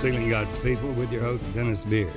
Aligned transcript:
Sealing 0.00 0.30
God's 0.30 0.58
People 0.58 0.90
with 0.92 1.12
your 1.12 1.20
host, 1.20 1.52
Dennis 1.52 1.84
Beard. 1.84 2.10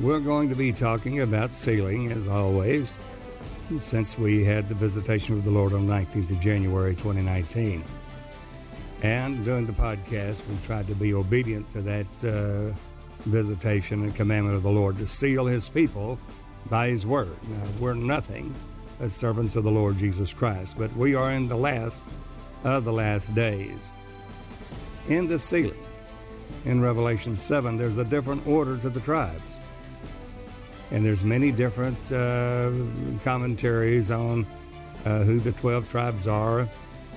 We're 0.00 0.20
going 0.20 0.50
to 0.50 0.54
be 0.54 0.70
talking 0.70 1.20
about 1.20 1.54
sealing, 1.54 2.12
as 2.12 2.26
always, 2.26 2.98
since 3.78 4.18
we 4.18 4.44
had 4.44 4.68
the 4.68 4.74
visitation 4.74 5.34
of 5.34 5.46
the 5.46 5.50
Lord 5.50 5.72
on 5.72 5.86
19th 5.86 6.30
of 6.30 6.40
January 6.40 6.94
2019. 6.94 7.82
And 9.00 9.42
during 9.46 9.64
the 9.64 9.72
podcast, 9.72 10.46
we 10.46 10.56
tried 10.62 10.86
to 10.88 10.94
be 10.94 11.14
obedient 11.14 11.70
to 11.70 11.80
that 11.80 12.06
uh, 12.22 12.76
visitation 13.24 14.02
and 14.02 14.14
commandment 14.14 14.54
of 14.54 14.62
the 14.62 14.70
Lord 14.70 14.98
to 14.98 15.06
seal 15.06 15.46
his 15.46 15.70
people 15.70 16.18
by 16.68 16.88
his 16.88 17.06
word. 17.06 17.34
Now, 17.48 17.64
we're 17.80 17.94
nothing 17.94 18.54
as 19.00 19.14
servants 19.14 19.56
of 19.56 19.64
the 19.64 19.72
Lord 19.72 19.96
Jesus 19.96 20.34
Christ, 20.34 20.76
but 20.76 20.94
we 20.98 21.14
are 21.14 21.32
in 21.32 21.48
the 21.48 21.56
last 21.56 22.04
of 22.62 22.84
the 22.84 22.92
last 22.92 23.34
days. 23.34 23.90
In 25.08 25.26
the 25.28 25.38
sealing, 25.38 25.82
in 26.64 26.80
Revelation 26.80 27.36
7, 27.36 27.76
there's 27.76 27.96
a 27.96 28.04
different 28.04 28.46
order 28.46 28.76
to 28.78 28.90
the 28.90 29.00
tribes. 29.00 29.60
And 30.90 31.04
there's 31.04 31.24
many 31.24 31.52
different 31.52 32.12
uh, 32.12 32.72
commentaries 33.22 34.10
on 34.10 34.46
uh, 35.04 35.22
who 35.24 35.38
the 35.38 35.52
12 35.52 35.88
tribes 35.88 36.26
are, 36.26 36.68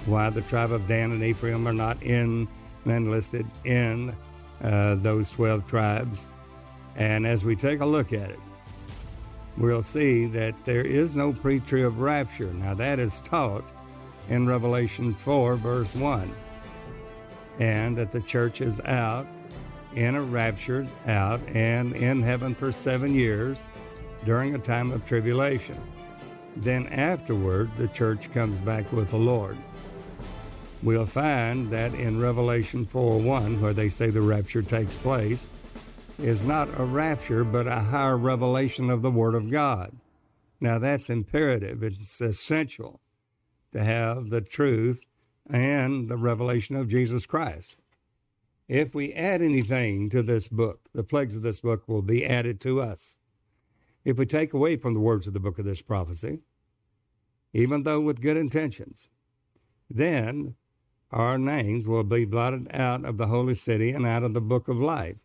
why 0.05 0.29
the 0.29 0.41
tribe 0.41 0.71
of 0.71 0.87
Dan 0.87 1.11
and 1.11 1.23
Ephraim 1.23 1.67
are 1.67 1.73
not 1.73 2.01
in 2.03 2.47
and 2.85 3.11
listed 3.11 3.45
in 3.63 4.15
uh, 4.63 4.95
those 4.95 5.29
12 5.31 5.67
tribes. 5.67 6.27
And 6.95 7.25
as 7.25 7.45
we 7.45 7.55
take 7.55 7.79
a 7.79 7.85
look 7.85 8.13
at 8.13 8.29
it, 8.29 8.39
we'll 9.57 9.83
see 9.83 10.25
that 10.27 10.55
there 10.65 10.85
is 10.85 11.15
no 11.15 11.33
pre 11.33 11.59
trib 11.59 11.97
rapture. 11.97 12.51
Now, 12.53 12.73
that 12.73 12.99
is 12.99 13.21
taught 13.21 13.71
in 14.29 14.47
Revelation 14.47 15.13
4, 15.13 15.55
verse 15.55 15.95
1. 15.95 16.33
And 17.59 17.97
that 17.97 18.11
the 18.11 18.21
church 18.21 18.61
is 18.61 18.79
out 18.81 19.27
in 19.95 20.15
a 20.15 20.21
raptured 20.21 20.87
out 21.05 21.41
and 21.49 21.95
in 21.95 22.21
heaven 22.21 22.55
for 22.55 22.71
seven 22.71 23.13
years 23.13 23.67
during 24.25 24.55
a 24.55 24.59
time 24.59 24.91
of 24.91 25.05
tribulation. 25.05 25.79
Then 26.55 26.87
afterward, 26.87 27.75
the 27.75 27.87
church 27.87 28.31
comes 28.33 28.61
back 28.61 28.91
with 28.91 29.09
the 29.09 29.17
Lord. 29.17 29.57
We'll 30.83 31.05
find 31.05 31.69
that 31.71 31.93
in 31.93 32.19
Revelation 32.19 32.85
4 32.85 33.19
1, 33.19 33.61
where 33.61 33.73
they 33.73 33.89
say 33.89 34.09
the 34.09 34.21
rapture 34.21 34.61
takes 34.61 34.97
place, 34.97 35.49
is 36.17 36.43
not 36.43 36.67
a 36.79 36.83
rapture, 36.83 37.43
but 37.43 37.67
a 37.67 37.75
higher 37.75 38.17
revelation 38.17 38.89
of 38.89 39.01
the 39.01 39.11
Word 39.11 39.35
of 39.35 39.51
God. 39.51 39.95
Now, 40.59 40.77
that's 40.79 41.09
imperative, 41.09 41.83
it's 41.83 42.21
essential 42.21 42.99
to 43.73 43.83
have 43.83 44.29
the 44.29 44.41
truth 44.41 45.05
and 45.51 46.09
the 46.09 46.17
revelation 46.17 46.75
of 46.75 46.87
Jesus 46.87 47.25
Christ. 47.25 47.77
If 48.67 48.95
we 48.95 49.13
add 49.13 49.41
anything 49.41 50.09
to 50.11 50.23
this 50.23 50.47
book, 50.47 50.87
the 50.93 51.03
plagues 51.03 51.35
of 51.35 51.43
this 51.43 51.59
book 51.59 51.87
will 51.87 52.01
be 52.01 52.25
added 52.25 52.61
to 52.61 52.79
us. 52.79 53.17
If 54.05 54.17
we 54.17 54.25
take 54.25 54.53
away 54.53 54.77
from 54.77 54.93
the 54.93 54.99
words 54.99 55.27
of 55.27 55.33
the 55.33 55.39
book 55.39 55.59
of 55.59 55.65
this 55.65 55.81
prophecy, 55.81 56.39
even 57.53 57.83
though 57.83 57.99
with 57.99 58.21
good 58.21 58.37
intentions, 58.37 59.09
then 59.89 60.55
our 61.11 61.37
names 61.37 61.85
will 61.85 62.05
be 62.05 62.23
blotted 62.23 62.69
out 62.73 63.03
of 63.03 63.17
the 63.17 63.27
holy 63.27 63.55
city 63.55 63.91
and 63.91 64.05
out 64.05 64.23
of 64.23 64.33
the 64.33 64.41
book 64.41 64.69
of 64.69 64.77
life. 64.77 65.19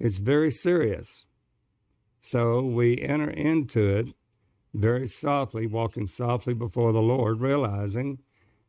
It's 0.00 0.18
very 0.18 0.50
serious. 0.50 1.26
So 2.20 2.62
we 2.62 3.00
enter 3.00 3.30
into 3.30 3.86
it 3.96 4.08
very 4.74 5.06
softly, 5.06 5.66
walking 5.66 6.08
softly 6.08 6.54
before 6.54 6.92
the 6.92 7.02
Lord, 7.02 7.40
realizing 7.40 8.18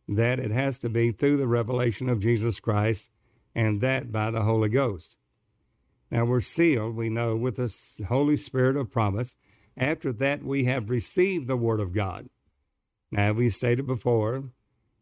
that 0.08 0.40
it 0.40 0.52
has 0.52 0.80
to 0.80 0.90
be 0.90 1.12
through 1.12 1.38
the 1.38 1.48
revelation 1.48 2.10
of 2.10 2.20
Jesus 2.20 2.60
Christ 2.60 3.12
and 3.56 3.82
that 3.82 4.12
by 4.12 4.32
the 4.32 4.42
Holy 4.42 4.70
Ghost. 4.70 5.18
Now 6.12 6.26
we're 6.26 6.42
sealed, 6.42 6.96
we 6.96 7.10
know, 7.10 7.36
with 7.36 7.56
the 7.56 8.06
Holy 8.08 8.38
Spirit 8.38 8.78
of 8.78 8.92
promise. 8.92 9.36
After 9.76 10.12
that, 10.14 10.44
we 10.44 10.66
have 10.66 10.90
received 10.90 11.48
the 11.48 11.58
Word 11.58 11.80
of 11.80 11.94
God. 11.94 12.30
Now, 13.12 13.34
we 13.34 13.50
stated 13.50 13.88
before, 13.88 14.52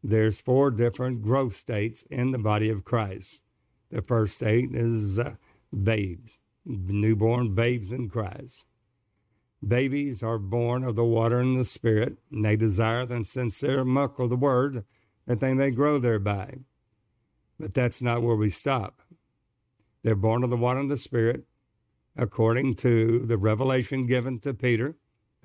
there's 0.03 0.41
four 0.41 0.72
different 0.72 1.22
growth 1.22 1.53
states 1.53 2.03
in 2.09 2.31
the 2.31 2.40
body 2.40 2.69
of 2.69 2.84
Christ. 2.84 3.41
The 3.90 4.01
first 4.01 4.35
state 4.35 4.69
is 4.73 5.19
uh, 5.19 5.35
babes, 5.84 6.40
newborn 6.66 7.56
babes 7.56 7.91
in 7.91 8.09
Christ. 8.09 8.66
Babies 9.66 10.23
are 10.23 10.39
born 10.39 10.83
of 10.83 10.95
the 10.95 11.05
water 11.05 11.39
and 11.39 11.55
the 11.55 11.66
Spirit, 11.66 12.17
and 12.31 12.44
they 12.44 12.55
desire 12.55 13.05
the 13.05 13.23
sincere 13.23 13.85
milk 13.85 14.17
of 14.19 14.29
the 14.29 14.35
Word 14.35 14.83
that 15.27 15.39
they 15.39 15.53
may 15.53 15.69
grow 15.72 15.99
thereby. 15.99 16.55
But 17.59 17.73
that's 17.73 18.01
not 18.01 18.23
where 18.23 18.35
we 18.35 18.49
stop. 18.49 19.01
They're 20.03 20.16
born 20.16 20.44
of 20.44 20.49
the 20.49 20.57
water 20.57 20.79
and 20.79 20.89
the 20.89 20.97
Spirit, 20.97 21.45
according 22.17 22.75
to 22.75 23.19
the 23.19 23.38
revelation 23.38 24.07
given 24.07 24.39
to 24.39 24.53
Peter 24.53 24.95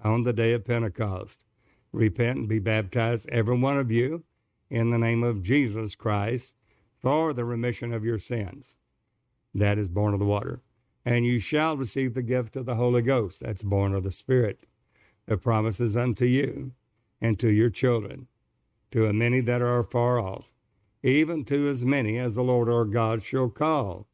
on 0.02 0.22
the 0.22 0.32
day 0.32 0.52
of 0.54 0.64
Pentecost. 0.64 1.44
Repent 1.92 2.38
and 2.38 2.48
be 2.48 2.58
baptized, 2.58 3.28
every 3.30 3.58
one 3.58 3.78
of 3.78 3.90
you, 3.92 4.24
in 4.70 4.90
the 4.90 4.98
name 4.98 5.22
of 5.22 5.42
Jesus 5.42 5.94
Christ 5.94 6.54
for 7.00 7.32
the 7.32 7.44
remission 7.44 7.92
of 7.92 8.04
your 8.04 8.18
sins. 8.18 8.76
That 9.54 9.78
is 9.78 9.88
born 9.88 10.12
of 10.12 10.20
the 10.20 10.26
water. 10.26 10.62
And 11.06 11.24
you 11.24 11.38
shall 11.38 11.78
receive 11.78 12.12
the 12.12 12.22
gift 12.22 12.56
of 12.56 12.66
the 12.66 12.74
Holy 12.74 13.00
Ghost. 13.00 13.40
That's 13.40 13.62
born 13.62 13.94
of 13.94 14.02
the 14.02 14.12
Spirit. 14.12 14.60
The 15.24 15.38
promises 15.38 15.96
unto 15.96 16.26
you 16.26 16.72
and 17.22 17.38
to 17.38 17.48
your 17.48 17.70
children, 17.70 18.26
to 18.90 19.06
a 19.06 19.14
many 19.14 19.40
that 19.40 19.62
are 19.62 19.82
far 19.82 20.20
off 20.20 20.52
even 21.06 21.44
to 21.44 21.68
as 21.68 21.86
many 21.86 22.18
as 22.18 22.34
the 22.34 22.42
Lord 22.42 22.68
our 22.68 22.84
God 22.84 23.22
shall 23.22 23.48
call. 23.48 24.08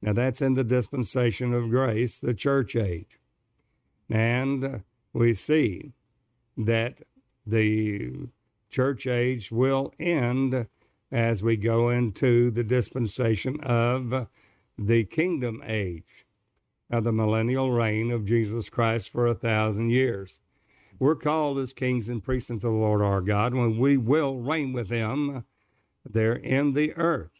Now 0.00 0.12
that's 0.12 0.42
in 0.42 0.54
the 0.54 0.64
dispensation 0.64 1.54
of 1.54 1.70
grace, 1.70 2.18
the 2.18 2.34
church 2.34 2.74
age. 2.74 3.20
And 4.10 4.82
we 5.12 5.34
see 5.34 5.92
that 6.56 7.02
the 7.46 8.28
church 8.70 9.06
age 9.06 9.52
will 9.52 9.94
end 10.00 10.66
as 11.12 11.44
we 11.44 11.56
go 11.56 11.90
into 11.90 12.50
the 12.50 12.64
dispensation 12.64 13.60
of 13.60 14.26
the 14.76 15.04
kingdom 15.04 15.62
age 15.64 16.26
of 16.92 17.04
the 17.04 17.12
millennial 17.12 17.72
reign 17.72 18.10
of 18.10 18.26
Jesus 18.26 18.68
Christ 18.68 19.10
for 19.10 19.26
a 19.26 19.34
thousand 19.34 19.90
years. 19.90 20.40
We're 20.98 21.16
called 21.16 21.58
as 21.58 21.72
kings 21.72 22.08
and 22.08 22.22
priests 22.22 22.50
unto 22.50 22.68
the 22.68 22.70
Lord 22.70 23.00
our 23.00 23.22
God 23.22 23.54
when 23.54 23.78
we 23.78 23.96
will 23.96 24.38
reign 24.38 24.72
with 24.72 24.90
him 24.90 25.44
there 26.04 26.34
in 26.34 26.74
the 26.74 26.94
earth 26.94 27.30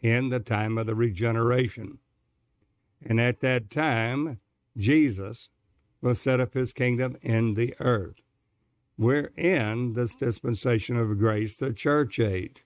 in 0.00 0.30
the 0.30 0.40
time 0.40 0.78
of 0.78 0.86
the 0.86 0.94
regeneration. 0.94 1.98
And 3.04 3.20
at 3.20 3.40
that 3.40 3.70
time, 3.70 4.40
Jesus 4.76 5.48
will 6.00 6.14
set 6.14 6.40
up 6.40 6.54
his 6.54 6.72
kingdom 6.72 7.16
in 7.20 7.54
the 7.54 7.74
earth. 7.78 8.20
We're 8.98 9.32
in 9.36 9.92
this 9.92 10.14
dispensation 10.14 10.96
of 10.96 11.18
grace, 11.18 11.56
the 11.56 11.72
church 11.72 12.18
age. 12.18 12.64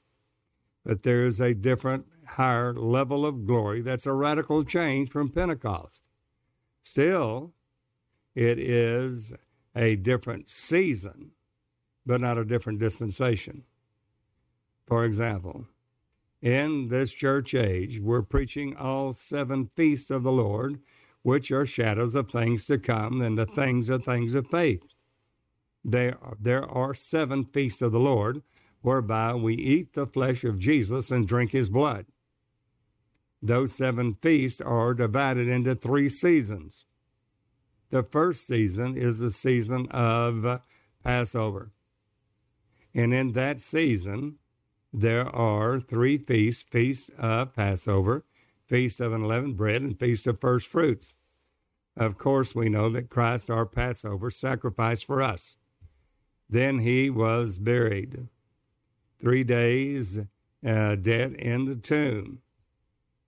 But 0.84 1.02
there 1.02 1.24
is 1.24 1.40
a 1.40 1.54
different, 1.54 2.06
higher 2.26 2.72
level 2.72 3.26
of 3.26 3.46
glory 3.46 3.82
that's 3.82 4.06
a 4.06 4.12
radical 4.12 4.64
change 4.64 5.10
from 5.10 5.28
Pentecost. 5.28 6.05
Still, 6.86 7.52
it 8.36 8.60
is 8.60 9.34
a 9.74 9.96
different 9.96 10.48
season, 10.48 11.32
but 12.06 12.20
not 12.20 12.38
a 12.38 12.44
different 12.44 12.78
dispensation. 12.78 13.64
For 14.86 15.04
example, 15.04 15.66
in 16.40 16.86
this 16.86 17.10
church 17.10 17.56
age, 17.56 17.98
we're 17.98 18.22
preaching 18.22 18.76
all 18.76 19.12
seven 19.12 19.68
feasts 19.74 20.12
of 20.12 20.22
the 20.22 20.30
Lord, 20.30 20.78
which 21.22 21.50
are 21.50 21.66
shadows 21.66 22.14
of 22.14 22.30
things 22.30 22.64
to 22.66 22.78
come, 22.78 23.20
and 23.20 23.36
the 23.36 23.46
things 23.46 23.90
are 23.90 23.98
things 23.98 24.36
of 24.36 24.46
faith. 24.46 24.84
There 25.84 26.16
are, 26.22 26.36
there 26.40 26.64
are 26.70 26.94
seven 26.94 27.42
feasts 27.46 27.82
of 27.82 27.90
the 27.90 27.98
Lord, 27.98 28.44
whereby 28.82 29.34
we 29.34 29.54
eat 29.54 29.94
the 29.94 30.06
flesh 30.06 30.44
of 30.44 30.60
Jesus 30.60 31.10
and 31.10 31.26
drink 31.26 31.50
his 31.50 31.68
blood. 31.68 32.06
Those 33.42 33.72
seven 33.74 34.16
feasts 34.20 34.60
are 34.60 34.94
divided 34.94 35.48
into 35.48 35.74
three 35.74 36.08
seasons. 36.08 36.86
The 37.90 38.02
first 38.02 38.46
season 38.46 38.96
is 38.96 39.20
the 39.20 39.30
season 39.30 39.86
of 39.90 40.60
Passover. 41.04 41.70
And 42.94 43.12
in 43.14 43.32
that 43.32 43.60
season, 43.60 44.38
there 44.92 45.28
are 45.28 45.78
three 45.78 46.18
feasts 46.18 46.62
feast 46.62 47.10
of 47.18 47.54
Passover, 47.54 48.24
feast 48.66 49.00
of 49.00 49.12
unleavened 49.12 49.56
bread, 49.56 49.82
and 49.82 49.98
feast 49.98 50.26
of 50.26 50.40
first 50.40 50.66
fruits. 50.66 51.16
Of 51.96 52.18
course, 52.18 52.54
we 52.54 52.68
know 52.68 52.88
that 52.90 53.10
Christ, 53.10 53.50
our 53.50 53.66
Passover, 53.66 54.30
sacrificed 54.30 55.04
for 55.04 55.22
us. 55.22 55.56
Then 56.48 56.80
he 56.80 57.10
was 57.10 57.58
buried. 57.58 58.28
Three 59.20 59.44
days 59.44 60.20
uh, 60.66 60.96
dead 60.96 61.34
in 61.34 61.64
the 61.64 61.76
tomb. 61.76 62.40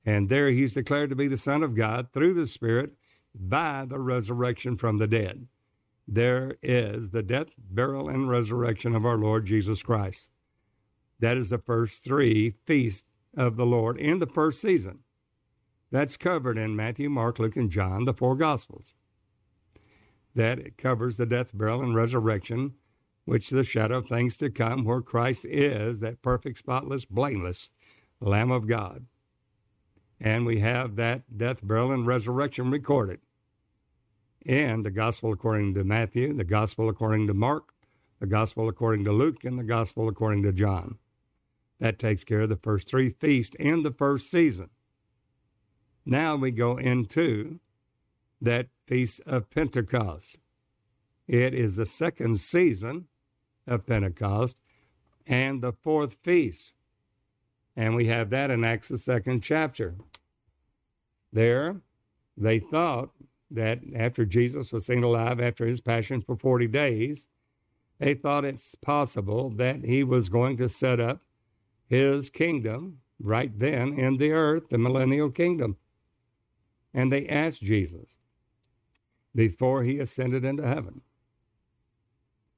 And 0.09 0.31
there 0.31 0.49
he's 0.49 0.73
declared 0.73 1.11
to 1.11 1.17
be 1.17 1.29
the 1.29 1.37
Son 1.37 1.63
of 1.63 1.75
God 1.75 2.15
through 2.15 2.33
the 2.33 2.47
Spirit 2.47 2.93
by 3.35 3.85
the 3.87 4.01
resurrection 4.01 4.75
from 4.75 4.97
the 4.97 5.07
dead. 5.07 5.49
There 6.07 6.57
is 6.63 7.11
the 7.11 7.23
death, 7.23 7.49
burial, 7.59 8.09
and 8.09 8.27
resurrection 8.27 8.95
of 8.95 9.05
our 9.05 9.19
Lord 9.19 9.45
Jesus 9.45 9.83
Christ. 9.83 10.31
That 11.21 11.37
is 11.37 11.51
the 11.51 11.59
first 11.59 12.05
three 12.05 12.55
feasts 12.65 13.07
of 13.37 13.59
the 13.59 13.67
Lord 13.67 13.99
in 13.99 14.19
the 14.19 14.27
first 14.27 14.63
season. 14.63 15.01
That's 15.91 16.17
covered 16.17 16.57
in 16.57 16.75
Matthew, 16.75 17.11
Mark, 17.11 17.39
Luke, 17.39 17.59
and 17.59 17.71
John, 17.71 18.07
the 18.07 18.15
four 18.15 18.35
Gospels. 18.35 18.95
That 20.35 20.59
it 20.59 20.79
covers 20.79 21.19
the 21.19 21.27
death, 21.27 21.55
burial, 21.55 21.83
and 21.83 21.95
resurrection, 21.95 22.77
which 23.27 23.51
the 23.51 23.63
shadow 23.63 23.99
of 23.99 24.09
things 24.09 24.39
to 24.39 24.49
come, 24.49 24.87
where 24.87 25.03
Christ 25.03 25.45
is 25.45 26.01
that 26.01 26.23
perfect, 26.23 26.57
spotless, 26.57 27.05
blameless 27.05 27.69
Lamb 28.23 28.51
of 28.51 28.67
God. 28.67 29.05
And 30.21 30.45
we 30.45 30.59
have 30.59 30.97
that 30.97 31.39
death, 31.39 31.67
burial, 31.67 31.93
and 31.93 32.07
resurrection 32.07 32.71
recorded 32.71 33.21
in 34.45 34.83
the 34.83 34.91
Gospel 34.91 35.33
according 35.33 35.75
to 35.75 35.85
Matthew, 35.85 36.33
the 36.33 36.45
Gospel 36.45 36.89
according 36.89 37.27
to 37.27 37.35
Mark, 37.35 37.75
the 38.19 38.27
Gospel 38.27 38.69
according 38.69 39.05
to 39.05 39.13
Luke, 39.13 39.45
and 39.45 39.59
the 39.59 39.65
Gospel 39.65 40.09
according 40.09 40.43
to 40.43 40.53
John. 40.53 40.99
That 41.79 41.99
takes 41.99 42.25
care 42.25 42.41
of 42.41 42.49
the 42.49 42.57
first 42.57 42.89
three 42.89 43.11
feasts 43.11 43.57
in 43.61 43.83
the 43.83 43.93
first 43.93 44.31
season. 44.31 44.71
Now 46.05 46.35
we 46.35 46.51
go 46.51 46.77
into 46.77 47.61
that 48.41 48.69
Feast 48.87 49.21
of 49.27 49.51
Pentecost. 49.51 50.39
It 51.27 51.55
is 51.55 51.77
the 51.77 51.87
second 51.87 52.41
season 52.41 53.07
of 53.67 53.87
Pentecost 53.87 54.63
and 55.27 55.61
the 55.61 55.73
fourth 55.73 56.17
feast. 56.23 56.73
And 57.79 57.95
we 57.95 58.07
have 58.07 58.31
that 58.31 58.51
in 58.51 58.65
Acts, 58.65 58.89
the 58.89 58.99
second 58.99 59.41
chapter. 59.41 59.95
There, 61.33 61.77
they 62.37 62.59
thought 62.59 63.11
that 63.53 63.79
after 63.95 64.27
Jesus 64.27 64.73
was 64.73 64.85
seen 64.85 65.05
alive 65.05 65.41
after 65.41 65.65
his 65.65 65.81
passion 65.81 66.21
for 66.21 66.35
40 66.35 66.67
days, 66.67 67.29
they 68.01 68.15
thought 68.15 68.45
it's 68.45 68.75
possible 68.75 69.51
that 69.51 69.85
he 69.85 70.03
was 70.03 70.29
going 70.29 70.57
to 70.57 70.69
set 70.69 70.99
up 70.99 71.23
his 71.87 72.31
kingdom 72.31 72.99
right 73.21 73.57
then 73.57 73.93
in 73.93 74.17
the 74.17 74.33
earth, 74.33 74.71
the 74.71 74.79
millennial 74.79 75.31
kingdom. 75.31 75.77
And 76.93 77.13
they 77.13 77.29
asked 77.29 77.63
Jesus 77.63 78.17
before 79.37 79.85
he 79.85 80.01
ascended 80.01 80.45
into 80.45 80.67
heaven, 80.67 81.03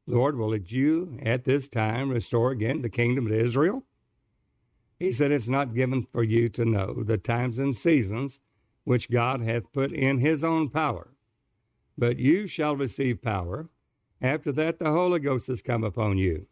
Lord, 0.06 0.38
will 0.38 0.56
you 0.56 1.18
at 1.20 1.44
this 1.44 1.68
time 1.68 2.08
restore 2.08 2.52
again 2.52 2.80
the 2.80 2.88
kingdom 2.88 3.28
to 3.28 3.34
Israel? 3.34 3.84
He 5.00 5.12
said, 5.12 5.32
It's 5.32 5.48
not 5.48 5.74
given 5.74 6.06
for 6.12 6.22
you 6.22 6.50
to 6.50 6.64
know 6.66 7.02
the 7.02 7.16
times 7.16 7.58
and 7.58 7.74
seasons 7.74 8.38
which 8.84 9.10
God 9.10 9.40
hath 9.40 9.72
put 9.72 9.92
in 9.92 10.18
his 10.18 10.44
own 10.44 10.68
power. 10.68 11.08
But 11.96 12.18
you 12.18 12.46
shall 12.46 12.76
receive 12.76 13.22
power. 13.22 13.68
After 14.20 14.52
that, 14.52 14.78
the 14.78 14.90
Holy 14.90 15.18
Ghost 15.18 15.48
has 15.48 15.62
come 15.62 15.84
upon 15.84 16.18
you. 16.18 16.46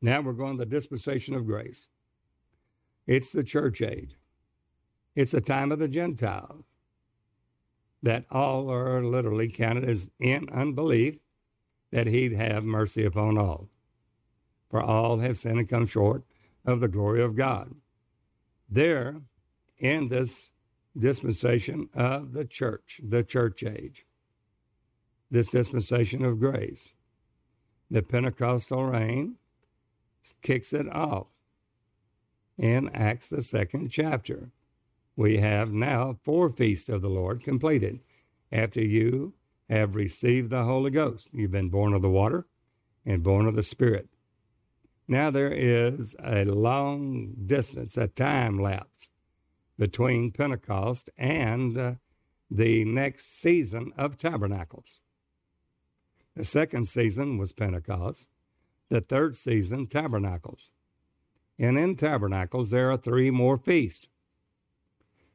Now 0.00 0.22
we're 0.22 0.32
going 0.32 0.56
to 0.56 0.64
the 0.64 0.70
dispensation 0.70 1.34
of 1.34 1.46
grace. 1.46 1.88
It's 3.06 3.30
the 3.30 3.44
church 3.44 3.82
age. 3.82 4.16
It's 5.14 5.32
the 5.32 5.40
time 5.40 5.72
of 5.72 5.78
the 5.78 5.88
Gentiles 5.88 6.64
that 8.02 8.24
all 8.30 8.70
are 8.70 9.02
literally 9.02 9.48
counted 9.48 9.84
as 9.84 10.10
in 10.20 10.48
unbelief 10.50 11.18
that 11.92 12.06
he'd 12.06 12.32
have 12.32 12.64
mercy 12.64 13.04
upon 13.04 13.36
all. 13.36 13.68
For 14.70 14.82
all 14.82 15.18
have 15.18 15.38
sinned 15.38 15.58
and 15.58 15.68
come 15.68 15.86
short 15.86 16.24
of 16.66 16.80
the 16.80 16.88
glory 16.88 17.22
of 17.22 17.36
God. 17.36 17.74
There, 18.68 19.22
in 19.78 20.08
this 20.08 20.50
dispensation 20.98 21.88
of 21.94 22.32
the 22.32 22.44
church, 22.44 23.00
the 23.02 23.22
church 23.22 23.62
age, 23.62 24.04
this 25.30 25.50
dispensation 25.50 26.24
of 26.24 26.40
grace, 26.40 26.94
the 27.90 28.02
Pentecostal 28.02 28.84
reign 28.84 29.36
kicks 30.42 30.72
it 30.72 30.92
off 30.92 31.28
in 32.58 32.90
Acts, 32.94 33.28
the 33.28 33.42
second 33.42 33.90
chapter. 33.90 34.50
We 35.14 35.38
have 35.38 35.72
now 35.72 36.18
four 36.24 36.50
feasts 36.50 36.88
of 36.88 37.02
the 37.02 37.10
Lord 37.10 37.42
completed. 37.42 38.00
After 38.52 38.80
you 38.80 39.34
have 39.68 39.96
received 39.96 40.50
the 40.50 40.64
Holy 40.64 40.90
Ghost, 40.90 41.28
you've 41.32 41.50
been 41.50 41.68
born 41.68 41.92
of 41.92 42.02
the 42.02 42.10
water 42.10 42.46
and 43.04 43.22
born 43.22 43.46
of 43.46 43.56
the 43.56 43.62
Spirit. 43.62 44.08
Now 45.08 45.30
there 45.30 45.52
is 45.52 46.16
a 46.22 46.44
long 46.44 47.34
distance, 47.46 47.96
a 47.96 48.08
time 48.08 48.58
lapse 48.60 49.10
between 49.78 50.32
Pentecost 50.32 51.10
and 51.16 51.78
uh, 51.78 51.94
the 52.50 52.84
next 52.84 53.40
season 53.40 53.92
of 53.96 54.16
Tabernacles. 54.16 55.00
The 56.34 56.44
second 56.44 56.86
season 56.86 57.38
was 57.38 57.52
Pentecost, 57.52 58.28
the 58.88 59.00
third 59.00 59.34
season, 59.34 59.86
Tabernacles. 59.86 60.70
And 61.58 61.78
in 61.78 61.94
Tabernacles, 61.94 62.70
there 62.70 62.90
are 62.90 62.96
three 62.96 63.30
more 63.30 63.56
feasts. 63.56 64.08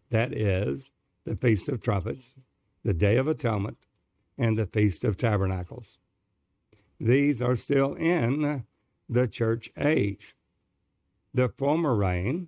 That 0.09 0.33
is 0.33 0.91
the 1.25 1.35
Feast 1.35 1.69
of 1.69 1.81
Trumpets, 1.81 2.35
the 2.83 2.93
Day 2.93 3.17
of 3.17 3.27
Atonement, 3.27 3.77
and 4.37 4.57
the 4.57 4.67
Feast 4.67 5.03
of 5.03 5.17
Tabernacles. 5.17 5.97
These 6.99 7.41
are 7.41 7.55
still 7.55 7.95
in 7.95 8.65
the 9.11 9.27
church 9.27 9.69
age. 9.77 10.35
The 11.33 11.49
former 11.49 11.95
rain 11.95 12.47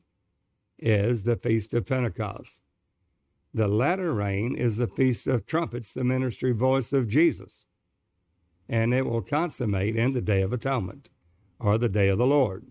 is 0.80 1.24
the 1.24 1.36
Feast 1.36 1.74
of 1.74 1.86
Pentecost. 1.86 2.62
The 3.54 3.68
latter 3.68 4.14
rain 4.14 4.56
is 4.56 4.78
the 4.78 4.88
Feast 4.88 5.28
of 5.28 5.46
Trumpets, 5.46 5.94
the 5.94 6.04
ministry 6.04 6.54
voice 6.54 6.94
of 6.94 7.08
Jesus. 7.08 7.66
And 8.68 8.94
it 8.94 9.06
will 9.06 9.22
consummate 9.22 9.96
in 9.96 10.14
the 10.14 10.22
Day 10.22 10.42
of 10.42 10.54
Atonement 10.54 11.10
or 11.60 11.78
the 11.78 11.90
Day 11.90 12.08
of 12.08 12.18
the 12.18 12.26
Lord 12.26 12.66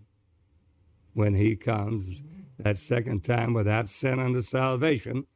when 1.13 1.35
he 1.35 1.55
comes 1.55 2.23
that 2.57 2.77
second 2.77 3.23
time 3.23 3.53
without 3.53 3.87
sin 3.87 4.19
unto 4.19 4.41
salvation 4.41 5.27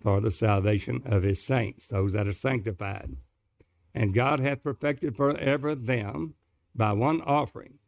for 0.00 0.20
the 0.20 0.30
salvation 0.30 1.02
of 1.04 1.24
his 1.24 1.42
saints, 1.42 1.88
those 1.88 2.12
that 2.12 2.28
are 2.28 2.32
sanctified. 2.32 3.16
And 3.92 4.14
God 4.14 4.38
hath 4.38 4.62
perfected 4.62 5.16
forever 5.16 5.74
them 5.74 6.34
by 6.74 6.92
one 6.92 7.20
offering 7.22 7.79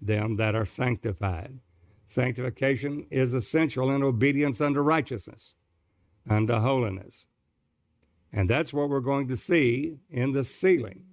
them 0.00 0.36
that 0.36 0.54
are 0.54 0.66
sanctified. 0.66 1.58
Sanctification 2.06 3.06
is 3.10 3.34
essential 3.34 3.90
in 3.90 4.02
obedience 4.02 4.60
unto 4.60 4.80
righteousness, 4.80 5.54
unto 6.28 6.54
holiness. 6.54 7.26
And 8.32 8.50
that's 8.50 8.72
what 8.72 8.88
we're 8.88 9.00
going 9.00 9.28
to 9.28 9.36
see 9.36 9.98
in 10.10 10.32
the 10.32 10.44
sealing. 10.44 11.04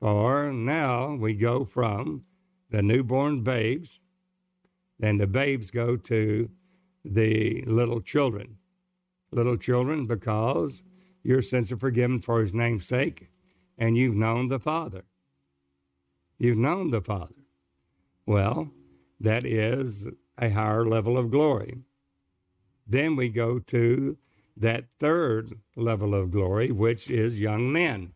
For 0.00 0.52
now 0.52 1.14
we 1.14 1.34
go 1.34 1.64
from 1.64 2.24
the 2.70 2.82
newborn 2.82 3.42
babes, 3.42 4.00
then 4.98 5.16
the 5.16 5.26
babes 5.26 5.70
go 5.70 5.96
to 5.96 6.48
the 7.04 7.62
little 7.66 8.00
children. 8.00 8.56
Little 9.32 9.56
children, 9.56 10.06
because 10.06 10.82
your 11.22 11.42
sins 11.42 11.70
are 11.70 11.76
forgiven 11.76 12.20
for 12.20 12.40
his 12.40 12.54
name's 12.54 12.86
sake, 12.86 13.28
and 13.78 13.96
you've 13.96 14.16
known 14.16 14.48
the 14.48 14.58
Father. 14.58 15.04
You've 16.38 16.58
known 16.58 16.90
the 16.90 17.02
Father. 17.02 17.34
Well, 18.30 18.70
that 19.18 19.44
is 19.44 20.08
a 20.38 20.50
higher 20.50 20.86
level 20.86 21.18
of 21.18 21.32
glory. 21.32 21.78
Then 22.86 23.16
we 23.16 23.28
go 23.28 23.58
to 23.58 24.18
that 24.56 24.84
third 25.00 25.54
level 25.74 26.14
of 26.14 26.30
glory, 26.30 26.70
which 26.70 27.10
is 27.10 27.40
young 27.40 27.72
men. 27.72 28.12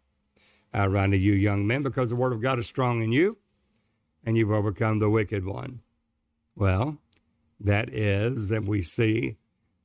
I 0.72 0.86
run 0.86 1.10
to 1.10 1.16
you, 1.16 1.32
young 1.32 1.66
men, 1.66 1.82
because 1.82 2.10
the 2.10 2.14
word 2.14 2.32
of 2.32 2.40
God 2.40 2.60
is 2.60 2.68
strong 2.68 3.02
in 3.02 3.10
you, 3.10 3.38
and 4.22 4.36
you've 4.36 4.52
overcome 4.52 5.00
the 5.00 5.10
wicked 5.10 5.44
one. 5.44 5.80
Well, 6.54 6.98
that 7.58 7.92
is 7.92 8.50
that 8.50 8.64
we 8.64 8.82
see 8.82 9.36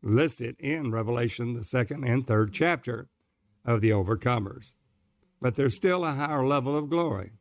listed 0.04 0.56
in 0.60 0.92
Revelation, 0.92 1.56
the 1.56 1.64
second 1.64 2.04
and 2.04 2.28
third 2.28 2.54
chapter 2.54 3.08
of 3.66 3.82
the 3.82 3.90
overcomers. 3.90 4.76
But 5.42 5.56
there's 5.56 5.74
still 5.74 6.06
a 6.06 6.12
higher 6.12 6.46
level 6.46 6.78
of 6.78 6.88
glory. 6.88 7.32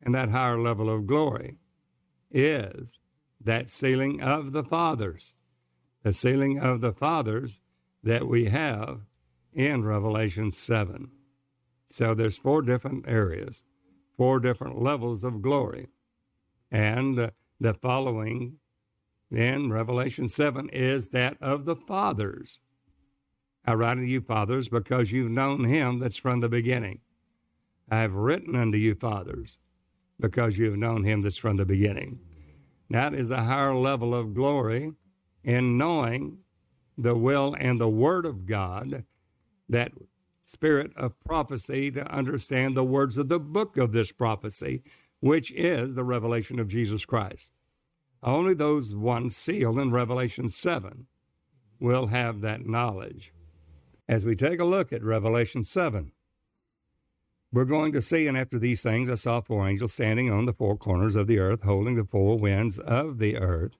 And 0.00 0.14
that 0.14 0.28
higher 0.28 0.58
level 0.58 0.88
of 0.88 1.08
glory 1.08 1.58
is 2.32 2.98
that 3.40 3.70
sealing 3.70 4.20
of 4.22 4.52
the 4.52 4.64
fathers, 4.64 5.34
the 6.02 6.12
sealing 6.12 6.58
of 6.58 6.80
the 6.80 6.92
fathers 6.92 7.60
that 8.02 8.26
we 8.26 8.46
have 8.46 9.00
in 9.52 9.84
Revelation 9.84 10.50
7. 10.50 11.10
So 11.90 12.14
there's 12.14 12.38
four 12.38 12.62
different 12.62 13.04
areas, 13.06 13.62
four 14.16 14.40
different 14.40 14.80
levels 14.80 15.24
of 15.24 15.42
glory. 15.42 15.88
And 16.70 17.30
the 17.60 17.74
following 17.74 18.56
in 19.30 19.70
Revelation 19.70 20.28
7 20.28 20.68
is 20.70 21.08
that 21.08 21.36
of 21.40 21.64
the 21.64 21.76
fathers. 21.76 22.60
I 23.64 23.74
write 23.74 23.92
unto 23.98 24.04
you, 24.04 24.20
fathers, 24.20 24.68
because 24.68 25.12
you've 25.12 25.30
known 25.30 25.64
him 25.64 25.98
that's 25.98 26.16
from 26.16 26.40
the 26.40 26.48
beginning. 26.48 27.00
I 27.90 27.98
have 27.98 28.14
written 28.14 28.56
unto 28.56 28.78
you, 28.78 28.94
fathers, 28.94 29.58
because 30.20 30.58
you 30.58 30.66
have 30.66 30.76
known 30.76 31.04
him 31.04 31.22
that's 31.22 31.36
from 31.36 31.56
the 31.56 31.66
beginning. 31.66 32.20
That 32.90 33.14
is 33.14 33.30
a 33.30 33.44
higher 33.44 33.74
level 33.74 34.14
of 34.14 34.34
glory 34.34 34.92
in 35.42 35.78
knowing 35.78 36.38
the 36.96 37.16
will 37.16 37.56
and 37.58 37.80
the 37.80 37.88
word 37.88 38.26
of 38.26 38.46
God, 38.46 39.04
that 39.68 39.92
spirit 40.44 40.92
of 40.96 41.18
prophecy 41.20 41.90
to 41.90 42.06
understand 42.12 42.76
the 42.76 42.84
words 42.84 43.16
of 43.16 43.28
the 43.28 43.40
book 43.40 43.76
of 43.76 43.92
this 43.92 44.12
prophecy, 44.12 44.82
which 45.20 45.50
is 45.52 45.94
the 45.94 46.04
revelation 46.04 46.58
of 46.58 46.68
Jesus 46.68 47.04
Christ. 47.04 47.52
Only 48.22 48.54
those 48.54 48.94
ones 48.94 49.36
sealed 49.36 49.78
in 49.78 49.90
Revelation 49.90 50.48
7 50.48 51.06
will 51.80 52.08
have 52.08 52.40
that 52.42 52.66
knowledge. 52.66 53.32
As 54.08 54.24
we 54.24 54.36
take 54.36 54.60
a 54.60 54.64
look 54.64 54.92
at 54.92 55.02
Revelation 55.02 55.64
7, 55.64 56.12
we're 57.52 57.66
going 57.66 57.92
to 57.92 58.02
see, 58.02 58.26
and 58.26 58.36
after 58.36 58.58
these 58.58 58.82
things, 58.82 59.10
I 59.10 59.14
saw 59.14 59.40
four 59.42 59.68
angels 59.68 59.92
standing 59.92 60.30
on 60.30 60.46
the 60.46 60.54
four 60.54 60.76
corners 60.76 61.14
of 61.14 61.26
the 61.26 61.38
earth, 61.38 61.62
holding 61.62 61.96
the 61.96 62.04
four 62.04 62.38
winds 62.38 62.78
of 62.78 63.18
the 63.18 63.36
earth, 63.36 63.76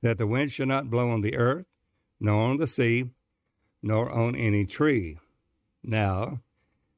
that 0.00 0.16
the 0.16 0.28
wind 0.28 0.52
should 0.52 0.68
not 0.68 0.90
blow 0.90 1.10
on 1.10 1.20
the 1.20 1.36
earth, 1.36 1.66
nor 2.20 2.50
on 2.50 2.58
the 2.58 2.68
sea, 2.68 3.10
nor 3.82 4.10
on 4.10 4.36
any 4.36 4.64
tree. 4.64 5.18
Now, 5.82 6.40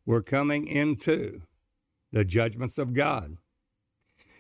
we're 0.05 0.23
coming 0.23 0.67
into 0.67 1.43
the 2.13 2.25
judgments 2.25 2.77
of 2.77 2.93
God. 2.93 3.39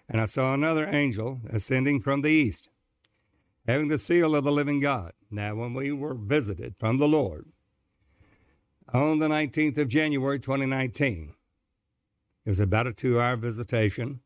And 0.08 0.20
I 0.20 0.26
saw 0.26 0.52
another 0.52 0.86
angel 0.86 1.40
ascending 1.48 2.02
from 2.02 2.20
the 2.20 2.30
east, 2.30 2.68
having 3.66 3.88
the 3.88 3.96
seal 3.96 4.36
of 4.36 4.44
the 4.44 4.52
living 4.52 4.80
God. 4.80 5.12
Now, 5.30 5.54
when 5.54 5.72
we 5.72 5.90
were 5.92 6.14
visited 6.14 6.74
from 6.78 6.98
the 6.98 7.08
Lord 7.08 7.46
on 8.92 9.20
the 9.20 9.28
19th 9.28 9.78
of 9.78 9.88
January 9.88 10.38
2019, 10.38 11.32
it 12.44 12.48
was 12.48 12.60
about 12.60 12.86
a 12.86 12.92
two 12.92 13.20
hour 13.20 13.36
visitation. 13.36 14.20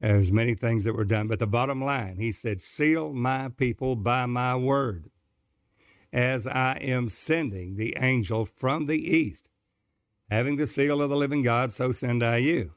There 0.00 0.16
was 0.16 0.32
many 0.32 0.54
things 0.54 0.84
that 0.84 0.94
were 0.94 1.04
done, 1.04 1.28
but 1.28 1.40
the 1.40 1.46
bottom 1.46 1.84
line, 1.84 2.16
he 2.16 2.32
said, 2.32 2.60
Seal 2.60 3.12
my 3.12 3.50
people 3.50 3.96
by 3.96 4.24
my 4.24 4.56
word, 4.56 5.10
as 6.10 6.46
I 6.46 6.78
am 6.80 7.10
sending 7.10 7.76
the 7.76 7.94
angel 8.00 8.46
from 8.46 8.86
the 8.86 8.98
east, 8.98 9.50
having 10.30 10.56
the 10.56 10.66
seal 10.66 11.02
of 11.02 11.10
the 11.10 11.16
living 11.16 11.42
God, 11.42 11.70
so 11.70 11.92
send 11.92 12.22
I 12.22 12.38
you. 12.38 12.72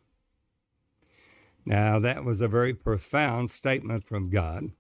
Now, 1.66 1.98
that 2.00 2.26
was 2.26 2.42
a 2.42 2.50
very 2.50 2.74
profound 2.74 3.50
statement 3.50 4.04
from 4.04 4.30
God. 4.30 4.72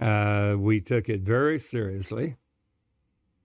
Uh, 0.00 0.56
we 0.58 0.80
took 0.80 1.06
it 1.10 1.20
very 1.20 1.58
seriously, 1.58 2.36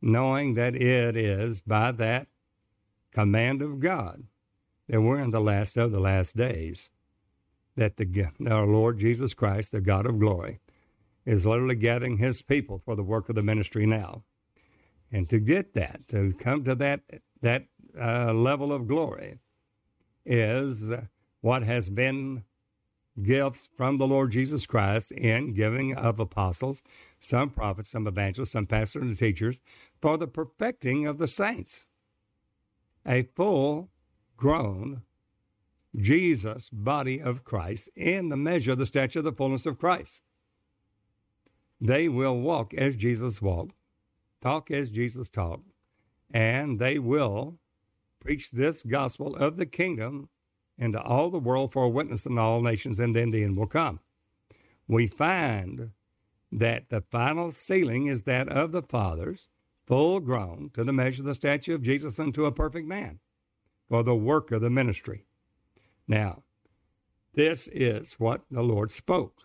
knowing 0.01 0.53
that 0.53 0.75
it 0.75 1.17
is 1.17 1.59
by 1.59 1.91
that 1.91 2.27
command 3.11 3.61
of 3.61 3.81
God 3.81 4.23
that 4.93 5.01
we're 5.01 5.19
in 5.19 5.31
the 5.31 5.41
last 5.41 5.75
of 5.75 5.91
the 5.91 6.00
last 6.00 6.38
days, 6.38 6.91
that 7.75 7.97
the, 7.97 8.27
our 8.47 8.67
Lord 8.67 9.00
Jesus 9.00 9.33
Christ, 9.33 9.71
the 9.71 9.81
God 9.81 10.05
of 10.05 10.19
glory, 10.19 10.59
is 11.25 11.47
literally 11.47 11.73
gathering 11.73 12.17
his 12.17 12.43
people 12.43 12.77
for 12.85 12.95
the 12.95 13.01
work 13.01 13.27
of 13.27 13.33
the 13.33 13.41
ministry 13.41 13.88
now. 13.88 14.23
And 15.12 15.27
to 15.31 15.39
get 15.39 15.73
that, 15.73 16.07
to 16.09 16.31
come 16.33 16.63
to 16.65 16.75
that, 16.75 17.01
that 17.41 17.65
uh, 18.00 18.35
level 18.35 18.71
of 18.71 18.88
glory, 18.88 19.39
is 20.27 20.93
what 21.41 21.63
has 21.63 21.89
been 21.89 22.43
gifts 23.19 23.71
from 23.75 23.97
the 23.97 24.07
Lord 24.07 24.31
Jesus 24.31 24.67
Christ 24.67 25.12
in 25.13 25.55
giving 25.55 25.95
of 25.95 26.19
apostles, 26.19 26.83
some 27.19 27.50
prophets, 27.50 27.89
some 27.89 28.05
evangelists, 28.05 28.51
some 28.51 28.67
pastors 28.67 29.01
and 29.01 29.17
teachers 29.17 29.59
for 30.00 30.19
the 30.19 30.27
perfecting 30.27 31.07
of 31.07 31.17
the 31.17 31.27
saints. 31.27 31.88
A 33.07 33.23
full 33.35 33.89
grown 34.43 35.01
Jesus, 35.95 36.69
body 36.69 37.21
of 37.21 37.45
Christ, 37.45 37.88
in 37.95 38.27
the 38.27 38.35
measure 38.35 38.71
of 38.71 38.77
the 38.77 38.85
stature 38.85 39.19
of 39.19 39.25
the 39.25 39.31
fullness 39.31 39.65
of 39.65 39.79
Christ. 39.79 40.21
They 41.79 42.09
will 42.09 42.41
walk 42.41 42.73
as 42.73 42.97
Jesus 42.97 43.41
walked, 43.41 43.73
talk 44.41 44.69
as 44.69 44.91
Jesus 44.91 45.29
talked, 45.29 45.69
and 46.29 46.77
they 46.77 47.00
will 47.00 47.57
preach 48.19 48.51
this 48.51 48.83
gospel 48.83 49.33
of 49.38 49.55
the 49.55 49.65
kingdom 49.65 50.27
into 50.77 51.01
all 51.01 51.29
the 51.29 51.39
world 51.39 51.71
for 51.71 51.85
a 51.85 51.89
witness 51.89 52.25
in 52.25 52.38
all 52.38 52.62
nations, 52.62 53.00
and 53.00 53.15
then 53.15 53.31
the 53.31 53.45
end 53.45 53.55
will 53.55 53.65
come. 53.65 54.01
We 54.89 55.07
find 55.07 55.91
that 56.51 56.89
the 56.89 57.05
final 57.09 57.51
sealing 57.51 58.07
is 58.07 58.23
that 58.23 58.50
of 58.50 58.73
the 58.73 58.81
fathers, 58.81 59.47
full 59.88 60.19
grown 60.19 60.69
to 60.73 60.83
the 60.83 60.91
measure 60.91 61.21
of 61.21 61.27
the 61.27 61.35
stature 61.35 61.75
of 61.75 61.81
Jesus 61.81 62.19
unto 62.19 62.43
a 62.43 62.51
perfect 62.51 62.89
man, 62.89 63.21
for 63.93 64.01
the 64.01 64.15
work 64.15 64.51
of 64.51 64.59
the 64.59 64.71
ministry. 64.71 65.23
Now, 66.07 66.41
this 67.35 67.67
is 67.67 68.13
what 68.13 68.41
the 68.50 68.63
Lord 68.63 68.89
spoke 68.89 69.43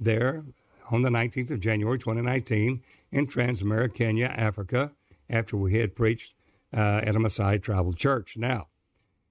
there 0.00 0.46
on 0.90 1.02
the 1.02 1.10
19th 1.10 1.52
of 1.52 1.60
January 1.60 1.96
2019 1.96 2.82
in 3.12 3.26
Transmara, 3.28 3.94
Kenya, 3.94 4.34
Africa, 4.36 4.94
after 5.30 5.56
we 5.56 5.78
had 5.78 5.94
preached 5.94 6.34
uh, 6.76 7.02
at 7.04 7.14
a 7.14 7.20
Messiah 7.20 7.60
Tribal 7.60 7.92
Church. 7.92 8.36
Now, 8.36 8.66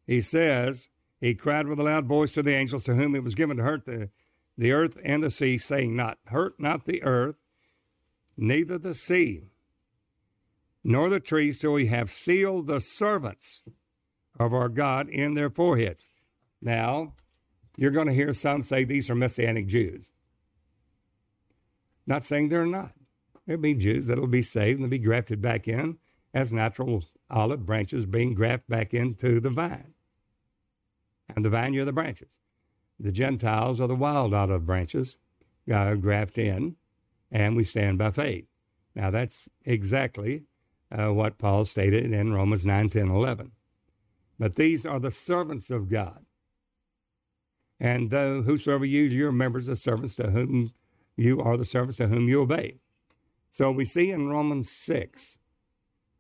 he 0.07 0.21
says, 0.21 0.87
He 1.19 1.35
cried 1.35 1.67
with 1.67 1.81
a 1.81 1.83
loud 1.83 2.05
voice 2.05 2.31
to 2.35 2.41
the 2.41 2.55
angels 2.55 2.85
to 2.85 2.95
whom 2.95 3.15
it 3.15 3.23
was 3.23 3.35
given 3.35 3.57
to 3.57 3.63
hurt 3.63 3.83
the, 3.83 4.11
the 4.57 4.71
earth 4.71 4.97
and 5.03 5.21
the 5.21 5.29
sea, 5.29 5.57
saying, 5.57 5.93
Not 5.93 6.19
hurt 6.27 6.57
not 6.57 6.85
the 6.85 7.03
earth, 7.03 7.35
neither 8.37 8.79
the 8.79 8.93
sea, 8.93 9.49
nor 10.85 11.09
the 11.09 11.19
trees, 11.19 11.59
till 11.59 11.73
we 11.73 11.87
have 11.87 12.09
sealed 12.09 12.67
the 12.67 12.79
servants 12.79 13.61
of 14.39 14.53
our 14.53 14.69
God 14.69 15.07
in 15.09 15.33
their 15.33 15.49
foreheads. 15.49 16.07
Now, 16.61 17.13
you're 17.77 17.91
going 17.91 18.07
to 18.07 18.13
hear 18.13 18.33
some 18.33 18.63
say 18.63 18.83
these 18.83 19.09
are 19.09 19.15
Messianic 19.15 19.67
Jews. 19.67 20.11
Not 22.07 22.23
saying 22.23 22.49
they're 22.49 22.65
not. 22.65 22.91
There'll 23.45 23.61
be 23.61 23.75
Jews 23.75 24.07
that'll 24.07 24.27
be 24.27 24.41
saved 24.41 24.79
and 24.79 24.89
be 24.89 24.97
grafted 24.97 25.41
back 25.41 25.67
in 25.67 25.97
as 26.33 26.51
natural 26.51 27.03
olive 27.29 27.65
branches 27.65 28.05
being 28.05 28.33
grafted 28.33 28.67
back 28.67 28.93
into 28.93 29.39
the 29.39 29.49
vine. 29.49 29.93
And 31.35 31.43
the 31.43 31.49
vine, 31.49 31.73
you're 31.73 31.85
the 31.85 31.93
branches. 31.93 32.37
The 32.99 33.11
Gentiles 33.11 33.79
are 33.79 33.87
the 33.87 33.95
wild 33.95 34.33
olive 34.33 34.65
branches 34.65 35.17
uh, 35.71 35.95
graft 35.95 36.37
in, 36.37 36.75
and 37.31 37.55
we 37.55 37.63
stand 37.63 37.97
by 37.97 38.11
faith. 38.11 38.47
Now, 38.95 39.09
that's 39.09 39.49
exactly 39.65 40.43
uh, 40.91 41.09
what 41.09 41.37
Paul 41.37 41.65
stated 41.65 42.11
in 42.11 42.33
Romans 42.33 42.65
9, 42.65 42.89
10, 42.89 43.09
11. 43.09 43.51
But 44.37 44.55
these 44.55 44.85
are 44.85 44.99
the 44.99 45.11
servants 45.11 45.69
of 45.69 45.89
God. 45.89 46.25
And 47.79 48.09
though 48.09 48.41
whosoever 48.41 48.85
you, 48.85 49.03
your 49.03 49.31
members 49.31 49.69
are 49.69 49.75
servants 49.75 50.15
to 50.15 50.31
whom 50.31 50.71
you 51.17 51.39
are 51.39 51.57
the 51.57 51.65
servants 51.65 51.97
to 51.97 52.07
whom 52.07 52.27
you 52.27 52.41
obey. 52.41 52.79
So 53.49 53.71
we 53.71 53.85
see 53.85 54.11
in 54.11 54.27
Romans 54.27 54.69
6 54.69 55.39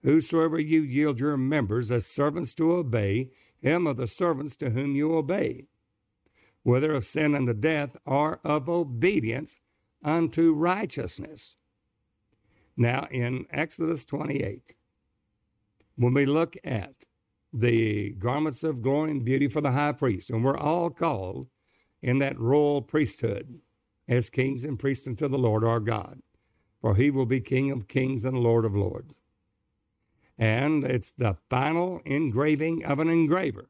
Whosoever 0.05 0.59
you 0.59 0.81
yield 0.81 1.19
your 1.19 1.35
members 1.35 1.89
as 1.89 2.05
servants 2.05 2.53
to 2.55 2.73
obey, 2.73 3.31
him 3.59 3.87
are 3.87 3.95
the 3.95 4.05
servants 4.05 4.55
to 4.57 4.69
whom 4.69 4.95
you 4.95 5.15
obey, 5.15 5.65
whether 6.61 6.93
of 6.93 7.07
sin 7.07 7.33
unto 7.33 7.55
death 7.55 7.97
or 8.05 8.39
of 8.43 8.69
obedience 8.69 9.59
unto 10.03 10.53
righteousness. 10.53 11.55
Now, 12.77 13.07
in 13.09 13.47
Exodus 13.49 14.05
28, 14.05 14.75
when 15.95 16.13
we 16.13 16.27
look 16.27 16.55
at 16.63 16.93
the 17.59 18.11
garments 18.11 18.63
of 18.63 18.81
glory 18.81 19.11
and 19.11 19.25
beauty 19.25 19.47
for 19.47 19.61
the 19.61 19.71
high 19.71 19.93
priest, 19.93 20.29
and 20.29 20.43
we're 20.43 20.57
all 20.57 20.89
called 20.89 21.47
in 22.01 22.19
that 22.19 22.39
royal 22.39 22.81
priesthood 22.81 23.59
as 24.07 24.29
kings 24.29 24.63
and 24.63 24.77
priests 24.79 25.07
unto 25.07 25.27
the 25.27 25.37
Lord 25.37 25.63
our 25.63 25.79
God, 25.79 26.21
for 26.81 26.95
he 26.95 27.09
will 27.11 27.25
be 27.25 27.39
King 27.39 27.71
of 27.71 27.87
kings 27.87 28.25
and 28.25 28.37
Lord 28.37 28.65
of 28.65 28.75
lords 28.75 29.19
and 30.37 30.83
it's 30.83 31.11
the 31.11 31.37
final 31.49 32.01
engraving 32.05 32.83
of 32.85 32.99
an 32.99 33.09
engraver. 33.09 33.69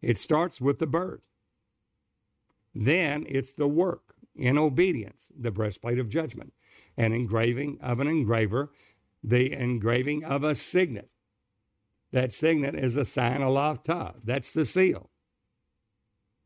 It 0.00 0.16
starts 0.16 0.60
with 0.60 0.78
the 0.78 0.86
birth. 0.86 1.22
Then 2.74 3.26
it's 3.28 3.52
the 3.52 3.68
work 3.68 4.14
in 4.34 4.56
obedience, 4.56 5.30
the 5.38 5.50
breastplate 5.50 5.98
of 5.98 6.08
judgment, 6.08 6.54
an 6.96 7.12
engraving 7.12 7.78
of 7.82 8.00
an 8.00 8.06
engraver, 8.06 8.70
the 9.22 9.52
engraving 9.52 10.24
of 10.24 10.44
a 10.44 10.54
signet. 10.54 11.10
That 12.12 12.32
signet 12.32 12.74
is 12.74 12.96
a 12.96 13.04
sign 13.04 13.40
aloft 13.40 13.86
top. 13.86 14.18
That's 14.24 14.52
the 14.52 14.64
seal. 14.64 15.10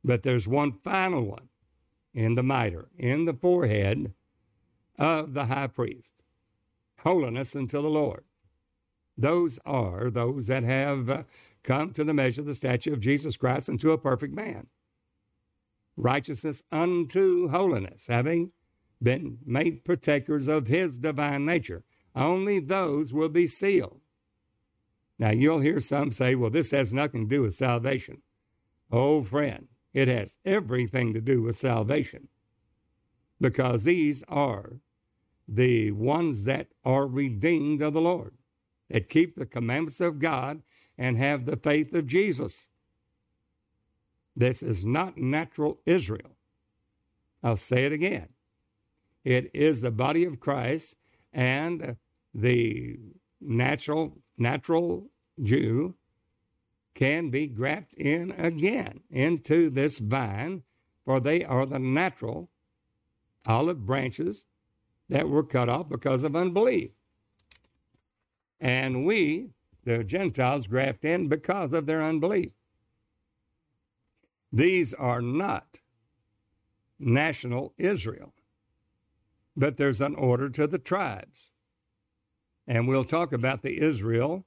But 0.02 0.22
there's 0.22 0.46
one 0.46 0.72
final 0.84 1.24
one 1.24 1.48
in 2.12 2.34
the 2.34 2.42
mitre, 2.42 2.88
in 2.98 3.24
the 3.24 3.34
forehead 3.34 4.12
of 4.98 5.34
the 5.34 5.46
high 5.46 5.66
priest. 5.68 6.12
Holiness 7.00 7.56
unto 7.56 7.80
the 7.80 7.88
Lord. 7.88 8.24
Those 9.16 9.58
are 9.64 10.10
those 10.10 10.48
that 10.48 10.64
have 10.64 11.08
uh, 11.08 11.22
come 11.62 11.92
to 11.92 12.04
the 12.04 12.14
measure 12.14 12.40
of 12.40 12.46
the 12.46 12.54
stature 12.54 12.92
of 12.92 13.00
Jesus 13.00 13.36
Christ 13.36 13.68
unto 13.68 13.92
a 13.92 13.98
perfect 13.98 14.34
man. 14.34 14.66
Righteousness 15.96 16.62
unto 16.72 17.48
holiness, 17.48 18.08
having 18.08 18.52
been 19.00 19.38
made 19.44 19.84
partakers 19.84 20.48
of 20.48 20.66
his 20.66 20.98
divine 20.98 21.44
nature. 21.44 21.84
Only 22.16 22.58
those 22.58 23.12
will 23.12 23.28
be 23.28 23.46
sealed. 23.46 24.00
Now, 25.18 25.30
you'll 25.30 25.60
hear 25.60 25.80
some 25.80 26.10
say, 26.12 26.34
well, 26.34 26.50
this 26.50 26.70
has 26.72 26.92
nothing 26.92 27.28
to 27.28 27.36
do 27.36 27.42
with 27.42 27.54
salvation. 27.54 28.22
Oh, 28.90 29.22
friend, 29.22 29.68
it 29.92 30.08
has 30.08 30.36
everything 30.44 31.14
to 31.14 31.20
do 31.20 31.42
with 31.42 31.56
salvation 31.56 32.28
because 33.40 33.84
these 33.84 34.22
are 34.28 34.80
the 35.46 35.92
ones 35.92 36.44
that 36.44 36.68
are 36.84 37.06
redeemed 37.06 37.82
of 37.82 37.92
the 37.92 38.00
Lord 38.00 38.34
that 38.90 39.08
keep 39.08 39.34
the 39.34 39.46
commandments 39.46 40.00
of 40.00 40.18
God 40.18 40.62
and 40.98 41.16
have 41.16 41.44
the 41.44 41.56
faith 41.56 41.94
of 41.94 42.06
Jesus. 42.06 42.68
This 44.36 44.62
is 44.62 44.84
not 44.84 45.16
natural 45.16 45.80
Israel. 45.86 46.36
I'll 47.42 47.56
say 47.56 47.84
it 47.84 47.92
again. 47.92 48.28
It 49.24 49.50
is 49.54 49.80
the 49.80 49.90
body 49.90 50.24
of 50.24 50.40
Christ 50.40 50.96
and 51.32 51.96
the 52.34 52.98
natural 53.40 54.18
natural 54.36 55.10
Jew 55.42 55.94
can 56.94 57.30
be 57.30 57.46
grafted 57.46 57.98
in 57.98 58.30
again 58.32 59.00
into 59.10 59.68
this 59.70 59.98
vine, 59.98 60.62
for 61.04 61.20
they 61.20 61.44
are 61.44 61.66
the 61.66 61.78
natural 61.78 62.50
olive 63.46 63.84
branches 63.84 64.46
that 65.08 65.28
were 65.28 65.44
cut 65.44 65.68
off 65.68 65.88
because 65.88 66.24
of 66.24 66.36
unbelief. 66.36 66.90
And 68.60 69.04
we, 69.04 69.50
the 69.84 70.04
Gentiles, 70.04 70.66
graft 70.66 71.04
in 71.04 71.28
because 71.28 71.72
of 71.72 71.86
their 71.86 72.02
unbelief. 72.02 72.52
These 74.52 74.94
are 74.94 75.20
not 75.20 75.80
national 76.98 77.74
Israel, 77.76 78.32
but 79.56 79.76
there's 79.76 80.00
an 80.00 80.14
order 80.14 80.48
to 80.50 80.66
the 80.66 80.78
tribes. 80.78 81.50
And 82.66 82.88
we'll 82.88 83.04
talk 83.04 83.32
about 83.32 83.62
the 83.62 83.80
Israel 83.80 84.46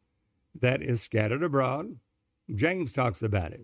that 0.60 0.82
is 0.82 1.02
scattered 1.02 1.44
abroad. 1.44 1.98
James 2.54 2.94
talks 2.94 3.22
about 3.22 3.52
it. 3.52 3.62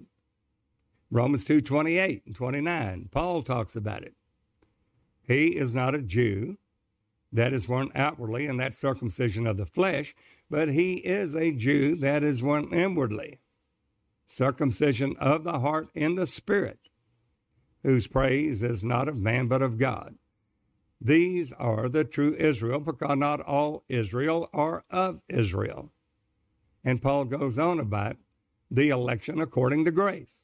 Romans 1.10 1.46
2 1.46 1.62
28 1.62 2.24
and 2.26 2.36
29, 2.36 3.10
Paul 3.12 3.44
talks 3.44 3.76
about 3.76 4.04
it. 4.04 4.16
He 5.22 5.50
is 5.50 5.74
not 5.74 5.96
a 5.96 6.02
Jew 6.02 6.58
that 7.32 7.54
is 7.54 7.68
one 7.68 7.92
outwardly 7.96 8.46
in 8.46 8.58
that 8.58 8.76
circumcision 8.76 9.48
of 9.48 9.58
the 9.58 9.66
flesh, 9.66 10.14
but 10.50 10.70
he 10.70 10.96
is 10.96 11.36
a 11.36 11.52
Jew 11.52 11.96
that 11.98 12.24
is 12.24 12.44
one 12.44 12.72
inwardly, 12.72 13.40
circumcision 14.28 15.16
of 15.20 15.44
the 15.44 15.60
heart 15.60 15.88
in 15.96 16.16
the 16.16 16.28
spirit, 16.28 16.90
whose 17.82 18.06
praise 18.06 18.62
is 18.62 18.84
not 18.84 19.08
of 19.08 19.20
man 19.20 19.48
but 19.48 19.64
of 19.64 19.80
God. 19.80 20.16
These 21.06 21.52
are 21.54 21.90
the 21.90 22.06
true 22.06 22.34
Israel, 22.36 22.80
because 22.80 23.18
not 23.18 23.42
all 23.42 23.84
Israel 23.90 24.50
are 24.54 24.86
of 24.90 25.22
Israel. 25.28 25.92
And 26.86 27.02
Paul 27.02 27.26
goes 27.26 27.60
on 27.60 27.78
about 27.78 28.16
the 28.72 28.88
election 28.88 29.42
according 29.42 29.84
to 29.84 29.92
grace, 29.92 30.44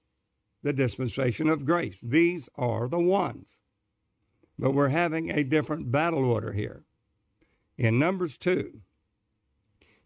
the 0.61 0.73
dispensation 0.73 1.47
of 1.47 1.65
grace. 1.65 1.97
These 2.01 2.49
are 2.55 2.89
the 2.89 2.99
ones. 2.99 3.61
But 4.57 4.71
we're 4.71 4.89
having 4.89 5.29
a 5.31 5.45
different 5.45 5.93
battle 5.93 6.25
order 6.25 6.51
here. 6.51 6.83
In 7.77 7.97
Numbers 7.97 8.37
2, 8.37 8.81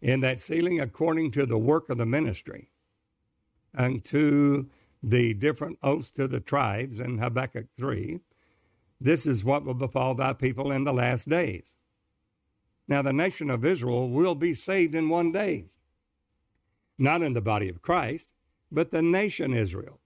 in 0.00 0.20
that 0.20 0.38
sealing 0.38 0.80
according 0.80 1.32
to 1.32 1.46
the 1.46 1.58
work 1.58 1.90
of 1.90 1.98
the 1.98 2.06
ministry, 2.06 2.70
unto 3.76 4.66
the 5.02 5.34
different 5.34 5.78
oaths 5.82 6.12
to 6.12 6.28
the 6.28 6.38
tribes 6.38 7.00
in 7.00 7.18
Habakkuk 7.18 7.66
3, 7.76 8.20
this 9.00 9.26
is 9.26 9.44
what 9.44 9.64
will 9.64 9.74
befall 9.74 10.14
thy 10.14 10.32
people 10.32 10.72
in 10.72 10.84
the 10.84 10.92
last 10.92 11.28
days. 11.28 11.76
Now, 12.86 13.02
the 13.02 13.12
nation 13.12 13.50
of 13.50 13.64
Israel 13.64 14.10
will 14.10 14.34
be 14.34 14.54
saved 14.54 14.94
in 14.94 15.08
one 15.08 15.32
day, 15.32 15.66
not 16.98 17.22
in 17.22 17.32
the 17.32 17.40
body 17.40 17.68
of 17.68 17.82
Christ, 17.82 18.34
but 18.70 18.90
the 18.90 19.02
nation 19.02 19.54
Israel, 19.54 20.00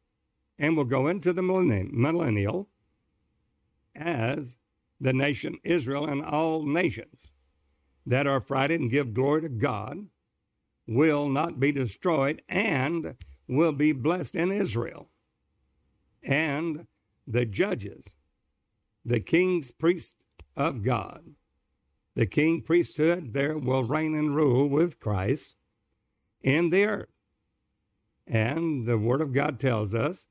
and 0.58 0.76
will 0.76 0.84
go 0.84 1.06
into 1.08 1.32
the 1.32 1.42
millennial 1.42 2.68
as 3.94 4.58
the 5.00 5.12
nation 5.12 5.58
Israel 5.64 6.06
and 6.06 6.24
all 6.24 6.64
nations 6.64 7.32
that 8.06 8.26
are 8.26 8.40
frightened 8.40 8.82
and 8.82 8.90
give 8.90 9.14
glory 9.14 9.42
to 9.42 9.48
God 9.48 10.06
will 10.86 11.28
not 11.28 11.60
be 11.60 11.70
destroyed 11.70 12.42
and 12.48 13.14
will 13.46 13.72
be 13.72 13.92
blessed 13.92 14.34
in 14.34 14.50
Israel. 14.50 15.10
And 16.22 16.86
the 17.26 17.44
judges, 17.44 18.14
the 19.08 19.20
king's 19.20 19.72
priests 19.72 20.24
of 20.54 20.82
God, 20.82 21.24
the 22.14 22.26
king 22.26 22.60
priesthood 22.60 23.32
there 23.32 23.56
will 23.56 23.84
reign 23.84 24.14
and 24.14 24.36
rule 24.36 24.68
with 24.68 25.00
Christ 25.00 25.56
in 26.42 26.68
the 26.68 26.84
earth. 26.84 27.08
And 28.26 28.86
the 28.86 28.98
Word 28.98 29.22
of 29.22 29.32
God 29.32 29.58
tells 29.58 29.94
us 29.94 30.26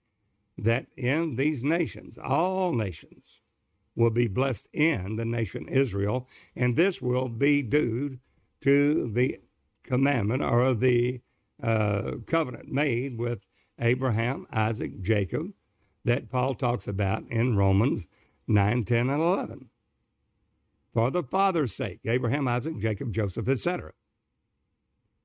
that 0.59 0.85
in 0.95 1.35
these 1.35 1.63
nations, 1.63 2.19
all 2.19 2.71
nations, 2.71 3.41
will 3.95 4.11
be 4.11 4.27
blessed 4.27 4.69
in 4.73 5.15
the 5.15 5.25
nation 5.25 5.67
Israel, 5.67 6.27
and 6.55 6.75
this 6.75 7.01
will 7.01 7.29
be 7.29 7.63
due 7.63 8.19
to 8.61 9.11
the 9.11 9.39
commandment 9.83 10.43
or 10.43 10.75
the 10.75 11.19
uh, 11.63 12.11
covenant 12.27 12.71
made 12.71 13.17
with 13.17 13.39
Abraham, 13.79 14.45
Isaac, 14.51 15.01
Jacob 15.01 15.51
that 16.05 16.29
Paul 16.29 16.53
talks 16.53 16.87
about 16.87 17.23
in 17.29 17.57
Romans 17.57 18.07
9, 18.47 18.83
10, 18.83 19.09
and 19.09 19.21
11. 19.21 19.69
For 20.93 21.11
the 21.11 21.23
father's 21.23 21.73
sake, 21.73 21.99
Abraham, 22.05 22.47
Isaac, 22.47 22.79
Jacob, 22.79 23.11
Joseph, 23.11 23.47
etc. 23.47 23.91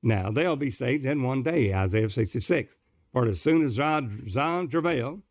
Now 0.01 0.29
they'll 0.29 0.55
be 0.55 0.69
saved 0.69 1.05
in 1.05 1.23
one 1.23 1.43
day, 1.43 1.73
Isaiah 1.73 2.09
66. 2.09 2.77
For 3.11 3.25
as 3.25 3.41
soon 3.41 3.63
as 3.63 3.73
Zion 3.73 4.67
travailed, 4.69 5.21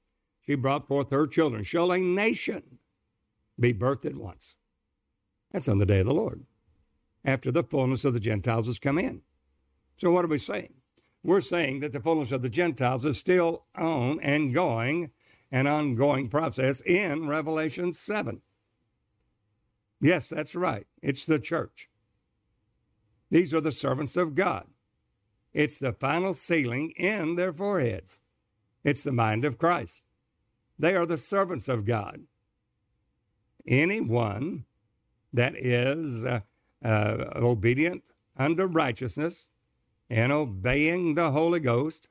she 0.40 0.54
brought 0.54 0.88
forth 0.88 1.10
her 1.10 1.26
children. 1.26 1.62
Shall 1.62 1.92
a 1.92 1.98
nation 1.98 2.78
be 3.60 3.74
birthed 3.74 4.06
at 4.06 4.16
once. 4.16 4.56
That's 5.52 5.68
on 5.68 5.78
the 5.78 5.86
day 5.86 6.00
of 6.00 6.06
the 6.06 6.14
Lord, 6.14 6.44
after 7.24 7.52
the 7.52 7.62
fullness 7.62 8.04
of 8.04 8.14
the 8.14 8.20
Gentiles 8.20 8.66
has 8.66 8.78
come 8.78 8.98
in. 8.98 9.22
So, 9.96 10.10
what 10.10 10.24
are 10.24 10.28
we 10.28 10.38
saying? 10.38 10.72
We're 11.22 11.42
saying 11.42 11.80
that 11.80 11.92
the 11.92 12.00
fullness 12.00 12.32
of 12.32 12.42
the 12.42 12.48
Gentiles 12.48 13.04
is 13.04 13.18
still 13.18 13.66
on 13.76 14.18
and 14.20 14.54
going, 14.54 15.12
an 15.52 15.68
ongoing 15.68 16.28
process 16.28 16.80
in 16.82 17.28
Revelation 17.28 17.92
7. 17.92 18.40
Yes, 20.00 20.28
that's 20.28 20.56
right. 20.56 20.86
It's 21.00 21.26
the 21.26 21.38
church. 21.38 21.88
These 23.30 23.54
are 23.54 23.60
the 23.60 23.70
servants 23.70 24.16
of 24.16 24.34
God. 24.34 24.66
It's 25.54 25.78
the 25.78 25.92
final 25.92 26.34
sealing 26.34 26.90
in 26.96 27.36
their 27.36 27.52
foreheads. 27.52 28.18
It's 28.82 29.04
the 29.04 29.12
mind 29.12 29.44
of 29.44 29.58
Christ. 29.58 30.02
They 30.78 30.96
are 30.96 31.06
the 31.06 31.18
servants 31.18 31.68
of 31.68 31.84
God 31.84 32.22
anyone 33.66 34.64
that 35.32 35.54
is 35.56 36.24
uh, 36.24 36.40
uh, 36.84 37.24
obedient 37.36 38.10
under 38.36 38.66
righteousness 38.66 39.48
and 40.10 40.32
obeying 40.32 41.14
the 41.14 41.30
Holy 41.30 41.60
Ghost 41.60 42.08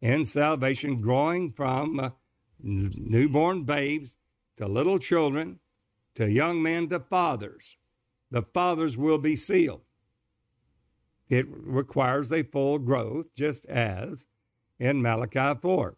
in 0.00 0.24
salvation, 0.24 1.00
growing 1.00 1.50
from 1.50 2.00
uh, 2.00 2.10
newborn 2.64 3.64
babes 3.64 4.16
to 4.56 4.66
little 4.66 4.98
children 4.98 5.60
to 6.14 6.30
young 6.30 6.62
men 6.62 6.88
to 6.88 7.00
fathers. 7.00 7.76
The 8.30 8.42
fathers 8.42 8.96
will 8.96 9.18
be 9.18 9.36
sealed. 9.36 9.82
It 11.28 11.46
requires 11.48 12.32
a 12.32 12.42
full 12.42 12.78
growth, 12.78 13.26
just 13.34 13.66
as 13.66 14.28
in 14.78 15.02
Malachi 15.02 15.58
4. 15.60 15.96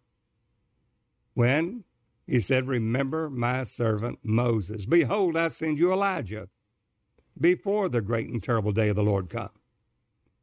When 1.34 1.84
he 2.26 2.40
said, 2.40 2.66
Remember 2.66 3.30
my 3.30 3.62
servant 3.62 4.18
Moses. 4.22 4.86
Behold, 4.86 5.36
I 5.36 5.48
send 5.48 5.78
you 5.78 5.92
Elijah 5.92 6.48
before 7.38 7.88
the 7.88 8.00
great 8.00 8.28
and 8.28 8.42
terrible 8.42 8.72
day 8.72 8.88
of 8.88 8.96
the 8.96 9.04
Lord 9.04 9.28
come. 9.28 9.50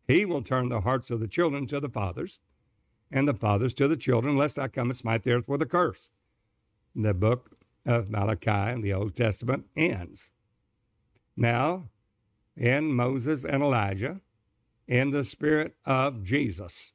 He 0.07 0.25
will 0.25 0.41
turn 0.41 0.69
the 0.69 0.81
hearts 0.81 1.11
of 1.11 1.19
the 1.19 1.27
children 1.27 1.65
to 1.67 1.79
the 1.79 1.89
fathers, 1.89 2.39
and 3.13 3.27
the 3.27 3.33
fathers 3.33 3.73
to 3.75 3.87
the 3.87 3.95
children, 3.95 4.35
lest 4.35 4.59
I 4.59 4.67
come 4.67 4.89
and 4.89 4.97
smite 4.97 5.23
the 5.23 5.33
earth 5.33 5.47
with 5.47 5.61
a 5.61 5.65
curse. 5.65 6.09
The 6.95 7.13
book 7.13 7.57
of 7.85 8.09
Malachi 8.09 8.73
in 8.73 8.81
the 8.81 8.93
Old 8.93 9.15
Testament 9.15 9.65
ends. 9.77 10.31
Now, 11.37 11.89
in 12.57 12.93
Moses 12.93 13.45
and 13.45 13.63
Elijah, 13.63 14.19
in 14.87 15.11
the 15.11 15.23
spirit 15.23 15.75
of 15.85 16.23
Jesus. 16.23 16.91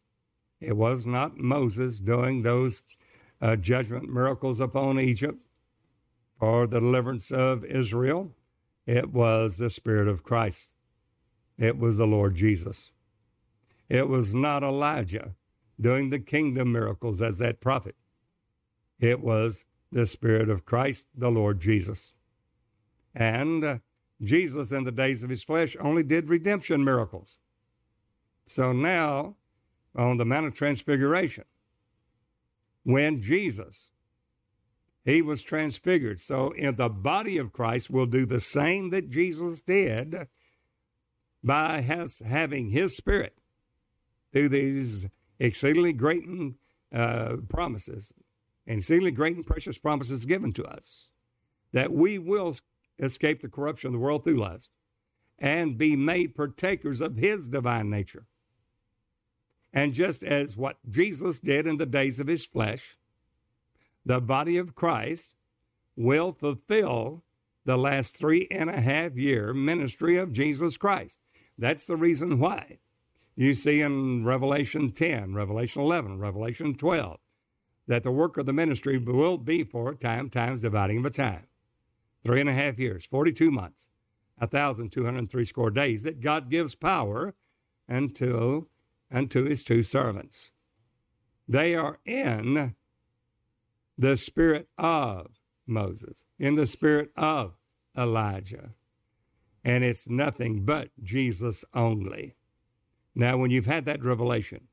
It 0.61 0.77
was 0.77 1.07
not 1.07 1.39
Moses 1.39 2.01
doing 2.01 2.43
those 2.43 2.83
uh, 3.41 3.57
judgment 3.57 4.13
miracles 4.13 4.61
upon 4.61 5.01
Egypt 5.01 5.39
for 6.39 6.67
the 6.67 6.81
deliverance 6.81 7.31
of 7.31 7.65
Israel, 7.65 8.33
it 8.87 9.13
was 9.13 9.59
the 9.59 9.71
Spirit 9.71 10.09
of 10.09 10.23
Christ. 10.23 10.71
It 11.59 11.79
was 11.79 11.97
the 11.97 12.07
Lord 12.07 12.37
Jesus. 12.37 12.93
It 13.89 14.09
was 14.09 14.35
not 14.35 14.63
Elijah 14.63 15.35
doing 15.81 16.11
the 16.11 16.19
kingdom 16.19 16.73
miracles 16.73 17.23
as 17.23 17.39
that 17.39 17.61
prophet. 17.61 17.97
It 19.01 19.21
was 19.21 19.65
the 19.93 20.07
Spirit 20.07 20.49
of 20.49 20.65
Christ, 20.65 21.07
the 21.15 21.31
Lord 21.31 21.61
Jesus. 21.61 22.13
And 23.15 23.65
uh, 23.65 23.79
Jesus, 24.23 24.73
in 24.73 24.85
the 24.85 24.93
days 24.93 25.23
of 25.23 25.31
his 25.31 25.45
flesh, 25.45 25.77
only 25.81 26.03
did 26.03 26.29
redemption 26.29 26.85
miracles. 26.85 27.39
So 28.47 28.73
now, 28.73 29.37
on 29.95 30.17
the 30.17 30.25
Mount 30.25 30.47
of 30.47 30.55
Transfiguration, 30.55 31.45
when 32.83 33.21
Jesus 33.23 33.91
he 35.09 35.23
was 35.23 35.43
transfigured. 35.43 36.21
So 36.21 36.51
in 36.51 36.77
the 36.77 36.91
body 36.91 37.39
of 37.39 37.51
Christ 37.51 37.89
will 37.89 38.05
do 38.05 38.27
the 38.27 38.41
same 38.41 38.91
that 38.91 39.09
Jesus 39.09 39.63
did 39.63 40.29
by 41.43 41.81
has, 41.81 42.19
having 42.19 42.69
his 42.69 42.95
spirit 42.95 43.35
through 44.35 44.51
these 44.51 45.09
exceedingly 45.39 45.93
great 45.93 46.25
uh, 46.93 47.37
promises, 47.49 48.13
exceedingly 48.67 49.11
great 49.11 49.37
and 49.37 49.47
precious 49.47 49.79
promises 49.79 50.27
given 50.27 50.53
to 50.53 50.65
us, 50.65 51.11
that 51.73 51.93
we 51.93 52.19
will 52.19 52.57
escape 52.99 53.41
the 53.41 53.49
corruption 53.49 53.89
of 53.89 53.93
the 53.93 53.99
world 53.99 54.25
through 54.25 54.39
lust 54.39 54.71
and 55.39 55.79
be 55.79 55.95
made 55.95 56.35
partakers 56.35 57.01
of 57.01 57.17
his 57.17 57.49
divine 57.49 57.89
nature. 57.89 58.27
And 59.73 59.95
just 59.95 60.25
as 60.25 60.57
what 60.57 60.79
Jesus 60.89 61.39
did 61.39 61.67
in 61.67 61.77
the 61.77 61.87
days 61.87 62.19
of 62.19 62.27
his 62.27 62.45
flesh, 62.45 62.97
the 64.05 64.21
body 64.21 64.57
of 64.57 64.75
Christ 64.75 65.37
will 65.95 66.33
fulfill 66.33 67.25
the 67.65 67.77
last 67.77 68.17
three 68.17 68.49
and 68.51 68.71
a 68.71 68.81
half 68.81 69.17
year 69.17 69.53
ministry 69.53 70.17
of 70.17 70.33
Jesus 70.33 70.77
Christ. 70.77 71.21
That's 71.59 71.85
the 71.85 71.97
reason 71.97 72.39
why. 72.39 72.79
You 73.39 73.55
see 73.55 73.83
in 73.83 74.25
Revelation 74.25 74.91
10, 74.91 75.33
Revelation 75.33 75.81
11, 75.81 76.19
Revelation 76.19 76.75
12, 76.75 77.21
that 77.87 78.03
the 78.03 78.11
work 78.11 78.37
of 78.37 78.47
the 78.47 78.53
ministry 78.53 78.99
will 78.99 79.39
be 79.39 79.63
for 79.63 79.95
time 79.95 80.29
times 80.29 80.61
dividing 80.61 81.03
the 81.03 81.11
time. 81.11 81.47
Three 82.25 82.41
and 82.41 82.51
a 82.51 82.53
half 82.53 82.81
years, 82.81 83.07
42 83.07 83.53
months, 83.53 83.87
1,203 84.39 85.45
score 85.45 85.71
days 85.71 86.03
that 86.03 86.19
God 86.21 86.51
gives 86.51 86.75
power 86.75 87.33
unto, 87.89 88.67
unto 89.09 89.45
his 89.45 89.63
two 89.63 89.85
servants. 89.85 90.51
They 91.47 91.77
are 91.77 92.01
in 92.05 92.75
the 93.97 94.17
spirit 94.17 94.67
of 94.79 95.39
Moses, 95.65 96.25
in 96.41 96.57
the 96.57 96.67
spirit 96.67 97.13
of 97.17 97.55
Elijah. 97.97 98.71
And 99.63 99.85
it's 99.85 100.09
nothing 100.09 100.65
but 100.65 100.91
Jesus 101.05 101.65
only. 101.73 102.35
Now, 103.15 103.37
when 103.37 103.51
you've 103.51 103.67
had 103.67 103.85
that 103.87 104.03
revelation, 104.03 104.69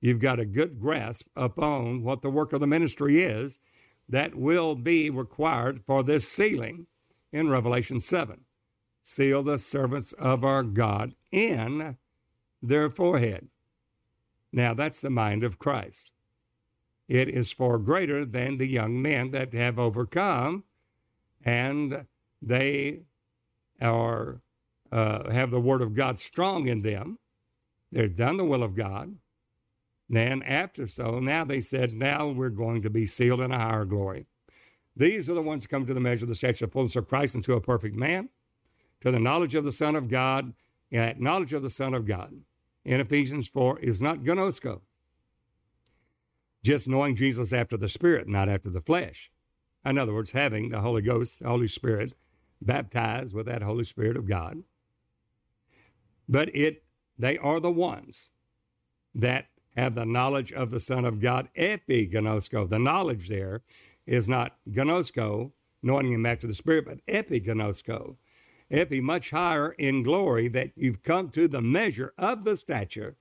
you've 0.00 0.20
got 0.20 0.40
a 0.40 0.44
good 0.44 0.80
grasp 0.80 1.28
upon 1.36 2.02
what 2.02 2.22
the 2.22 2.30
work 2.30 2.52
of 2.52 2.60
the 2.60 2.66
ministry 2.66 3.18
is 3.22 3.58
that 4.08 4.34
will 4.34 4.74
be 4.74 5.10
required 5.10 5.80
for 5.86 6.02
this 6.02 6.26
sealing 6.26 6.86
in 7.32 7.50
Revelation 7.50 8.00
7. 8.00 8.40
Seal 9.02 9.42
the 9.42 9.58
servants 9.58 10.12
of 10.14 10.44
our 10.44 10.62
God 10.62 11.14
in 11.30 11.96
their 12.62 12.90
forehead. 12.90 13.48
Now, 14.52 14.74
that's 14.74 15.00
the 15.00 15.10
mind 15.10 15.44
of 15.44 15.58
Christ. 15.58 16.12
It 17.06 17.28
is 17.28 17.52
far 17.52 17.78
greater 17.78 18.24
than 18.24 18.58
the 18.58 18.66
young 18.66 19.00
men 19.00 19.30
that 19.30 19.52
have 19.54 19.78
overcome, 19.78 20.64
and 21.42 22.06
they 22.42 23.00
are 23.80 24.42
uh, 24.90 25.30
have 25.30 25.50
the 25.50 25.60
word 25.60 25.82
of 25.82 25.94
God 25.94 26.18
strong 26.18 26.66
in 26.66 26.82
them. 26.82 27.18
They've 27.90 28.14
done 28.14 28.36
the 28.36 28.44
will 28.44 28.62
of 28.62 28.74
God. 28.74 29.16
Then 30.08 30.42
after 30.42 30.86
so, 30.86 31.18
now 31.18 31.44
they 31.44 31.60
said, 31.60 31.92
now 31.92 32.28
we're 32.28 32.48
going 32.48 32.82
to 32.82 32.90
be 32.90 33.06
sealed 33.06 33.40
in 33.40 33.52
a 33.52 33.58
higher 33.58 33.84
glory. 33.84 34.26
These 34.96 35.30
are 35.30 35.34
the 35.34 35.42
ones 35.42 35.64
who 35.64 35.68
come 35.68 35.86
to 35.86 35.94
the 35.94 36.00
measure 36.00 36.24
of 36.24 36.28
the 36.28 36.34
stature 36.34 36.64
of 36.64 36.72
fullness 36.72 36.96
of 36.96 37.08
Christ 37.08 37.34
into 37.34 37.52
a 37.52 37.60
perfect 37.60 37.94
man, 37.94 38.30
to 39.00 39.10
the 39.10 39.20
knowledge 39.20 39.54
of 39.54 39.64
the 39.64 39.72
Son 39.72 39.94
of 39.94 40.08
God. 40.08 40.54
And 40.90 41.02
that 41.02 41.20
knowledge 41.20 41.52
of 41.52 41.62
the 41.62 41.70
Son 41.70 41.92
of 41.92 42.06
God 42.06 42.32
in 42.84 43.00
Ephesians 43.00 43.46
4 43.46 43.80
is 43.80 44.00
not 44.00 44.20
gnosko, 44.20 44.80
just 46.64 46.88
knowing 46.88 47.14
Jesus 47.14 47.52
after 47.52 47.76
the 47.76 47.90
Spirit, 47.90 48.26
not 48.26 48.48
after 48.48 48.70
the 48.70 48.80
flesh. 48.80 49.30
In 49.84 49.98
other 49.98 50.14
words, 50.14 50.32
having 50.32 50.70
the 50.70 50.80
Holy 50.80 51.02
Ghost, 51.02 51.40
the 51.40 51.48
Holy 51.48 51.68
Spirit, 51.68 52.14
baptized 52.62 53.34
with 53.34 53.46
that 53.46 53.62
Holy 53.62 53.84
Spirit 53.84 54.16
of 54.16 54.26
God. 54.26 54.62
But 56.26 56.54
it 56.56 56.82
they 57.18 57.38
are 57.38 57.60
the 57.60 57.70
ones 57.70 58.30
that 59.14 59.46
have 59.76 59.94
the 59.94 60.06
knowledge 60.06 60.52
of 60.52 60.70
the 60.70 60.80
Son 60.80 61.04
of 61.04 61.20
God, 61.20 61.48
epignosko. 61.56 62.68
The 62.68 62.78
knowledge 62.78 63.28
there 63.28 63.62
is 64.06 64.28
not 64.28 64.56
gnosko, 64.68 65.52
knowing 65.82 66.10
him 66.10 66.26
after 66.26 66.46
the 66.46 66.54
Spirit, 66.54 66.86
but 66.86 67.06
epignosko. 67.06 68.16
Epi, 68.70 69.00
much 69.00 69.30
higher 69.30 69.70
in 69.78 70.02
glory, 70.02 70.48
that 70.48 70.72
you've 70.76 71.02
come 71.02 71.30
to 71.30 71.48
the 71.48 71.62
measure 71.62 72.12
of 72.18 72.44
the 72.44 72.56
stature 72.56 73.16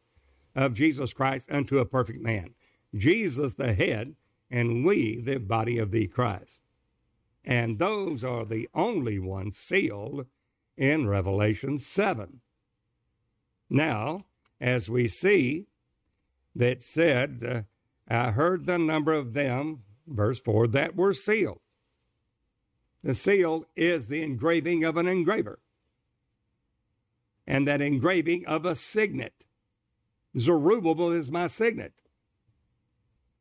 of 0.55 0.73
Jesus 0.73 1.13
Christ 1.13 1.49
unto 1.51 1.77
a 1.77 1.86
perfect 1.86 2.21
man. 2.21 2.53
Jesus 2.95 3.53
the 3.53 3.73
head, 3.73 4.15
and 4.49 4.86
we 4.86 5.21
the 5.21 5.39
body 5.39 5.77
of 5.77 5.91
the 5.91 6.07
Christ. 6.07 6.62
And 7.45 7.79
those 7.79 8.23
are 8.23 8.43
the 8.43 8.67
only 8.73 9.19
ones 9.19 9.57
sealed 9.57 10.25
in 10.75 11.07
Revelation 11.07 11.77
7. 11.77 12.41
Now, 13.69 14.25
as 14.60 14.89
we 14.89 15.08
see, 15.08 15.67
that 16.56 16.82
said, 16.82 17.43
uh, 17.43 17.62
I 18.08 18.32
heard 18.32 18.65
the 18.65 18.80
number 18.80 19.13
of 19.13 19.34
them, 19.34 19.84
verse 20.08 20.39
4, 20.39 20.67
that 20.67 20.95
were 20.95 21.13
sealed. 21.13 21.60
The 23.03 23.13
seal 23.13 23.65
is 23.75 24.08
the 24.08 24.23
engraving 24.23 24.84
of 24.84 24.97
an 24.97 25.08
engraver, 25.08 25.60
and 27.45 27.67
that 27.67 27.82
engraving 27.82 28.45
of 28.47 28.65
a 28.65 28.75
signet. 28.75 29.45
Zerubbabel 30.38 31.12
is 31.12 31.32
my 31.32 31.47
signet. 31.47 32.01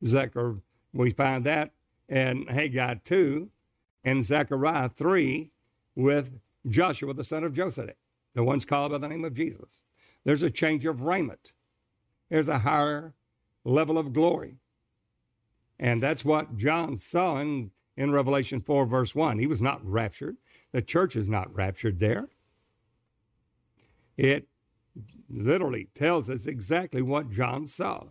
Zechariah, 0.04 0.56
we 0.92 1.10
find 1.10 1.44
that 1.44 1.72
in 2.08 2.46
Haggai 2.46 2.96
2 3.02 3.50
and 4.04 4.22
Zechariah 4.22 4.90
3 4.90 5.50
with 5.94 6.38
Joshua, 6.68 7.14
the 7.14 7.24
son 7.24 7.44
of 7.44 7.54
Josedek, 7.54 7.96
the 8.34 8.44
ones 8.44 8.64
called 8.64 8.92
by 8.92 8.98
the 8.98 9.08
name 9.08 9.24
of 9.24 9.34
Jesus. 9.34 9.82
There's 10.26 10.42
a 10.42 10.50
change 10.50 10.84
of 10.84 11.02
raiment. 11.02 11.52
There's 12.30 12.48
a 12.48 12.58
higher 12.58 13.14
level 13.64 13.96
of 13.96 14.12
glory. 14.12 14.56
And 15.78 16.02
that's 16.02 16.24
what 16.24 16.56
John 16.56 16.96
saw 16.96 17.36
in, 17.36 17.70
in 17.96 18.10
Revelation 18.10 18.60
4, 18.60 18.86
verse 18.86 19.14
1. 19.14 19.38
He 19.38 19.46
was 19.46 19.62
not 19.62 19.86
raptured. 19.86 20.36
The 20.72 20.82
church 20.82 21.14
is 21.14 21.28
not 21.28 21.54
raptured 21.54 22.00
there. 22.00 22.28
It 24.16 24.48
literally 25.30 25.90
tells 25.94 26.28
us 26.28 26.46
exactly 26.46 27.02
what 27.02 27.30
John 27.30 27.68
saw. 27.68 28.00
He 28.02 28.08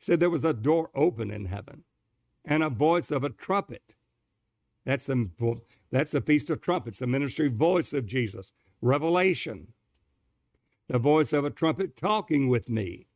said 0.00 0.18
there 0.18 0.30
was 0.30 0.44
a 0.44 0.52
door 0.52 0.90
open 0.96 1.30
in 1.30 1.44
heaven 1.44 1.84
and 2.44 2.64
a 2.64 2.70
voice 2.70 3.12
of 3.12 3.22
a 3.22 3.30
trumpet. 3.30 3.94
That's 4.84 5.06
the, 5.06 5.30
that's 5.92 6.10
the 6.10 6.22
Feast 6.22 6.50
of 6.50 6.60
Trumpets, 6.60 6.98
the 6.98 7.06
ministry 7.06 7.46
voice 7.46 7.92
of 7.92 8.04
Jesus. 8.04 8.50
Revelation, 8.80 9.68
the 10.92 10.98
voice 10.98 11.32
of 11.32 11.42
a 11.42 11.50
trumpet 11.50 11.96
talking 11.96 12.50
with 12.50 12.68
me. 12.68 13.06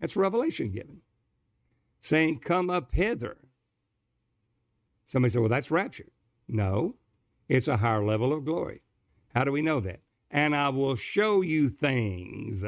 That's 0.00 0.16
revelation 0.16 0.70
given, 0.70 1.02
saying, 2.00 2.38
Come 2.38 2.70
up 2.70 2.92
hither. 2.94 3.36
Somebody 5.04 5.30
said, 5.30 5.40
Well, 5.40 5.50
that's 5.50 5.70
rapture. 5.70 6.08
No, 6.48 6.96
it's 7.46 7.68
a 7.68 7.76
higher 7.76 8.02
level 8.02 8.32
of 8.32 8.46
glory. 8.46 8.80
How 9.34 9.44
do 9.44 9.52
we 9.52 9.60
know 9.60 9.80
that? 9.80 10.00
And 10.30 10.56
I 10.56 10.70
will 10.70 10.96
show 10.96 11.42
you 11.42 11.68
things. 11.68 12.64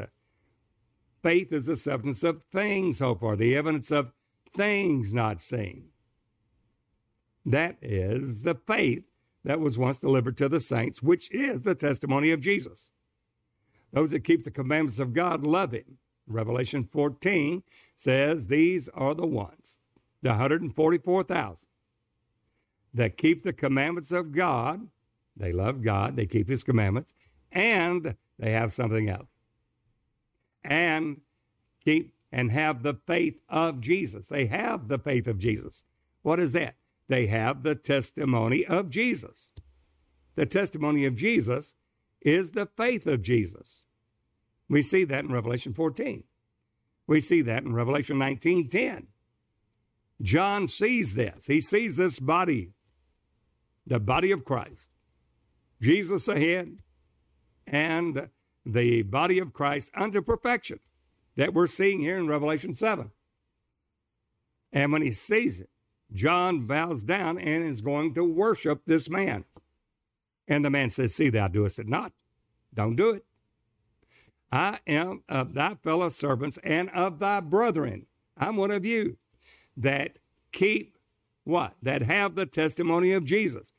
Faith 1.23 1.51
is 1.51 1.65
the 1.65 1.75
substance 1.75 2.23
of 2.23 2.43
things 2.43 2.99
hoped 2.99 3.21
for, 3.21 3.35
the 3.35 3.57
evidence 3.57 3.89
of 3.89 4.13
things 4.55 5.15
not 5.15 5.41
seen. 5.41 5.89
That 7.43 7.77
is 7.81 8.43
the 8.43 8.55
faith 8.67 9.03
that 9.43 9.59
was 9.59 9.79
once 9.79 9.97
delivered 9.97 10.37
to 10.37 10.47
the 10.47 10.59
saints, 10.59 11.01
which 11.01 11.31
is 11.31 11.63
the 11.63 11.73
testimony 11.73 12.29
of 12.29 12.39
Jesus. 12.39 12.91
Those 13.91 14.11
that 14.11 14.23
keep 14.23 14.43
the 14.43 14.51
commandments 14.51 14.99
of 14.99 15.13
God 15.13 15.43
love 15.43 15.71
him. 15.71 15.97
Revelation 16.27 16.83
14 16.83 17.63
says 17.95 18.47
these 18.47 18.87
are 18.89 19.15
the 19.15 19.25
ones, 19.25 19.79
the 20.21 20.29
144,000 20.29 21.67
that 22.93 23.17
keep 23.17 23.41
the 23.41 23.53
commandments 23.53 24.11
of 24.11 24.31
God. 24.31 24.87
They 25.35 25.51
love 25.53 25.81
God, 25.81 26.15
they 26.15 26.25
keep 26.25 26.49
his 26.49 26.63
commandments, 26.63 27.13
and 27.51 28.15
they 28.37 28.51
have 28.51 28.73
something 28.73 29.09
else. 29.09 29.27
And 30.63 31.21
keep 31.83 32.13
and 32.31 32.51
have 32.51 32.83
the 32.83 32.99
faith 33.07 33.39
of 33.49 33.81
Jesus. 33.81 34.27
They 34.27 34.45
have 34.47 34.87
the 34.87 34.99
faith 34.99 35.27
of 35.27 35.39
Jesus. 35.39 35.83
What 36.21 36.39
is 36.39 36.51
that? 36.53 36.75
They 37.07 37.25
have 37.27 37.63
the 37.63 37.75
testimony 37.75 38.65
of 38.65 38.91
Jesus. 38.91 39.51
The 40.35 40.45
testimony 40.45 41.05
of 41.05 41.15
Jesus 41.15 41.73
is 42.21 42.51
the 42.51 42.65
faith 42.65 43.07
of 43.07 43.21
Jesus. 43.21 43.83
We 44.67 44.81
see 44.81 45.03
that 45.05 45.25
in 45.25 45.31
Revelation 45.31 45.73
14. 45.73 46.23
We 47.07 47.21
see 47.21 47.41
that 47.41 47.63
in 47.63 47.73
Revelation 47.73 48.17
19:10. 48.17 49.07
John 50.21 50.67
sees 50.67 51.15
this. 51.15 51.47
He 51.47 51.61
sees 51.61 51.97
this 51.97 52.19
body, 52.19 52.73
the 53.87 53.99
body 53.99 54.31
of 54.31 54.45
Christ. 54.45 54.89
Jesus 55.81 56.27
ahead 56.27 56.79
and 57.65 58.29
the 58.65 59.03
body 59.03 59.39
of 59.39 59.53
Christ 59.53 59.91
unto 59.95 60.21
perfection 60.21 60.79
that 61.35 61.53
we're 61.53 61.67
seeing 61.67 61.99
here 61.99 62.17
in 62.17 62.27
Revelation 62.27 62.73
7. 62.73 63.11
And 64.73 64.91
when 64.91 65.01
he 65.01 65.13
sees 65.13 65.61
it, 65.61 65.69
John 66.11 66.65
bows 66.65 67.03
down 67.03 67.37
and 67.37 67.63
is 67.63 67.81
going 67.81 68.13
to 68.15 68.23
worship 68.23 68.81
this 68.85 69.09
man. 69.09 69.45
And 70.49 70.65
the 70.65 70.69
man 70.69 70.89
says, 70.89 71.15
See, 71.15 71.29
thou 71.29 71.47
doest 71.47 71.79
it 71.79 71.87
not. 71.87 72.11
Don't 72.73 72.95
do 72.95 73.11
it. 73.11 73.23
I 74.51 74.79
am 74.87 75.23
of 75.29 75.53
thy 75.53 75.75
fellow 75.75 76.09
servants 76.09 76.57
and 76.63 76.89
of 76.89 77.19
thy 77.19 77.39
brethren. 77.39 78.07
I'm 78.35 78.57
one 78.57 78.71
of 78.71 78.85
you 78.85 79.17
that 79.77 80.17
keep 80.51 80.97
what? 81.43 81.75
That 81.81 82.01
have 82.01 82.35
the 82.35 82.45
testimony 82.45 83.13
of 83.13 83.25
Jesus. 83.25 83.71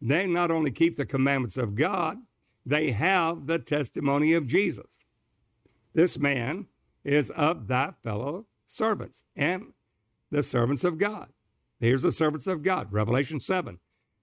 They 0.00 0.26
not 0.26 0.50
only 0.50 0.70
keep 0.70 0.96
the 0.96 1.06
commandments 1.06 1.58
of 1.58 1.74
God, 1.74 2.16
they 2.64 2.90
have 2.92 3.46
the 3.46 3.58
testimony 3.58 4.32
of 4.32 4.46
Jesus. 4.46 4.98
This 5.92 6.18
man 6.18 6.66
is 7.04 7.30
of 7.30 7.68
thy 7.68 7.92
fellow 8.02 8.46
servants 8.66 9.24
and 9.36 9.72
the 10.30 10.42
servants 10.42 10.84
of 10.84 10.98
God. 10.98 11.28
Here's 11.80 12.02
the 12.02 12.12
servants 12.12 12.46
of 12.46 12.62
God, 12.62 12.92
Revelation 12.92 13.40
7. 13.40 13.78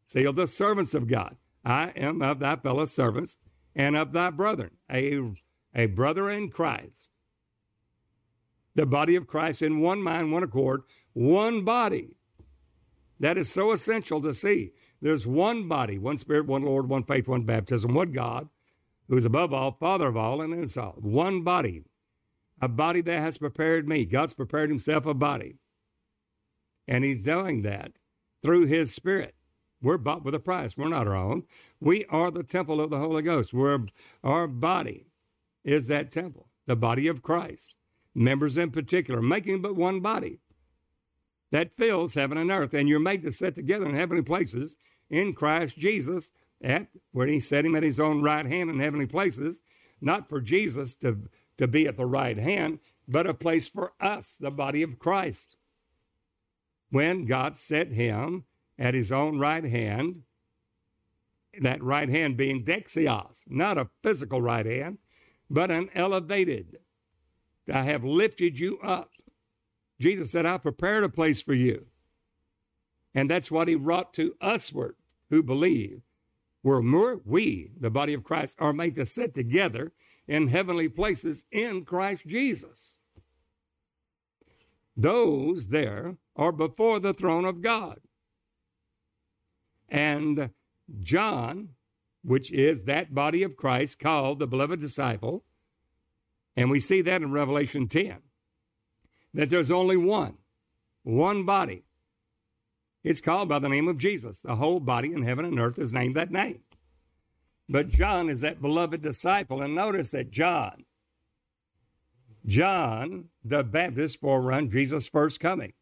Seal 0.06 0.34
the 0.34 0.48
servants 0.48 0.94
of 0.94 1.08
God. 1.08 1.36
I 1.68 1.92
am 1.98 2.22
of 2.22 2.40
thy 2.40 2.56
fellow 2.56 2.86
servants 2.86 3.38
and 3.76 3.98
of 3.98 4.14
thy 4.14 4.30
brethren, 4.30 4.72
a, 4.90 5.34
a 5.76 5.88
brother 5.88 6.30
in 6.30 6.50
Christ. 6.50 7.10
The 8.76 8.86
body 8.86 9.18
of 9.18 9.28
Christ 9.28 9.62
in 9.62 9.82
one 9.82 10.02
mind, 10.02 10.32
one 10.32 10.44
accord, 10.44 10.84
one 11.12 11.66
body. 11.66 12.16
That 13.20 13.38
is 13.38 13.52
so 13.52 13.74
essential 13.74 14.22
to 14.22 14.34
see. 14.34 14.72
There's 15.02 15.28
one 15.28 15.68
body, 15.68 15.98
one 15.98 16.16
spirit, 16.16 16.48
one 16.48 16.64
Lord, 16.64 16.88
one 16.88 17.04
faith, 17.04 17.28
one 17.28 17.44
baptism, 17.44 17.94
one 17.94 18.14
God, 18.14 18.48
who 19.10 19.18
is 19.18 19.26
above 19.26 19.54
all, 19.54 19.74
Father 19.74 20.08
of 20.08 20.16
all, 20.16 20.42
and 20.42 20.54
is 20.54 20.78
all. 20.78 20.96
One 21.00 21.44
body. 21.44 21.84
A 22.62 22.70
body 22.70 23.02
that 23.02 23.20
has 23.20 23.38
prepared 23.38 23.90
me. 23.90 24.06
God's 24.06 24.34
prepared 24.34 24.70
himself 24.70 25.06
a 25.06 25.14
body. 25.14 25.58
And 26.88 27.04
he's 27.04 27.24
doing 27.24 27.64
that 27.64 28.00
through 28.42 28.68
his 28.68 28.94
spirit. 28.94 29.36
We're 29.82 29.98
bought 29.98 30.24
with 30.24 30.36
a 30.36 30.40
price. 30.40 30.78
We're 30.78 30.90
not 30.90 31.08
our 31.08 31.16
own. 31.16 31.44
We 31.80 32.06
are 32.06 32.32
the 32.32 32.44
temple 32.44 32.82
of 32.82 32.90
the 32.90 32.98
Holy 32.98 33.22
Ghost. 33.22 33.54
We're, 33.54 33.80
our 34.24 34.48
body 34.48 35.08
is 35.64 35.88
that 35.88 36.12
temple, 36.12 36.48
the 36.66 36.76
body 36.76 37.08
of 37.08 37.22
Christ. 37.22 37.78
Members 38.16 38.58
in 38.58 38.72
particular, 38.72 39.22
making 39.22 39.62
but 39.62 39.76
one 39.76 40.00
body 40.00 40.40
that 41.52 41.74
fills 41.74 42.16
heaven 42.16 42.38
and 42.38 42.50
earth. 42.50 42.74
And 42.74 42.90
you're 42.90 43.00
made 43.00 43.22
to 43.24 43.32
sit 43.32 43.54
together 43.54 43.88
in 43.88 43.94
heavenly 43.94 44.24
places 44.24 44.76
in 45.10 45.34
Christ 45.34 45.78
Jesus, 45.78 46.32
at 46.62 46.88
where 47.12 47.28
he 47.28 47.40
set 47.40 47.66
him 47.66 47.76
at 47.76 47.84
his 47.84 48.00
own 48.00 48.24
right 48.24 48.46
hand 48.46 48.72
in 48.72 48.80
heavenly 48.80 49.06
places, 49.06 49.62
not 50.02 50.28
for 50.28 50.42
Jesus 50.42 50.96
to, 50.96 51.30
to 51.60 51.68
be 51.68 51.88
at 51.88 51.98
the 51.98 52.06
right 52.06 52.38
hand, 52.38 52.80
but 53.08 53.28
a 53.28 53.34
place 53.34 53.68
for 53.68 53.94
us, 54.02 54.36
the 54.36 54.52
body 54.52 54.82
of 54.82 54.98
Christ 54.98 55.58
when 56.90 57.26
God 57.26 57.56
set 57.56 57.92
him 57.92 58.46
at 58.80 58.94
his 58.94 59.12
own 59.12 59.40
right 59.40 59.64
hand, 59.64 60.24
that 61.62 61.82
right 61.82 62.10
hand 62.10 62.38
being 62.38 62.64
Dexios, 62.64 63.44
not 63.48 63.78
a 63.78 63.90
physical 64.04 64.42
right 64.42 64.66
hand, 64.66 64.98
but 65.50 65.72
an 65.72 65.90
elevated. 65.96 66.78
I 67.72 67.84
have 67.84 68.04
lifted 68.04 68.60
you 68.60 68.78
up. 68.80 69.12
Jesus 70.00 70.32
said, 70.32 70.46
I 70.46 70.58
prepared 70.58 71.04
a 71.04 71.10
place 71.10 71.42
for 71.42 71.54
you. 71.54 71.86
And 73.16 73.30
that's 73.30 73.50
what 73.50 73.68
he 73.68 73.76
wrought 73.76 74.14
to 74.14 74.36
usward 74.42 74.96
who 75.30 75.42
believe. 75.42 76.02
Where 76.62 76.82
more, 76.82 77.22
we, 77.26 77.72
the 77.80 77.90
body 77.90 78.14
of 78.14 78.24
Christ, 78.24 78.58
are 78.60 78.74
made 78.74 78.96
to 78.96 79.06
sit 79.06 79.34
together 79.34 79.94
in 80.28 80.48
heavenly 80.48 80.90
places 80.90 81.46
in 81.52 81.86
Christ 81.86 82.28
Jesus. 82.28 83.00
Those 84.96 85.68
there 85.68 86.18
are 86.36 86.52
before 86.52 87.00
the 87.00 87.14
throne 87.14 87.46
of 87.46 87.62
God. 87.62 88.00
And 89.90 90.50
John, 91.00 91.70
which 92.24 92.52
is 92.52 92.84
that 92.84 93.14
body 93.14 93.44
of 93.44 93.56
Christ 93.56 94.00
called 94.00 94.40
the 94.40 94.48
beloved 94.48 94.80
disciple, 94.80 95.46
and 96.56 96.70
we 96.70 96.80
see 96.80 97.02
that 97.02 97.22
in 97.22 97.32
Revelation 97.32 97.88
10, 97.88 98.18
that 99.34 99.50
there's 99.50 99.72
only 99.72 99.98
one, 99.98 100.38
one 101.04 101.46
body. 101.46 101.84
It's 103.04 103.22
called 103.22 103.48
by 103.48 103.60
the 103.60 103.70
name 103.70 103.88
of 103.88 103.98
Jesus. 103.98 104.42
The 104.42 104.56
whole 104.56 104.80
body 104.80 105.14
in 105.14 105.22
heaven 105.22 105.46
and 105.46 105.60
earth 105.60 105.80
is 105.80 105.94
named 105.94 106.16
that 106.16 106.32
name. 106.32 106.64
But 107.70 107.90
John 107.90 108.30
is 108.30 108.42
that 108.42 108.62
beloved 108.62 109.02
disciple. 109.02 109.62
And 109.62 109.76
notice 109.76 110.12
that 110.12 110.32
John, 110.32 110.86
John 112.46 113.26
the 113.44 113.64
Baptist 113.64 114.22
forerun 114.22 114.72
Jesus' 114.72 115.08
first 115.08 115.40
coming. 115.40 115.74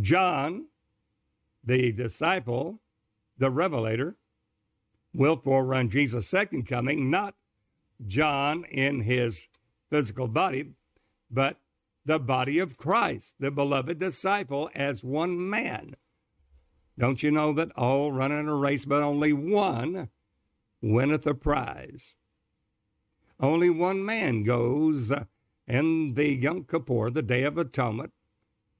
John, 0.00 0.66
the 1.66 1.92
disciple, 1.92 2.80
the 3.36 3.50
revelator, 3.50 4.16
will 5.12 5.36
forerun 5.36 5.90
Jesus' 5.90 6.28
second 6.28 6.66
coming, 6.66 7.10
not 7.10 7.34
John 8.06 8.64
in 8.64 9.00
his 9.00 9.48
physical 9.90 10.28
body, 10.28 10.72
but 11.30 11.58
the 12.04 12.20
body 12.20 12.58
of 12.58 12.76
Christ, 12.76 13.34
the 13.40 13.50
beloved 13.50 13.98
disciple, 13.98 14.70
as 14.74 15.02
one 15.02 15.50
man. 15.50 15.96
Don't 16.98 17.22
you 17.22 17.30
know 17.30 17.52
that 17.54 17.72
all 17.76 18.12
run 18.12 18.32
in 18.32 18.48
a 18.48 18.54
race, 18.54 18.84
but 18.84 19.02
only 19.02 19.32
one 19.32 20.08
winneth 20.80 21.26
a 21.26 21.34
prize? 21.34 22.14
Only 23.40 23.68
one 23.68 24.04
man 24.04 24.44
goes 24.44 25.12
in 25.66 26.14
the 26.14 26.36
Yom 26.36 26.64
Kippur, 26.64 27.10
the 27.10 27.22
Day 27.22 27.42
of 27.42 27.58
Atonement, 27.58 28.12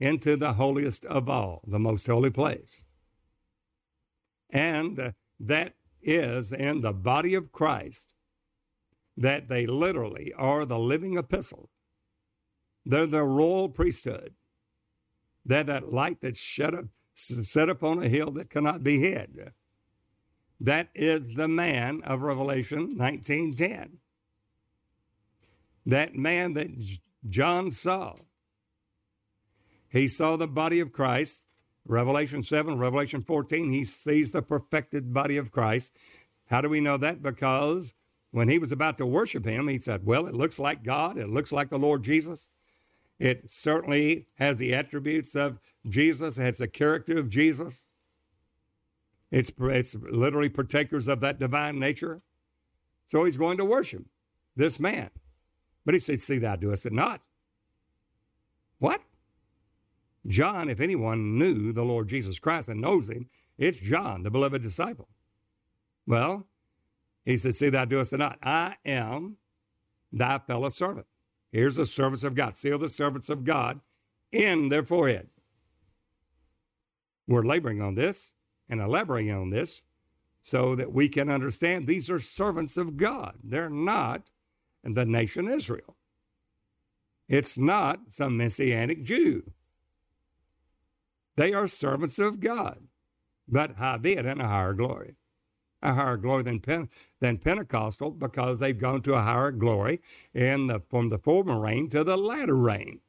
into 0.01 0.37
the 0.37 0.53
holiest 0.53 1.05
of 1.07 1.29
all, 1.29 1.63
the 1.67 1.79
most 1.79 2.07
holy 2.07 2.31
place. 2.31 2.85
And 4.51 5.15
that 5.41 5.75
is 6.03 6.53
in 6.53 6.81
the 6.81 6.93
body 6.93 7.35
of 7.35 7.53
Christ 7.53 8.15
that 9.17 9.49
they 9.49 9.67
literally 9.67 10.33
are 10.37 10.65
the 10.65 10.79
living 10.79 11.17
epistle. 11.17 11.71
They're 12.85 13.07
the 13.07 13.23
royal 13.23 13.69
priesthood. 13.69 14.35
They're 15.45 15.65
that 15.65 15.93
light 15.93 16.21
that's 16.21 16.59
up, 16.61 16.85
set 17.15 17.69
upon 17.69 18.03
a 18.03 18.09
hill 18.09 18.31
that 18.33 18.51
cannot 18.51 18.85
be 18.85 18.99
hid. 18.99 19.53
That 20.61 20.89
is 20.95 21.35
the 21.35 21.49
man 21.49 22.03
of 22.03 22.23
Revelation 22.23 22.97
19:10. 22.97 23.99
That 25.87 26.15
man 26.15 26.55
that 26.55 26.71
John 27.29 27.71
saw 27.71 28.17
he 29.97 30.09
saw 30.09 30.37
the 30.37 30.49
body 30.49 30.81
of 30.81 30.93
Christ. 30.93 31.43
Revelation 31.87 32.43
7, 32.43 32.79
Revelation 32.79 33.21
14, 33.21 33.71
he 33.71 33.85
sees 33.85 34.33
the 34.33 34.43
perfected 34.43 35.15
body 35.15 35.37
of 35.37 35.53
Christ. 35.53 35.97
How 36.47 36.61
do 36.61 36.69
we 36.69 36.81
know 36.81 36.97
that? 36.97 37.23
Because 37.23 37.95
when 38.33 38.49
he 38.49 38.59
was 38.59 38.73
about 38.73 38.99
to 38.99 39.07
worship 39.07 39.45
him, 39.45 39.69
he 39.69 39.79
said, 39.79 40.05
Well, 40.05 40.27
it 40.27 40.35
looks 40.35 40.59
like 40.59 40.83
God, 40.83 41.17
it 41.17 41.29
looks 41.29 41.53
like 41.53 41.71
the 41.71 41.79
Lord 41.79 42.03
Jesus. 42.03 42.49
It 43.19 43.49
certainly 43.51 44.27
has 44.35 44.59
the 44.59 44.75
attributes 44.75 45.35
of 45.35 45.59
Jesus, 45.89 46.39
it 46.39 46.43
has 46.43 46.59
the 46.59 46.69
character 46.69 47.19
of 47.19 47.29
Jesus. 47.29 47.87
It's, 49.31 49.53
it's 49.59 49.95
literally 49.95 50.49
partakers 50.49 51.09
of 51.09 51.21
that 51.21 51.39
divine 51.39 51.79
nature. 51.79 52.21
So 53.07 53.25
he's 53.25 53.37
going 53.37 53.59
to 53.59 53.65
worship 53.65 54.05
this 54.55 54.79
man. 54.79 55.11
But 55.85 55.95
he 55.95 56.01
said, 56.01 56.21
See, 56.21 56.39
thou 56.39 56.57
doest 56.57 56.87
it 56.87 56.93
not. 56.93 57.23
What? 58.79 59.01
John, 60.27 60.69
if 60.69 60.81
anyone 60.81 61.39
knew 61.39 61.73
the 61.73 61.85
Lord 61.85 62.09
Jesus 62.09 62.39
Christ 62.39 62.69
and 62.69 62.81
knows 62.81 63.09
him, 63.09 63.29
it's 63.59 63.79
John, 63.79 64.23
the 64.23 64.31
beloved 64.31 64.63
disciple. 64.63 65.09
Well, 66.07 66.47
he 67.25 67.37
says, 67.37 67.59
See, 67.59 67.69
thou 67.69 67.85
doest 67.85 68.13
it 68.13 68.19
not. 68.19 68.39
I 68.43 68.77
am 68.85 69.37
thy 70.13 70.39
fellow 70.39 70.69
servant. 70.69 71.07
Here's 71.53 71.77
the 71.77 71.87
servants 71.87 72.25
of 72.25 72.35
God. 72.35 72.57
Seal 72.57 72.79
the 72.79 72.89
servants 72.89 73.29
of 73.29 73.45
God 73.45 73.81
in 74.33 74.69
their 74.69 74.85
forehead. 74.85 75.29
We're 77.29 77.45
laboring 77.45 77.83
on 77.83 77.95
this 77.95 78.35
and 78.69 78.81
elaborating 78.81 79.33
on 79.33 79.51
this 79.51 79.83
so 80.43 80.77
that 80.77 80.93
we 80.93 81.09
can 81.09 81.29
understand 81.29 81.87
these 81.87 82.09
are 82.09 82.21
servants 82.21 82.77
of 82.77 82.97
God. 82.97 83.35
They're 83.43 83.71
not 83.71 84.31
the 84.85 85.05
nation 85.05 85.49
Israel. 85.49 85.97
It's 87.29 87.59
not 87.59 87.99
some 88.11 88.37
messianic 88.37 89.03
Jew. 89.03 89.43
They 91.37 91.53
are 91.53 91.69
servants 91.69 92.19
of 92.19 92.41
God, 92.41 92.89
but 93.47 93.77
howbeit 93.77 94.25
in 94.25 94.41
a 94.41 94.49
higher 94.49 94.73
glory. 94.73 95.17
A 95.83 95.93
higher 95.93 96.17
glory 96.17 96.43
than, 96.43 96.61
Pen- 96.61 96.89
than 97.21 97.37
Pentecostal 97.37 98.11
because 98.11 98.59
they've 98.59 98.79
gone 98.79 99.03
to 99.03 99.15
a 99.15 99.21
higher 99.21 99.53
glory 99.53 100.01
in 100.35 100.67
the, 100.69 100.81
from 100.89 101.11
the 101.11 101.19
former 101.19 101.61
rain 101.61 101.89
to 101.91 102.03
the 102.03 102.17
latter 102.17 102.57
rain. 102.57 103.01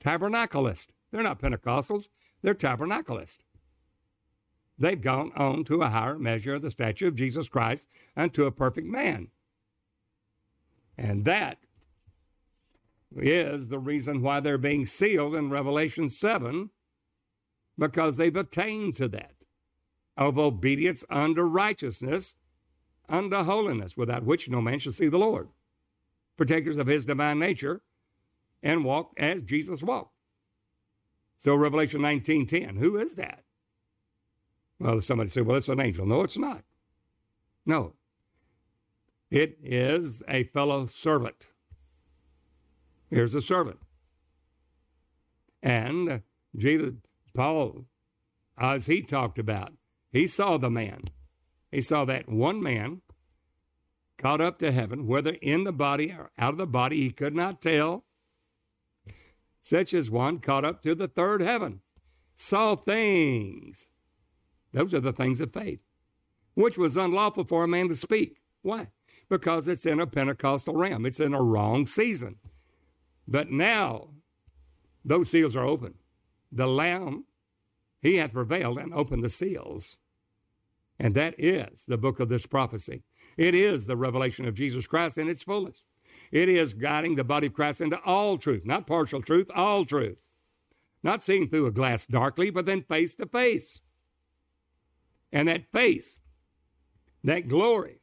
Tabernacleist. 0.00 0.88
They're 1.12 1.22
not 1.22 1.40
Pentecostals, 1.40 2.08
they're 2.42 2.54
tabernacleists. 2.54 3.38
They've 4.78 5.00
gone 5.00 5.32
on 5.34 5.64
to 5.64 5.82
a 5.82 5.88
higher 5.88 6.18
measure 6.18 6.54
of 6.54 6.62
the 6.62 6.70
stature 6.70 7.08
of 7.08 7.16
Jesus 7.16 7.48
Christ 7.48 7.88
unto 8.16 8.44
a 8.44 8.52
perfect 8.52 8.86
man. 8.86 9.28
And 10.96 11.24
that 11.24 11.58
is 13.16 13.68
the 13.68 13.78
reason 13.78 14.22
why 14.22 14.40
they're 14.40 14.58
being 14.58 14.86
sealed 14.86 15.34
in 15.34 15.50
Revelation 15.50 16.08
7 16.08 16.70
because 17.78 18.16
they've 18.16 18.36
attained 18.36 18.96
to 18.96 19.08
that 19.08 19.44
of 20.16 20.38
obedience 20.38 21.04
unto 21.08 21.42
righteousness, 21.42 22.36
unto 23.08 23.36
holiness, 23.36 23.96
without 23.96 24.24
which 24.24 24.48
no 24.48 24.60
man 24.60 24.78
shall 24.78 24.92
see 24.92 25.08
the 25.08 25.18
Lord. 25.18 25.48
Partakers 26.36 26.78
of 26.78 26.88
his 26.88 27.04
divine 27.04 27.38
nature 27.38 27.82
and 28.62 28.84
walk 28.84 29.12
as 29.16 29.42
Jesus 29.42 29.82
walked. 29.82 30.12
So 31.36 31.54
Revelation 31.54 32.00
19:10, 32.00 32.78
who 32.78 32.96
is 32.96 33.14
that? 33.14 33.44
Well, 34.80 35.00
somebody 35.00 35.30
said, 35.30 35.46
well, 35.46 35.56
it's 35.56 35.68
an 35.68 35.80
angel. 35.80 36.06
No, 36.06 36.22
it's 36.22 36.38
not. 36.38 36.64
No. 37.66 37.94
It 39.30 39.58
is 39.62 40.22
a 40.28 40.44
fellow 40.44 40.86
servant. 40.86 41.48
Here's 43.10 43.34
a 43.34 43.40
servant. 43.40 43.80
And 45.62 46.22
Jesus, 46.56 46.92
Paul, 47.38 47.84
as 48.58 48.86
he 48.86 49.00
talked 49.00 49.38
about, 49.38 49.72
he 50.10 50.26
saw 50.26 50.58
the 50.58 50.70
man. 50.70 51.04
He 51.70 51.80
saw 51.80 52.04
that 52.04 52.28
one 52.28 52.60
man 52.60 53.02
caught 54.16 54.40
up 54.40 54.58
to 54.58 54.72
heaven, 54.72 55.06
whether 55.06 55.36
in 55.40 55.62
the 55.62 55.72
body 55.72 56.10
or 56.10 56.32
out 56.36 56.54
of 56.54 56.58
the 56.58 56.66
body, 56.66 56.96
he 56.96 57.10
could 57.12 57.36
not 57.36 57.62
tell. 57.62 58.04
Such 59.62 59.94
as 59.94 60.10
one 60.10 60.40
caught 60.40 60.64
up 60.64 60.82
to 60.82 60.96
the 60.96 61.06
third 61.06 61.40
heaven, 61.40 61.80
saw 62.34 62.74
things. 62.74 63.88
Those 64.72 64.92
are 64.92 64.98
the 64.98 65.12
things 65.12 65.40
of 65.40 65.52
faith, 65.52 65.78
which 66.54 66.76
was 66.76 66.96
unlawful 66.96 67.44
for 67.44 67.62
a 67.62 67.68
man 67.68 67.86
to 67.86 67.94
speak. 67.94 68.40
Why? 68.62 68.88
Because 69.28 69.68
it's 69.68 69.86
in 69.86 70.00
a 70.00 70.08
Pentecostal 70.08 70.74
realm, 70.74 71.06
it's 71.06 71.20
in 71.20 71.34
a 71.34 71.40
wrong 71.40 71.86
season. 71.86 72.34
But 73.28 73.48
now 73.48 74.08
those 75.04 75.30
seals 75.30 75.54
are 75.54 75.64
open. 75.64 75.94
The 76.50 76.66
Lamb, 76.66 77.26
he 78.00 78.16
hath 78.16 78.32
prevailed 78.32 78.78
and 78.78 78.92
opened 78.94 79.24
the 79.24 79.28
seals. 79.28 79.98
And 80.98 81.14
that 81.14 81.34
is 81.38 81.84
the 81.86 81.98
book 81.98 82.20
of 82.20 82.28
this 82.28 82.46
prophecy. 82.46 83.04
It 83.36 83.54
is 83.54 83.86
the 83.86 83.96
revelation 83.96 84.46
of 84.46 84.54
Jesus 84.54 84.86
Christ 84.86 85.16
in 85.18 85.28
its 85.28 85.42
fullest. 85.42 85.84
It 86.32 86.48
is 86.48 86.74
guiding 86.74 87.14
the 87.14 87.24
body 87.24 87.46
of 87.46 87.54
Christ 87.54 87.80
into 87.80 88.00
all 88.04 88.36
truth, 88.36 88.66
not 88.66 88.86
partial 88.86 89.22
truth, 89.22 89.50
all 89.54 89.84
truth. 89.84 90.28
Not 91.02 91.22
seeing 91.22 91.48
through 91.48 91.66
a 91.66 91.72
glass 91.72 92.06
darkly, 92.06 92.50
but 92.50 92.66
then 92.66 92.82
face 92.82 93.14
to 93.16 93.26
face. 93.26 93.80
And 95.32 95.46
that 95.48 95.70
face, 95.70 96.18
that 97.22 97.46
glory, 97.48 98.00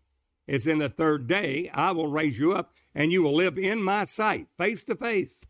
is 0.48 0.68
in 0.68 0.78
the 0.78 0.90
third 0.90 1.28
day. 1.28 1.70
I 1.74 1.92
will 1.92 2.10
raise 2.10 2.38
you 2.38 2.54
up, 2.54 2.74
and 2.94 3.12
you 3.12 3.24
will 3.24 3.34
live 3.34 3.58
in 3.58 3.82
my 3.82 4.06
sight, 4.06 4.48
face 4.58 4.84
to 4.86 4.96
face. 4.96 5.44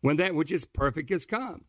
When 0.00 0.16
that 0.16 0.34
which 0.34 0.52
is 0.52 0.64
perfect 0.64 1.10
is 1.10 1.26
come, 1.26 1.64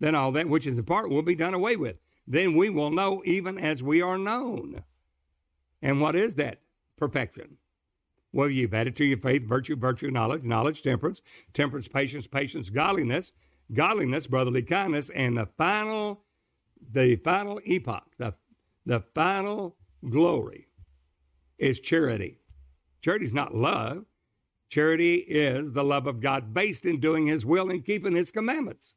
then 0.00 0.14
all 0.14 0.32
that 0.32 0.48
which 0.48 0.66
is 0.66 0.78
in 0.78 0.84
part 0.84 1.10
will 1.10 1.22
be 1.22 1.34
done 1.34 1.54
away 1.54 1.76
with 1.76 1.98
then 2.28 2.54
we 2.54 2.68
will 2.68 2.90
know 2.90 3.22
even 3.24 3.58
as 3.58 3.82
we 3.82 4.02
are 4.02 4.18
known. 4.18 4.84
And 5.80 6.00
what 6.00 6.14
is 6.14 6.34
that 6.34 6.60
perfection? 6.96 7.56
Well, 8.32 8.50
you've 8.50 8.74
added 8.74 8.94
to 8.96 9.04
your 9.04 9.16
faith 9.16 9.44
virtue, 9.44 9.76
virtue, 9.76 10.10
knowledge, 10.10 10.42
knowledge, 10.42 10.82
temperance, 10.82 11.22
temperance, 11.54 11.88
patience, 11.88 12.26
patience, 12.26 12.68
godliness, 12.68 13.32
godliness, 13.72 14.26
brotherly 14.26 14.62
kindness, 14.62 15.08
and 15.10 15.38
the 15.38 15.46
final, 15.56 16.22
the 16.92 17.16
final 17.16 17.58
epoch, 17.64 18.04
the, 18.18 18.34
the 18.84 19.00
final 19.14 19.76
glory 20.10 20.68
is 21.56 21.80
charity. 21.80 22.40
Charity 23.00 23.24
is 23.24 23.34
not 23.34 23.54
love. 23.54 24.04
Charity 24.68 25.14
is 25.14 25.72
the 25.72 25.82
love 25.82 26.06
of 26.06 26.20
God 26.20 26.52
based 26.52 26.84
in 26.84 27.00
doing 27.00 27.26
His 27.26 27.46
will 27.46 27.70
and 27.70 27.82
keeping 27.82 28.14
His 28.14 28.30
commandments. 28.30 28.94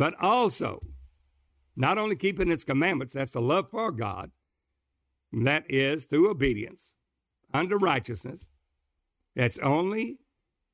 But 0.00 0.14
also, 0.18 0.82
not 1.76 1.98
only 1.98 2.16
keeping 2.16 2.50
its 2.50 2.64
commandments, 2.64 3.12
that's 3.12 3.32
the 3.32 3.42
love 3.42 3.70
for 3.70 3.92
God, 3.92 4.30
that 5.30 5.66
is 5.68 6.06
through 6.06 6.30
obedience 6.30 6.94
unto 7.52 7.76
righteousness, 7.76 8.48
that's 9.36 9.58
only 9.58 10.16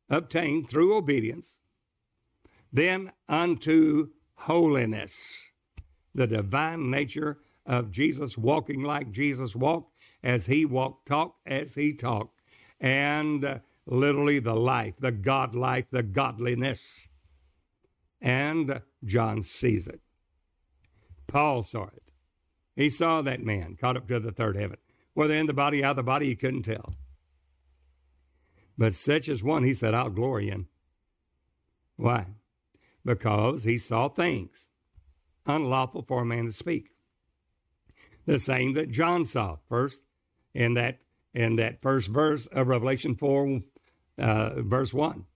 obtained 0.09 0.71
through 0.71 0.97
obedience, 0.97 1.59
then 2.73 3.11
unto 3.29 4.11
holiness, 4.35 5.51
the 6.15 6.29
divine 6.29 6.89
nature 6.89 7.39
of 7.67 7.91
Jesus, 7.91 8.39
walking 8.39 8.85
like 8.85 9.11
Jesus 9.11 9.57
walked, 9.57 9.93
as 10.23 10.47
he 10.47 10.65
walked, 10.65 11.09
talked 11.09 11.41
as 11.49 11.75
he 11.75 11.93
talked, 11.93 12.39
and 12.81 13.45
uh, 13.45 13.59
literally 13.87 14.39
the 14.39 14.55
life, 14.55 14.95
the 15.01 15.11
God 15.11 15.57
life, 15.57 15.87
the 15.91 16.05
godliness. 16.05 17.09
And 18.21 18.83
John 19.05 19.43
sees 19.43 19.87
it. 19.87 20.01
Paul 21.27 21.63
saw 21.63 21.85
it. 21.85 22.13
He 22.75 22.89
saw 22.89 23.23
that 23.23 23.43
man 23.43 23.77
caught 23.81 23.97
up 23.97 24.09
to 24.09 24.21
the 24.21 24.33
third 24.33 24.57
heaven. 24.57 24.79
Whether 25.15 25.35
in 25.35 25.47
the 25.47 25.55
body, 25.55 25.83
out 25.83 25.91
of 25.91 25.97
the 25.97 26.03
body, 26.03 26.27
he 26.27 26.37
couldn't 26.37 26.63
tell. 26.63 26.95
But 28.77 28.95
such 28.95 29.29
as 29.29 29.43
one, 29.43 29.65
he 29.65 29.73
said, 29.73 29.95
I'll 29.95 30.11
glory 30.11 30.51
in. 30.51 30.67
Why? 31.97 32.27
Because 33.05 33.65
he 33.65 33.79
saw 33.79 34.09
things 34.09 34.71
unlawful 35.47 36.03
for 36.03 36.23
a 36.23 36.27
man 36.27 36.45
to 36.45 36.53
speak. 36.53 36.91
The 38.27 38.39
same 38.39 38.75
that 38.75 38.91
John 38.91 39.25
saw 39.25 39.57
first 39.69 40.03
in 40.53 40.75
that 40.75 41.01
in 41.33 41.57
that 41.57 41.83
first 41.83 42.09
verse 42.09 42.47
of 42.47 42.67
Revelation 42.67 43.15
4, 43.15 43.61
uh, 44.19 44.63
verse 44.63 44.95
1. 44.95 45.27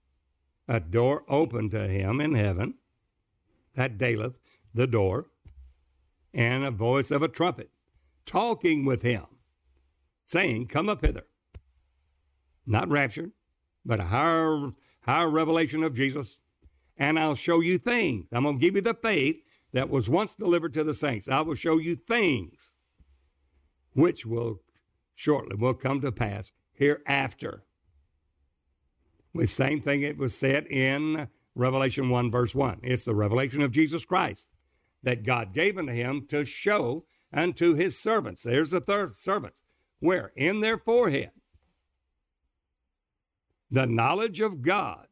A 0.71 0.79
door 0.79 1.25
opened 1.27 1.71
to 1.71 1.85
him 1.89 2.21
in 2.21 2.33
heaven, 2.33 2.75
that 3.75 3.97
daleth 3.97 4.37
the 4.73 4.87
door, 4.87 5.27
and 6.33 6.63
a 6.63 6.71
voice 6.71 7.11
of 7.11 7.21
a 7.21 7.27
trumpet, 7.27 7.69
talking 8.25 8.85
with 8.85 9.01
him, 9.01 9.25
saying, 10.25 10.67
Come 10.67 10.87
up 10.87 11.05
hither. 11.05 11.25
Not 12.65 12.87
raptured, 12.87 13.33
but 13.83 13.99
a 13.99 14.05
higher, 14.05 14.71
higher 15.01 15.29
revelation 15.29 15.83
of 15.83 15.93
Jesus. 15.93 16.39
And 16.95 17.19
I'll 17.19 17.35
show 17.35 17.59
you 17.59 17.77
things. 17.77 18.27
I'm 18.31 18.43
going 18.43 18.57
to 18.57 18.61
give 18.61 18.75
you 18.75 18.81
the 18.81 18.93
faith 18.93 19.43
that 19.73 19.89
was 19.89 20.09
once 20.09 20.35
delivered 20.35 20.73
to 20.75 20.85
the 20.85 20.93
saints. 20.93 21.27
I 21.27 21.41
will 21.41 21.55
show 21.55 21.79
you 21.79 21.95
things 21.95 22.71
which 23.91 24.25
will 24.25 24.61
shortly 25.15 25.57
will 25.57 25.73
come 25.73 25.99
to 25.99 26.13
pass 26.13 26.53
hereafter. 26.71 27.65
The 29.33 29.47
same 29.47 29.81
thing 29.81 30.01
it 30.01 30.17
was 30.17 30.37
said 30.37 30.67
in 30.67 31.27
Revelation 31.55 32.09
1, 32.09 32.31
verse 32.31 32.53
1. 32.53 32.79
It's 32.83 33.03
the 33.03 33.15
revelation 33.15 33.61
of 33.61 33.71
Jesus 33.71 34.05
Christ 34.05 34.51
that 35.03 35.23
God 35.23 35.53
gave 35.53 35.77
unto 35.77 35.93
him 35.93 36.25
to 36.27 36.45
show 36.45 37.05
unto 37.33 37.73
his 37.75 37.97
servants. 37.97 38.43
There's 38.43 38.71
the 38.71 38.81
third 38.81 39.13
servants. 39.13 39.63
Where? 39.99 40.31
In 40.35 40.59
their 40.59 40.77
forehead. 40.77 41.31
The 43.69 43.87
knowledge 43.87 44.41
of 44.41 44.61
God 44.61 45.07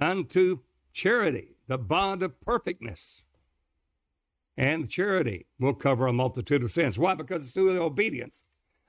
unto 0.00 0.60
charity, 0.92 1.56
the 1.66 1.78
bond 1.78 2.22
of 2.22 2.40
perfectness. 2.40 3.22
And 4.56 4.90
charity 4.90 5.46
will 5.60 5.74
cover 5.74 6.08
a 6.08 6.12
multitude 6.12 6.64
of 6.64 6.72
sins. 6.72 6.98
Why? 6.98 7.14
Because 7.14 7.44
it's 7.44 7.52
through 7.52 7.74
the 7.74 7.80
obedience 7.80 8.44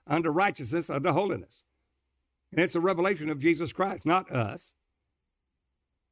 unto 0.08 0.32
righteousness, 0.32 0.90
unto 0.90 1.12
holiness. 1.12 1.64
And 2.52 2.62
it's 2.62 2.76
a 2.76 2.80
revelation 2.80 3.30
of 3.30 3.40
Jesus 3.40 3.74
Christ, 3.74 4.06
not 4.06 4.32
us, 4.32 4.74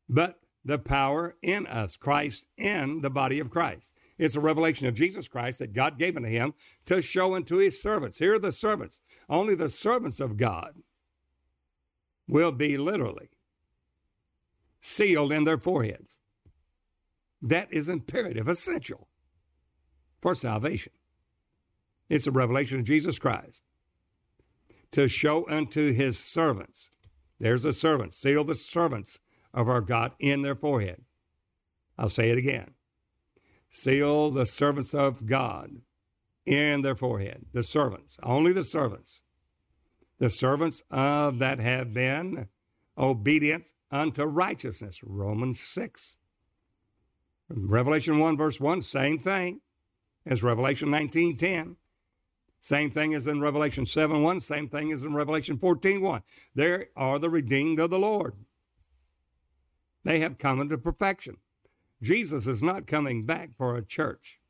but 0.08 0.40
the 0.64 0.78
power 0.78 1.36
in 1.42 1.66
us, 1.66 1.98
Christ 1.98 2.48
in 2.58 3.02
the 3.02 3.10
body 3.10 3.40
of 3.40 3.50
Christ. 3.50 3.96
It's 4.18 4.36
a 4.36 4.42
revelation 4.42 4.86
of 4.86 4.96
Jesus 4.96 5.28
Christ 5.28 5.60
that 5.60 5.74
God 5.74 5.98
gave 5.98 6.18
unto 6.18 6.28
him 6.28 6.54
to 6.86 7.02
show 7.02 7.36
unto 7.36 7.58
his 7.58 7.82
servants. 7.82 8.18
Here 8.18 8.36
are 8.36 8.40
the 8.40 8.52
servants. 8.52 9.00
Only 9.30 9.56
the 9.56 9.70
servants 9.70 10.20
of 10.20 10.38
God 10.38 10.74
will 12.28 12.52
be 12.52 12.78
literally 12.78 13.30
sealed 14.82 15.32
in 15.32 15.46
their 15.46 15.58
foreheads. 15.58 16.20
That 17.42 17.72
is 17.72 17.88
imperative, 17.88 18.48
essential 18.48 19.08
for 20.22 20.36
salvation. 20.36 20.94
It's 22.10 22.28
a 22.28 22.32
revelation 22.32 22.80
of 22.80 22.86
Jesus 22.86 23.20
Christ 23.20 23.64
to 24.92 25.08
show 25.08 25.48
unto 25.50 25.94
his 25.94 26.18
servants. 26.18 26.90
There's 27.40 27.66
a 27.66 27.74
servant, 27.74 28.14
seal 28.14 28.44
the 28.44 28.56
servants 28.56 29.20
of 29.54 29.68
our 29.68 29.82
God 29.82 30.14
in 30.20 30.42
their 30.42 30.56
forehead. 30.56 31.04
I'll 31.98 32.10
say 32.10 32.30
it 32.30 32.38
again. 32.38 32.74
Seal 33.70 34.32
the 34.32 34.46
servants 34.46 34.94
of 34.94 35.26
God 35.26 35.72
in 36.46 36.82
their 36.82 36.96
forehead. 36.96 37.46
The 37.54 37.64
servants, 37.64 38.18
only 38.24 38.54
the 38.54 38.64
servants. 38.64 39.22
The 40.20 40.30
servants 40.30 40.82
of 40.90 41.40
that 41.40 41.60
have 41.60 41.94
been 41.94 42.48
obedient 42.98 43.74
unto 43.92 44.24
righteousness. 44.24 45.02
Romans 45.04 45.60
6. 45.60 46.18
Revelation 47.50 48.20
1, 48.20 48.38
verse 48.38 48.60
1, 48.60 48.82
same 48.82 49.20
thing 49.20 49.62
as 50.26 50.44
Revelation 50.44 50.92
19, 50.92 51.38
10. 51.38 51.76
Same 52.68 52.92
thing 52.92 53.14
as 53.14 53.28
in 53.28 53.40
Revelation 53.40 53.86
7, 53.86 54.22
1. 54.22 54.42
Same 54.42 54.68
thing 54.68 54.92
as 54.92 55.06
in 55.06 55.14
Revelation 55.14 55.58
14, 55.58 56.02
1. 56.02 56.22
There 56.54 56.88
are 56.98 57.18
the 57.18 57.30
redeemed 57.30 57.80
of 57.80 57.90
the 57.90 57.98
Lord. 57.98 58.34
They 60.04 60.20
have 60.20 60.38
come 60.38 60.60
into 60.60 60.78
perfection. 60.78 61.38
Jesus 62.02 62.46
is 62.46 62.62
not 62.62 62.86
coming 62.86 63.26
back 63.26 63.52
for 63.58 63.78
a 63.78 63.86
church 63.86 64.42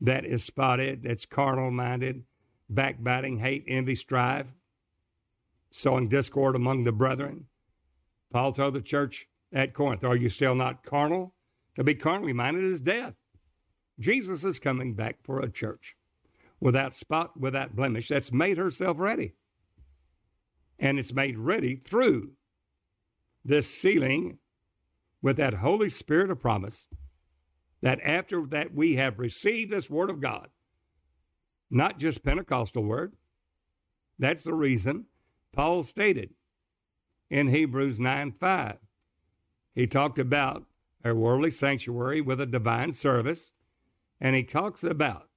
that 0.00 0.24
is 0.24 0.42
spotted, 0.42 1.04
that's 1.04 1.24
carnal 1.24 1.70
minded, 1.70 2.24
backbiting, 2.68 3.38
hate, 3.38 3.62
envy, 3.68 3.94
strife, 3.94 4.52
sowing 5.70 6.08
discord 6.08 6.56
among 6.56 6.82
the 6.82 6.90
brethren. 6.90 7.46
Paul 8.32 8.50
told 8.50 8.74
the 8.74 8.82
church 8.82 9.28
at 9.52 9.72
Corinth, 9.72 10.02
Are 10.02 10.16
you 10.16 10.30
still 10.30 10.56
not 10.56 10.82
carnal? 10.82 11.32
To 11.76 11.84
be 11.84 11.94
carnally 11.94 12.32
minded 12.32 12.64
is 12.64 12.80
death. 12.80 13.14
Jesus 14.00 14.44
is 14.44 14.58
coming 14.58 14.94
back 14.94 15.18
for 15.22 15.38
a 15.38 15.48
church 15.48 15.94
without 16.64 16.94
spot, 16.94 17.38
without 17.38 17.76
blemish, 17.76 18.08
that's 18.08 18.32
made 18.32 18.56
herself 18.56 18.98
ready. 18.98 19.34
And 20.78 20.98
it's 20.98 21.12
made 21.12 21.36
ready 21.38 21.76
through 21.76 22.30
this 23.44 23.72
sealing 23.72 24.38
with 25.20 25.36
that 25.36 25.52
Holy 25.52 25.90
Spirit 25.90 26.30
of 26.30 26.40
promise 26.40 26.86
that 27.82 28.00
after 28.02 28.46
that 28.46 28.72
we 28.72 28.94
have 28.94 29.18
received 29.18 29.70
this 29.70 29.90
word 29.90 30.08
of 30.08 30.22
God, 30.22 30.48
not 31.70 31.98
just 31.98 32.24
Pentecostal 32.24 32.82
word. 32.82 33.12
That's 34.18 34.42
the 34.42 34.54
reason 34.54 35.04
Paul 35.52 35.82
stated 35.82 36.30
in 37.28 37.48
Hebrews 37.48 38.00
9 38.00 38.32
5. 38.32 38.78
He 39.74 39.86
talked 39.86 40.18
about 40.18 40.64
a 41.04 41.14
worldly 41.14 41.50
sanctuary 41.50 42.22
with 42.22 42.40
a 42.40 42.46
divine 42.46 42.94
service, 42.94 43.52
and 44.18 44.34
he 44.34 44.44
talks 44.44 44.82
about 44.82 45.28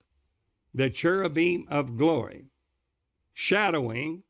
the 0.73 0.89
cherubim 0.89 1.65
of 1.69 1.97
glory 1.97 2.45
shadowing 3.33 4.23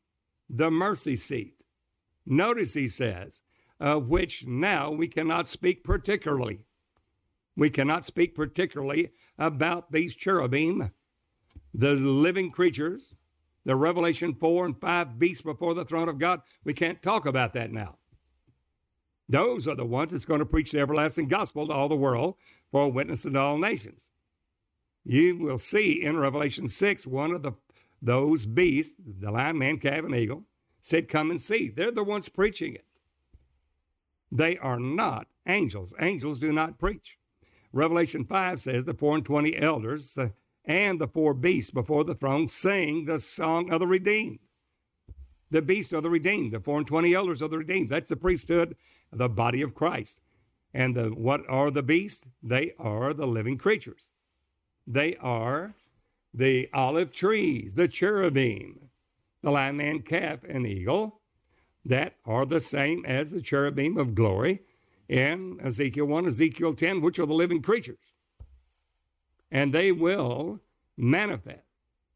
the 0.48 0.70
mercy 0.70 1.16
seat. 1.16 1.64
Notice 2.26 2.74
he 2.74 2.88
says, 2.88 3.42
of 3.80 4.08
which 4.08 4.46
now 4.46 4.90
we 4.90 5.08
cannot 5.08 5.46
speak 5.46 5.84
particularly. 5.84 6.60
We 7.56 7.70
cannot 7.70 8.04
speak 8.04 8.34
particularly 8.34 9.10
about 9.38 9.92
these 9.92 10.14
cherubim, 10.14 10.90
the 11.74 11.94
living 11.94 12.50
creatures, 12.50 13.14
the 13.64 13.76
Revelation 13.76 14.34
4 14.34 14.66
and 14.66 14.80
5 14.80 15.18
beasts 15.18 15.42
before 15.42 15.74
the 15.74 15.84
throne 15.84 16.08
of 16.08 16.18
God. 16.18 16.42
We 16.64 16.72
can't 16.72 17.02
talk 17.02 17.26
about 17.26 17.54
that 17.54 17.72
now. 17.72 17.98
Those 19.28 19.68
are 19.68 19.74
the 19.74 19.84
ones 19.84 20.12
that's 20.12 20.24
going 20.24 20.40
to 20.40 20.46
preach 20.46 20.72
the 20.72 20.80
everlasting 20.80 21.28
gospel 21.28 21.66
to 21.66 21.74
all 21.74 21.88
the 21.88 21.96
world 21.96 22.36
for 22.70 22.84
a 22.84 22.88
witness 22.88 23.22
to 23.22 23.38
all 23.38 23.58
nations. 23.58 24.07
You 25.04 25.36
will 25.38 25.58
see 25.58 26.02
in 26.02 26.18
Revelation 26.18 26.68
6, 26.68 27.06
one 27.06 27.32
of 27.32 27.42
the 27.42 27.52
those 28.00 28.46
beasts, 28.46 28.94
the 29.04 29.30
lion, 29.30 29.58
man, 29.58 29.78
calf, 29.78 30.04
and 30.04 30.14
eagle, 30.14 30.44
said, 30.80 31.08
Come 31.08 31.30
and 31.30 31.40
see. 31.40 31.68
They're 31.68 31.90
the 31.90 32.04
ones 32.04 32.28
preaching 32.28 32.74
it. 32.74 32.84
They 34.30 34.56
are 34.58 34.78
not 34.78 35.26
angels. 35.46 35.94
Angels 36.00 36.38
do 36.38 36.52
not 36.52 36.78
preach. 36.78 37.18
Revelation 37.72 38.24
5 38.24 38.60
says 38.60 38.84
the 38.84 38.94
four 38.94 39.14
and 39.14 39.24
twenty 39.24 39.56
elders 39.56 40.16
uh, 40.16 40.28
and 40.64 41.00
the 41.00 41.08
four 41.08 41.34
beasts 41.34 41.70
before 41.70 42.04
the 42.04 42.14
throne 42.14 42.48
sing 42.48 43.04
the 43.04 43.18
song 43.18 43.70
of 43.72 43.80
the 43.80 43.86
redeemed. 43.86 44.38
The 45.50 45.62
beasts 45.62 45.92
are 45.92 46.00
the 46.00 46.10
redeemed. 46.10 46.52
The 46.52 46.60
four 46.60 46.78
and 46.78 46.86
twenty 46.86 47.14
elders 47.14 47.42
are 47.42 47.48
the 47.48 47.58
redeemed. 47.58 47.88
That's 47.88 48.10
the 48.10 48.16
priesthood, 48.16 48.76
the 49.12 49.28
body 49.28 49.62
of 49.62 49.74
Christ. 49.74 50.20
And 50.74 50.94
the, 50.94 51.08
what 51.08 51.42
are 51.48 51.70
the 51.70 51.82
beasts? 51.82 52.26
They 52.42 52.72
are 52.78 53.14
the 53.14 53.26
living 53.26 53.56
creatures. 53.56 54.10
They 54.90 55.16
are 55.16 55.74
the 56.32 56.70
olive 56.72 57.12
trees, 57.12 57.74
the 57.74 57.88
cherubim, 57.88 58.88
the 59.42 59.50
lion, 59.50 59.76
man, 59.76 60.00
calf, 60.00 60.40
and 60.48 60.66
eagle, 60.66 61.20
that 61.84 62.14
are 62.24 62.46
the 62.46 62.58
same 62.58 63.04
as 63.04 63.30
the 63.30 63.42
cherubim 63.42 63.98
of 63.98 64.14
glory 64.14 64.62
in 65.06 65.58
Ezekiel 65.62 66.06
1, 66.06 66.26
Ezekiel 66.26 66.72
10, 66.72 67.02
which 67.02 67.18
are 67.18 67.26
the 67.26 67.34
living 67.34 67.60
creatures. 67.60 68.14
And 69.50 69.74
they 69.74 69.92
will 69.92 70.60
manifest 70.96 71.66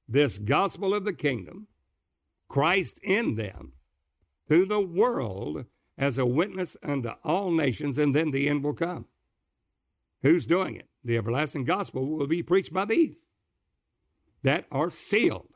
this 0.09 0.39
gospel 0.39 0.95
of 0.95 1.05
the 1.05 1.13
kingdom, 1.13 1.67
Christ 2.49 2.99
in 3.03 3.35
them, 3.35 3.73
to 4.49 4.65
the 4.65 4.81
world 4.81 5.67
as 5.99 6.17
a 6.17 6.25
witness 6.25 6.79
unto 6.83 7.11
all 7.23 7.51
nations, 7.51 7.99
and 7.99 8.17
then 8.17 8.31
the 8.31 8.49
end 8.49 8.65
will 8.65 8.73
come. 8.73 9.07
Who's 10.23 10.47
doing 10.47 10.77
it? 10.77 10.89
The 11.05 11.17
everlasting 11.17 11.65
gospel 11.65 12.07
will 12.07 12.27
be 12.27 12.43
preached 12.43 12.73
by 12.73 12.85
these 12.85 13.25
that 14.43 14.67
are 14.71 14.91
sealed. 14.91 15.49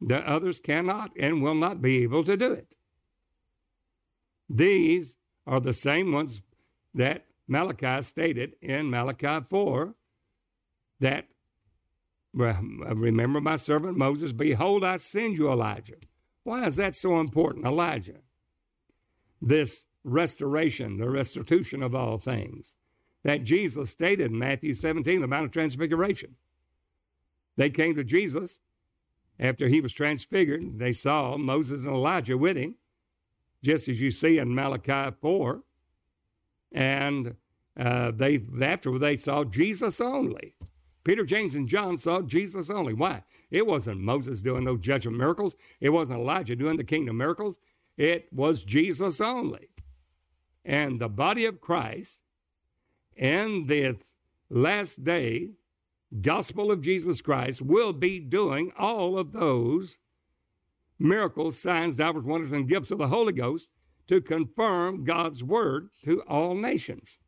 The 0.00 0.28
others 0.28 0.60
cannot 0.60 1.12
and 1.18 1.42
will 1.42 1.54
not 1.54 1.82
be 1.82 2.02
able 2.02 2.24
to 2.24 2.36
do 2.36 2.52
it. 2.52 2.74
These 4.48 5.18
are 5.46 5.60
the 5.60 5.72
same 5.72 6.12
ones 6.12 6.42
that 6.94 7.26
Malachi 7.48 8.02
stated 8.02 8.54
in 8.60 8.90
Malachi 8.90 9.40
4 9.44 9.94
that 11.00 11.26
remember 12.32 13.40
my 13.40 13.56
servant 13.56 13.96
Moses, 13.96 14.32
behold, 14.32 14.84
I 14.84 14.96
send 14.96 15.38
you 15.38 15.50
Elijah. 15.50 15.96
Why 16.42 16.66
is 16.66 16.76
that 16.76 16.94
so 16.94 17.18
important, 17.20 17.64
Elijah? 17.64 18.20
This 19.40 19.86
restoration, 20.04 20.98
the 20.98 21.10
restitution 21.10 21.82
of 21.82 21.94
all 21.94 22.18
things 22.18 22.76
that 23.24 23.44
Jesus 23.44 23.90
stated 23.90 24.30
in 24.30 24.38
Matthew 24.38 24.74
17, 24.74 25.20
the 25.20 25.26
Mount 25.26 25.46
of 25.46 25.50
Transfiguration. 25.50 26.36
They 27.56 27.70
came 27.70 27.94
to 27.96 28.04
Jesus 28.04 28.60
after 29.40 29.68
he 29.68 29.80
was 29.80 29.92
transfigured. 29.92 30.78
They 30.78 30.92
saw 30.92 31.36
Moses 31.36 31.86
and 31.86 31.94
Elijah 31.94 32.38
with 32.38 32.56
him 32.56 32.76
just 33.64 33.88
as 33.88 34.00
you 34.00 34.10
see 34.10 34.38
in 34.38 34.54
Malachi 34.54 35.16
4. 35.20 35.62
And 36.72 37.34
uh, 37.78 38.12
they 38.12 38.44
after 38.62 38.96
they 38.98 39.16
saw 39.16 39.42
Jesus 39.42 40.00
only. 40.00 40.54
Peter, 41.02 41.24
James, 41.24 41.54
and 41.54 41.68
John 41.68 41.98
saw 41.98 42.22
Jesus 42.22 42.70
only. 42.70 42.94
Why? 42.94 43.22
It 43.50 43.66
wasn't 43.66 44.00
Moses 44.00 44.40
doing 44.42 44.64
those 44.64 44.80
judgment 44.80 45.18
miracles. 45.18 45.54
It 45.80 45.90
wasn't 45.90 46.20
Elijah 46.20 46.56
doing 46.56 46.76
the 46.76 46.84
kingdom 46.84 47.18
miracles. 47.18 47.58
It 47.96 48.32
was 48.32 48.64
Jesus 48.64 49.20
only. 49.20 49.68
And 50.64 50.98
the 50.98 51.10
body 51.10 51.44
of 51.44 51.60
Christ 51.60 52.20
in 53.16 53.66
the 53.66 53.96
last 54.50 55.04
day, 55.04 55.50
gospel 56.20 56.70
of 56.70 56.80
Jesus 56.80 57.20
Christ 57.20 57.62
will 57.62 57.92
be 57.92 58.20
doing 58.20 58.72
all 58.76 59.18
of 59.18 59.32
those 59.32 59.98
miracles, 60.98 61.58
signs, 61.58 61.96
divers, 61.96 62.24
wonders, 62.24 62.52
and 62.52 62.68
gifts 62.68 62.90
of 62.90 62.98
the 62.98 63.08
Holy 63.08 63.32
Ghost 63.32 63.70
to 64.06 64.20
confirm 64.20 65.04
God's 65.04 65.42
word 65.42 65.88
to 66.04 66.22
all 66.22 66.54
nations. 66.54 67.18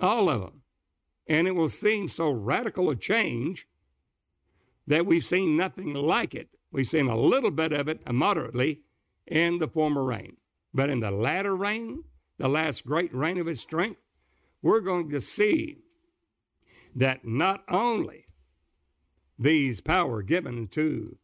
All 0.00 0.28
of 0.28 0.40
them. 0.40 0.62
And 1.26 1.46
it 1.46 1.54
will 1.54 1.68
seem 1.68 2.08
so 2.08 2.30
radical 2.30 2.90
a 2.90 2.96
change 2.96 3.66
that 4.86 5.04
we've 5.04 5.24
seen 5.24 5.56
nothing 5.56 5.94
like 5.94 6.34
it. 6.34 6.48
We've 6.70 6.86
seen 6.86 7.08
a 7.08 7.16
little 7.16 7.50
bit 7.50 7.72
of 7.72 7.88
it 7.88 8.10
moderately 8.12 8.80
in 9.26 9.58
the 9.58 9.68
former 9.68 10.04
rain. 10.04 10.36
But 10.72 10.90
in 10.90 11.00
the 11.00 11.10
latter 11.10 11.56
rain, 11.56 12.04
the 12.38 12.48
last 12.48 12.86
great 12.86 13.14
rain 13.14 13.38
of 13.38 13.46
his 13.46 13.60
strength, 13.60 14.00
we're 14.62 14.80
going 14.80 15.10
to 15.10 15.20
see 15.20 15.78
that 16.94 17.24
not 17.24 17.62
only 17.68 18.26
these 19.38 19.80
power 19.80 20.22
given 20.22 20.66
to 20.68 21.16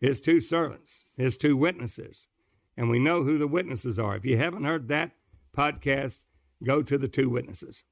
his 0.00 0.20
two 0.20 0.40
servants, 0.40 1.14
his 1.16 1.36
two 1.36 1.56
witnesses. 1.56 2.28
And 2.76 2.90
we 2.90 2.98
know 2.98 3.22
who 3.22 3.38
the 3.38 3.46
witnesses 3.46 3.98
are. 3.98 4.16
If 4.16 4.24
you 4.24 4.36
haven't 4.36 4.64
heard 4.64 4.88
that 4.88 5.12
podcast, 5.56 6.24
go 6.62 6.82
to 6.82 6.98
the 6.98 7.08
two 7.08 7.28
witnesses. 7.28 7.84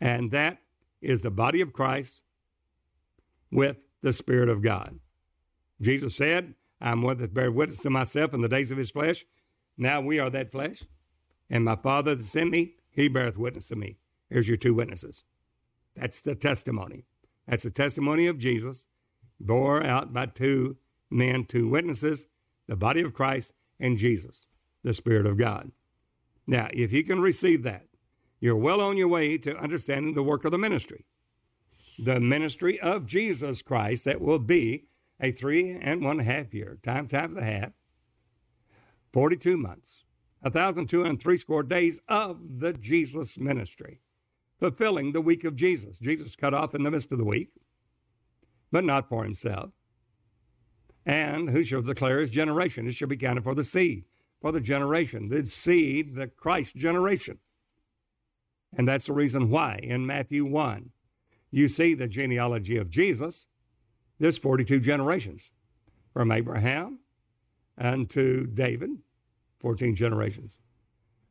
And 0.00 0.30
that 0.30 0.58
is 1.00 1.20
the 1.20 1.30
body 1.30 1.60
of 1.60 1.72
Christ 1.72 2.22
with 3.50 3.76
the 4.02 4.12
Spirit 4.12 4.48
of 4.48 4.62
God. 4.62 4.98
Jesus 5.80 6.16
said, 6.16 6.54
I'm 6.80 7.02
one 7.02 7.18
that 7.18 7.34
bear 7.34 7.52
witness 7.52 7.82
to 7.82 7.90
myself 7.90 8.34
in 8.34 8.40
the 8.40 8.48
days 8.48 8.70
of 8.70 8.78
his 8.78 8.90
flesh. 8.90 9.24
Now 9.76 10.00
we 10.00 10.18
are 10.18 10.30
that 10.30 10.50
flesh. 10.50 10.82
And 11.50 11.64
my 11.64 11.76
Father 11.76 12.14
that 12.14 12.24
sent 12.24 12.50
me, 12.50 12.76
he 12.92 13.08
beareth 13.08 13.38
witness 13.38 13.68
to 13.68 13.76
me. 13.76 13.98
Here's 14.28 14.48
your 14.48 14.56
two 14.56 14.74
witnesses. 14.74 15.24
That's 15.96 16.20
the 16.20 16.34
testimony. 16.34 17.04
That's 17.46 17.64
the 17.64 17.70
testimony 17.70 18.26
of 18.28 18.38
Jesus 18.38 18.86
bore 19.40 19.84
out 19.84 20.12
by 20.12 20.26
two 20.26 20.76
men, 21.10 21.44
two 21.44 21.68
witnesses, 21.68 22.28
the 22.66 22.76
body 22.76 23.02
of 23.02 23.12
Christ 23.12 23.52
and 23.80 23.98
Jesus, 23.98 24.46
the 24.82 24.94
Spirit 24.94 25.26
of 25.26 25.36
God. 25.36 25.72
Now, 26.46 26.68
if 26.72 26.92
you 26.92 27.04
can 27.04 27.20
receive 27.20 27.62
that, 27.64 27.86
you're 28.40 28.56
well 28.56 28.80
on 28.80 28.96
your 28.96 29.08
way 29.08 29.38
to 29.38 29.56
understanding 29.58 30.14
the 30.14 30.22
work 30.22 30.44
of 30.44 30.50
the 30.50 30.58
ministry. 30.58 31.04
The 31.98 32.20
ministry 32.20 32.80
of 32.80 33.06
Jesus 33.06 33.62
Christ 33.62 34.04
that 34.04 34.20
will 34.20 34.38
be 34.38 34.86
a 35.20 35.30
three 35.30 35.78
and 35.80 36.02
one 36.02 36.18
half 36.18 36.52
year, 36.52 36.78
time 36.82 37.06
times 37.06 37.36
a 37.36 37.44
half, 37.44 37.72
42 39.12 39.56
months, 39.56 40.01
1,203 40.42 41.36
score 41.36 41.62
days 41.62 42.00
of 42.08 42.38
the 42.58 42.72
Jesus 42.74 43.38
ministry, 43.38 44.00
fulfilling 44.58 45.12
the 45.12 45.20
week 45.20 45.44
of 45.44 45.56
Jesus. 45.56 45.98
Jesus 45.98 46.36
cut 46.36 46.54
off 46.54 46.74
in 46.74 46.82
the 46.82 46.90
midst 46.90 47.12
of 47.12 47.18
the 47.18 47.24
week 47.24 47.50
but 48.72 48.84
not 48.84 49.08
for 49.08 49.22
himself. 49.22 49.70
And 51.04 51.50
who 51.50 51.62
shall 51.62 51.82
declare 51.82 52.20
his 52.20 52.30
generation? 52.30 52.88
It 52.88 52.94
shall 52.94 53.08
be 53.08 53.16
counted 53.16 53.44
for 53.44 53.54
the 53.54 53.62
seed, 53.62 54.04
for 54.40 54.50
the 54.50 54.60
generation, 54.60 55.28
the 55.28 55.44
seed, 55.46 56.16
the 56.16 56.28
Christ 56.28 56.74
generation. 56.74 57.38
And 58.76 58.88
that's 58.88 59.06
the 59.06 59.12
reason 59.12 59.50
why 59.50 59.78
in 59.82 60.06
Matthew 60.06 60.44
1, 60.46 60.90
you 61.50 61.68
see 61.68 61.92
the 61.94 62.08
genealogy 62.08 62.78
of 62.78 62.88
Jesus. 62.88 63.46
There's 64.18 64.38
42 64.38 64.80
generations 64.80 65.52
from 66.14 66.32
Abraham 66.32 67.00
unto 67.76 68.46
David, 68.46 68.90
14 69.62 69.94
generations. 69.94 70.58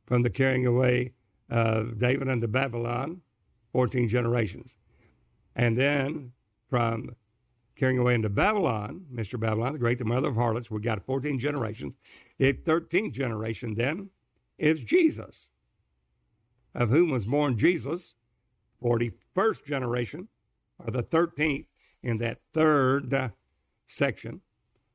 From 0.07 0.23
the 0.23 0.29
carrying 0.29 0.65
away 0.65 1.13
of 1.49 1.99
David 1.99 2.29
unto 2.29 2.47
Babylon, 2.47 3.21
14 3.73 4.07
generations. 4.07 4.77
And 5.55 5.77
then 5.77 6.31
from 6.69 7.15
carrying 7.75 7.99
away 7.99 8.13
into 8.13 8.29
Babylon, 8.29 9.05
Mr. 9.13 9.39
Babylon, 9.39 9.73
the 9.73 9.79
great, 9.79 9.97
the 9.97 10.05
mother 10.05 10.29
of 10.29 10.35
harlots. 10.35 10.71
We 10.71 10.79
got 10.81 11.05
14 11.05 11.37
generations. 11.39 11.95
The 12.37 12.53
13th 12.53 13.11
generation 13.11 13.75
then 13.75 14.09
is 14.57 14.81
Jesus, 14.81 15.49
of 16.73 16.89
whom 16.89 17.09
was 17.09 17.25
born 17.25 17.57
Jesus, 17.57 18.15
41st 18.83 19.65
generation, 19.65 20.27
or 20.79 20.91
the 20.91 21.03
13th 21.03 21.65
in 22.03 22.17
that 22.19 22.39
third 22.53 23.31
section, 23.87 24.41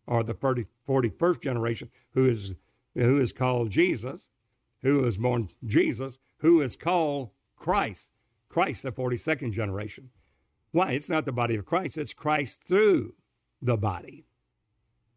or 0.07 0.22
the 0.22 0.34
30, 0.34 0.66
41st 0.89 1.43
generation, 1.43 1.91
who 2.14 2.26
is 2.26 2.55
who 3.05 3.20
is 3.20 3.32
called 3.32 3.70
Jesus, 3.70 4.30
who 4.82 5.05
is 5.05 5.18
born 5.18 5.49
Jesus, 5.64 6.18
who 6.38 6.61
is 6.61 6.76
called 6.76 7.30
Christ, 7.57 8.11
Christ, 8.49 8.82
the 8.82 8.92
42nd 8.92 9.53
generation. 9.53 10.11
Why? 10.72 10.92
It's 10.92 11.11
not 11.11 11.26
the 11.26 11.32
body 11.32 11.57
of 11.57 11.64
Christ, 11.64 11.99
it's 11.99 12.14
Christ 12.14 12.62
through 12.64 13.14
the 13.61 13.76
body. 13.76 14.26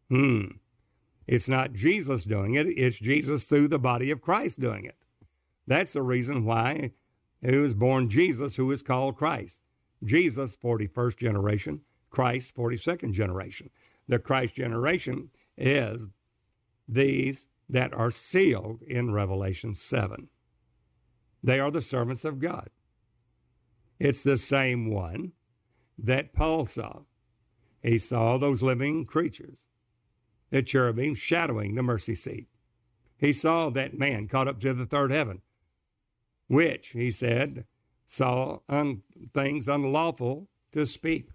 Hmm. 0.08 0.44
It's 1.26 1.48
not 1.48 1.72
Jesus 1.72 2.24
doing 2.24 2.54
it, 2.54 2.66
it's 2.66 2.98
Jesus 2.98 3.44
through 3.44 3.68
the 3.68 3.78
body 3.78 4.10
of 4.10 4.20
Christ 4.20 4.60
doing 4.60 4.84
it. 4.84 4.96
That's 5.66 5.92
the 5.92 6.02
reason 6.02 6.44
why 6.44 6.92
he 7.42 7.56
was 7.56 7.74
born 7.74 8.08
Jesus, 8.08 8.56
who 8.56 8.70
is 8.70 8.82
called 8.82 9.16
Christ. 9.16 9.62
Jesus, 10.02 10.56
41st 10.56 11.16
generation, 11.16 11.80
Christ, 12.10 12.56
42nd 12.56 13.12
generation. 13.12 13.70
The 14.08 14.18
Christ 14.18 14.54
generation 14.54 15.30
is 15.56 16.08
these 16.88 17.48
that 17.70 17.94
are 17.94 18.10
sealed 18.10 18.82
in 18.82 19.12
Revelation 19.12 19.74
7. 19.74 20.28
They 21.42 21.60
are 21.60 21.70
the 21.70 21.80
servants 21.80 22.24
of 22.24 22.40
God. 22.40 22.68
It's 23.98 24.22
the 24.22 24.36
same 24.36 24.90
one 24.90 25.32
that 25.96 26.32
Paul 26.32 26.64
saw. 26.64 27.02
He 27.82 27.98
saw 27.98 28.36
those 28.36 28.62
living 28.62 29.06
creatures, 29.06 29.66
the 30.50 30.62
cherubim 30.62 31.14
shadowing 31.14 31.74
the 31.74 31.82
mercy 31.82 32.14
seat. 32.14 32.48
He 33.16 33.32
saw 33.32 33.70
that 33.70 33.98
man 33.98 34.28
caught 34.28 34.48
up 34.48 34.60
to 34.60 34.74
the 34.74 34.86
third 34.86 35.12
heaven, 35.12 35.42
which, 36.48 36.88
he 36.88 37.10
said, 37.10 37.66
saw 38.06 38.60
un- 38.68 39.02
things 39.32 39.68
unlawful 39.68 40.48
to 40.72 40.86
speak. 40.86 41.28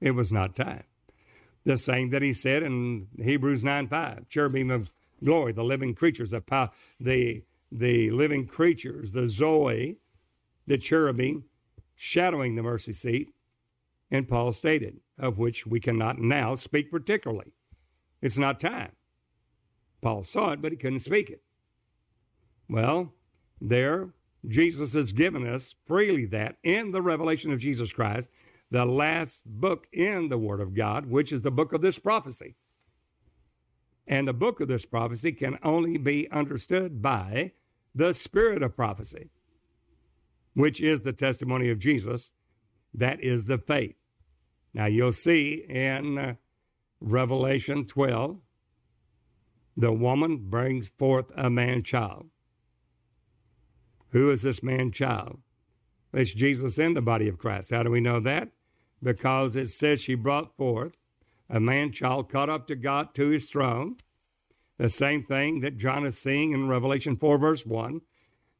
It 0.00 0.12
was 0.12 0.32
not 0.32 0.56
time. 0.56 0.84
The 1.64 1.78
same 1.78 2.10
that 2.10 2.22
he 2.22 2.32
said 2.32 2.62
in 2.62 3.08
Hebrews 3.22 3.62
9 3.62 3.88
5, 3.88 4.28
cherubim 4.28 4.70
of 4.70 4.90
glory, 5.24 5.52
the 5.52 5.64
living 5.64 5.94
creatures, 5.94 6.30
the, 6.30 6.70
the, 6.98 7.42
the 7.70 8.10
living 8.10 8.46
creatures, 8.46 9.12
the 9.12 9.28
Zoe, 9.28 9.98
the 10.66 10.78
cherubim, 10.78 11.44
shadowing 11.94 12.54
the 12.54 12.62
mercy 12.62 12.92
seat. 12.92 13.32
And 14.10 14.28
Paul 14.28 14.52
stated, 14.52 15.00
of 15.18 15.38
which 15.38 15.66
we 15.66 15.80
cannot 15.80 16.18
now 16.18 16.54
speak 16.54 16.90
particularly. 16.90 17.52
It's 18.22 18.38
not 18.38 18.58
time. 18.58 18.92
Paul 20.00 20.24
saw 20.24 20.52
it, 20.52 20.62
but 20.62 20.72
he 20.72 20.78
couldn't 20.78 21.00
speak 21.00 21.30
it. 21.30 21.42
Well, 22.68 23.12
there, 23.60 24.10
Jesus 24.48 24.94
has 24.94 25.12
given 25.12 25.46
us 25.46 25.74
freely 25.86 26.24
that 26.26 26.56
in 26.62 26.92
the 26.92 27.02
revelation 27.02 27.52
of 27.52 27.60
Jesus 27.60 27.92
Christ, 27.92 28.30
the 28.70 28.86
last 28.86 29.44
book 29.44 29.86
in 29.92 30.28
the 30.28 30.38
Word 30.38 30.60
of 30.60 30.74
God, 30.74 31.06
which 31.06 31.32
is 31.32 31.42
the 31.42 31.50
book 31.50 31.72
of 31.72 31.82
this 31.82 31.98
prophecy. 31.98 32.54
And 34.10 34.26
the 34.26 34.34
book 34.34 34.60
of 34.60 34.66
this 34.66 34.84
prophecy 34.84 35.30
can 35.30 35.56
only 35.62 35.96
be 35.96 36.28
understood 36.32 37.00
by 37.00 37.52
the 37.94 38.12
spirit 38.12 38.60
of 38.60 38.74
prophecy, 38.74 39.30
which 40.54 40.80
is 40.80 41.02
the 41.02 41.12
testimony 41.12 41.70
of 41.70 41.78
Jesus. 41.78 42.32
That 42.92 43.22
is 43.22 43.44
the 43.44 43.58
faith. 43.58 43.94
Now 44.74 44.86
you'll 44.86 45.12
see 45.12 45.64
in 45.68 46.18
uh, 46.18 46.34
Revelation 47.00 47.86
12, 47.86 48.40
the 49.76 49.92
woman 49.92 50.38
brings 50.50 50.88
forth 50.88 51.30
a 51.36 51.48
man 51.48 51.84
child. 51.84 52.26
Who 54.08 54.28
is 54.30 54.42
this 54.42 54.60
man 54.60 54.90
child? 54.90 55.38
It's 56.12 56.34
Jesus 56.34 56.80
in 56.80 56.94
the 56.94 57.00
body 57.00 57.28
of 57.28 57.38
Christ. 57.38 57.70
How 57.72 57.84
do 57.84 57.92
we 57.92 58.00
know 58.00 58.18
that? 58.18 58.48
Because 59.00 59.54
it 59.54 59.68
says 59.68 60.02
she 60.02 60.16
brought 60.16 60.56
forth 60.56 60.96
a 61.50 61.60
man 61.60 61.90
child 61.92 62.30
caught 62.30 62.48
up 62.48 62.66
to 62.68 62.76
God 62.76 63.12
to 63.14 63.28
his 63.28 63.50
throne. 63.50 63.96
The 64.78 64.88
same 64.88 65.24
thing 65.24 65.60
that 65.60 65.76
John 65.76 66.06
is 66.06 66.16
seeing 66.16 66.52
in 66.52 66.68
Revelation 66.68 67.16
4, 67.16 67.38
verse 67.38 67.66
1. 67.66 68.00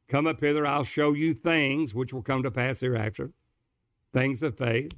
Come 0.09 0.27
up 0.27 0.41
hither, 0.41 0.67
I'll 0.67 0.85
show 0.85 1.15
you 1.15 1.33
things 1.33 1.95
which 1.95 2.13
will 2.13 2.23
come 2.23 2.43
to 2.43 2.51
pass 2.51 2.81
hereafter, 2.81 3.31
things 4.13 4.43
of 4.43 4.59
faith. 4.59 4.91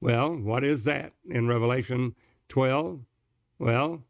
Well, 0.00 0.36
what 0.36 0.62
is 0.62 0.84
that 0.84 1.14
in 1.28 1.48
Revelation 1.48 2.14
12? 2.48 3.00
Well, 3.58 4.04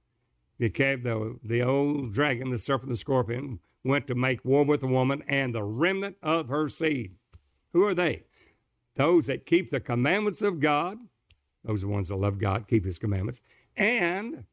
the, 0.59 0.69
the, 0.69 1.39
the 1.45 1.63
old 1.63 2.13
dragon, 2.13 2.51
the 2.51 2.59
serpent, 2.59 2.91
the 2.91 2.97
scorpion, 2.97 3.61
went 3.85 4.09
to 4.09 4.17
make 4.17 4.45
war 4.45 4.65
with 4.65 4.81
the 4.81 4.89
woman 4.89 5.23
and 5.29 5.55
the 5.55 5.63
remnant 5.63 6.17
of 6.23 6.49
her 6.49 6.69
seed. 6.69 7.15
Who 7.73 7.85
are 7.85 7.95
they? 7.95 8.25
Those 8.97 9.27
that 9.27 9.47
keep 9.47 9.71
the 9.71 9.81
commandments 9.81 10.43
of 10.43 10.59
God 10.59 10.99
those 11.65 11.83
are 11.83 11.87
the 11.87 11.93
ones 11.93 12.09
that 12.09 12.17
love 12.17 12.39
God, 12.39 12.67
keep 12.69 12.85
his 12.85 12.99
commandments, 12.99 13.41
and 13.77 14.45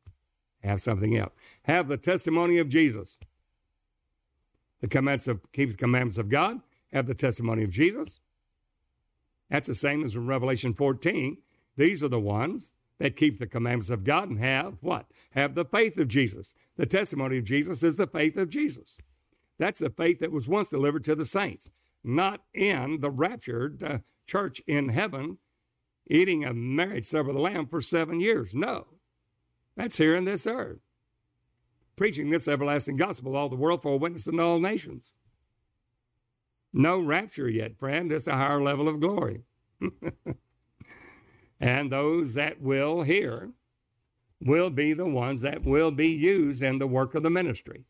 have 0.64 0.82
something 0.82 1.18
else. 1.18 1.34
Have 1.64 1.88
the 1.88 1.98
testimony 1.98 2.58
of 2.58 2.70
Jesus. 2.70 3.18
The 4.82 4.88
commandments 4.88 5.28
of 5.28 5.40
keep 5.52 5.72
the 5.72 5.78
commandments 5.78 6.18
of 6.18 6.30
God, 6.30 6.62
have 6.92 7.08
the 7.08 7.14
testimony 7.14 7.64
of 7.64 7.70
Jesus. 7.70 8.20
That's 9.50 9.68
the 9.68 9.76
same 9.76 10.04
as 10.04 10.16
in 10.16 10.26
Revelation 10.26 10.74
14. 10.74 11.38
These 11.78 12.04
are 12.04 12.08
the 12.08 12.20
ones 12.20 12.72
that 13.00 13.16
keep 13.16 13.40
the 13.40 13.48
commandments 13.48 13.90
of 13.90 14.04
God 14.04 14.30
and 14.30 14.40
have 14.40 14.78
what? 14.82 15.08
Have 15.32 15.56
the 15.56 15.66
faith 15.66 15.98
of 15.98 16.08
Jesus. 16.08 16.54
The 16.78 16.86
testimony 16.86 17.38
of 17.40 17.44
Jesus 17.44 17.84
is 17.84 17.98
the 17.98 18.08
faith 18.08 18.38
of 18.38 18.50
Jesus. 18.50 18.98
That's 19.58 19.80
the 19.80 19.90
faith 19.90 20.20
that 20.20 20.32
was 20.32 20.48
once 20.48 20.70
delivered 20.70 21.04
to 21.06 21.16
the 21.16 21.26
saints, 21.26 21.70
not 22.04 22.42
in 22.54 23.02
the 23.02 23.12
raptured 23.12 23.84
uh, 23.84 24.00
church 24.26 24.62
in 24.68 24.90
heaven 24.90 25.38
eating 26.08 26.44
a 26.44 26.54
marriage 26.54 27.06
supper 27.06 27.30
of 27.30 27.36
the 27.36 27.42
Lamb 27.42 27.68
for 27.68 27.82
seven 27.82 28.20
years. 28.20 28.54
No, 28.54 28.88
that's 29.76 29.98
here 29.98 30.16
in 30.16 30.24
this 30.24 30.48
earth. 30.48 30.80
Preaching 31.96 32.30
this 32.30 32.48
everlasting 32.48 32.98
gospel 32.98 33.36
all 33.36 33.50
the 33.50 33.56
world 33.56 33.82
for 33.82 33.94
a 33.94 33.98
witness 33.98 34.24
to 34.24 34.40
all 34.40 34.60
nations. 34.60 35.14
No 36.74 37.00
rapture 37.00 37.50
yet, 37.50 37.78
friend. 37.78 38.10
Just 38.10 38.28
a 38.28 38.34
higher 38.34 38.62
level 38.62 38.88
of 38.88 39.00
glory. 39.00 39.44
and 41.60 41.92
those 41.92 42.34
that 42.36 42.62
will 42.62 43.02
hear 43.04 43.52
will 44.42 44.70
be 44.70 44.94
the 44.94 45.06
ones 45.06 45.42
that 45.42 45.64
will 45.64 45.92
be 45.92 46.08
used 46.08 46.64
in 46.64 46.80
the 46.80 46.88
work 46.88 47.14
of 47.14 47.24
the 47.24 47.30
ministry. 47.30 47.84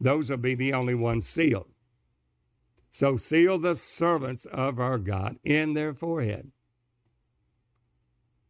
Those 0.00 0.30
will 0.30 0.36
be 0.36 0.54
the 0.54 0.74
only 0.74 0.94
ones 0.94 1.26
sealed. 1.26 1.68
So 2.90 3.16
seal 3.16 3.58
the 3.58 3.74
servants 3.74 4.46
of 4.46 4.78
our 4.78 4.98
God 4.98 5.38
in 5.44 5.74
their 5.74 5.92
forehead 5.92 6.50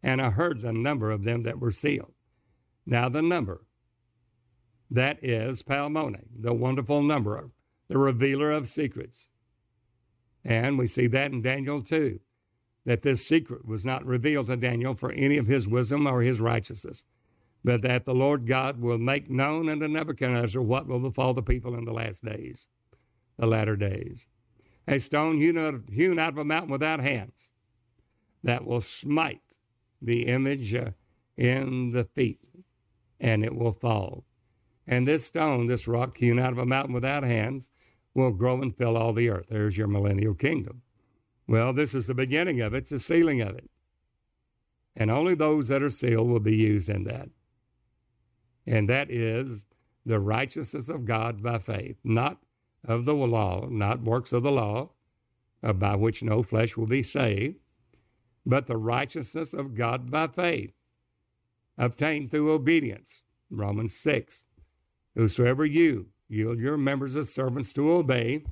and 0.03 0.21
I 0.21 0.31
heard 0.31 0.61
the 0.61 0.73
number 0.73 1.11
of 1.11 1.25
them 1.25 1.43
that 1.45 1.59
were 1.59 1.71
sealed. 1.71 2.13
Now, 2.87 3.09
the 3.09 3.23
number, 3.23 3.63
that 4.91 5.19
is 5.23 5.63
Palmoni, 5.63 6.25
the 6.39 6.55
wonderful 6.55 7.03
numberer, 7.03 7.51
the 7.89 7.99
revealer 7.99 8.51
of 8.51 8.69
secrets. 8.69 9.29
And 10.45 10.79
we 10.79 10.87
see 10.87 11.09
that 11.09 11.33
in 11.33 11.43
Daniel 11.43 11.83
too, 11.83 12.21
that 12.85 13.03
this 13.03 13.27
secret 13.27 13.67
was 13.67 13.85
not 13.85 14.07
revealed 14.07 14.47
to 14.47 14.57
Daniel 14.57 14.95
for 14.95 15.11
any 15.11 15.39
of 15.39 15.47
his 15.47 15.67
wisdom 15.67 16.07
or 16.07 16.23
his 16.23 16.41
righteousness, 16.41 17.05
but 17.65 17.83
that 17.83 18.05
the 18.05 18.15
Lord 18.15 18.47
God 18.47 18.81
will 18.81 18.99
make 18.99 19.29
known 19.29 19.69
unto 19.69 19.89
Nebuchadnezzar 19.89 20.63
what 20.63 20.87
will 20.87 21.01
befall 21.01 21.35
the 21.35 21.43
people 21.43 21.75
in 21.75 21.85
the 21.85 21.93
last 21.93 22.25
days, 22.25 22.69
the 23.37 23.47
latter 23.47 23.75
days. 23.75 24.27
A 24.87 25.01
stone 25.01 25.39
hewn 25.39 26.19
out 26.19 26.33
of 26.33 26.39
a 26.39 26.45
mountain 26.45 26.71
without 26.71 27.01
hands 27.01 27.51
that 28.45 28.65
will 28.65 28.81
smite 28.81 29.41
the 30.01 30.27
image 30.27 30.75
uh, 30.75 30.91
in 31.37 31.93
the 31.93 32.05
feet, 32.05 32.41
and 33.21 33.45
it 33.45 33.55
will 33.55 33.73
fall. 33.73 34.25
And 34.87 35.07
this 35.07 35.25
stone, 35.25 35.67
this 35.67 35.89
rock 35.89 36.19
hewn 36.19 36.39
out 36.39 36.53
of 36.53 36.59
a 36.59 36.67
mountain 36.67 36.95
without 36.95 37.25
hands, 37.25 37.71
will 38.15 38.31
grow 38.31 38.63
and 38.63 38.75
fill 38.75 38.97
all 38.97 39.13
the 39.13 39.29
earth. 39.29 39.49
There's 39.49 39.77
your 39.77 39.89
millennial 39.89 40.35
kingdom. 40.35 40.83
Well, 41.49 41.73
this 41.73 41.95
is 41.95 42.07
the 42.07 42.15
beginning 42.15 42.61
of 42.61 42.75
it, 42.75 42.79
it's 42.79 42.91
the 42.91 42.99
sealing 42.99 43.41
of 43.41 43.57
it. 43.57 43.69
And 44.97 45.11
only 45.11 45.35
those 45.35 45.69
that 45.69 45.83
are 45.83 45.91
sealed 45.91 46.29
will 46.29 46.41
be 46.41 46.57
used 46.57 46.89
in 46.89 47.05
that. 47.05 47.29
And 48.67 48.89
that 48.89 49.11
is 49.11 49.67
the 50.07 50.19
righteousness 50.19 50.89
of 50.89 51.05
God 51.05 51.43
by 51.43 51.59
faith, 51.59 51.99
not 52.03 52.39
of 52.85 53.05
the 53.05 53.15
law, 53.15 53.67
not 53.69 54.03
works 54.03 54.33
of 54.33 54.43
the 54.43 54.53
law, 54.53 54.91
uh, 55.63 55.73
by 55.73 55.97
which 55.97 56.23
no 56.23 56.43
flesh 56.43 56.77
will 56.77 56.87
be 56.87 57.03
saved, 57.03 57.57
but 58.47 58.69
the 58.69 58.77
righteousness 58.77 59.53
of 59.53 59.75
God 59.75 60.11
by 60.11 60.29
faith, 60.29 60.73
obtained 61.77 62.31
through 62.31 62.53
obedience. 62.53 63.23
Romans 63.51 63.95
6. 63.97 64.47
Whosoever 65.17 65.65
you 65.65 66.07
yield 66.29 66.61
your 66.61 66.77
members 66.77 67.17
as 67.17 67.33
servants 67.33 67.73
to 67.73 67.91
obey, 67.91 68.45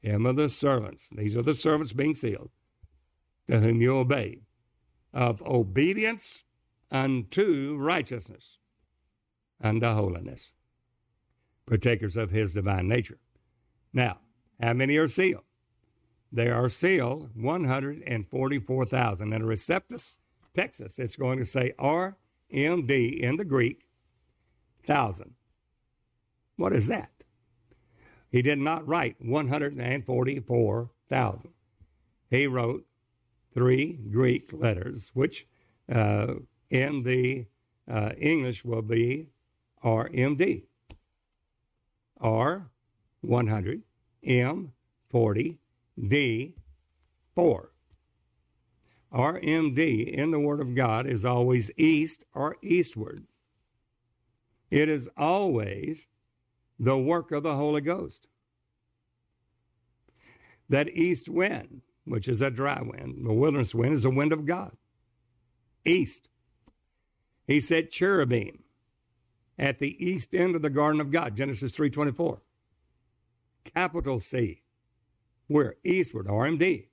him 0.00 0.26
are 0.26 0.32
the 0.34 0.48
servants. 0.48 1.10
These 1.16 1.36
are 1.36 1.42
the 1.42 1.54
servants 1.54 1.92
being 1.92 2.14
sealed, 2.14 2.50
to 3.48 3.58
whom 3.58 3.80
you 3.80 3.96
obey, 3.96 4.42
of 5.14 5.42
obedience 5.42 6.44
unto 6.90 7.76
righteousness, 7.78 8.58
unto 9.60 9.86
holiness, 9.86 10.52
partakers 11.66 12.16
of 12.16 12.30
his 12.30 12.52
divine 12.52 12.86
nature. 12.86 13.18
Now, 13.92 14.18
how 14.60 14.74
many 14.74 14.96
are 14.98 15.08
sealed? 15.08 15.44
There 16.30 16.54
are 16.54 16.68
sealed 16.68 17.30
144,000. 17.34 19.32
In 19.32 19.42
Receptus, 19.42 20.12
Texas, 20.52 20.98
it's 20.98 21.16
going 21.16 21.38
to 21.38 21.46
say 21.46 21.72
RMD 21.78 23.20
in 23.20 23.36
the 23.36 23.44
Greek, 23.44 23.86
thousand. 24.86 25.34
What 26.56 26.72
is 26.72 26.88
that? 26.88 27.10
He 28.30 28.42
did 28.42 28.58
not 28.58 28.86
write 28.86 29.16
144,000. 29.20 31.50
He 32.30 32.46
wrote 32.46 32.84
three 33.54 33.98
Greek 34.10 34.52
letters, 34.52 35.10
which 35.14 35.46
uh, 35.90 36.34
in 36.68 37.04
the 37.04 37.46
uh, 37.90 38.12
English 38.18 38.62
will 38.64 38.82
be 38.82 39.28
RMD. 39.82 40.64
R 42.20 42.68
100, 43.20 43.82
M 44.24 44.72
40, 45.08 45.58
D 46.06 46.54
4. 47.34 47.72
RMD 49.12 50.06
in 50.12 50.30
the 50.30 50.40
Word 50.40 50.60
of 50.60 50.74
God 50.74 51.06
is 51.06 51.24
always 51.24 51.70
east 51.76 52.24
or 52.34 52.56
eastward. 52.62 53.26
It 54.70 54.88
is 54.88 55.08
always 55.16 56.06
the 56.78 56.98
work 56.98 57.32
of 57.32 57.42
the 57.42 57.54
Holy 57.56 57.80
Ghost. 57.80 58.28
That 60.68 60.90
east 60.90 61.28
wind, 61.28 61.82
which 62.04 62.28
is 62.28 62.42
a 62.42 62.50
dry 62.50 62.82
wind, 62.82 63.26
the 63.26 63.32
wilderness 63.32 63.74
wind, 63.74 63.94
is 63.94 64.02
the 64.02 64.10
wind 64.10 64.32
of 64.32 64.44
God. 64.44 64.76
East. 65.84 66.28
He 67.46 67.60
said 67.60 67.90
cherubim 67.90 68.62
at 69.58 69.78
the 69.78 70.04
east 70.04 70.34
end 70.34 70.54
of 70.54 70.60
the 70.62 70.70
garden 70.70 71.00
of 71.00 71.10
God, 71.10 71.34
Genesis 71.34 71.74
3:24. 71.74 72.42
Capital 73.64 74.20
C. 74.20 74.62
Where? 75.48 75.76
Eastward, 75.84 76.26
RMD. 76.26 76.88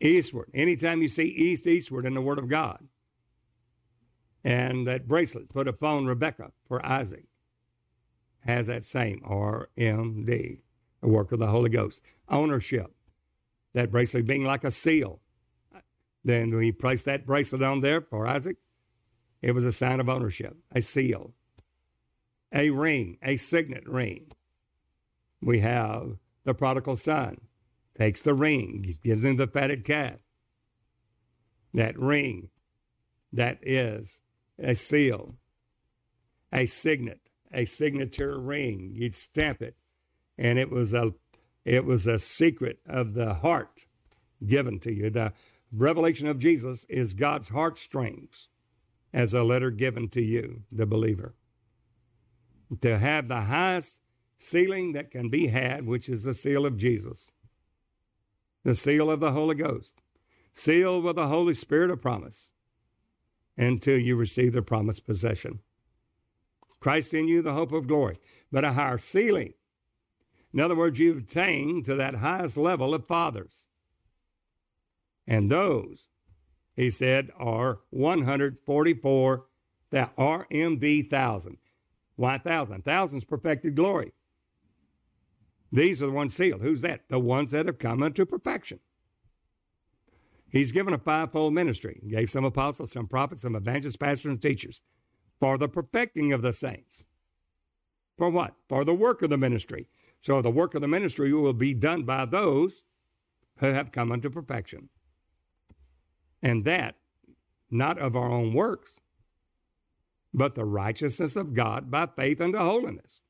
Eastward. 0.00 0.50
Anytime 0.52 1.00
you 1.00 1.08
see 1.08 1.24
east, 1.24 1.66
eastward 1.66 2.04
in 2.04 2.14
the 2.14 2.20
Word 2.20 2.38
of 2.38 2.48
God. 2.48 2.86
And 4.44 4.86
that 4.88 5.06
bracelet 5.06 5.48
put 5.48 5.68
upon 5.68 6.06
Rebekah 6.06 6.52
for 6.66 6.84
Isaac 6.84 7.24
has 8.40 8.66
that 8.66 8.82
same 8.82 9.20
RMD, 9.20 10.58
the 11.00 11.08
work 11.08 11.30
of 11.30 11.38
the 11.38 11.46
Holy 11.46 11.70
Ghost. 11.70 12.00
Ownership, 12.28 12.92
that 13.74 13.92
bracelet 13.92 14.26
being 14.26 14.44
like 14.44 14.64
a 14.64 14.72
seal. 14.72 15.20
Then 16.24 16.50
when 16.50 16.62
he 16.62 16.72
placed 16.72 17.04
that 17.06 17.26
bracelet 17.26 17.62
on 17.62 17.80
there 17.80 18.00
for 18.00 18.26
Isaac, 18.26 18.56
it 19.40 19.52
was 19.52 19.64
a 19.64 19.72
sign 19.72 20.00
of 20.00 20.08
ownership, 20.08 20.56
a 20.72 20.80
seal, 20.80 21.34
a 22.52 22.70
ring, 22.70 23.18
a 23.22 23.36
signet 23.36 23.88
ring. 23.88 24.32
We 25.40 25.60
have 25.60 26.18
the 26.44 26.54
prodigal 26.54 26.96
son 26.96 27.38
takes 27.94 28.20
the 28.22 28.34
ring, 28.34 28.96
gives 29.02 29.24
him 29.24 29.36
the 29.36 29.46
fatted 29.46 29.84
calf. 29.84 30.16
That 31.74 31.98
ring, 31.98 32.50
that 33.32 33.58
is 33.62 34.20
a 34.58 34.74
seal, 34.74 35.36
a 36.52 36.66
signet 36.66 37.22
a 37.52 37.64
signature 37.64 38.38
ring. 38.38 38.92
You'd 38.94 39.14
stamp 39.14 39.62
it, 39.62 39.76
and 40.38 40.58
it 40.58 40.70
was 40.70 40.92
a 40.92 41.12
it 41.64 41.84
was 41.84 42.06
a 42.06 42.18
secret 42.18 42.80
of 42.86 43.14
the 43.14 43.34
heart 43.34 43.86
given 44.44 44.80
to 44.80 44.92
you. 44.92 45.10
The 45.10 45.32
revelation 45.72 46.26
of 46.26 46.38
Jesus 46.38 46.84
is 46.86 47.14
God's 47.14 47.50
heartstrings 47.50 48.48
as 49.12 49.32
a 49.32 49.44
letter 49.44 49.70
given 49.70 50.08
to 50.08 50.22
you, 50.22 50.62
the 50.72 50.86
believer. 50.86 51.34
To 52.80 52.98
have 52.98 53.28
the 53.28 53.42
highest 53.42 54.00
sealing 54.42 54.92
that 54.92 55.10
can 55.10 55.28
be 55.28 55.46
had, 55.46 55.86
which 55.86 56.08
is 56.08 56.24
the 56.24 56.34
seal 56.34 56.66
of 56.66 56.76
Jesus, 56.76 57.30
the 58.64 58.74
seal 58.74 59.10
of 59.10 59.20
the 59.20 59.30
Holy 59.30 59.54
Ghost, 59.54 60.00
sealed 60.52 61.04
with 61.04 61.16
the 61.16 61.28
Holy 61.28 61.54
Spirit 61.54 61.90
of 61.90 62.02
promise 62.02 62.50
until 63.56 63.98
you 63.98 64.16
receive 64.16 64.52
the 64.52 64.62
promised 64.62 65.06
possession. 65.06 65.60
Christ 66.80 67.14
in 67.14 67.28
you, 67.28 67.42
the 67.42 67.52
hope 67.52 67.70
of 67.70 67.86
glory, 67.86 68.18
but 68.50 68.64
a 68.64 68.72
higher 68.72 68.98
ceiling. 68.98 69.54
In 70.52 70.58
other 70.60 70.74
words, 70.74 70.98
you've 70.98 71.22
attained 71.22 71.84
to 71.84 71.94
that 71.94 72.16
highest 72.16 72.56
level 72.56 72.94
of 72.94 73.06
fathers. 73.06 73.66
And 75.26 75.50
those, 75.50 76.08
he 76.74 76.90
said, 76.90 77.30
are 77.38 77.80
144 77.90 79.44
that 79.90 80.16
RMD 80.16 81.08
thousand. 81.08 81.58
Why 82.16 82.38
thousand? 82.38 82.84
Thousands 82.84 83.24
perfected 83.24 83.76
glory. 83.76 84.12
These 85.72 86.02
are 86.02 86.06
the 86.06 86.12
ones 86.12 86.34
sealed. 86.34 86.60
Who's 86.60 86.82
that? 86.82 87.08
The 87.08 87.18
ones 87.18 87.50
that 87.52 87.66
have 87.66 87.78
come 87.78 88.02
unto 88.02 88.26
perfection. 88.26 88.78
He's 90.50 90.70
given 90.70 90.92
a 90.92 90.98
fivefold 90.98 91.54
ministry. 91.54 91.98
He 92.04 92.10
gave 92.10 92.28
some 92.28 92.44
apostles, 92.44 92.92
some 92.92 93.08
prophets, 93.08 93.40
some 93.42 93.56
evangelists, 93.56 93.96
pastors, 93.96 94.30
and 94.30 94.42
teachers 94.42 94.82
for 95.40 95.56
the 95.56 95.68
perfecting 95.68 96.32
of 96.34 96.42
the 96.42 96.52
saints. 96.52 97.06
For 98.18 98.28
what? 98.28 98.54
For 98.68 98.84
the 98.84 98.94
work 98.94 99.22
of 99.22 99.30
the 99.30 99.38
ministry. 99.38 99.88
So 100.20 100.42
the 100.42 100.50
work 100.50 100.74
of 100.74 100.82
the 100.82 100.88
ministry 100.88 101.32
will 101.32 101.54
be 101.54 101.72
done 101.72 102.02
by 102.02 102.26
those 102.26 102.82
who 103.56 103.66
have 103.66 103.92
come 103.92 104.12
unto 104.12 104.28
perfection. 104.28 104.90
And 106.42 106.64
that, 106.66 106.96
not 107.70 107.98
of 107.98 108.14
our 108.14 108.30
own 108.30 108.52
works, 108.52 109.00
but 110.34 110.54
the 110.54 110.64
righteousness 110.64 111.34
of 111.34 111.54
God 111.54 111.90
by 111.90 112.06
faith 112.06 112.40
unto 112.40 112.58
holiness, 112.58 113.22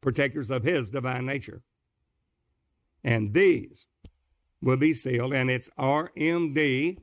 partakers 0.00 0.50
of 0.50 0.64
his 0.64 0.90
divine 0.90 1.24
nature. 1.24 1.62
And 3.08 3.32
these 3.32 3.86
will 4.60 4.76
be 4.76 4.92
sealed, 4.92 5.32
and 5.32 5.50
it's 5.50 5.70
RMD 5.78 6.98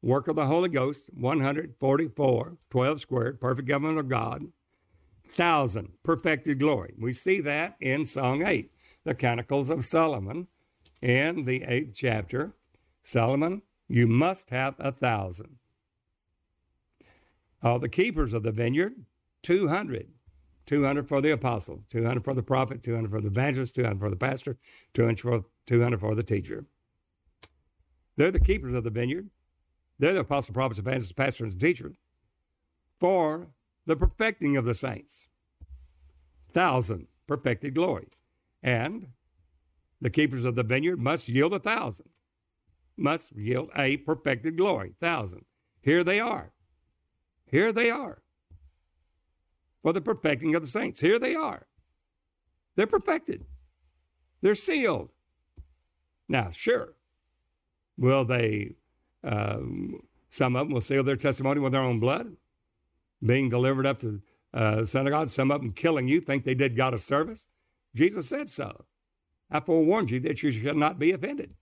work 0.00 0.28
of 0.28 0.36
the 0.36 0.46
Holy 0.46 0.68
Ghost, 0.68 1.10
144, 1.12 2.56
12 2.70 3.00
squared, 3.00 3.40
perfect 3.40 3.66
government 3.66 3.98
of 3.98 4.08
God, 4.08 4.44
thousand, 5.34 5.90
perfected 6.04 6.60
glory. 6.60 6.94
We 6.96 7.12
see 7.12 7.40
that 7.40 7.74
in 7.80 8.04
Song 8.04 8.46
8, 8.46 8.70
the 9.02 9.16
Canticles 9.16 9.70
of 9.70 9.84
Solomon, 9.84 10.46
in 11.02 11.46
the 11.46 11.64
eighth 11.64 11.94
chapter. 11.96 12.52
Solomon, 13.02 13.62
you 13.88 14.06
must 14.06 14.50
have 14.50 14.76
a 14.78 14.92
thousand. 14.92 15.56
All 17.60 17.80
the 17.80 17.88
keepers 17.88 18.32
of 18.34 18.44
the 18.44 18.52
vineyard, 18.52 18.94
200. 19.42 20.12
200 20.68 21.08
for 21.08 21.22
the 21.22 21.30
apostle, 21.30 21.82
200 21.88 22.22
for 22.22 22.34
the 22.34 22.42
prophet, 22.42 22.82
200 22.82 23.10
for 23.10 23.22
the 23.22 23.28
evangelist, 23.28 23.74
200 23.74 23.98
for 23.98 24.10
the 24.10 24.16
pastor, 24.16 24.58
200 24.92 25.18
for, 25.18 25.44
200 25.66 25.98
for 25.98 26.14
the 26.14 26.22
teacher. 26.22 26.66
They're 28.16 28.30
the 28.30 28.38
keepers 28.38 28.74
of 28.74 28.84
the 28.84 28.90
vineyard. 28.90 29.30
They're 29.98 30.12
the 30.12 30.20
apostle, 30.20 30.52
prophets, 30.52 30.78
evangelists, 30.78 31.12
pastors, 31.12 31.54
and 31.54 31.60
teachers 31.60 31.96
for 33.00 33.48
the 33.86 33.96
perfecting 33.96 34.58
of 34.58 34.66
the 34.66 34.74
saints. 34.74 35.26
Thousand 36.52 37.06
perfected 37.26 37.74
glory. 37.74 38.08
And 38.62 39.06
the 40.02 40.10
keepers 40.10 40.44
of 40.44 40.54
the 40.54 40.64
vineyard 40.64 40.98
must 40.98 41.30
yield 41.30 41.54
a 41.54 41.58
thousand, 41.58 42.10
must 42.98 43.32
yield 43.32 43.70
a 43.74 43.96
perfected 43.98 44.58
glory. 44.58 44.94
Thousand. 45.00 45.46
Here 45.80 46.04
they 46.04 46.20
are. 46.20 46.52
Here 47.46 47.72
they 47.72 47.90
are. 47.90 48.20
For 49.82 49.92
the 49.92 50.00
perfecting 50.00 50.54
of 50.54 50.62
the 50.62 50.68
saints. 50.68 51.00
Here 51.00 51.18
they 51.18 51.34
are. 51.34 51.66
They're 52.76 52.86
perfected. 52.86 53.44
They're 54.40 54.54
sealed. 54.54 55.10
Now, 56.28 56.50
sure, 56.50 56.94
will 57.96 58.24
they 58.24 58.76
um, 59.24 60.00
some 60.30 60.56
of 60.56 60.66
them 60.66 60.74
will 60.74 60.80
seal 60.80 61.02
their 61.02 61.16
testimony 61.16 61.60
with 61.60 61.72
their 61.72 61.82
own 61.82 62.00
blood, 62.00 62.36
being 63.24 63.48
delivered 63.48 63.86
up 63.86 63.98
to 63.98 64.20
uh, 64.54 64.84
synagogue. 64.84 65.28
Some 65.28 65.50
of 65.50 65.60
them 65.60 65.72
killing 65.72 66.08
you, 66.08 66.20
think 66.20 66.44
they 66.44 66.54
did 66.54 66.76
God 66.76 66.94
a 66.94 66.98
service. 66.98 67.46
Jesus 67.94 68.28
said 68.28 68.48
so. 68.48 68.84
I 69.50 69.60
forewarned 69.60 70.10
you 70.10 70.20
that 70.20 70.42
you 70.42 70.52
should 70.52 70.76
not 70.76 70.98
be 70.98 71.12
offended. 71.12 71.54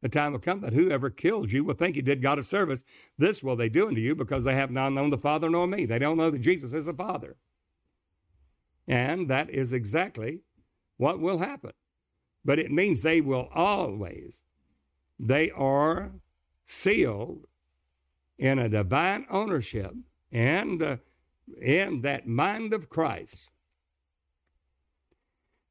The 0.00 0.08
time 0.08 0.32
will 0.32 0.38
come 0.38 0.60
that 0.60 0.72
whoever 0.72 1.10
kills 1.10 1.52
you 1.52 1.64
will 1.64 1.74
think 1.74 1.96
he 1.96 2.02
did 2.02 2.22
God 2.22 2.38
a 2.38 2.42
service. 2.42 2.84
This 3.16 3.42
will 3.42 3.56
they 3.56 3.68
do 3.68 3.88
unto 3.88 4.00
you 4.00 4.14
because 4.14 4.44
they 4.44 4.54
have 4.54 4.70
not 4.70 4.92
known 4.92 5.10
the 5.10 5.18
Father 5.18 5.50
nor 5.50 5.66
me. 5.66 5.86
They 5.86 5.98
don't 5.98 6.16
know 6.16 6.30
that 6.30 6.38
Jesus 6.38 6.72
is 6.72 6.86
the 6.86 6.94
Father. 6.94 7.36
And 8.86 9.28
that 9.28 9.50
is 9.50 9.72
exactly 9.72 10.40
what 10.96 11.20
will 11.20 11.38
happen. 11.38 11.72
But 12.44 12.58
it 12.58 12.70
means 12.70 13.02
they 13.02 13.20
will 13.20 13.48
always, 13.52 14.42
they 15.18 15.50
are 15.50 16.12
sealed 16.64 17.46
in 18.38 18.58
a 18.58 18.68
divine 18.68 19.26
ownership 19.30 19.92
and 20.30 20.82
uh, 20.82 20.96
in 21.60 22.02
that 22.02 22.26
mind 22.26 22.72
of 22.72 22.88
Christ 22.88 23.50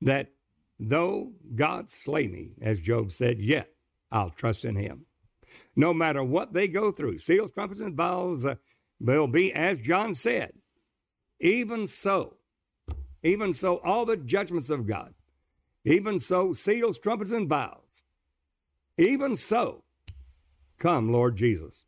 that 0.01 0.31
though 0.79 1.31
God 1.55 1.89
slay 1.89 2.27
me, 2.27 2.51
as 2.61 2.81
Job 2.81 3.11
said, 3.11 3.39
yet 3.39 3.71
I'll 4.11 4.31
trust 4.31 4.65
in 4.65 4.75
him. 4.75 5.05
No 5.75 5.93
matter 5.93 6.23
what 6.23 6.53
they 6.53 6.67
go 6.67 6.91
through, 6.91 7.19
seals, 7.19 7.51
trumpets, 7.51 7.79
and 7.79 7.95
vials 7.95 8.45
uh, 8.45 8.55
will 8.99 9.27
be 9.27 9.53
as 9.53 9.79
John 9.79 10.13
said. 10.13 10.53
Even 11.39 11.87
so, 11.87 12.37
even 13.23 13.53
so, 13.53 13.77
all 13.83 14.05
the 14.05 14.17
judgments 14.17 14.69
of 14.69 14.87
God, 14.87 15.13
even 15.85 16.19
so, 16.19 16.51
seals, 16.53 16.97
trumpets, 16.97 17.31
and 17.31 17.47
vials, 17.47 18.03
even 18.97 19.35
so, 19.35 19.83
come, 20.79 21.11
Lord 21.11 21.35
Jesus. 21.35 21.85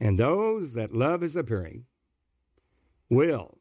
And 0.00 0.18
those 0.18 0.74
that 0.74 0.94
love 0.94 1.20
his 1.20 1.36
appearing 1.36 1.84
will, 3.08 3.58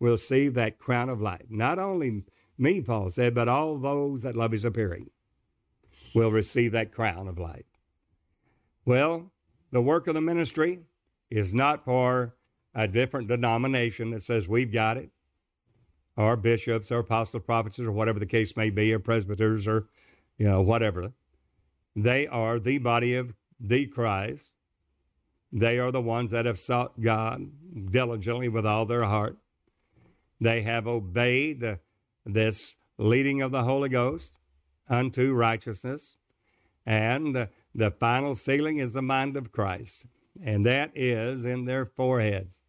will 0.00 0.18
see 0.18 0.48
that 0.48 0.78
crown 0.78 1.08
of 1.08 1.20
life. 1.20 1.44
Not 1.48 1.78
only 1.78 2.24
me, 2.58 2.80
Paul 2.80 3.10
said, 3.10 3.34
but 3.34 3.48
all 3.48 3.78
those 3.78 4.22
that 4.22 4.34
love 4.34 4.52
his 4.52 4.64
appearing 4.64 5.10
will 6.14 6.30
receive 6.30 6.72
that 6.72 6.92
crown 6.92 7.28
of 7.28 7.38
life. 7.38 7.64
Well, 8.84 9.30
the 9.70 9.82
work 9.82 10.06
of 10.06 10.14
the 10.14 10.20
ministry 10.20 10.80
is 11.30 11.54
not 11.54 11.84
for 11.84 12.34
a 12.74 12.88
different 12.88 13.28
denomination 13.28 14.10
that 14.10 14.22
says 14.22 14.48
we've 14.48 14.72
got 14.72 14.96
it, 14.96 15.10
or 16.16 16.36
bishops, 16.36 16.90
or 16.90 17.00
apostles, 17.00 17.42
prophets, 17.44 17.78
or 17.78 17.92
whatever 17.92 18.18
the 18.18 18.26
case 18.26 18.56
may 18.56 18.70
be, 18.70 18.92
or 18.92 18.98
presbyters, 18.98 19.66
or 19.66 19.88
you 20.38 20.48
know 20.48 20.60
whatever. 20.60 21.12
They 21.94 22.26
are 22.26 22.58
the 22.58 22.78
body 22.78 23.14
of 23.14 23.34
the 23.58 23.86
Christ. 23.86 24.52
They 25.52 25.78
are 25.78 25.90
the 25.90 26.00
ones 26.00 26.30
that 26.30 26.46
have 26.46 26.58
sought 26.58 27.00
God 27.00 27.50
diligently 27.90 28.48
with 28.48 28.66
all 28.66 28.86
their 28.86 29.04
heart. 29.04 29.36
They 30.40 30.62
have 30.62 30.86
obeyed 30.86 31.78
this 32.24 32.76
leading 32.98 33.42
of 33.42 33.50
the 33.50 33.64
Holy 33.64 33.88
Ghost 33.88 34.34
unto 34.90 35.32
righteousness. 35.32 36.16
And 36.84 37.48
the 37.74 37.90
final 37.92 38.34
sealing 38.34 38.78
is 38.78 38.92
the 38.92 39.02
mind 39.02 39.36
of 39.36 39.52
Christ, 39.52 40.06
and 40.42 40.66
that 40.66 40.90
is 40.94 41.44
in 41.44 41.64
their 41.64 41.86
foreheads. 41.86 42.60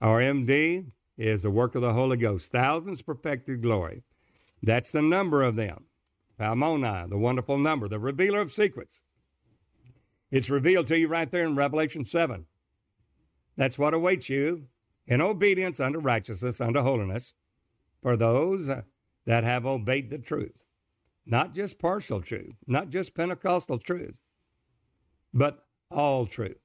RMD 0.00 0.86
is 1.18 1.42
the 1.42 1.50
work 1.50 1.74
of 1.74 1.82
the 1.82 1.92
Holy 1.92 2.16
Ghost, 2.16 2.50
thousands 2.50 3.02
perfected 3.02 3.62
glory. 3.62 4.02
That's 4.62 4.90
the 4.90 5.02
number 5.02 5.42
of 5.42 5.56
them. 5.56 5.84
Palmoni, 6.40 7.08
the 7.08 7.18
wonderful 7.18 7.58
number, 7.58 7.88
the 7.88 8.00
revealer 8.00 8.40
of 8.40 8.50
secrets. 8.50 9.02
It's 10.30 10.50
revealed 10.50 10.86
to 10.86 10.98
you 10.98 11.08
right 11.08 11.30
there 11.30 11.44
in 11.44 11.54
Revelation 11.54 12.04
7. 12.04 12.46
That's 13.56 13.78
what 13.78 13.92
awaits 13.92 14.30
you 14.30 14.66
in 15.06 15.20
obedience 15.20 15.78
unto 15.78 15.98
righteousness, 15.98 16.60
unto 16.60 16.80
holiness, 16.80 17.34
for 18.02 18.16
those 18.16 18.70
that 19.26 19.44
have 19.44 19.66
obeyed 19.66 20.10
the 20.10 20.18
truth. 20.18 20.64
Not 21.24 21.54
just 21.54 21.78
partial 21.78 22.20
truth, 22.20 22.54
not 22.66 22.90
just 22.90 23.14
Pentecostal 23.14 23.78
truth, 23.78 24.20
but 25.32 25.66
all 25.90 26.26
truth, 26.26 26.58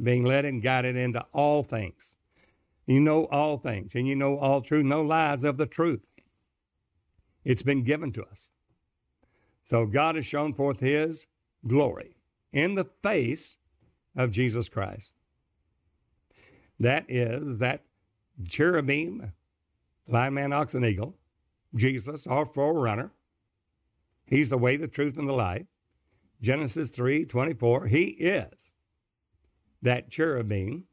being 0.00 0.24
led 0.24 0.44
and 0.44 0.62
guided 0.62 0.96
into 0.96 1.24
all 1.32 1.62
things. 1.62 2.14
You 2.86 3.00
know 3.00 3.24
all 3.26 3.56
things, 3.56 3.94
and 3.94 4.06
you 4.06 4.14
know 4.14 4.38
all 4.38 4.60
truth, 4.60 4.84
no 4.84 5.02
lies 5.02 5.42
of 5.42 5.56
the 5.56 5.66
truth. 5.66 6.04
It's 7.44 7.62
been 7.62 7.82
given 7.82 8.12
to 8.12 8.24
us. 8.24 8.52
So 9.64 9.86
God 9.86 10.16
has 10.16 10.26
shown 10.26 10.52
forth 10.52 10.80
his 10.80 11.26
glory 11.66 12.16
in 12.52 12.74
the 12.74 12.88
face 13.02 13.56
of 14.16 14.30
Jesus 14.30 14.68
Christ. 14.68 15.14
That 16.78 17.06
is 17.08 17.58
that 17.60 17.84
cherubim, 18.48 19.32
lion, 20.06 20.34
man, 20.34 20.52
ox, 20.52 20.74
and 20.74 20.84
eagle, 20.84 21.16
Jesus, 21.74 22.26
our 22.26 22.46
forerunner. 22.46 23.12
He's 24.26 24.50
the 24.50 24.58
way, 24.58 24.76
the 24.76 24.88
truth, 24.88 25.18
and 25.18 25.28
the 25.28 25.34
life. 25.34 25.66
Genesis 26.40 26.90
3 26.90 27.24
24. 27.24 27.86
He 27.86 28.04
is 28.04 28.74
that 29.82 30.10
cherubim 30.10 30.84